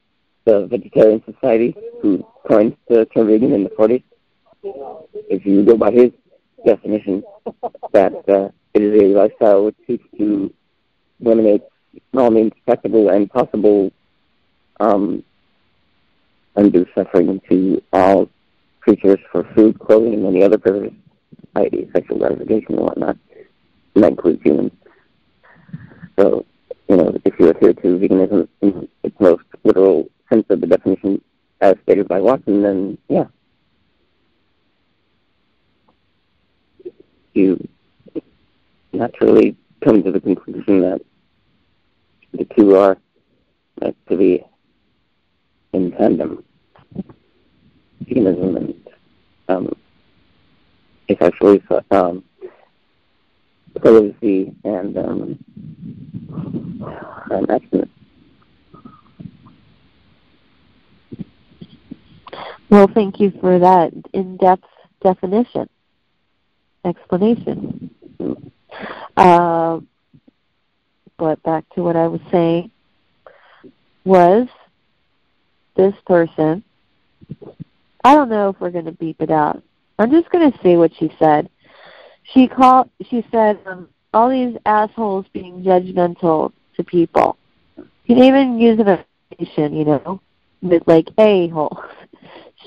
the 0.45 0.67
Vegetarian 0.67 1.21
Society, 1.25 1.75
who 2.01 2.25
coined 2.47 2.75
the 2.87 3.05
term 3.13 3.27
vegan 3.27 3.53
in 3.53 3.63
the 3.63 3.69
40s, 3.71 4.03
if 5.29 5.45
you 5.45 5.63
go 5.63 5.77
by 5.77 5.91
his 5.91 6.11
definition, 6.65 7.23
that 7.91 8.13
uh, 8.29 8.49
it 8.73 8.81
is 8.81 9.01
a 9.01 9.05
lifestyle 9.07 9.65
which 9.65 9.75
seeks 9.85 10.05
to 10.17 10.53
eliminate 11.19 11.61
all 12.15 12.31
means 12.31 12.53
practical 12.65 13.09
and 13.09 13.29
possible 13.29 13.91
um, 14.79 15.23
undue 16.55 16.85
suffering 16.95 17.41
to 17.49 17.81
all 17.93 18.29
creatures 18.81 19.19
for 19.31 19.43
food, 19.55 19.79
clothing, 19.79 20.13
and 20.13 20.25
any 20.25 20.43
other 20.43 20.57
purpose, 20.57 20.93
i.e. 21.55 21.89
sexual 21.93 22.17
gratification 22.17 22.75
and 22.75 22.85
whatnot. 22.85 23.17
And 23.95 24.03
that 24.03 24.11
includes 24.11 24.41
humans. 24.43 24.71
So, 26.19 26.45
you 26.87 26.97
know, 26.97 27.17
if 27.23 27.39
you 27.39 27.49
adhere 27.49 27.73
to 27.73 27.97
veganism 27.97 28.47
in 28.61 28.87
its 29.03 29.15
most 29.19 29.43
literal 29.63 30.09
sense 30.29 30.45
of 30.49 30.61
the 30.61 30.67
definition 30.67 31.21
as 31.61 31.75
stated 31.83 32.07
by 32.07 32.19
Watson, 32.19 32.63
then 32.63 32.97
yeah. 33.07 33.25
You 37.33 37.67
naturally 38.91 39.55
come 39.83 40.03
to 40.03 40.11
the 40.11 40.19
conclusion 40.19 40.81
that 40.81 41.01
the 42.33 42.45
two 42.55 42.75
are 42.75 42.97
meant 43.79 43.97
to 44.09 44.17
be 44.17 44.43
in 45.73 45.91
tandem 45.91 46.43
veganism 48.03 48.57
and 48.57 48.87
um, 49.47 49.75
asexually 51.09 51.61
um, 51.91 52.23
celibacy 53.81 54.53
and 54.63 54.97
um, 54.97 55.39
abstinence. 57.49 57.89
Well, 62.69 62.87
thank 62.93 63.19
you 63.19 63.31
for 63.41 63.59
that 63.59 63.91
in-depth 64.13 64.63
definition, 65.03 65.67
explanation. 66.85 67.89
Uh, 69.17 69.81
but 71.21 71.41
back 71.43 71.63
to 71.75 71.83
what 71.83 71.95
I 71.95 72.07
was 72.07 72.19
saying 72.31 72.71
was 74.03 74.47
this 75.77 75.93
person. 76.07 76.63
I 78.03 78.15
don't 78.15 78.27
know 78.27 78.49
if 78.49 78.59
we're 78.59 78.71
going 78.71 78.85
to 78.85 78.91
beep 78.91 79.21
it 79.21 79.29
out. 79.29 79.61
I'm 79.99 80.09
just 80.09 80.31
going 80.31 80.51
to 80.51 80.57
say 80.63 80.77
what 80.77 80.91
she 80.97 81.13
said. 81.19 81.47
She 82.33 82.47
called. 82.47 82.89
She 83.07 83.23
said 83.31 83.59
um, 83.67 83.87
all 84.15 84.31
these 84.31 84.57
assholes 84.65 85.27
being 85.31 85.61
judgmental 85.61 86.53
to 86.75 86.83
people. 86.83 87.37
You 87.77 88.15
can 88.15 88.23
even 88.23 88.59
use 88.59 88.79
an 88.79 88.87
affirmation, 88.87 89.75
you 89.75 89.85
know, 89.85 90.21
with 90.63 90.81
like 90.87 91.07
a 91.19 91.47
holes. 91.49 91.77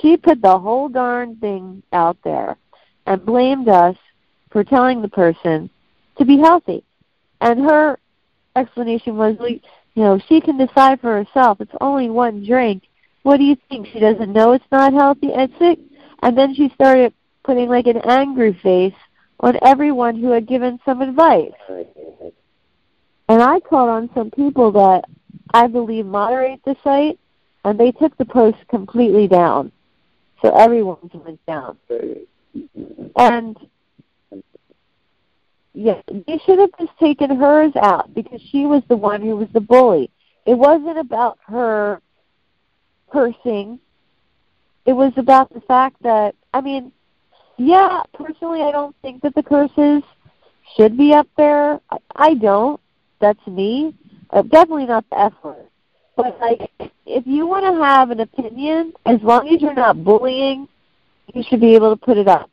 She 0.00 0.16
put 0.16 0.42
the 0.42 0.58
whole 0.58 0.88
darn 0.88 1.36
thing 1.36 1.82
out 1.92 2.18
there 2.24 2.56
and 3.06 3.24
blamed 3.24 3.68
us 3.68 3.96
for 4.50 4.64
telling 4.64 5.02
the 5.02 5.08
person 5.08 5.70
to 6.18 6.24
be 6.24 6.36
healthy. 6.36 6.82
And 7.40 7.60
her 7.60 7.98
explanation 8.56 9.16
was, 9.16 9.36
you 9.40 9.60
know, 9.96 10.18
she 10.28 10.40
can 10.40 10.56
decide 10.58 11.00
for 11.00 11.22
herself. 11.24 11.60
It's 11.60 11.74
only 11.80 12.10
one 12.10 12.44
drink. 12.44 12.84
What 13.22 13.38
do 13.38 13.44
you 13.44 13.56
think? 13.68 13.88
She 13.88 14.00
doesn't 14.00 14.32
know 14.32 14.52
it's 14.52 14.64
not 14.70 14.92
healthy 14.92 15.32
and 15.32 15.52
sick. 15.58 15.78
And 16.22 16.36
then 16.36 16.54
she 16.54 16.70
started 16.74 17.12
putting 17.42 17.68
like 17.68 17.86
an 17.86 17.98
angry 17.98 18.58
face 18.62 18.94
on 19.40 19.58
everyone 19.62 20.16
who 20.16 20.30
had 20.30 20.46
given 20.46 20.80
some 20.84 21.02
advice. 21.02 21.52
And 23.28 23.42
I 23.42 23.60
called 23.60 23.90
on 23.90 24.10
some 24.14 24.30
people 24.30 24.72
that 24.72 25.04
I 25.52 25.66
believe 25.66 26.06
moderate 26.06 26.60
the 26.64 26.76
site, 26.84 27.18
and 27.64 27.78
they 27.78 27.92
took 27.92 28.16
the 28.16 28.24
post 28.24 28.58
completely 28.68 29.28
down. 29.28 29.72
So 30.42 30.50
everyone's 30.50 31.12
went 31.14 31.44
down. 31.46 31.78
And 33.16 33.56
yeah, 35.74 36.00
they 36.08 36.40
should 36.46 36.60
have 36.60 36.70
just 36.78 36.96
taken 37.00 37.36
hers 37.36 37.72
out 37.80 38.14
because 38.14 38.40
she 38.50 38.64
was 38.64 38.82
the 38.88 38.96
one 38.96 39.20
who 39.20 39.36
was 39.36 39.48
the 39.52 39.60
bully. 39.60 40.08
It 40.46 40.54
wasn't 40.54 40.98
about 40.98 41.38
her 41.46 42.00
cursing. 43.10 43.80
It 44.86 44.92
was 44.92 45.12
about 45.16 45.52
the 45.52 45.60
fact 45.62 46.02
that 46.02 46.36
I 46.52 46.60
mean, 46.60 46.92
yeah, 47.56 48.02
personally 48.14 48.62
I 48.62 48.70
don't 48.70 48.94
think 49.02 49.22
that 49.22 49.34
the 49.34 49.42
curses 49.42 50.02
should 50.76 50.96
be 50.96 51.12
up 51.12 51.28
there. 51.36 51.80
I, 52.14 52.34
don't. 52.34 52.80
That's 53.20 53.44
me. 53.46 53.94
Uh, 54.30 54.42
definitely 54.42 54.86
not 54.86 55.04
the 55.10 55.18
F 55.18 55.32
word. 55.42 55.66
But 56.16 56.38
like, 56.40 56.70
if 57.06 57.26
you 57.26 57.46
want 57.46 57.64
to 57.64 57.82
have 57.82 58.10
an 58.10 58.20
opinion, 58.20 58.92
as 59.06 59.20
long 59.22 59.48
as 59.48 59.60
you're 59.60 59.74
not 59.74 60.02
bullying, 60.04 60.68
you 61.32 61.42
should 61.48 61.60
be 61.60 61.74
able 61.74 61.96
to 61.96 62.04
put 62.04 62.16
it 62.16 62.28
up. 62.28 62.50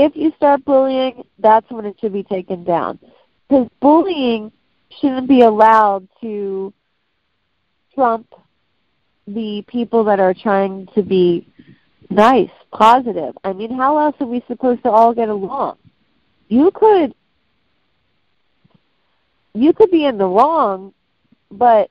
If 0.00 0.14
you 0.14 0.32
start 0.36 0.64
bullying, 0.64 1.24
that's 1.40 1.68
when 1.72 1.84
it 1.84 1.96
should 2.00 2.12
be 2.12 2.22
taken 2.22 2.62
down. 2.62 3.00
Because 3.48 3.68
bullying 3.80 4.52
shouldn't 5.00 5.26
be 5.26 5.40
allowed 5.40 6.06
to 6.20 6.72
trump 7.96 8.32
the 9.26 9.64
people 9.66 10.04
that 10.04 10.20
are 10.20 10.34
trying 10.34 10.86
to 10.94 11.02
be 11.02 11.48
nice, 12.10 12.50
positive. 12.72 13.36
I 13.42 13.52
mean, 13.52 13.76
how 13.76 13.98
else 13.98 14.14
are 14.20 14.28
we 14.28 14.40
supposed 14.46 14.84
to 14.84 14.88
all 14.88 15.12
get 15.12 15.30
along? 15.30 15.78
You 16.46 16.70
could 16.72 17.12
you 19.52 19.72
could 19.72 19.90
be 19.90 20.04
in 20.04 20.16
the 20.16 20.26
wrong, 20.26 20.94
but 21.50 21.90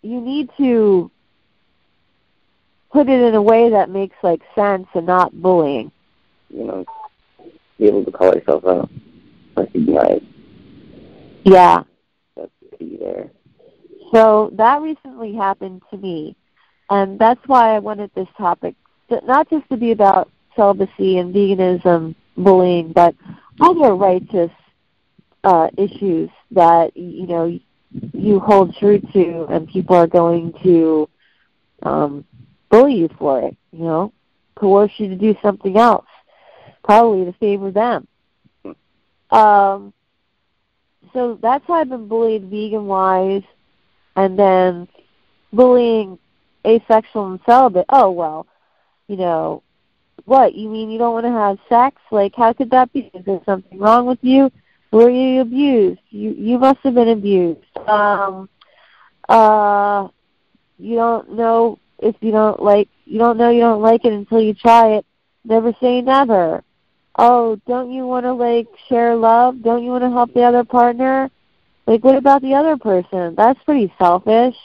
you 0.00 0.22
need 0.22 0.48
to 0.56 1.10
put 2.90 3.10
it 3.10 3.20
in 3.20 3.34
a 3.34 3.42
way 3.42 3.68
that 3.68 3.90
makes 3.90 4.16
like 4.22 4.40
sense 4.54 4.86
and 4.94 5.04
not 5.04 5.38
bullying. 5.42 5.92
You 6.48 6.64
know, 6.64 6.86
be 7.78 7.86
able 7.86 8.04
to 8.04 8.10
call 8.10 8.34
yourself 8.34 8.64
out, 8.66 8.90
recognize. 9.56 10.22
Yeah. 11.44 11.82
That's 12.36 12.50
the 12.70 12.76
key 12.76 12.96
there. 13.00 13.30
So 14.12 14.50
that 14.54 14.82
recently 14.82 15.34
happened 15.34 15.82
to 15.90 15.96
me, 15.96 16.36
and 16.90 17.18
that's 17.18 17.40
why 17.46 17.74
I 17.74 17.80
wanted 17.80 18.10
this 18.14 18.28
topic 18.38 18.74
not 19.10 19.48
just 19.50 19.68
to 19.70 19.76
be 19.76 19.92
about 19.92 20.30
celibacy 20.54 21.18
and 21.18 21.34
veganism, 21.34 22.14
bullying, 22.36 22.92
but 22.92 23.14
other 23.60 23.94
righteous 23.94 24.50
uh, 25.44 25.68
issues 25.76 26.30
that 26.50 26.96
you 26.96 27.26
know 27.26 27.58
you 28.12 28.40
hold 28.40 28.74
true 28.76 29.00
to, 29.12 29.46
and 29.48 29.68
people 29.68 29.96
are 29.96 30.06
going 30.06 30.52
to 30.62 31.08
um, 31.82 32.24
bully 32.70 32.94
you 32.94 33.08
for 33.18 33.42
it. 33.42 33.56
You 33.72 33.84
know, 33.84 34.12
coerce 34.54 34.92
you 34.98 35.08
to 35.08 35.16
do 35.16 35.34
something 35.42 35.76
else, 35.76 36.06
probably 36.86 37.24
to 37.26 37.32
favor 37.32 37.70
them. 37.70 38.06
Um, 39.30 39.92
so 41.12 41.38
that's 41.42 41.66
how 41.66 41.74
I've 41.74 41.88
been 41.88 42.08
bullied 42.08 42.44
vegan 42.44 42.86
wise, 42.86 43.42
and 44.14 44.38
then 44.38 44.88
bullying 45.52 46.18
asexual 46.64 47.32
and 47.32 47.40
celibate. 47.44 47.86
Oh 47.88 48.10
well, 48.12 48.46
you 49.08 49.16
know, 49.16 49.62
what 50.24 50.54
you 50.54 50.68
mean 50.68 50.90
you 50.90 50.98
don't 50.98 51.12
want 51.12 51.26
to 51.26 51.32
have 51.32 51.58
sex? 51.68 52.00
Like 52.10 52.34
how 52.36 52.52
could 52.52 52.70
that 52.70 52.92
be? 52.92 53.10
Is 53.12 53.24
there 53.24 53.40
something 53.44 53.78
wrong 53.78 54.06
with 54.06 54.20
you? 54.22 54.50
Were 54.92 55.10
you 55.10 55.40
abused? 55.40 56.00
You 56.10 56.30
you 56.30 56.58
must 56.58 56.78
have 56.84 56.94
been 56.94 57.08
abused. 57.08 57.60
Um, 57.88 58.48
uh, 59.28 60.08
you 60.78 60.94
don't 60.94 61.32
know 61.32 61.78
if 61.98 62.14
you 62.20 62.30
don't 62.30 62.62
like 62.62 62.88
you 63.04 63.18
don't 63.18 63.38
know 63.38 63.50
you 63.50 63.60
don't 63.60 63.82
like 63.82 64.04
it 64.04 64.12
until 64.12 64.40
you 64.40 64.54
try 64.54 64.92
it. 64.92 65.06
Never 65.44 65.72
say 65.80 66.00
never. 66.00 66.62
Oh, 67.18 67.58
don't 67.66 67.90
you 67.90 68.06
want 68.06 68.24
to 68.24 68.32
like 68.34 68.68
share 68.88 69.16
love? 69.16 69.62
Don't 69.62 69.82
you 69.82 69.90
want 69.90 70.04
to 70.04 70.10
help 70.10 70.34
the 70.34 70.42
other 70.42 70.64
partner? 70.64 71.30
Like, 71.86 72.04
what 72.04 72.16
about 72.16 72.42
the 72.42 72.54
other 72.54 72.76
person? 72.76 73.34
That's 73.36 73.62
pretty 73.64 73.92
selfish. 73.98 74.56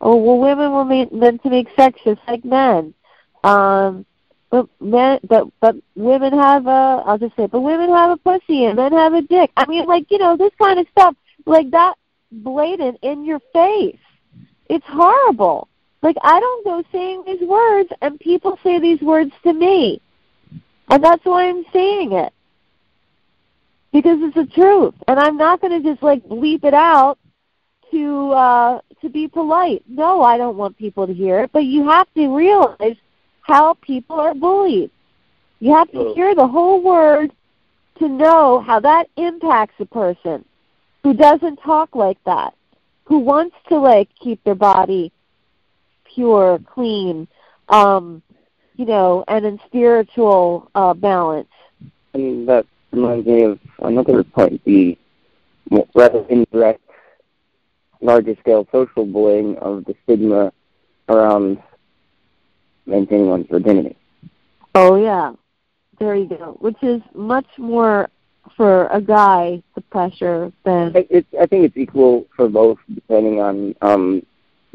Oh, 0.00 0.16
well, 0.16 0.38
women 0.38 0.72
were 0.72 0.84
meant 0.84 1.42
to 1.42 1.50
make 1.50 1.68
sex 1.74 1.98
just 2.04 2.20
like 2.28 2.44
men. 2.44 2.94
Um, 3.42 4.04
but 4.50 4.68
men, 4.80 5.18
but 5.28 5.48
but 5.60 5.76
women 5.96 6.32
have 6.32 6.66
a. 6.66 7.02
I'll 7.04 7.18
just 7.18 7.34
say, 7.34 7.46
but 7.46 7.60
women 7.60 7.90
have 7.90 8.10
a 8.10 8.16
pussy 8.16 8.64
and 8.64 8.76
men 8.76 8.92
have 8.92 9.14
a 9.14 9.22
dick. 9.22 9.50
I 9.56 9.66
mean, 9.66 9.86
like 9.86 10.10
you 10.10 10.18
know, 10.18 10.36
this 10.36 10.52
kind 10.60 10.78
of 10.78 10.86
stuff, 10.92 11.16
like 11.46 11.70
that, 11.70 11.94
blatant 12.30 12.98
in 13.02 13.24
your 13.24 13.40
face. 13.52 13.98
It's 14.68 14.84
horrible. 14.86 15.68
Like 16.02 16.16
I 16.22 16.38
don't 16.38 16.64
go 16.64 16.84
saying 16.92 17.24
these 17.26 17.40
words, 17.40 17.90
and 18.02 18.20
people 18.20 18.58
say 18.62 18.78
these 18.78 19.00
words 19.00 19.32
to 19.42 19.52
me, 19.52 20.00
and 20.88 21.02
that's 21.02 21.24
why 21.24 21.48
I'm 21.48 21.64
saying 21.72 22.12
it 22.12 22.32
because 23.92 24.18
it's 24.20 24.34
the 24.34 24.46
truth, 24.46 24.94
and 25.08 25.18
I'm 25.18 25.36
not 25.36 25.60
going 25.60 25.82
to 25.82 25.88
just 25.88 26.02
like 26.02 26.22
bleep 26.24 26.64
it 26.64 26.74
out 26.74 27.18
to 27.90 28.30
uh 28.32 28.80
to 29.00 29.08
be 29.08 29.28
polite. 29.28 29.82
No, 29.88 30.22
I 30.22 30.36
don't 30.36 30.56
want 30.56 30.76
people 30.76 31.06
to 31.06 31.14
hear 31.14 31.40
it, 31.40 31.50
but 31.52 31.64
you 31.64 31.88
have 31.88 32.06
to 32.14 32.28
realize 32.28 32.96
how 33.42 33.74
people 33.74 34.18
are 34.20 34.34
bullied. 34.34 34.90
You 35.60 35.74
have 35.74 35.90
to 35.92 36.12
hear 36.14 36.34
the 36.34 36.46
whole 36.46 36.82
word 36.82 37.32
to 37.98 38.08
know 38.08 38.60
how 38.60 38.80
that 38.80 39.08
impacts 39.16 39.76
a 39.78 39.86
person 39.86 40.44
who 41.02 41.14
doesn't 41.14 41.56
talk 41.58 41.94
like 41.94 42.22
that, 42.24 42.54
who 43.04 43.18
wants 43.20 43.56
to 43.68 43.78
like 43.78 44.08
keep 44.20 44.42
their 44.44 44.54
body 44.54 45.12
pure, 46.14 46.58
clean, 46.66 47.28
um, 47.68 48.22
you 48.76 48.84
know, 48.84 49.24
and 49.28 49.44
in 49.44 49.58
spiritual 49.66 50.70
uh, 50.74 50.94
balance. 50.94 51.48
And 52.14 52.48
that 52.48 52.66
reminds 52.92 53.26
me 53.26 53.42
of 53.42 53.58
another 53.80 54.22
point: 54.22 54.62
the 54.64 54.96
rather 55.94 56.24
indirect, 56.28 56.82
larger 58.00 58.36
scale 58.40 58.66
social 58.70 59.06
bullying 59.06 59.56
of 59.58 59.84
the 59.84 59.94
stigma 60.04 60.52
around 61.08 61.62
maintaining 62.86 63.28
one's 63.28 63.46
virginity. 63.48 63.96
Oh 64.74 64.96
yeah, 64.96 65.32
there 65.98 66.14
you 66.14 66.26
go. 66.26 66.56
Which 66.60 66.82
is 66.82 67.02
much 67.14 67.46
more 67.58 68.08
for 68.56 68.86
a 68.88 69.00
guy 69.00 69.62
the 69.74 69.80
pressure 69.80 70.52
than. 70.64 70.92
It's, 70.94 71.26
I 71.40 71.46
think 71.46 71.64
it's 71.64 71.76
equal 71.76 72.26
for 72.36 72.48
both, 72.48 72.78
depending 72.94 73.40
on 73.40 73.74
um, 73.82 74.24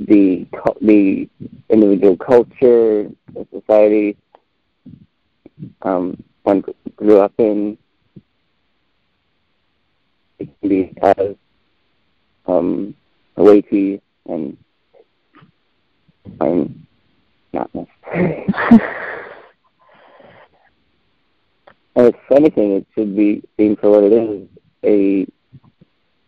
the 0.08 0.48
the 0.82 1.30
individual 1.70 2.18
culture, 2.18 3.10
the 3.34 3.48
society 3.52 4.18
um, 5.82 6.22
one 6.44 6.64
grew 6.96 7.20
up 7.20 7.34
in. 7.38 7.78
It 10.40 10.50
can 10.60 10.70
be 10.70 10.94
as 11.02 11.36
um, 12.48 12.96
weighty 13.36 14.02
and 14.28 14.58
um, 16.40 16.88
not 17.54 17.70
necessary. 17.76 18.46
if 21.96 22.16
anything, 22.32 22.72
it 22.72 22.88
should 22.96 23.16
be 23.16 23.44
seen 23.58 23.76
for 23.76 23.92
what 23.92 24.04
it 24.04 24.14
is, 24.14 24.48
a 24.84 25.28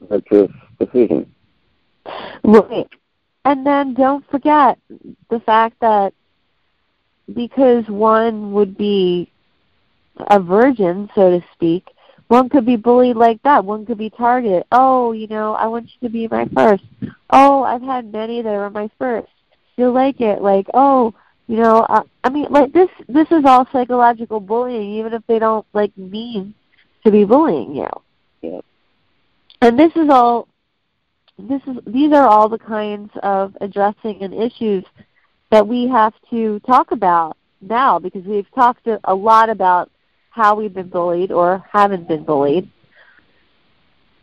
virtuous 0.07 0.51
decision. 0.79 1.33
Right. 2.43 2.87
And 3.45 3.65
then 3.65 3.93
don't 3.93 4.29
forget 4.29 4.79
the 5.29 5.39
fact 5.41 5.79
that 5.81 6.13
because 7.33 7.87
one 7.87 8.53
would 8.53 8.77
be 8.77 9.29
a 10.17 10.39
virgin, 10.39 11.09
so 11.15 11.31
to 11.31 11.45
speak, 11.53 11.87
one 12.27 12.49
could 12.49 12.65
be 12.65 12.77
bullied 12.77 13.15
like 13.15 13.41
that. 13.43 13.65
One 13.65 13.85
could 13.85 13.97
be 13.97 14.09
targeted. 14.09 14.63
Oh, 14.71 15.11
you 15.11 15.27
know, 15.27 15.53
I 15.53 15.67
want 15.67 15.85
you 15.85 16.07
to 16.07 16.11
be 16.11 16.27
my 16.27 16.47
first. 16.53 16.83
Oh, 17.29 17.63
I've 17.63 17.81
had 17.81 18.11
many 18.11 18.41
that 18.41 18.49
were 18.49 18.69
my 18.69 18.89
first. 18.97 19.27
You'll 19.75 19.91
like 19.91 20.21
it. 20.21 20.41
Like, 20.41 20.67
oh, 20.73 21.13
you 21.47 21.57
know, 21.57 21.85
I, 21.87 22.01
I 22.23 22.29
mean, 22.29 22.47
like 22.49 22.71
this. 22.71 22.89
This 23.07 23.27
is 23.31 23.43
all 23.45 23.67
psychological 23.71 24.39
bullying, 24.39 24.93
even 24.93 25.13
if 25.13 25.21
they 25.27 25.39
don't 25.39 25.65
like 25.73 25.95
mean 25.97 26.53
to 27.05 27.11
be 27.11 27.25
bullying 27.25 27.75
you. 27.75 27.89
Yeah. 28.41 28.61
And 29.61 29.77
this 29.77 29.91
is 29.95 30.09
all. 30.09 30.47
This 31.37 31.61
is 31.65 31.77
these 31.87 32.13
are 32.13 32.27
all 32.27 32.47
the 32.47 32.59
kinds 32.59 33.11
of 33.23 33.57
addressing 33.59 34.21
and 34.21 34.33
issues 34.33 34.83
that 35.49 35.67
we 35.67 35.87
have 35.87 36.13
to 36.29 36.59
talk 36.61 36.91
about 36.91 37.37
now 37.59 37.97
because 37.99 38.23
we've 38.23 38.49
talked 38.53 38.87
a 39.03 39.15
lot 39.15 39.49
about 39.49 39.89
how 40.29 40.55
we've 40.55 40.73
been 40.73 40.89
bullied 40.89 41.31
or 41.31 41.63
haven't 41.71 42.07
been 42.07 42.23
bullied. 42.23 42.69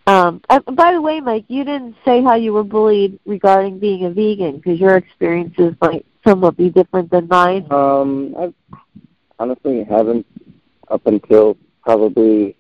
Um, 0.06 0.40
by 0.48 0.92
the 0.92 1.00
way, 1.00 1.20
Mike, 1.20 1.44
you 1.48 1.62
didn't 1.64 1.94
say 2.04 2.22
how 2.22 2.34
you 2.34 2.52
were 2.52 2.64
bullied 2.64 3.18
regarding 3.26 3.78
being 3.78 4.06
a 4.06 4.10
vegan 4.10 4.56
because 4.56 4.80
your 4.80 4.96
experiences 4.96 5.74
might 5.80 6.04
somewhat 6.26 6.56
be 6.56 6.68
different 6.70 7.10
than 7.10 7.28
mine. 7.28 7.70
Um, 7.70 8.34
I 8.36 8.52
honestly 9.38 9.84
haven't 9.84 10.26
up 10.88 11.06
until 11.06 11.56
probably 11.82 12.56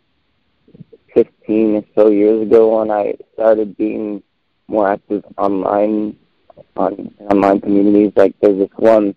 15 1.14 1.76
or 1.76 1.84
so 1.94 2.08
years 2.08 2.42
ago 2.42 2.78
when 2.78 2.90
I 2.90 3.14
started 3.34 3.76
being 3.76 4.22
more 4.70 4.88
active 4.88 5.24
online 5.36 6.16
on 6.76 7.14
online 7.30 7.60
communities. 7.60 8.12
Like 8.16 8.34
there's 8.40 8.58
this 8.58 8.70
one 8.76 9.14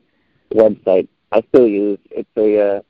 website 0.53 1.07
I 1.31 1.43
still 1.49 1.67
use. 1.67 1.99
It's 2.11 2.29
a 2.37 2.77
uh, 2.77 2.81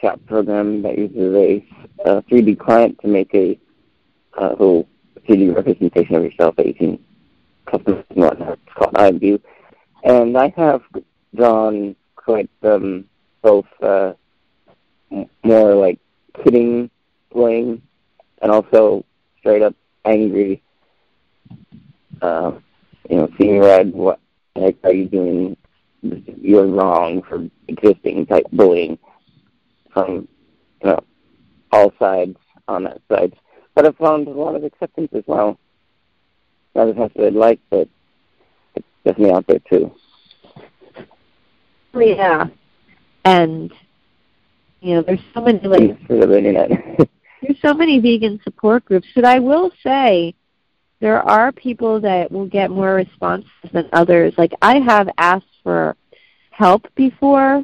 chat 0.00 0.24
program 0.26 0.82
that 0.82 0.98
uses 0.98 1.34
a, 1.34 1.66
a 2.04 2.22
3D 2.22 2.58
client 2.58 2.98
to 3.02 3.08
make 3.08 3.34
a 3.34 3.58
uh, 4.40 4.50
little 4.50 4.88
3D 5.28 5.54
representation 5.54 6.16
of 6.16 6.24
yourself 6.24 6.56
that 6.56 6.66
you 6.66 6.74
can 6.74 6.98
customize 7.66 8.04
and 8.10 8.24
whatnot. 8.24 8.58
It's 8.66 8.74
called 8.74 8.94
IMVU. 8.94 9.40
And 10.02 10.36
I 10.36 10.52
have 10.56 10.82
drawn 11.34 11.96
quite 12.16 12.50
um, 12.62 13.04
both 13.42 13.66
uh, 13.82 14.12
more 15.42 15.74
like 15.74 15.98
kidding, 16.42 16.90
playing, 17.32 17.82
and 18.42 18.50
also 18.50 19.04
straight 19.38 19.62
up 19.62 19.74
angry. 20.04 20.62
Uh, 22.22 22.52
you 23.08 23.16
know, 23.16 23.28
seeing 23.38 23.60
red. 23.60 23.92
What 23.92 24.20
like 24.56 24.78
are 24.84 24.92
you 24.92 25.06
doing? 25.06 25.56
You're 26.02 26.66
wrong 26.66 27.22
for 27.22 27.48
existing 27.68 28.26
type 28.26 28.46
bullying 28.52 28.98
from 29.92 30.28
you 30.82 30.90
know 30.90 31.04
all 31.72 31.92
sides 31.98 32.36
on 32.68 32.84
that 32.84 33.00
side. 33.10 33.34
But 33.74 33.86
I've 33.86 33.96
found 33.96 34.28
a 34.28 34.30
lot 34.30 34.54
of 34.54 34.64
acceptance 34.64 35.08
as 35.14 35.24
well. 35.26 35.58
Not 36.74 36.88
as 36.88 36.96
much 36.96 37.12
as 37.16 37.26
I'd 37.26 37.34
like, 37.34 37.60
but 37.70 37.88
it's 38.74 38.86
definitely 39.04 39.34
out 39.34 39.46
there 39.46 39.60
too. 39.70 39.94
Yeah, 41.94 42.46
and 43.24 43.72
you 44.80 44.94
know, 44.94 45.02
there's 45.02 45.20
so 45.32 45.40
many 45.40 45.60
like 45.60 46.06
for 46.06 46.26
the 46.26 46.36
internet. 46.36 46.70
there's 47.42 47.60
so 47.62 47.72
many 47.72 48.00
vegan 48.00 48.40
support 48.44 48.84
groups. 48.84 49.06
But 49.14 49.24
I 49.24 49.38
will 49.38 49.70
say, 49.82 50.34
there 51.04 51.20
are 51.22 51.52
people 51.52 52.00
that 52.00 52.32
will 52.32 52.46
get 52.46 52.70
more 52.70 52.94
responses 52.94 53.50
than 53.74 53.86
others. 53.92 54.32
Like 54.38 54.54
I 54.62 54.78
have 54.78 55.06
asked 55.18 55.54
for 55.62 55.96
help 56.50 56.86
before 56.94 57.62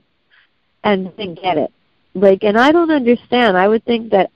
and 0.84 1.16
didn't 1.16 1.40
get 1.40 1.56
it 1.56 1.72
like 2.12 2.44
and 2.44 2.58
I 2.58 2.70
don't 2.70 2.90
understand. 2.90 3.56
I 3.56 3.66
would 3.66 3.82
think 3.86 4.10
that 4.10 4.30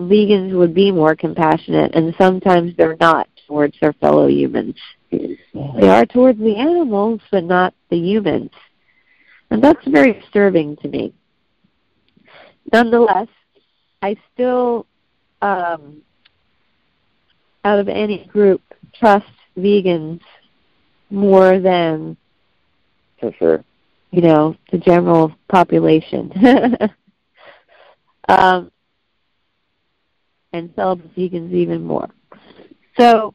vegans 0.00 0.56
would 0.56 0.74
be 0.74 0.90
more 0.90 1.14
compassionate 1.14 1.94
and 1.94 2.12
sometimes 2.18 2.74
they're 2.76 2.96
not 2.98 3.28
towards 3.46 3.78
their 3.80 3.92
fellow 3.92 4.26
humans. 4.26 4.74
They 5.12 5.88
are 5.88 6.04
towards 6.04 6.40
the 6.40 6.56
animals 6.56 7.20
but 7.30 7.44
not 7.44 7.74
the 7.90 7.96
humans. 7.96 8.50
And 9.52 9.62
that's 9.62 9.86
very 9.86 10.14
disturbing 10.14 10.78
to 10.78 10.88
me. 10.88 11.14
Nonetheless, 12.72 13.28
I 14.02 14.16
still 14.34 14.84
um 15.42 16.02
out 17.68 17.78
of 17.78 17.88
any 17.88 18.24
group 18.26 18.62
trust 18.94 19.26
vegans 19.56 20.20
more 21.10 21.58
than 21.58 22.16
for 23.20 23.32
sure. 23.38 23.64
You 24.10 24.22
know, 24.22 24.56
the 24.72 24.78
general 24.78 25.34
population. 25.48 26.32
um, 28.28 28.70
and 30.54 30.72
celibate 30.74 31.14
vegans 31.14 31.52
even 31.52 31.84
more. 31.84 32.08
So, 32.98 33.34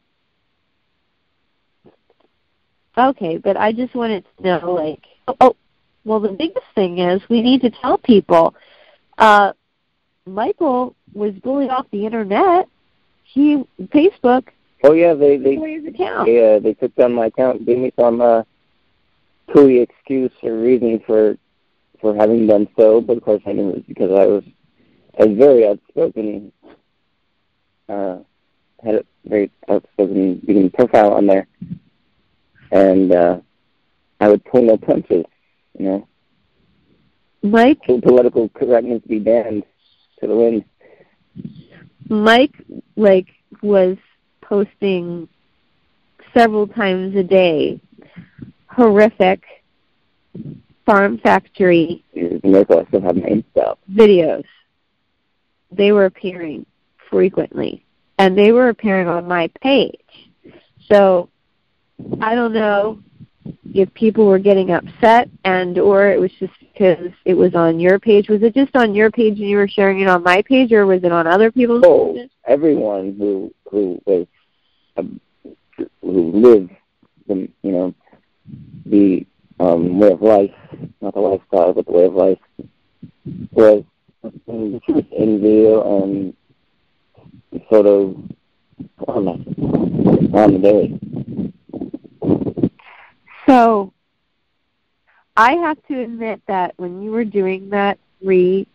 okay, 2.98 3.38
but 3.38 3.56
I 3.56 3.72
just 3.72 3.94
wanted 3.94 4.24
to 4.36 4.42
know, 4.42 4.72
like, 4.72 5.00
oh, 5.28 5.36
oh 5.40 5.56
well, 6.04 6.18
the 6.18 6.32
biggest 6.32 6.66
thing 6.74 6.98
is 6.98 7.22
we 7.30 7.40
need 7.40 7.62
to 7.62 7.70
tell 7.70 7.98
people. 7.98 8.54
Uh, 9.16 9.52
Michael 10.26 10.96
was 11.12 11.34
bullied 11.34 11.70
off 11.70 11.86
the 11.92 12.04
internet. 12.04 12.68
He 13.24 13.64
Facebook. 13.82 14.48
Oh 14.82 14.92
yeah, 14.92 15.14
they 15.14 15.36
they 15.36 15.58
yeah 16.26 16.58
they 16.58 16.74
took 16.74 16.94
down 16.94 17.14
my 17.14 17.26
account, 17.26 17.64
gave 17.66 17.78
me 17.78 17.92
some 17.98 18.20
uh, 18.20 18.42
silly 19.52 19.80
excuse 19.80 20.32
or 20.42 20.54
reason 20.54 21.00
for 21.06 21.36
for 22.00 22.14
having 22.14 22.46
done 22.46 22.68
so, 22.76 23.00
but 23.00 23.16
of 23.16 23.22
course 23.22 23.42
I 23.46 23.52
knew 23.52 23.70
it 23.70 23.74
was 23.76 23.84
because 23.88 24.10
I 24.10 24.26
was 24.26 24.44
I 25.18 25.24
was 25.24 25.38
very 25.38 25.66
outspoken. 25.66 26.52
Uh, 27.88 28.18
had 28.82 28.96
a 28.96 29.04
very 29.24 29.50
outspoken 29.68 30.36
beginning 30.40 30.70
profile 30.70 31.12
on 31.14 31.26
there, 31.26 31.46
and 32.70 33.12
uh, 33.12 33.40
I 34.20 34.28
would 34.28 34.44
pull 34.44 34.62
no 34.62 34.76
punches. 34.76 35.24
You 35.78 35.86
know, 35.86 36.08
Mike. 37.42 37.80
Political 37.84 38.50
correctness 38.50 39.02
be 39.08 39.18
banned 39.18 39.64
to 40.20 40.26
the 40.26 40.36
wind. 40.36 40.64
Mike, 42.08 42.52
like, 42.96 43.28
was 43.62 43.96
posting 44.40 45.28
several 46.36 46.66
times 46.66 47.14
a 47.16 47.22
day 47.22 47.80
horrific 48.66 49.42
farm 50.84 51.18
factory 51.18 52.04
Nicholas 52.14 52.86
still 52.88 53.00
have 53.00 53.16
my 53.16 53.42
stuff. 53.52 53.78
videos 53.90 54.44
they 55.70 55.92
were 55.92 56.04
appearing 56.06 56.66
frequently, 57.10 57.84
and 58.18 58.36
they 58.36 58.52
were 58.52 58.68
appearing 58.68 59.08
on 59.08 59.26
my 59.26 59.48
page. 59.60 59.98
So 60.90 61.28
I 62.20 62.34
don't 62.34 62.52
know 62.52 63.00
if 63.72 63.92
people 63.94 64.26
were 64.26 64.38
getting 64.38 64.70
upset 64.72 65.28
and 65.44 65.78
or 65.78 66.08
it 66.08 66.20
was 66.20 66.30
just 66.38 66.52
because 66.60 67.10
it 67.24 67.34
was 67.34 67.54
on 67.54 67.80
your 67.80 67.98
page. 67.98 68.28
Was 68.28 68.42
it 68.42 68.54
just 68.54 68.74
on 68.76 68.94
your 68.94 69.10
page 69.10 69.38
and 69.38 69.48
you 69.48 69.56
were 69.56 69.68
sharing 69.68 70.00
it 70.00 70.08
on 70.08 70.22
my 70.22 70.42
page, 70.42 70.72
or 70.72 70.86
was 70.86 71.02
it 71.04 71.12
on 71.12 71.26
other 71.26 71.50
people's 71.50 71.82
oh, 71.86 72.12
pages? 72.12 72.30
everyone 72.46 73.14
who 73.18 73.52
who 73.70 74.00
was 74.04 74.26
um, 74.96 75.20
who 76.02 76.32
lived 76.32 76.70
the 77.26 77.48
you 77.62 77.72
know 77.72 77.94
the 78.86 79.26
um, 79.60 79.98
way 79.98 80.12
of 80.12 80.20
life, 80.20 80.50
not 81.00 81.14
the 81.14 81.20
lifestyle, 81.20 81.72
but 81.72 81.86
the 81.86 81.92
way 81.92 82.04
of 82.04 82.14
life 82.14 82.38
was 83.52 83.84
in 84.46 84.80
envy 85.16 85.66
and 85.66 86.34
sort 87.70 87.86
of 87.86 88.16
on 89.06 89.28
on 90.34 90.52
the 90.52 90.58
day. 90.58 91.43
So 93.46 93.92
I 95.36 95.52
have 95.54 95.78
to 95.88 96.00
admit 96.00 96.40
that 96.46 96.74
when 96.76 97.02
you 97.02 97.10
were 97.10 97.24
doing 97.24 97.70
that 97.70 97.98
three, 98.22 98.66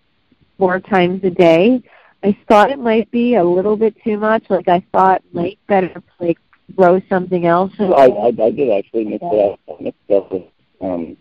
four 0.58 0.80
times 0.80 1.24
a 1.24 1.30
day, 1.30 1.82
I 2.24 2.38
thought 2.48 2.70
it 2.70 2.80
might 2.80 3.10
be 3.12 3.36
a 3.36 3.44
little 3.44 3.78
bit 3.78 3.96
too 4.04 4.18
much. 4.18 4.50
Like 4.50 4.68
I 4.68 4.84
thought, 4.92 5.24
might 5.32 5.58
better 5.68 6.04
like 6.20 6.38
throw 6.76 7.02
something 7.08 7.46
else. 7.46 7.72
I, 7.80 7.86
I 7.86 8.28
I 8.28 8.52
did 8.52 8.70
actually 8.72 9.06
mix 9.06 9.24
it 9.24 9.52
up. 9.52 9.60
I 9.70 9.94
it 10.10 10.14
up 10.14 10.32
with 10.32 10.44
um, 10.82 11.18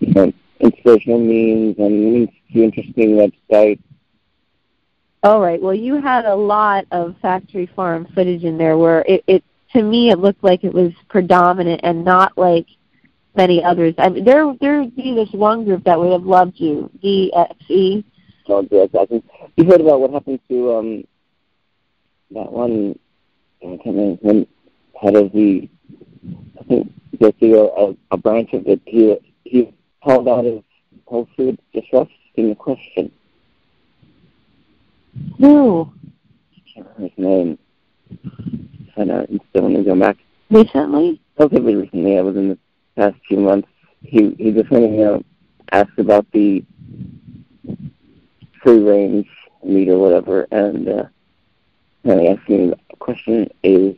you 0.00 0.14
know, 0.14 0.32
inspirational 0.60 1.18
memes 1.18 1.76
and 1.78 2.12
links 2.12 2.34
to 2.52 2.62
interesting 2.62 3.10
websites. 3.10 3.80
All 5.22 5.40
right. 5.40 5.60
Well, 5.60 5.74
you 5.74 6.00
had 6.00 6.24
a 6.24 6.34
lot 6.34 6.86
of 6.90 7.16
factory 7.20 7.66
farm 7.74 8.06
footage 8.14 8.44
in 8.44 8.58
there 8.58 8.76
where 8.76 9.00
it, 9.08 9.24
it 9.26 9.44
to 9.72 9.82
me 9.82 10.10
it 10.10 10.18
looked 10.18 10.42
like 10.42 10.64
it 10.64 10.72
was 10.72 10.92
predominant 11.08 11.80
and 11.84 12.04
not 12.04 12.36
like 12.36 12.66
many 13.34 13.62
others. 13.62 13.94
I 13.98 14.08
mean, 14.08 14.24
there 14.24 14.54
there 14.60 14.80
would 14.80 14.96
be 14.96 15.14
this 15.14 15.30
one 15.32 15.64
group 15.64 15.84
that 15.84 15.98
would 15.98 16.12
have 16.12 16.24
loved 16.24 16.58
you, 16.58 16.90
DXE. 17.02 18.04
Oh, 18.48 18.62
think 19.06 19.24
you 19.56 19.64
heard 19.64 19.80
about 19.80 20.00
what 20.00 20.12
happened 20.12 20.40
to 20.48 20.74
um 20.74 21.04
that 22.30 22.50
one. 22.50 22.98
I 23.62 23.76
can't 23.82 23.86
remember 23.86 24.18
when 24.22 24.46
head 25.00 25.16
of 25.16 25.32
the 25.32 25.68
I 26.60 26.64
think 26.64 26.92
basically 27.18 27.52
a, 27.52 27.94
a 28.10 28.16
branch 28.16 28.52
of 28.52 28.66
it. 28.66 28.80
He 28.86 29.16
he 29.44 29.74
called 30.02 30.28
out 30.28 30.46
of 30.46 30.62
Whole 31.06 31.28
food 31.36 31.56
just 31.72 31.86
asking 31.94 32.50
a 32.50 32.54
question. 32.56 33.12
Who? 35.38 35.92
I 36.52 36.74
can't 36.74 36.86
remember 36.96 37.14
his 37.14 37.24
name. 37.24 37.58
And 38.96 39.10
uh, 39.10 39.26
still 39.50 39.62
want 39.62 39.76
to 39.76 39.82
go 39.82 39.94
back. 39.98 40.16
Recently? 40.50 41.20
Relatively 41.38 41.74
recently, 41.74 42.18
I 42.18 42.22
was 42.22 42.36
in 42.36 42.48
the 42.50 42.58
past 42.96 43.16
few 43.28 43.38
months. 43.38 43.68
He 44.02 44.34
he 44.38 44.52
just 44.52 44.70
wanted 44.70 44.88
to 44.88 44.96
know, 44.96 45.24
ask 45.72 45.90
about 45.98 46.26
the 46.32 46.64
free 48.62 48.80
range 48.80 49.28
meat 49.64 49.88
or 49.88 49.98
whatever, 49.98 50.46
and 50.50 50.88
uh, 50.88 51.04
and 52.04 52.20
he 52.20 52.28
asked 52.28 52.48
me 52.48 52.72
a 52.90 52.96
question 52.96 53.50
is 53.62 53.96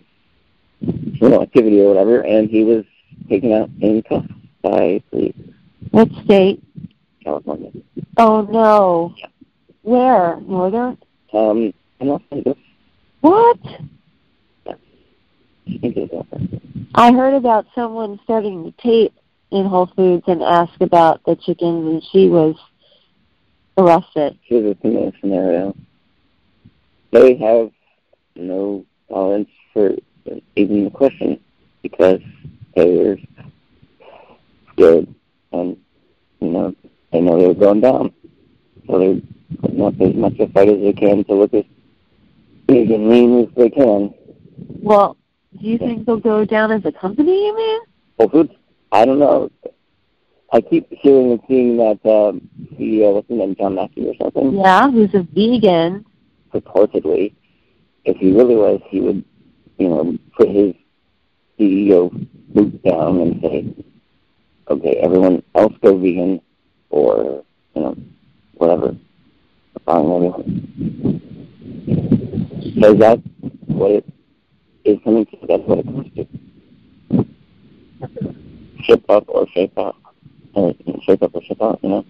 you 0.80 1.28
know 1.28 1.42
activity 1.42 1.80
or 1.80 1.88
whatever, 1.88 2.20
and 2.22 2.48
he 2.50 2.64
was 2.64 2.84
taken 3.28 3.52
out 3.52 3.70
in 3.80 4.02
cuffs 4.02 4.28
by 4.62 5.02
police. 5.10 5.36
What 5.90 6.08
state? 6.24 6.62
California. 7.22 7.70
Oh 8.16 8.42
no. 8.42 9.14
Yeah. 9.16 9.26
Where? 9.82 10.40
Northern? 10.40 10.98
Um, 11.32 11.72
and 12.00 12.08
Los 12.08 12.22
Angeles. 12.30 12.58
What? 13.20 13.58
I 15.68 15.78
think 15.78 15.96
it 15.96 16.12
was 16.12 16.26
Los 16.32 16.40
Angeles. 16.40 16.62
I 16.94 17.12
heard 17.12 17.34
about 17.34 17.66
someone 17.74 18.18
starting 18.24 18.64
to 18.64 18.82
tape 18.82 19.14
in 19.50 19.66
Whole 19.66 19.86
Foods 19.86 20.24
and 20.26 20.42
ask 20.42 20.80
about 20.80 21.22
the 21.24 21.36
chickens, 21.36 21.86
and 21.86 22.02
she 22.12 22.28
was 22.28 22.56
arrested. 23.76 24.38
Here's 24.42 24.76
a 24.76 24.80
similar 24.82 25.12
scenario. 25.20 25.76
They 27.10 27.36
have 27.36 27.70
no 28.36 28.84
tolerance 29.08 29.48
for 29.72 29.94
even 30.56 30.84
the 30.84 30.90
question 30.90 31.40
because 31.82 32.20
they're 32.74 33.16
scared 34.72 35.08
and 35.52 35.76
you 36.40 36.48
know 36.50 36.74
they 37.12 37.20
know 37.20 37.40
they're 37.40 37.54
going 37.54 37.80
down. 37.80 38.12
So 38.86 38.98
they're 38.98 39.20
putting 39.60 39.82
up 39.82 40.00
as 40.00 40.14
much 40.14 40.38
a 40.38 40.48
fight 40.48 40.68
as 40.68 40.80
they 40.80 40.92
can 40.92 41.24
to 41.24 41.34
look 41.34 41.54
as 41.54 41.64
big 42.66 42.90
and 42.90 43.08
lean 43.08 43.44
as 43.44 43.54
they 43.56 43.70
can. 43.70 44.14
Well, 44.82 45.16
do 45.56 45.66
you 45.66 45.78
think 45.78 46.06
they'll 46.06 46.18
go 46.18 46.44
down 46.44 46.70
as 46.72 46.84
a 46.84 46.92
company, 46.92 47.46
you 47.46 47.56
mean? 47.56 47.80
Whole 48.18 48.28
Foods, 48.28 48.52
I 48.92 49.04
don't 49.04 49.18
know. 49.18 49.50
I 50.52 50.60
keep 50.60 50.88
hearing 50.90 51.32
and 51.32 51.40
seeing 51.46 51.76
that 51.76 51.98
um, 52.06 52.48
CEO, 52.74 53.14
what's 53.14 53.28
his 53.28 53.38
name, 53.38 53.54
John 53.56 53.74
Mackey 53.74 54.08
or 54.08 54.14
something, 54.20 54.56
Yeah, 54.56 54.90
who's 54.90 55.12
a 55.14 55.22
vegan. 55.22 56.04
purportedly, 56.52 57.34
if 58.04 58.16
he 58.16 58.32
really 58.32 58.56
was, 58.56 58.80
he 58.88 59.00
would, 59.00 59.24
you 59.78 59.88
know, 59.88 60.16
put 60.36 60.48
his 60.48 60.74
CEO 61.58 62.10
boot 62.54 62.82
down 62.82 63.20
and 63.20 63.42
say, 63.42 63.74
okay, 64.68 64.96
everyone 65.02 65.42
else 65.54 65.74
go 65.82 65.96
vegan 65.98 66.40
or, 66.90 67.44
you 67.74 67.82
know, 67.82 67.96
whatever. 68.54 68.96
Fine, 69.84 70.04
everyone. 70.04 71.20
Because 72.74 72.98
that's 72.98 73.22
what 73.66 73.90
it 73.90 74.06
is 74.84 74.98
coming 75.04 75.26
to. 75.26 75.36
That's 75.46 75.62
what 75.64 75.78
it 75.78 75.86
comes 75.86 76.14
to. 76.16 76.26
Ship 78.84 79.04
up 79.08 79.24
or 79.28 79.46
shape 79.48 79.76
up. 79.78 79.96
Uh, 80.54 80.72
shape 81.02 81.22
up 81.22 81.34
or 81.34 81.42
ship 81.42 81.60
out, 81.60 81.78
you 81.82 81.88
know? 81.88 82.04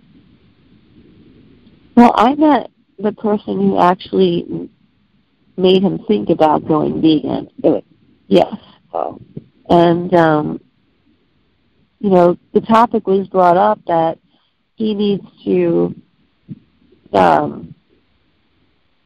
Well, 1.97 2.12
I 2.15 2.35
met 2.35 2.70
the 2.99 3.12
person 3.12 3.61
who 3.61 3.78
actually 3.78 4.70
made 5.57 5.82
him 5.82 5.99
think 6.07 6.31
about 6.31 6.66
going 6.66 7.03
vegan. 7.03 7.51
Really? 7.62 7.85
Yes. 8.28 8.55
Wow. 8.93 9.20
And 9.69 10.15
um 10.15 10.61
you 11.99 12.11
know, 12.11 12.39
the 12.55 12.61
topic 12.61 13.07
was 13.09 13.27
brought 13.27 13.57
up 13.57 13.81
that 13.86 14.19
he 14.77 14.95
needs 14.95 15.24
to 15.45 15.95
um 17.12 17.74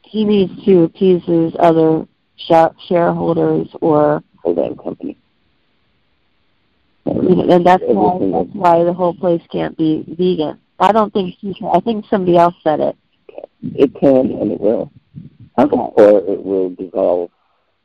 he 0.03 0.23
needs 0.23 0.63
to 0.65 0.83
appease 0.83 1.23
his 1.23 1.55
other 1.59 2.07
shareholders 2.37 3.67
or 3.81 4.23
on, 4.43 4.77
company. 4.77 5.17
and 7.05 7.65
that's 7.65 7.83
why 7.85 8.19
that's 8.19 8.53
why 8.53 8.83
the 8.83 8.93
whole 8.93 9.13
place 9.13 9.41
can't 9.51 9.77
be 9.77 10.03
vegan. 10.07 10.59
I 10.79 10.91
don't 10.91 11.13
think 11.13 11.35
he 11.39 11.53
can. 11.53 11.69
I 11.73 11.79
think 11.79 12.05
somebody 12.09 12.37
else 12.37 12.55
said 12.63 12.79
it. 12.79 12.97
It 13.61 13.93
can 13.95 14.31
and 14.31 14.51
it 14.51 14.59
will. 14.59 14.91
Okay. 15.57 15.77
Or 15.77 16.17
it 16.19 16.43
will 16.43 16.71
dissolve 16.71 17.29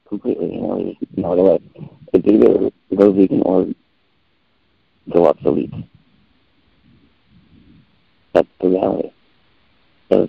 completely, 0.09 0.55
you 0.55 0.61
know, 0.63 0.83
there's 0.83 0.97
no 1.17 1.33
other 1.33 1.43
way. 1.43 1.59
It's 2.15 2.27
either 2.27 2.71
go 2.97 3.13
vegan 3.13 3.43
or 3.43 3.67
go 5.13 5.27
obsolete. 5.27 5.73
That's 8.33 8.49
the 8.61 8.69
reality. 8.69 9.11
So 10.11 10.29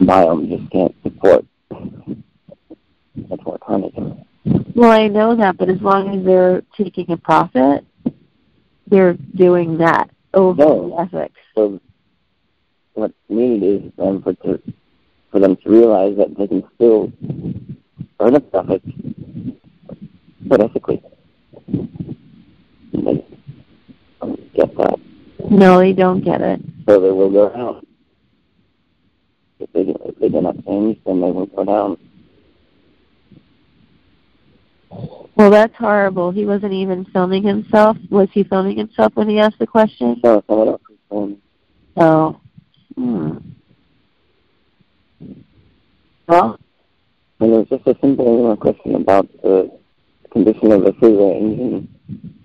biome 0.00 0.48
just 0.48 0.70
can't 0.70 0.94
support 1.02 1.44
much 1.70 3.40
more 3.44 3.58
carnage. 3.58 3.94
Well, 4.74 4.90
I 4.90 5.08
know 5.08 5.34
that, 5.36 5.56
but 5.56 5.68
as 5.68 5.80
long 5.80 6.18
as 6.18 6.24
they're 6.24 6.62
taking 6.76 7.10
a 7.10 7.16
profit, 7.16 7.84
they're 8.86 9.14
doing 9.34 9.78
that 9.78 10.08
over 10.34 10.62
No. 10.64 10.96
ethics. 10.98 11.38
So 11.54 11.80
what 12.94 13.12
we 13.28 13.48
need 13.48 13.62
is 13.62 13.92
um, 13.98 14.22
for 14.22 14.34
to, 14.34 14.62
for 15.30 15.40
them 15.40 15.56
to 15.56 15.70
realize 15.70 16.16
that 16.16 16.36
they 16.38 16.46
can 16.46 16.62
still 16.76 17.12
earn 18.20 18.34
a 18.36 18.40
profit, 18.40 18.82
but 20.46 20.60
ethically. 20.60 21.02
They 22.92 23.24
don't 24.20 24.54
get 24.54 24.76
that, 24.76 24.98
No, 25.50 25.78
they 25.78 25.92
don't 25.92 26.24
get 26.24 26.40
it. 26.40 26.60
so 26.88 27.00
they 27.00 27.10
will 27.10 27.30
go 27.30 27.48
down. 27.50 27.86
If 29.60 29.72
they 29.72 29.80
if 29.80 30.18
they 30.18 30.28
do 30.28 30.40
not 30.40 30.64
change, 30.64 30.98
then 31.04 31.20
they 31.20 31.30
will 31.30 31.46
go 31.46 31.64
down. 31.64 31.98
Well, 35.36 35.50
that's 35.50 35.74
horrible. 35.76 36.30
He 36.30 36.44
wasn't 36.44 36.72
even 36.72 37.04
filming 37.06 37.42
himself. 37.42 37.96
Was 38.10 38.28
he 38.32 38.42
filming 38.44 38.78
himself 38.78 39.14
when 39.14 39.28
he 39.28 39.38
asked 39.38 39.58
the 39.58 39.66
question? 39.66 40.20
So 40.24 40.42
someone 40.48 40.68
else 40.68 40.82
going, 41.10 41.40
Oh. 41.96 42.40
Hmm. 42.96 43.38
Well, 46.26 46.58
and 47.40 47.52
it 47.52 47.56
was 47.56 47.68
just 47.68 47.86
a 47.86 47.96
simple 48.00 48.36
you 48.36 48.42
know, 48.42 48.56
question 48.56 48.94
about 48.96 49.30
the 49.42 49.70
condition 50.32 50.72
of 50.72 50.84
the 50.84 50.92
free 50.94 51.14
range 51.14 51.60
and 51.60 51.88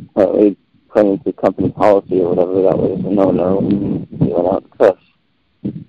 apparently 0.09 0.57
according 0.87 1.19
to 1.19 1.33
company 1.33 1.71
policy 1.71 2.21
or 2.21 2.29
whatever 2.29 2.61
that 2.61 2.77
was 2.77 2.99
a 3.03 3.09
no 3.09 3.31
no 3.31 3.59
and 3.59 4.07
he 4.11 4.31
went 4.31 4.47
out 4.47 4.63
and 4.63 4.77
cussed. 4.77 5.83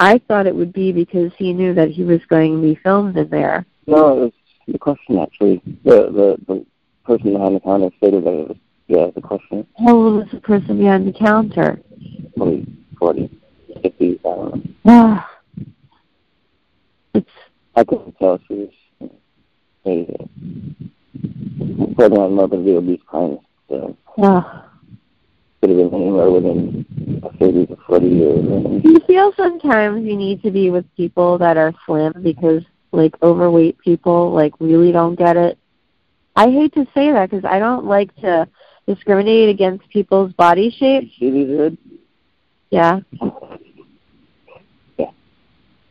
I 0.00 0.18
thought 0.26 0.46
it 0.46 0.54
would 0.54 0.72
be 0.72 0.92
because 0.92 1.30
he 1.36 1.52
knew 1.52 1.74
that 1.74 1.90
he 1.90 2.04
was 2.04 2.24
going 2.30 2.56
to 2.56 2.62
be 2.62 2.74
filmed 2.82 3.18
in 3.18 3.28
there. 3.28 3.66
No, 3.86 4.16
it 4.16 4.20
was 4.20 4.32
the 4.66 4.78
question 4.78 5.18
actually. 5.18 5.60
The 5.84 6.10
the 6.10 6.36
the 6.48 6.66
person 7.04 7.34
behind 7.34 7.56
the 7.56 7.60
counter 7.60 7.90
stated 7.98 8.24
that 8.24 8.32
it 8.32 8.48
was 8.48 8.56
yeah, 8.88 9.10
the 9.14 9.20
question. 9.20 9.66
How 9.78 9.94
old 9.94 10.16
was 10.16 10.28
the 10.32 10.40
person 10.40 10.78
behind 10.78 11.06
the 11.06 11.12
counter? 11.12 11.82
Probably 12.34 12.66
forty, 12.98 13.30
fifty, 13.82 14.18
I 14.24 14.28
don't 14.28 14.54
know. 14.54 14.62
Ah. 14.86 15.30
It's 17.12 17.30
I 17.76 17.84
couldn't 17.84 18.18
tell 18.18 18.34
if 18.34 18.40
she 18.48 18.70
was 19.00 19.10
a 19.84 20.28
borderline 21.94 22.32
morbidly 22.32 22.76
obese 22.76 23.00
client, 23.06 23.40
so 23.68 23.96
could 25.60 25.70
have 25.70 25.78
been 25.78 25.94
anywhere 25.94 26.30
within 26.30 27.20
a 27.22 27.32
thirty 27.36 27.66
to 27.66 27.76
forty 27.86 28.08
years. 28.08 28.44
Do 28.82 28.90
you 28.90 29.00
feel 29.06 29.32
sometimes 29.36 30.06
you 30.06 30.16
need 30.16 30.42
to 30.42 30.50
be 30.50 30.70
with 30.70 30.86
people 30.96 31.38
that 31.38 31.56
are 31.56 31.74
slim 31.84 32.14
because 32.22 32.62
like 32.92 33.14
overweight 33.22 33.78
people 33.78 34.32
like 34.32 34.54
really 34.58 34.92
don't 34.92 35.16
get 35.16 35.36
it? 35.36 35.58
I 36.34 36.50
hate 36.50 36.72
to 36.74 36.86
say 36.94 37.12
that 37.12 37.30
because 37.30 37.44
I 37.44 37.58
don't 37.58 37.84
like 37.84 38.14
to 38.16 38.48
discriminate 38.86 39.50
against 39.50 39.88
people's 39.90 40.32
body 40.32 40.70
shapes. 40.70 41.12
See 41.18 41.30
these 41.30 41.46
good? 41.46 41.78
Yeah. 42.70 43.00
Yeah. 44.98 45.10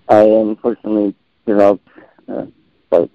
I 0.08 0.22
unfortunately 0.22 1.14
developed 1.46 1.88
uh, 2.28 2.46
like 2.90 3.10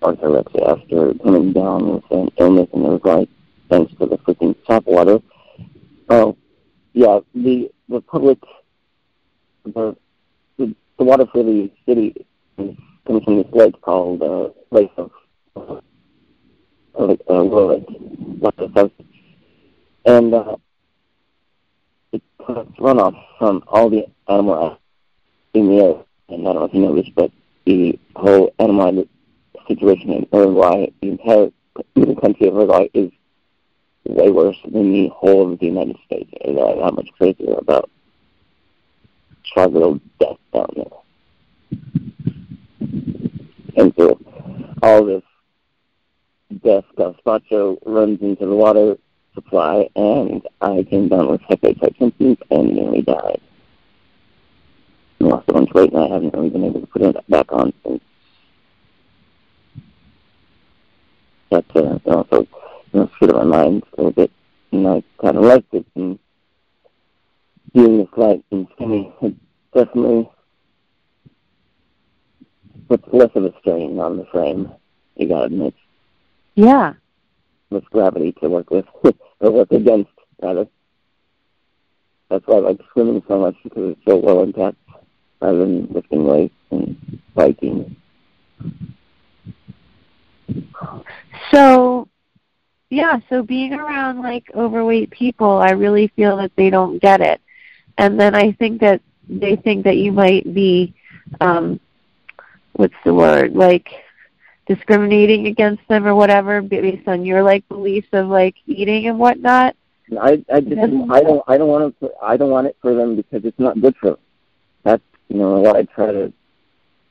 orthorexia 0.00 0.80
after 0.80 1.14
coming 1.22 1.52
down 1.52 1.94
with 1.94 2.04
an 2.10 2.30
illness 2.38 2.68
and 2.72 2.86
it 2.86 2.88
was 2.88 3.00
like 3.04 3.28
thanks 3.68 3.92
to 3.98 4.06
the 4.06 4.16
freaking 4.18 4.54
tap 4.66 4.86
water. 4.86 5.20
Oh, 6.08 6.36
yeah, 6.92 7.20
the 7.34 7.70
the 7.88 8.00
public 8.00 8.38
the 9.64 9.96
the, 10.56 10.74
the 10.98 11.04
water 11.04 11.26
for 11.32 11.42
the 11.42 11.70
city 11.84 12.26
comes 12.56 13.24
from 13.24 13.36
this 13.36 13.46
lake 13.52 13.80
called 13.82 14.22
uh, 14.22 14.48
Lake 14.70 14.90
of 14.96 15.10
uh, 15.56 15.80
uh, 16.98 17.16
of 17.28 18.72
South. 18.74 18.92
and 20.04 20.32
uh, 20.34 20.56
it 22.12 22.22
collects 22.44 22.78
runoff 22.78 23.20
from 23.38 23.64
all 23.66 23.90
the 23.90 24.06
animal 24.28 24.78
in 25.54 25.68
the 25.68 25.82
air. 25.82 26.04
And 26.28 26.46
I 26.48 26.52
don't 26.52 26.60
know 26.60 26.64
if 26.64 26.74
you 26.74 26.80
know 26.80 26.94
this, 26.94 27.08
but 27.14 27.30
the 27.64 27.98
whole 28.14 28.54
animal 28.58 29.06
situation 29.68 30.12
in 30.12 30.28
Uruguay, 30.32 30.86
the 31.02 31.08
entire 31.08 31.50
the 31.94 32.14
country 32.20 32.48
of 32.48 32.54
Uruguay 32.54 32.88
is 32.94 33.10
way 34.08 34.30
worse 34.30 34.56
than 34.64 34.92
the 34.92 35.08
whole 35.08 35.52
of 35.52 35.58
the 35.58 35.66
United 35.66 35.96
States. 36.06 36.30
And 36.44 36.58
uh, 36.58 36.82
how 36.82 36.90
much 36.90 37.08
crazier 37.16 37.54
about 37.58 37.90
tropical 39.52 40.00
death 40.18 40.38
down 40.52 40.70
there. 40.76 40.86
And 43.76 43.94
so 43.96 44.18
all 44.82 45.04
this 45.04 45.22
death 46.62 46.84
gazpacho 46.96 47.78
runs 47.84 48.20
into 48.22 48.46
the 48.46 48.54
water 48.54 48.96
supply, 49.34 49.88
and 49.94 50.42
I 50.60 50.82
came 50.88 51.08
down 51.08 51.30
with 51.30 51.42
hepatitis 51.42 51.98
symptoms 51.98 52.38
and 52.50 52.74
nearly 52.74 53.02
died. 53.02 53.40
I 55.20 55.24
lost 55.24 55.48
a 55.48 55.52
bunch 55.52 55.68
of 55.70 55.74
weight, 55.74 55.92
and 55.92 56.02
I 56.02 56.08
haven't 56.08 56.34
really 56.34 56.50
been 56.50 56.64
able 56.64 56.80
to 56.80 56.86
put 56.86 57.02
it 57.02 57.30
back 57.30 57.52
on 57.52 57.72
since. 57.84 58.02
But 61.50 61.64
uh, 61.76 61.98
also, 62.06 62.46
know, 62.96 63.10
shit 63.18 63.30
on 63.32 63.48
my 63.48 63.62
mind 63.62 63.82
a 63.92 63.96
little 63.96 64.12
bit, 64.12 64.30
and 64.72 64.86
I 64.86 65.02
kind 65.20 65.36
of 65.36 65.44
liked 65.44 65.72
it, 65.74 65.86
and 65.94 66.18
being 67.72 67.98
this 67.98 68.08
light 68.16 68.44
and 68.50 68.66
skinny, 68.74 69.12
it 69.22 69.34
definitely 69.74 70.30
puts 72.88 73.04
less 73.12 73.30
of 73.34 73.44
a 73.44 73.52
strain 73.60 73.98
on 73.98 74.16
the 74.16 74.24
frame. 74.26 74.70
You 75.16 75.28
gotta 75.28 75.46
admit, 75.46 75.74
Yeah. 76.54 76.94
less 77.70 77.84
gravity 77.90 78.32
to 78.40 78.48
work 78.48 78.70
with, 78.70 78.86
or 79.40 79.50
work 79.50 79.72
against, 79.72 80.10
rather. 80.42 80.66
That's 82.28 82.46
why 82.46 82.56
I 82.56 82.60
like 82.60 82.80
swimming 82.92 83.22
so 83.28 83.38
much 83.38 83.54
because 83.62 83.90
it's 83.90 84.04
so 84.06 84.16
well 84.16 84.42
intact, 84.42 84.76
rather 85.40 85.58
than 85.58 85.86
lifting 85.92 86.24
weights 86.24 86.54
and 86.70 87.20
biking. 87.34 87.96
So, 91.52 91.95
yeah, 92.96 93.20
so 93.28 93.42
being 93.42 93.74
around 93.74 94.22
like 94.22 94.50
overweight 94.54 95.10
people, 95.10 95.58
I 95.58 95.72
really 95.72 96.08
feel 96.16 96.38
that 96.38 96.52
they 96.56 96.70
don't 96.70 96.98
get 96.98 97.20
it. 97.20 97.42
And 97.98 98.18
then 98.18 98.34
I 98.34 98.52
think 98.52 98.80
that 98.80 99.02
they 99.28 99.56
think 99.56 99.84
that 99.84 99.98
you 99.98 100.12
might 100.12 100.54
be, 100.54 100.94
um, 101.42 101.78
what's 102.72 102.94
the 103.04 103.12
word, 103.12 103.52
like 103.52 103.86
discriminating 104.66 105.46
against 105.46 105.86
them 105.88 106.06
or 106.06 106.14
whatever 106.14 106.62
based 106.62 107.06
on 107.06 107.26
your 107.26 107.42
like 107.42 107.68
beliefs 107.68 108.08
of 108.14 108.28
like 108.28 108.54
eating 108.66 109.08
and 109.08 109.18
whatnot. 109.18 109.76
I 110.18 110.42
I 110.50 110.60
just 110.60 110.80
I 111.10 111.20
don't 111.20 111.42
I 111.46 111.58
don't 111.58 111.68
want 111.68 112.00
to 112.00 112.10
I 112.22 112.38
don't 112.38 112.50
want 112.50 112.66
it 112.66 112.76
for 112.80 112.94
them 112.94 113.14
because 113.14 113.44
it's 113.44 113.58
not 113.58 113.78
good 113.78 113.94
for 114.00 114.10
them. 114.10 114.18
That's 114.84 115.02
you 115.28 115.36
know 115.36 115.58
what 115.58 115.76
I 115.76 115.82
try 115.82 116.12
to 116.12 116.32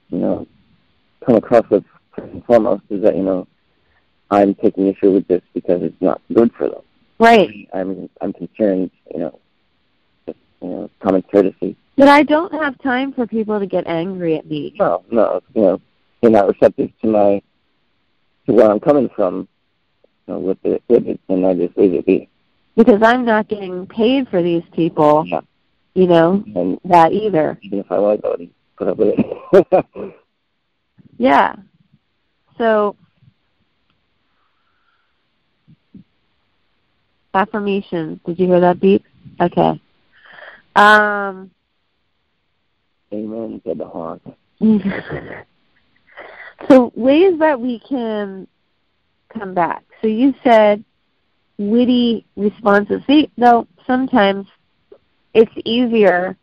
you 0.10 0.18
know 0.18 0.48
come 1.24 1.36
across 1.36 1.70
with 1.70 1.84
first 2.16 2.34
and 2.34 2.44
foremost 2.45 2.84
is 2.90 3.03
that 3.03 3.16
you 3.16 3.24
know 3.24 3.48
I'm 4.32 4.56
taking 4.56 4.88
issue 4.88 5.12
with 5.12 5.28
this 5.28 5.42
because 5.54 5.82
it's 5.84 6.02
not 6.02 6.22
good 6.34 6.52
for 6.58 6.70
them. 6.70 6.82
Right. 7.20 7.70
I'm 7.74 8.10
I'm 8.22 8.34
concerned 8.34 8.92
you 9.14 9.20
know 9.20 9.40
just, 10.26 10.38
you 10.62 10.68
know 10.70 10.90
common 11.00 11.22
courtesy. 11.24 11.78
But 11.98 12.10
I 12.10 12.24
don't 12.24 12.54
have 12.54 12.78
time 12.82 13.14
for 13.14 13.26
people 13.26 13.60
to 13.60 13.66
get 13.66 13.88
angry 13.88 14.36
at 14.38 14.46
me. 14.50 14.76
No 14.78 15.04
no 15.12 15.42
you 15.54 15.62
know 15.62 15.82
you're 16.22 16.32
not 16.32 16.48
receptive 16.48 16.90
to 17.02 17.08
my 17.08 17.42
to 18.48 18.54
where 18.54 18.70
I'm 18.70 18.80
coming 18.80 19.10
from 19.16 19.48
you 20.28 20.34
know, 20.34 20.40
with 20.40 20.58
it 20.64 20.84
with 20.90 21.08
it 21.08 21.20
and 21.30 21.46
I 21.46 21.54
just 21.54 21.78
leave 21.78 21.94
it 21.94 22.06
be. 22.06 22.30
Because 22.76 23.02
I'm 23.02 23.24
not 23.24 23.48
getting 23.48 23.88
paid 23.88 24.28
for 24.28 24.42
these 24.44 24.64
people, 24.74 25.24
Yeah. 25.26 25.40
you 25.94 26.08
know, 26.08 26.44
And 26.56 26.78
that 26.84 27.14
either. 27.14 27.58
even 27.62 27.80
if 27.80 27.90
I 27.92 28.00
was 28.00 28.20
I 28.26 28.28
would 28.30 28.50
put 28.78 28.88
up 28.90 28.98
with 28.98 29.16
it. 29.18 30.16
Yeah. 31.18 31.56
So 32.58 32.98
affirmations. 37.36 38.20
Did 38.26 38.40
you 38.40 38.48
hear 38.48 38.60
that 38.60 38.80
beep? 38.80 39.03
Okay. 39.40 39.82
Um 40.76 41.52
Amen 43.14 43.62
said 43.66 43.78
the 43.78 43.86
hawk. 43.86 44.20
so 46.70 46.91
ways 46.95 47.38
that 47.40 47.60
we 47.60 47.80
can 47.80 48.48
come 49.30 49.53
back. 49.53 49.84
So 50.02 50.07
you 50.07 50.34
said 50.44 50.84
witty 51.57 52.26
responses. 52.36 53.02
See, 53.07 53.30
though 53.38 53.68
sometimes 53.86 54.48
it's 55.34 55.52
easier 55.64 56.36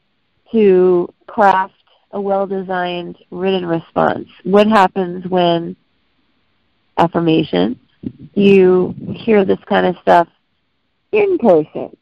to 0.52 1.12
craft 1.26 1.74
a 2.12 2.20
well-designed 2.20 3.16
written 3.30 3.66
response. 3.66 4.28
What 4.44 4.66
happens 4.66 5.26
when 5.26 5.76
affirmation 6.98 7.80
you 8.34 8.94
hear 9.14 9.44
this 9.44 9.58
kind 9.68 9.86
of 9.86 9.96
stuff 10.02 10.28
in 11.12 11.38
person? 11.38 11.96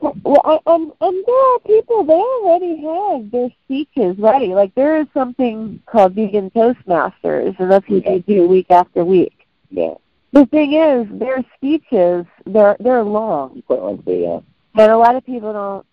Well, 0.00 0.40
I- 0.44 0.58
and 0.74 0.92
and 1.00 1.24
there 1.26 1.54
are 1.54 1.58
people 1.60 2.02
they 2.04 2.14
already 2.14 2.76
have 2.82 3.30
their 3.30 3.50
speeches 3.64 4.18
ready. 4.18 4.48
Like 4.48 4.74
there 4.74 5.00
is 5.00 5.06
something 5.14 5.80
called 5.86 6.14
Vegan 6.14 6.50
Toastmasters, 6.50 7.58
and 7.60 7.70
that's 7.70 7.88
what 7.88 8.04
they 8.04 8.18
do 8.20 8.48
week 8.48 8.70
after 8.70 9.04
week. 9.04 9.46
Yeah. 9.70 9.94
The 10.32 10.46
thing 10.46 10.72
is, 10.72 11.06
their 11.18 11.44
speeches 11.56 12.26
they're 12.46 12.76
they're 12.80 13.04
long, 13.04 13.62
Quite 13.66 13.82
lengthy, 13.82 14.16
yeah. 14.22 14.40
and 14.76 14.90
a 14.90 14.96
lot 14.98 15.14
of 15.14 15.24
people 15.24 15.52
don't 15.52 15.86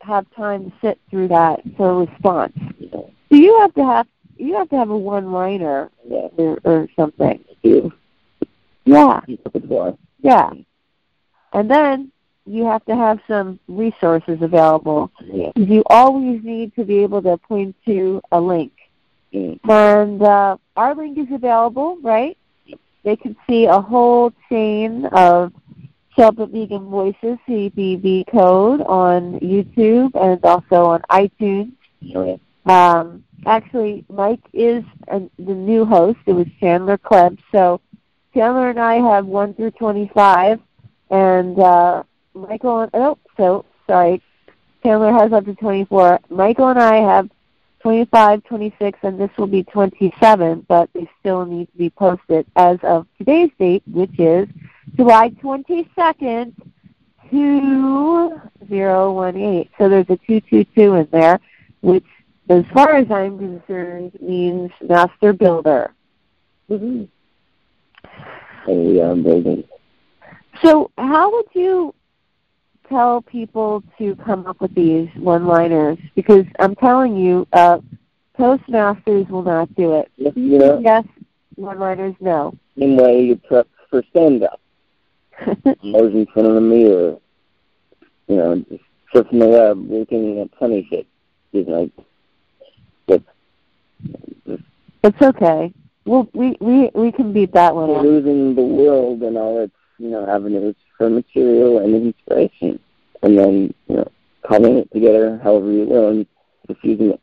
have 0.00 0.24
time 0.34 0.70
to 0.70 0.72
sit 0.80 0.98
through 1.10 1.28
that 1.28 1.60
for 1.76 1.90
a 1.90 2.06
response. 2.06 2.56
Yeah. 2.78 2.90
So 2.92 3.36
you 3.36 3.58
have 3.60 3.74
to 3.74 3.84
have 3.84 4.06
you 4.38 4.54
have 4.54 4.70
to 4.70 4.76
have 4.76 4.88
a 4.88 4.96
one 4.96 5.30
liner 5.30 5.90
Yeah. 6.08 6.28
or, 6.38 6.58
or 6.64 6.88
something. 6.96 7.44
You 7.62 7.92
Yeah, 8.86 9.20
you 9.26 9.36
took 9.36 9.56
it 9.56 9.68
for. 9.68 9.96
yeah, 10.22 10.50
and 11.52 11.70
then 11.70 12.12
you 12.44 12.64
have 12.66 12.84
to 12.86 12.96
have 12.96 13.20
some 13.28 13.60
resources 13.68 14.42
available. 14.42 15.10
You 15.54 15.82
always 15.86 16.42
need 16.42 16.74
to 16.74 16.84
be 16.84 16.98
able 16.98 17.22
to 17.22 17.36
point 17.36 17.76
to 17.86 18.20
a 18.32 18.40
link. 18.40 18.72
And 19.32 20.22
uh, 20.22 20.56
our 20.76 20.94
link 20.94 21.18
is 21.18 21.32
available, 21.32 21.98
right? 22.02 22.36
They 23.04 23.16
can 23.16 23.36
see 23.48 23.66
a 23.66 23.80
whole 23.80 24.32
chain 24.48 25.06
of 25.06 25.52
Celibate 26.16 26.50
Vegan 26.50 26.90
Voices 26.90 27.38
CVV 27.48 28.30
code 28.30 28.82
on 28.82 29.40
YouTube 29.40 30.14
and 30.14 30.44
also 30.44 30.84
on 30.84 31.02
iTunes. 31.10 31.72
Um, 32.66 33.24
actually, 33.46 34.04
Mike 34.08 34.42
is 34.52 34.84
the 35.08 35.30
new 35.38 35.84
host. 35.84 36.18
It 36.26 36.32
was 36.32 36.46
Chandler 36.60 36.98
Klebb. 36.98 37.38
So 37.50 37.80
Chandler 38.34 38.70
and 38.70 38.78
I 38.78 38.96
have 38.96 39.26
1 39.26 39.54
through 39.54 39.72
25, 39.72 40.60
and 41.12 41.56
uh, 41.58 42.02
Michael 42.34 42.80
and, 42.80 42.90
oh, 42.94 43.18
so, 43.36 43.64
sorry, 43.86 44.20
Chandler 44.82 45.12
has 45.12 45.32
up 45.32 45.44
to 45.44 45.54
24. 45.54 46.18
Michael 46.30 46.68
and 46.68 46.80
I 46.80 46.96
have 46.96 47.30
25, 47.80 48.42
26, 48.44 48.98
and 49.02 49.20
this 49.20 49.28
will 49.36 49.46
be 49.46 49.62
27, 49.64 50.64
but 50.68 50.88
they 50.94 51.06
still 51.20 51.44
need 51.44 51.70
to 51.72 51.76
be 51.76 51.90
posted 51.90 52.46
as 52.56 52.78
of 52.82 53.06
today's 53.18 53.50
date, 53.58 53.82
which 53.86 54.18
is 54.18 54.48
July 54.96 55.28
22nd, 55.42 56.54
2018. 57.30 59.68
So 59.78 59.88
there's 59.88 60.08
a 60.08 60.16
222 60.16 60.94
in 60.94 61.08
there, 61.12 61.38
which, 61.82 62.06
as 62.48 62.64
far 62.72 62.96
as 62.96 63.10
I'm 63.10 63.38
concerned, 63.38 64.16
means 64.20 64.70
master 64.80 65.34
builder. 65.34 65.92
Mm-hmm. 66.70 67.04
And 68.66 68.86
we 68.86 69.00
are 69.00 69.14
building. 69.14 69.64
So 70.62 70.90
how 70.96 71.30
would 71.32 71.46
you 71.54 71.94
tell 72.88 73.22
people 73.22 73.82
to 73.98 74.14
come 74.16 74.46
up 74.46 74.60
with 74.60 74.74
these 74.74 75.08
one-liners? 75.16 75.98
Because 76.14 76.44
I'm 76.60 76.74
telling 76.76 77.16
you, 77.16 77.46
uh, 77.52 77.78
Toastmasters 78.38 79.28
will 79.28 79.42
not 79.42 79.74
do 79.74 79.94
it. 79.94 80.10
You 80.16 80.58
know, 80.58 80.80
Yes, 80.80 81.04
one-liners, 81.56 82.14
no. 82.20 82.56
same 82.78 82.96
way 82.96 83.24
you 83.24 83.36
prep 83.36 83.68
for 83.90 84.02
stand 84.10 84.44
up. 84.44 84.60
Nose 85.82 86.14
in 86.14 86.26
front 86.32 86.48
of 86.48 86.54
the 86.54 86.60
mirror. 86.60 87.16
You 88.28 88.36
know, 88.36 88.64
just 88.70 88.82
surfing 89.14 89.40
the 89.40 89.48
web, 89.48 89.90
looking 89.90 90.38
at 90.40 90.48
funny 90.58 90.86
shit. 90.88 91.06
You 91.50 91.64
know, 91.64 91.90
just, 93.08 93.24
just 94.46 94.62
it's 95.02 95.20
okay. 95.20 95.72
We'll, 96.04 96.28
we 96.32 96.56
we 96.60 96.90
we 96.94 97.12
can 97.12 97.32
beat 97.32 97.52
that 97.52 97.74
one 97.74 97.90
losing 98.02 98.54
the 98.54 98.62
world 98.62 99.22
and 99.22 99.36
all 99.36 99.60
its, 99.60 99.74
you 100.02 100.10
know, 100.10 100.26
avenues 100.26 100.74
for 100.98 101.08
material 101.08 101.78
and 101.78 101.94
inspiration. 101.94 102.80
And 103.22 103.38
then, 103.38 103.74
you 103.88 103.96
know, 103.96 104.10
cobbling 104.44 104.78
it 104.78 104.90
together 104.92 105.40
however 105.44 105.70
you 105.70 105.84
will 105.84 106.08
and 106.08 106.26
diffusing 106.66 107.12
it. 107.12 107.20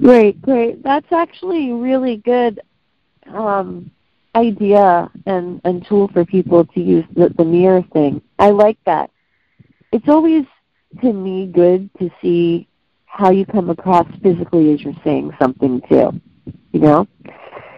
Great, 0.00 0.40
great. 0.42 0.82
That's 0.82 1.10
actually 1.12 1.72
really 1.72 2.18
good 2.18 2.60
um, 3.28 3.90
idea 4.34 5.10
and, 5.24 5.62
and 5.64 5.84
tool 5.86 6.08
for 6.08 6.26
people 6.26 6.66
to 6.66 6.80
use 6.80 7.06
the, 7.14 7.30
the 7.30 7.44
mirror 7.44 7.82
thing. 7.94 8.20
I 8.38 8.50
like 8.50 8.78
that. 8.84 9.10
It's 9.92 10.08
always, 10.08 10.44
to 11.00 11.12
me, 11.12 11.46
good 11.46 11.88
to 11.98 12.10
see 12.20 12.68
how 13.06 13.30
you 13.30 13.46
come 13.46 13.70
across 13.70 14.06
physically 14.22 14.74
as 14.74 14.82
you're 14.82 14.92
saying 15.02 15.32
something 15.40 15.80
too. 15.88 16.20
You 16.72 16.80
know? 16.80 17.08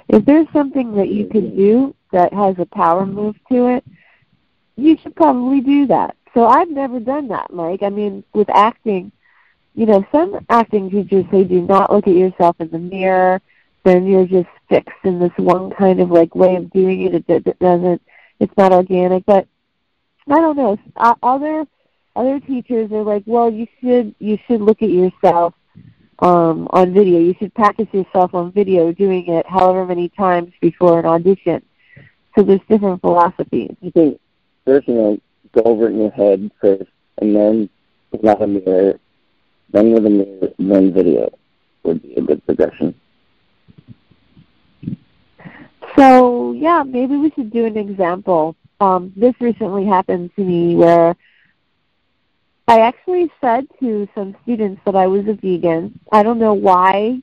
If 0.09 0.25
there's 0.25 0.49
something 0.53 0.97
that 0.97 1.09
you 1.09 1.29
can 1.29 1.57
do 1.57 1.95
that 2.13 2.33
has 2.33 2.57
a 2.59 2.67
power 2.67 3.07
move 3.07 3.37
to 3.51 3.69
it, 3.69 3.85
you 4.77 4.97
should 5.03 5.15
probably 5.17 5.61
do 5.61 5.87
that. 5.87 6.17
So 6.35 6.47
I've 6.47 6.71
never 6.71 7.01
done 7.01 7.29
that, 7.29 7.53
Mike. 7.53 7.83
I 7.83 7.89
mean, 7.89 8.25
with 8.33 8.49
acting, 8.51 9.13
you 9.75 9.87
know, 9.87 10.05
some 10.13 10.45
acting 10.49 10.91
teachers 10.91 11.25
say 11.31 11.45
do 11.45 11.63
not 11.63 11.93
look 11.93 12.07
at 12.07 12.15
yourself 12.15 12.57
in 12.61 12.71
the 12.71 12.79
mirror. 12.79 13.41
Then 13.85 14.07
you're 14.07 14.27
just 14.27 14.49
fixed 14.69 15.05
in 15.05 15.19
this 15.19 15.33
one 15.37 15.71
kind 15.71 16.01
of 16.01 16.11
like 16.11 16.35
way 16.35 16.57
of 16.57 16.71
doing 16.71 17.03
it. 17.03 17.25
It 17.29 17.59
doesn't. 17.59 18.03
It's 18.39 18.57
not 18.57 18.73
organic. 18.73 19.25
But 19.27 19.49
I 20.29 20.41
don't 20.41 20.57
know. 20.57 20.79
Other 21.23 21.67
other 22.15 22.41
teachers 22.41 22.93
are 22.93 23.03
like, 23.03 23.23
well, 23.27 23.51
you 23.51 23.67
should 23.81 24.15
you 24.19 24.39
should 24.47 24.61
look 24.61 24.83
at 24.83 24.91
yourself 24.91 25.55
um, 26.21 26.69
on 26.71 26.93
video. 26.93 27.19
You 27.19 27.35
should 27.39 27.55
practice 27.55 27.89
yourself 27.93 28.35
on 28.35 28.53
video 28.53 28.93
doing 28.93 29.27
it 29.29 29.47
however 29.47 29.87
many 29.87 30.09
times 30.11 30.53
before 30.61 31.01
an 31.01 31.07
audition. 31.07 31.63
So 32.37 32.43
there's 32.43 32.61
different 32.69 33.01
philosophies. 33.01 33.75
You 33.81 33.91
think 33.91 34.21
first, 34.65 34.89
you 34.89 34.95
know, 34.95 35.19
go 35.53 35.63
over 35.63 35.89
it 35.89 35.93
in 35.93 36.01
your 36.01 36.11
head 36.11 36.51
first, 36.61 36.91
and 37.19 37.35
then 37.35 37.71
without 38.13 38.43
a 38.43 38.47
mirror, 38.47 38.99
then 39.73 39.93
with 39.93 40.07
a 40.07 40.11
mirror, 40.11 40.53
then 40.59 40.93
video 40.93 41.29
would 41.83 42.03
be 42.03 42.15
a 42.15 42.21
good 42.21 42.45
progression. 42.47 42.95
So 45.97 46.53
yeah, 46.53 46.83
maybe 46.87 47.17
we 47.17 47.31
should 47.33 47.51
do 47.51 47.67
an 47.67 47.77
example. 47.77 48.57
Um, 48.81 49.13
this 49.17 49.35
recently 49.41 49.85
happened 49.85 50.31
to 50.37 50.43
me 50.43 50.75
where 50.75 51.17
I 52.67 52.81
actually 52.81 53.31
said 53.41 53.67
to 53.81 54.09
some 54.15 54.37
students 54.43 54.81
that 54.87 54.95
I 54.95 55.07
was 55.07 55.27
a 55.27 55.35
vegan. 55.35 55.99
I 56.13 56.23
don't 56.23 56.39
know 56.39 56.55
why 56.55 57.21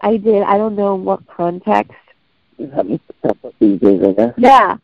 I 0.00 0.16
did. 0.16 0.42
I 0.42 0.58
don't 0.58 0.74
know 0.74 0.96
what 0.96 1.26
context. 1.28 1.92
Yeah. 4.38 4.76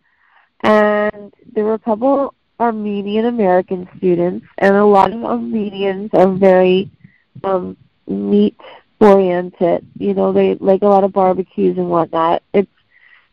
And 0.62 1.32
there 1.52 1.64
were 1.64 1.74
a 1.74 1.78
couple 1.78 2.34
Armenian 2.58 3.26
American 3.26 3.88
students, 3.98 4.46
and 4.58 4.76
a 4.76 4.84
lot 4.84 5.12
of 5.12 5.24
Armenians 5.24 6.10
are 6.14 6.32
very 6.32 6.90
um, 7.42 7.76
meat 8.06 8.58
oriented. 9.00 9.86
You 9.98 10.14
know, 10.14 10.32
they 10.32 10.54
like 10.54 10.82
a 10.82 10.86
lot 10.86 11.04
of 11.04 11.12
barbecues 11.12 11.76
and 11.76 11.90
whatnot. 11.90 12.42
It's 12.54 12.70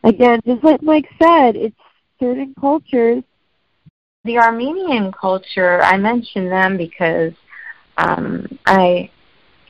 again, 0.04 0.40
just 0.44 0.62
like 0.62 0.82
Mike 0.82 1.08
said, 1.18 1.56
it's 1.56 1.76
certain 2.20 2.54
cultures 2.60 3.22
the 4.24 4.38
Armenian 4.38 5.10
culture, 5.12 5.82
I 5.82 5.96
mention 5.96 6.48
them 6.48 6.76
because 6.76 7.32
um, 7.96 8.46
I 8.66 9.10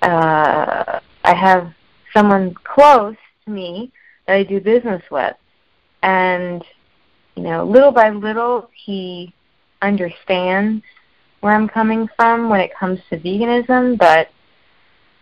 uh, 0.02 1.00
I 1.24 1.34
have 1.34 1.72
someone 2.12 2.54
close 2.64 3.16
to 3.44 3.50
me 3.50 3.92
that 4.27 4.36
I 4.36 4.44
do 4.44 4.61
business 4.61 5.03
with, 5.11 5.36
and 6.03 6.65
you 7.35 7.43
know, 7.43 7.65
little 7.65 7.93
by 7.93 8.11
little, 8.11 8.70
he 8.85 9.32
understands 9.81 10.82
where 11.40 11.55
I'm 11.55 11.69
coming 11.69 12.09
from 12.16 12.49
when 12.49 12.61
it 12.61 12.70
comes 12.78 13.01
to 13.11 13.19
veganism, 13.19 13.99
but 13.99 14.28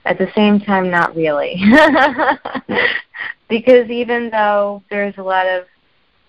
at 0.04 0.18
the 0.18 0.28
same 0.34 0.60
time, 0.60 0.90
not 0.90 1.14
really. 1.14 1.56
because 3.48 3.88
even 3.90 4.30
though 4.30 4.82
there's 4.90 5.16
a 5.18 5.22
lot 5.22 5.46
of 5.46 5.64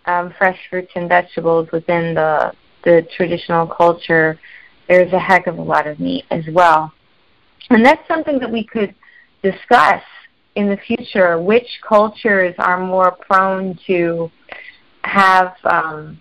um, 0.05 0.33
fresh 0.37 0.57
fruits 0.69 0.91
and 0.95 1.07
vegetables 1.07 1.69
within 1.71 2.13
the 2.13 2.53
the 2.83 3.05
traditional 3.15 3.67
culture, 3.67 4.39
there's 4.87 5.13
a 5.13 5.19
heck 5.19 5.45
of 5.45 5.59
a 5.59 5.61
lot 5.61 5.85
of 5.85 5.99
meat 5.99 6.25
as 6.31 6.43
well. 6.51 6.91
And 7.69 7.85
that's 7.85 8.05
something 8.07 8.39
that 8.39 8.51
we 8.51 8.63
could 8.63 8.95
discuss 9.43 10.01
in 10.55 10.69
the 10.69 10.77
future. 10.77 11.39
Which 11.41 11.67
cultures 11.87 12.55
are 12.57 12.79
more 12.79 13.11
prone 13.11 13.77
to 13.87 14.31
have, 15.03 15.53
um, 15.63 16.19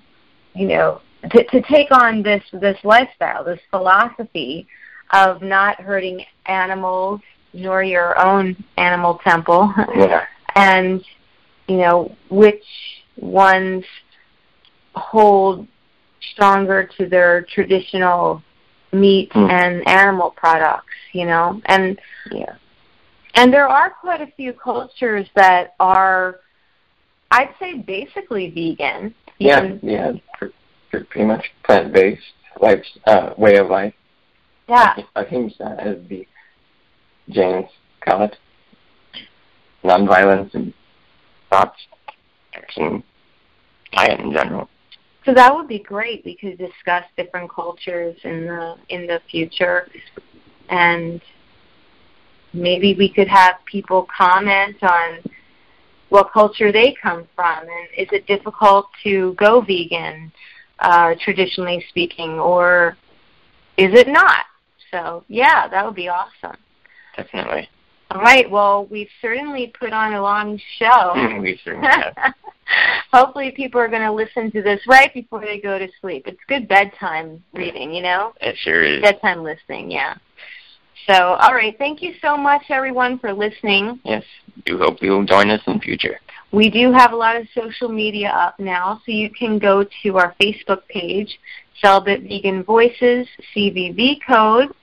you 0.54 0.68
know, 0.68 1.00
to, 1.30 1.44
to 1.44 1.62
take 1.62 1.90
on 1.90 2.22
this 2.22 2.42
this 2.52 2.78
lifestyle, 2.84 3.44
this 3.44 3.60
philosophy 3.70 4.66
of 5.12 5.42
not 5.42 5.80
hurting 5.80 6.24
animals 6.46 7.20
nor 7.52 7.82
your 7.82 8.18
own 8.18 8.56
animal 8.76 9.20
temple, 9.24 9.72
yeah. 9.94 10.24
and 10.54 11.04
you 11.68 11.78
know 11.78 12.14
which 12.30 12.64
ones 13.16 13.84
hold 14.94 15.66
stronger 16.32 16.88
to 16.98 17.08
their 17.08 17.46
traditional 17.52 18.42
meat 18.92 19.30
mm. 19.30 19.50
and 19.50 19.86
animal 19.88 20.30
products, 20.36 20.86
you 21.12 21.26
know. 21.26 21.60
And 21.66 21.98
yeah. 22.30 22.54
And 23.34 23.52
there 23.52 23.68
are 23.68 23.90
quite 23.90 24.20
a 24.20 24.32
few 24.36 24.52
cultures 24.52 25.26
that 25.36 25.74
are 25.78 26.40
I'd 27.30 27.54
say 27.60 27.78
basically 27.78 28.50
vegan. 28.50 29.14
Yeah, 29.38 29.76
yeah, 29.82 30.12
pretty 30.90 31.24
much 31.24 31.44
plant-based 31.64 32.20
life 32.60 32.84
uh, 33.06 33.34
way 33.38 33.56
of 33.56 33.68
life. 33.68 33.94
Yeah. 34.68 34.94
I 35.16 35.22
Ahimsa, 35.22 35.76
as 35.78 35.96
the 36.08 36.26
Jains 37.28 37.66
call 38.00 38.24
it. 38.24 38.36
Nonviolence 39.82 40.52
and 40.54 40.74
thoughts, 41.48 41.78
action, 42.54 43.02
diet 43.92 44.20
in 44.20 44.32
general. 44.32 44.68
So 45.24 45.32
that 45.34 45.54
would 45.54 45.68
be 45.68 45.78
great. 45.78 46.22
We 46.24 46.36
could 46.36 46.58
discuss 46.58 47.04
different 47.16 47.50
cultures 47.50 48.16
in 48.24 48.46
the 48.46 48.76
in 48.88 49.06
the 49.06 49.20
future, 49.30 49.88
and 50.68 51.20
maybe 52.52 52.94
we 52.94 53.08
could 53.08 53.28
have 53.28 53.56
people 53.66 54.06
comment 54.16 54.76
on 54.82 55.18
what 56.08 56.32
culture 56.32 56.72
they 56.72 56.94
come 57.00 57.26
from, 57.34 57.60
and 57.60 57.88
is 57.96 58.08
it 58.12 58.26
difficult 58.26 58.88
to 59.04 59.34
go 59.34 59.60
vegan, 59.60 60.32
uh, 60.80 61.14
traditionally 61.20 61.84
speaking, 61.88 62.30
or 62.32 62.96
is 63.76 63.94
it 63.94 64.08
not? 64.08 64.46
So 64.90 65.24
yeah, 65.28 65.68
that 65.68 65.84
would 65.84 65.94
be 65.94 66.08
awesome. 66.08 66.56
Definitely. 67.16 67.68
All 68.10 68.20
right. 68.20 68.50
Well, 68.50 68.86
we've 68.86 69.08
certainly 69.22 69.72
put 69.78 69.92
on 69.92 70.14
a 70.14 70.22
long 70.22 70.60
show. 70.78 71.12
we 71.40 71.60
certainly 71.64 71.88
have. 71.88 72.14
Hopefully, 73.12 73.50
people 73.50 73.80
are 73.80 73.88
going 73.88 74.02
to 74.02 74.12
listen 74.12 74.50
to 74.52 74.62
this 74.62 74.80
right 74.86 75.12
before 75.12 75.40
they 75.40 75.60
go 75.60 75.78
to 75.78 75.88
sleep. 76.00 76.26
It's 76.26 76.40
good 76.48 76.68
bedtime 76.68 77.42
reading, 77.52 77.92
you 77.92 78.02
know. 78.02 78.32
It 78.40 78.56
sure 78.58 78.82
is. 78.82 79.02
Bedtime 79.02 79.42
listening, 79.42 79.90
yeah. 79.90 80.16
So, 81.06 81.14
all 81.14 81.54
right. 81.54 81.76
Thank 81.78 82.02
you 82.02 82.14
so 82.20 82.36
much, 82.36 82.62
everyone, 82.68 83.18
for 83.18 83.32
listening. 83.32 84.00
Yes. 84.04 84.24
Do 84.66 84.78
hope 84.78 85.02
you'll 85.02 85.24
join 85.24 85.50
us 85.50 85.60
in 85.66 85.80
future. 85.80 86.20
We 86.52 86.68
do 86.68 86.92
have 86.92 87.12
a 87.12 87.16
lot 87.16 87.36
of 87.36 87.46
social 87.54 87.88
media 87.88 88.30
up 88.30 88.58
now, 88.58 89.00
so 89.06 89.12
you 89.12 89.30
can 89.30 89.58
go 89.58 89.84
to 90.02 90.18
our 90.18 90.34
Facebook 90.40 90.86
page, 90.88 91.38
Celibate 91.80 92.22
Vegan 92.22 92.64
Voices 92.64 93.26
CVV 93.54 94.18
code, 94.26 94.74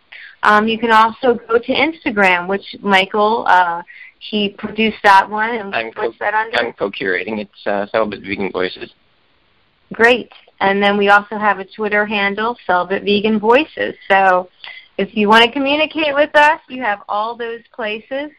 um, 0.43 0.67
you 0.67 0.77
can 0.77 0.91
also 0.91 1.33
go 1.47 1.57
to 1.57 1.73
Instagram, 1.73 2.47
which 2.47 2.75
Michael 2.81 3.45
uh, 3.47 3.81
he 4.19 4.49
produced 4.57 4.97
that 5.03 5.29
one. 5.29 5.49
And 5.49 5.75
I'm 5.75 5.91
that 6.19 6.33
under? 6.33 6.57
I'm 6.57 6.73
co-curating. 6.73 7.39
It's 7.39 7.67
uh, 7.67 7.87
Celibate 7.87 8.21
Vegan 8.21 8.51
Voices. 8.51 8.91
Great. 9.93 10.31
And 10.59 10.81
then 10.81 10.97
we 10.97 11.09
also 11.09 11.37
have 11.37 11.59
a 11.59 11.65
Twitter 11.65 12.05
handle, 12.05 12.57
Celibate 12.65 13.03
Vegan 13.03 13.39
Voices. 13.39 13.95
So 14.09 14.49
if 14.97 15.15
you 15.15 15.27
want 15.27 15.45
to 15.45 15.51
communicate 15.51 16.13
with 16.13 16.35
us, 16.35 16.59
you 16.69 16.81
have 16.81 16.99
all 17.07 17.35
those 17.35 17.61
places. 17.73 18.31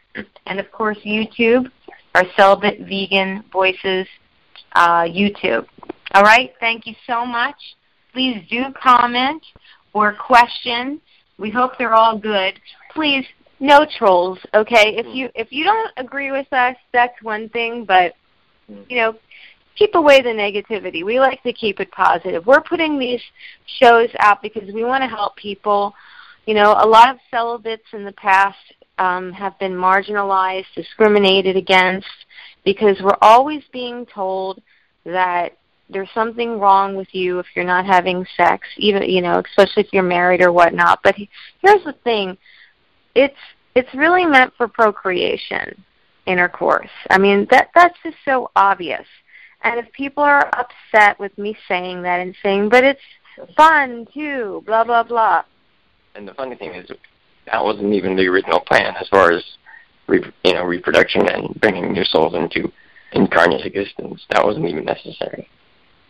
And 0.45 0.59
of 0.59 0.71
course, 0.71 0.97
YouTube, 1.05 1.71
our 2.15 2.23
Celibate 2.35 2.81
Vegan 2.81 3.43
Voices 3.51 4.07
uh, 4.73 5.03
YouTube. 5.03 5.65
All 6.13 6.23
right. 6.23 6.51
Thank 6.59 6.85
you 6.85 6.95
so 7.07 7.25
much. 7.25 7.55
Please 8.13 8.43
do 8.49 8.65
comment 8.81 9.43
or 9.93 10.13
question 10.13 10.99
we 11.39 11.49
hope 11.49 11.77
they're 11.77 11.95
all 11.95 12.17
good. 12.17 12.59
Please, 12.93 13.25
no 13.59 13.87
trolls, 13.97 14.37
okay? 14.53 14.95
If 14.97 15.05
you 15.15 15.29
if 15.35 15.51
you 15.51 15.63
don't 15.63 15.91
agree 15.97 16.31
with 16.31 16.51
us, 16.51 16.75
that's 16.91 17.15
one 17.23 17.49
thing, 17.49 17.85
but 17.85 18.13
you 18.67 18.97
know, 18.97 19.15
keep 19.75 19.95
away 19.95 20.21
the 20.21 20.29
negativity. 20.29 21.03
We 21.03 21.19
like 21.19 21.41
to 21.43 21.53
keep 21.53 21.79
it 21.79 21.91
positive. 21.91 22.45
We're 22.45 22.61
putting 22.61 22.99
these 22.99 23.21
shows 23.79 24.09
out 24.19 24.41
because 24.41 24.71
we 24.73 24.83
want 24.83 25.01
to 25.01 25.07
help 25.07 25.35
people. 25.37 25.95
You 26.49 26.55
know, 26.55 26.75
a 26.79 26.87
lot 26.87 27.11
of 27.13 27.17
celibates 27.29 27.85
in 27.93 28.03
the 28.03 28.11
past 28.13 28.57
um, 28.97 29.31
have 29.33 29.59
been 29.59 29.73
marginalized, 29.73 30.65
discriminated 30.73 31.55
against, 31.55 32.07
because 32.65 32.97
we're 33.03 33.19
always 33.21 33.61
being 33.71 34.07
told 34.07 34.59
that 35.05 35.59
there's 35.91 36.09
something 36.15 36.59
wrong 36.59 36.95
with 36.95 37.09
you 37.11 37.37
if 37.37 37.45
you're 37.55 37.65
not 37.65 37.85
having 37.85 38.25
sex, 38.35 38.67
even 38.79 39.07
you 39.07 39.21
know, 39.21 39.43
especially 39.45 39.83
if 39.83 39.93
you're 39.93 40.01
married 40.01 40.41
or 40.41 40.51
whatnot. 40.51 41.01
But 41.03 41.13
here's 41.61 41.83
the 41.83 41.93
thing: 42.03 42.35
it's 43.13 43.37
it's 43.75 43.93
really 43.93 44.25
meant 44.25 44.51
for 44.57 44.67
procreation, 44.67 45.85
intercourse. 46.25 46.89
I 47.11 47.19
mean, 47.19 47.45
that 47.51 47.69
that's 47.75 47.99
just 48.01 48.17
so 48.25 48.49
obvious. 48.55 49.05
And 49.61 49.79
if 49.79 49.91
people 49.91 50.23
are 50.23 50.49
upset 50.57 51.19
with 51.19 51.37
me 51.37 51.55
saying 51.67 52.01
that 52.01 52.21
and 52.21 52.33
saying, 52.41 52.69
but 52.69 52.83
it's 52.83 52.99
fun 53.55 54.07
too, 54.11 54.63
blah 54.65 54.83
blah 54.83 55.03
blah. 55.03 55.43
And 56.19 56.27
the 56.27 56.33
funny 56.33 56.57
thing 56.57 56.75
is, 56.75 56.91
that 57.45 57.63
wasn't 57.63 57.93
even 57.93 58.17
the 58.17 58.27
original 58.27 58.59
plan 58.59 58.93
as 58.99 59.07
far 59.07 59.31
as 59.31 59.41
re- 60.05 60.21
you 60.43 60.53
know 60.53 60.65
reproduction 60.65 61.29
and 61.29 61.55
bringing 61.61 61.93
new 61.93 62.03
souls 62.03 62.35
into 62.35 62.69
incarnate 63.13 63.65
existence. 63.65 64.25
That 64.29 64.43
wasn't 64.43 64.65
even 64.65 64.83
necessary. 64.83 65.47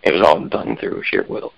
It 0.01 0.11
was 0.11 0.23
all 0.25 0.43
done 0.47 0.77
through 0.77 1.03
sheer 1.03 1.27
will. 1.29 1.53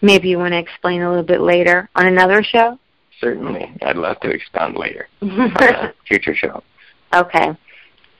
Maybe 0.00 0.30
you 0.30 0.38
want 0.38 0.52
to 0.54 0.58
explain 0.58 1.02
a 1.02 1.08
little 1.10 1.22
bit 1.22 1.42
later 1.42 1.90
on 1.94 2.06
another 2.06 2.42
show? 2.42 2.78
Certainly. 3.20 3.70
I'd 3.82 3.98
love 3.98 4.18
to 4.20 4.30
expound 4.30 4.78
later 4.78 5.06
on 5.20 5.52
a 5.52 5.92
future 6.08 6.34
show. 6.34 6.62
Okay. 7.14 7.50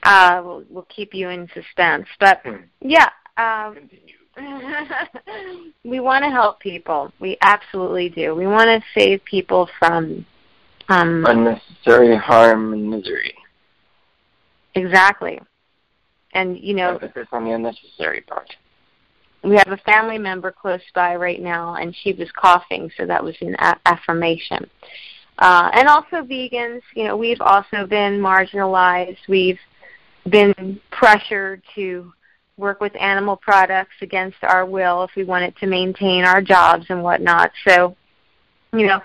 Uh, 0.02 0.42
we'll, 0.44 0.64
we'll 0.68 0.86
keep 0.94 1.14
you 1.14 1.30
in 1.30 1.48
suspense. 1.54 2.06
But, 2.18 2.42
Hmm. 2.44 2.56
yeah, 2.82 3.08
um, 3.38 3.88
we 5.84 6.00
want 6.00 6.24
to 6.24 6.30
help 6.30 6.60
people. 6.60 7.12
We 7.20 7.36
absolutely 7.42 8.08
do. 8.08 8.34
We 8.34 8.46
want 8.46 8.66
to 8.68 8.82
save 8.98 9.24
people 9.24 9.68
from 9.78 10.24
um, 10.88 11.24
Unnecessary 11.26 12.16
harm 12.16 12.72
and 12.72 12.90
misery. 12.90 13.34
exactly. 14.74 15.40
And 16.32 16.58
you 16.58 16.74
know, 16.74 16.98
Focus 17.00 17.26
on 17.32 17.44
the 17.44 17.52
unnecessary 17.52 18.20
part. 18.22 18.54
we 19.42 19.56
have 19.56 19.68
a 19.68 19.76
family 19.78 20.18
member 20.18 20.52
close 20.52 20.80
by 20.94 21.16
right 21.16 21.40
now, 21.40 21.74
and 21.74 21.94
she 22.02 22.12
was 22.12 22.28
coughing, 22.36 22.90
so 22.96 23.04
that 23.06 23.22
was 23.22 23.34
an 23.40 23.56
a- 23.58 23.80
affirmation. 23.86 24.68
Uh, 25.38 25.70
and 25.72 25.88
also 25.88 26.16
vegans, 26.22 26.82
you 26.94 27.04
know, 27.04 27.16
we've 27.16 27.40
also 27.40 27.86
been 27.88 28.20
marginalized. 28.20 29.16
We've 29.28 29.58
been 30.28 30.78
pressured 30.90 31.62
to 31.74 32.12
work 32.60 32.80
with 32.80 32.94
animal 32.96 33.36
products 33.36 33.94
against 34.02 34.36
our 34.42 34.64
will 34.64 35.02
if 35.02 35.10
we 35.16 35.24
wanted 35.24 35.56
to 35.56 35.66
maintain 35.66 36.24
our 36.24 36.40
jobs 36.40 36.86
and 36.90 37.02
whatnot. 37.02 37.50
So, 37.66 37.96
you 38.72 38.86
know, 38.86 39.00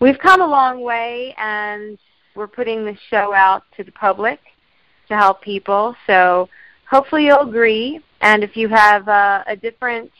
we've 0.00 0.18
come 0.18 0.40
a 0.40 0.46
long 0.46 0.80
way, 0.80 1.34
and 1.36 1.98
we're 2.34 2.46
putting 2.46 2.84
this 2.84 2.98
show 3.10 3.34
out 3.34 3.64
to 3.76 3.84
the 3.84 3.92
public 3.92 4.40
to 5.08 5.16
help 5.16 5.42
people. 5.42 5.94
So 6.06 6.48
hopefully 6.88 7.26
you'll 7.26 7.48
agree. 7.48 8.00
And 8.20 8.44
if 8.44 8.56
you 8.56 8.68
have 8.68 9.08
uh, 9.08 9.42
a 9.46 9.56
different 9.56 10.10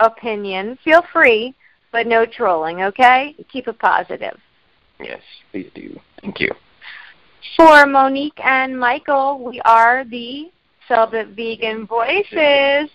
opinion, 0.00 0.78
feel 0.84 1.02
free, 1.12 1.54
but 1.92 2.06
no 2.06 2.26
trolling, 2.26 2.82
okay? 2.82 3.36
Keep 3.52 3.68
it 3.68 3.78
positive. 3.78 4.38
Yes, 4.98 5.20
please 5.50 5.70
do. 5.74 5.98
Thank 6.20 6.40
you. 6.40 6.50
For 7.56 7.86
Monique 7.86 8.40
and 8.42 8.78
Michael, 8.78 9.44
we 9.44 9.60
are 9.64 10.04
the 10.04 10.50
Celibate 10.88 11.28
Vegan 11.28 11.86
Voices, 11.86 12.90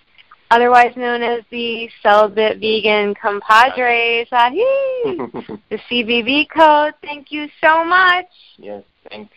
otherwise 0.52 0.95
known 0.95 1.22
as 1.22 1.44
the 1.52 1.90
Celibate 2.03 2.60
Vegan 2.60 3.16
Compadres. 3.16 4.28
Ahee! 4.32 5.60
the 5.70 5.78
CVV 5.90 6.48
code. 6.56 6.94
Thank 7.02 7.32
you 7.32 7.48
so 7.61 7.84
much. 7.84 8.28
yes, 8.57 8.84
thanks. 9.10 9.32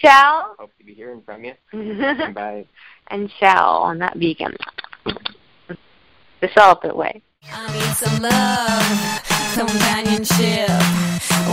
Shall 0.00 0.56
Hope 0.58 0.72
to 0.78 0.84
be 0.84 0.92
hearing 0.92 1.22
from 1.24 1.44
you. 1.44 1.52
Bye. 1.72 2.66
and 3.08 3.28
Bye. 3.28 3.34
shall 3.38 3.76
on 3.78 3.98
that 4.00 4.16
vegan. 4.16 4.54
The 6.40 6.48
celibate 6.54 6.96
way. 6.96 7.22
I 7.52 7.72
need 7.72 7.94
some 7.94 8.22
love, 8.22 9.22
companionship, 9.54 10.68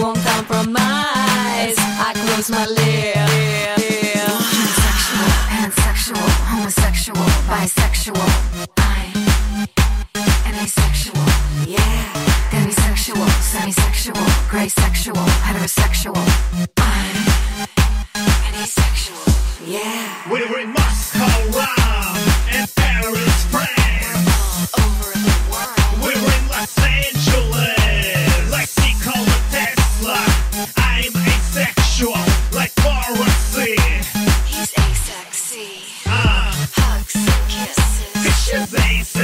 won't 0.02 0.18
compromise. 0.26 1.76
I 1.78 2.14
close 2.16 2.50
my 2.50 2.66
lips. 2.66 4.01
Sexual, 6.12 6.30
homosexual, 6.52 7.26
bisexual. 7.48 8.30
I'm 10.46 10.56
asexual, 10.60 11.24
yeah. 11.66 12.12
Demisexual, 12.52 13.28
semisexual, 13.40 14.50
gray 14.50 14.68
sexual, 14.68 15.16
heterosexual. 15.16 16.20
I'm 16.80 17.16
an 18.16 18.56
asexual, 18.60 19.24
yeah. 19.66 20.30
We 20.30 20.40
were 20.50 20.60
in 20.60 20.74
Moscow, 20.74 21.32
Rome, 21.56 22.20
and 22.52 22.68
Paris, 22.76 23.46
France. 23.48 24.74
Over 24.84 25.14
the 25.16 25.36
world. 25.48 25.96
We 26.04 26.12
were 26.20 26.34
in 26.36 26.46
Los 26.52 26.78
Angeles, 26.78 27.11
kisses. 38.52 38.70
she's 38.70 38.82
asexy, 38.82 39.21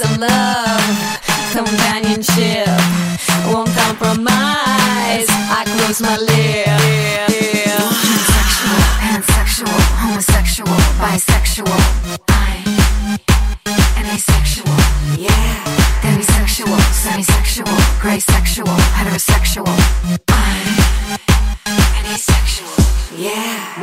some 0.00 0.18
love, 0.18 0.96
companionship. 1.52 2.68
Won't 3.52 3.68
compromise. 3.76 5.28
I 5.28 5.64
close 5.76 6.00
my 6.00 6.16
lips. 6.16 7.28
Sexual, 8.32 8.80
pansexual, 9.04 9.80
homosexual, 10.00 10.78
bisexual. 11.02 11.80
I'm 13.96 14.06
asexual. 14.16 14.78
Yeah. 15.18 15.64
Demisexual, 16.00 16.80
semisexual, 17.04 17.76
gray 18.00 18.20
sexual, 18.20 18.74
heterosexual. 18.96 19.76
I'm 21.58 22.06
asexual. 22.06 22.72
Yeah. 23.18 23.79